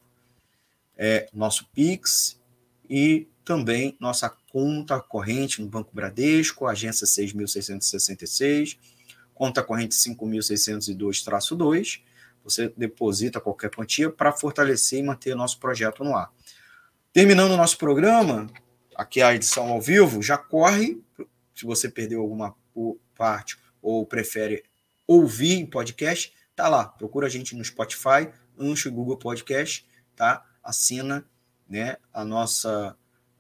é 0.96 1.28
nosso 1.34 1.68
Pix 1.74 2.42
e 2.90 3.28
também 3.44 3.98
nossa 4.00 4.30
conta 4.30 4.98
corrente 5.02 5.62
no 5.62 5.68
Banco 5.68 5.92
Bradesco, 5.94 6.66
agência 6.66 7.06
6.666, 7.06 8.78
conta 9.34 9.62
corrente 9.62 9.94
5.602-2. 9.96 12.02
Você 12.42 12.72
deposita 12.78 13.42
qualquer 13.42 13.70
quantia 13.70 14.10
para 14.10 14.32
fortalecer 14.32 15.00
e 15.00 15.04
manter 15.04 15.36
nosso 15.36 15.60
projeto 15.60 16.02
no 16.02 16.16
ar. 16.16 16.32
Terminando 17.12 17.52
o 17.52 17.58
nosso 17.58 17.78
programa, 17.78 18.48
aqui 18.96 19.22
a 19.22 19.36
edição 19.36 19.68
ao 19.68 19.82
vivo, 19.82 20.22
já 20.22 20.38
corre, 20.38 20.98
se 21.54 21.66
você 21.66 21.90
perdeu 21.90 22.22
alguma 22.22 22.56
parte 23.18 23.60
ou 23.82 24.06
prefere 24.06 24.64
ouvir 25.08 25.54
em 25.54 25.66
podcast, 25.66 26.34
tá 26.56 26.68
lá. 26.68 26.88
Procura 26.88 27.28
a 27.28 27.30
gente 27.30 27.56
no 27.56 27.64
Spotify, 27.64 28.28
Ancho 28.58 28.92
Google 28.92 29.18
Podcast, 29.18 29.88
tá? 30.16 30.44
Assina, 30.64 31.26
né, 31.68 31.98
a 32.14 32.24
nossa 32.24 32.96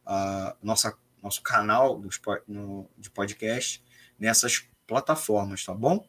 a 0.05 0.55
nossa 0.61 0.93
nosso 1.21 1.41
canal 1.41 1.97
do, 1.97 2.09
no, 2.47 2.89
de 2.97 3.09
podcast 3.09 3.81
nessas 4.19 4.67
plataformas, 4.85 5.65
tá 5.65 5.73
bom? 5.73 6.05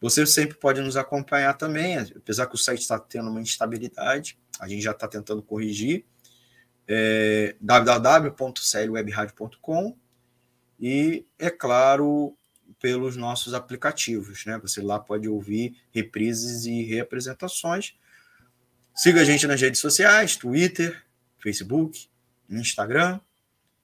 Você 0.00 0.24
sempre 0.24 0.56
pode 0.56 0.80
nos 0.80 0.96
acompanhar 0.96 1.54
também, 1.54 1.98
apesar 1.98 2.46
que 2.46 2.54
o 2.54 2.58
site 2.58 2.82
está 2.82 2.96
tendo 2.98 3.28
uma 3.28 3.40
instabilidade, 3.40 4.38
a 4.60 4.68
gente 4.68 4.82
já 4.82 4.92
está 4.92 5.08
tentando 5.08 5.42
corrigir. 5.42 6.04
É, 6.88 7.56
www.clwebradio.com 7.60 9.96
e, 10.78 11.26
é 11.38 11.48
claro, 11.50 12.36
pelos 12.80 13.16
nossos 13.16 13.54
aplicativos. 13.54 14.44
Né? 14.44 14.58
Você 14.58 14.80
lá 14.80 14.98
pode 14.98 15.28
ouvir 15.28 15.76
reprises 15.92 16.66
e 16.66 16.82
reapresentações. 16.82 17.94
Siga 18.94 19.20
a 19.20 19.24
gente 19.24 19.46
nas 19.46 19.60
redes 19.60 19.80
sociais, 19.80 20.36
Twitter, 20.36 21.04
Facebook, 21.38 22.08
Instagram. 22.48 23.20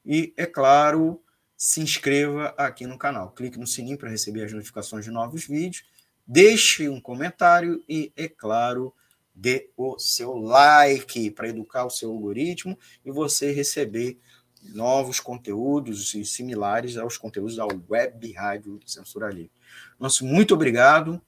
E, 0.05 0.33
é 0.37 0.47
claro, 0.47 1.23
se 1.57 1.81
inscreva 1.81 2.55
aqui 2.57 2.87
no 2.87 2.99
canal. 2.99 3.31
Clique 3.33 3.59
no 3.59 3.67
sininho 3.67 3.99
para 3.99 4.11
receber 4.11 4.45
as 4.45 4.53
notificações 4.53 5.05
de 5.05 5.11
novos 5.11 5.47
vídeos. 5.47 5.85
Deixe 6.27 6.89
um 6.89 7.01
comentário 7.01 7.83
e, 7.89 8.13
é 8.17 8.29
claro, 8.29 8.95
dê 9.35 9.71
o 9.77 9.99
seu 9.99 10.37
like 10.37 11.31
para 11.31 11.49
educar 11.49 11.85
o 11.85 11.91
seu 11.91 12.11
algoritmo 12.11 12.79
e 13.05 13.11
você 13.11 13.53
receber 13.53 14.19
novos 14.63 15.21
conteúdos 15.21 16.15
e 16.15 16.25
similares 16.25 16.97
aos 16.97 17.17
conteúdos 17.17 17.57
da 17.57 17.67
Web 17.67 18.33
Rádio 18.33 18.81
Censura 18.87 19.29
Livre. 19.29 19.53
Nosso 19.99 20.25
muito 20.25 20.55
obrigado. 20.55 21.21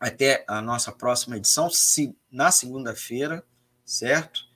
Até 0.00 0.44
a 0.46 0.60
nossa 0.60 0.92
próxima 0.92 1.36
edição, 1.36 1.68
se, 1.70 2.16
na 2.30 2.52
segunda-feira, 2.52 3.44
certo? 3.84 4.46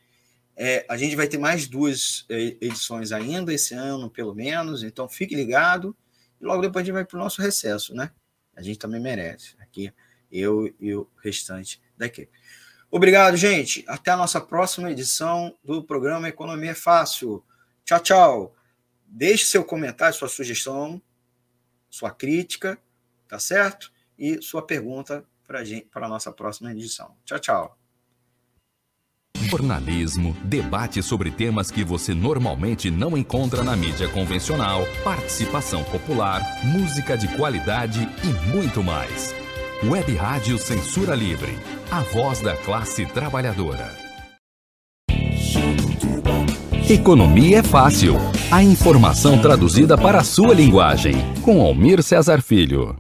É, 0.57 0.85
a 0.89 0.97
gente 0.97 1.17
vai 1.17 1.27
ter 1.27 1.39
mais 1.39 1.67
duas 1.67 2.25
é, 2.29 2.57
edições 2.61 3.11
ainda 3.11 3.53
esse 3.53 3.75
ano, 3.75 4.09
pelo 4.09 4.35
menos, 4.35 4.83
então 4.83 5.09
fique 5.09 5.35
ligado. 5.35 5.97
E 6.41 6.45
logo 6.45 6.63
depois 6.63 6.83
a 6.83 6.87
gente 6.87 6.95
vai 6.95 7.05
para 7.05 7.17
o 7.17 7.21
nosso 7.21 7.43
recesso, 7.43 7.95
né? 7.95 8.11
A 8.55 8.63
gente 8.63 8.79
também 8.79 9.01
merece. 9.01 9.55
Aqui, 9.59 9.93
eu 10.31 10.73
e 10.79 10.95
o 10.95 11.09
restante 11.23 11.81
da 11.97 12.07
equipe. 12.07 12.31
Obrigado, 12.91 13.37
gente. 13.37 13.85
Até 13.89 14.11
a 14.11 14.17
nossa 14.17 14.41
próxima 14.41 14.91
edição 14.91 15.57
do 15.65 15.83
programa 15.83 16.29
Economia 16.29 16.75
Fácil. 16.75 17.43
Tchau, 17.85 18.01
tchau. 18.01 18.57
Deixe 19.07 19.45
seu 19.45 19.65
comentário, 19.65 20.17
sua 20.17 20.29
sugestão, 20.29 21.01
sua 21.91 22.11
crítica, 22.11 22.79
tá 23.29 23.39
certo? 23.39 23.93
E 24.19 24.41
sua 24.41 24.63
pergunta 24.63 25.25
para 25.47 26.07
a 26.07 26.09
nossa 26.09 26.33
próxima 26.33 26.73
edição. 26.73 27.17
Tchau, 27.25 27.39
tchau. 27.39 27.79
Jornalismo, 29.37 30.35
debate 30.45 31.03
sobre 31.03 31.31
temas 31.31 31.71
que 31.71 31.85
você 31.85 32.15
normalmente 32.15 32.91
não 32.91 33.19
encontra 33.19 33.63
na 33.63 33.77
mídia 33.77 34.09
convencional, 34.09 34.83
participação 35.05 35.85
popular, 35.85 36.41
música 36.65 37.19
de 37.19 37.29
qualidade 37.37 38.01
e 38.25 38.49
muito 38.49 38.83
mais. 38.83 39.35
Web 39.85 40.15
Rádio 40.15 40.57
Censura 40.59 41.15
Livre, 41.15 41.53
a 41.91 42.01
voz 42.01 42.41
da 42.41 42.57
classe 42.57 43.05
trabalhadora. 43.05 44.02
Economia 46.93 47.61
é 47.61 47.63
fácil. 47.63 48.17
A 48.51 48.63
informação 48.63 49.39
traduzida 49.39 49.97
para 49.97 50.19
a 50.19 50.23
sua 50.23 50.53
linguagem. 50.53 51.15
Com 51.41 51.63
Almir 51.63 52.03
Cesar 52.03 52.43
Filho. 52.43 52.99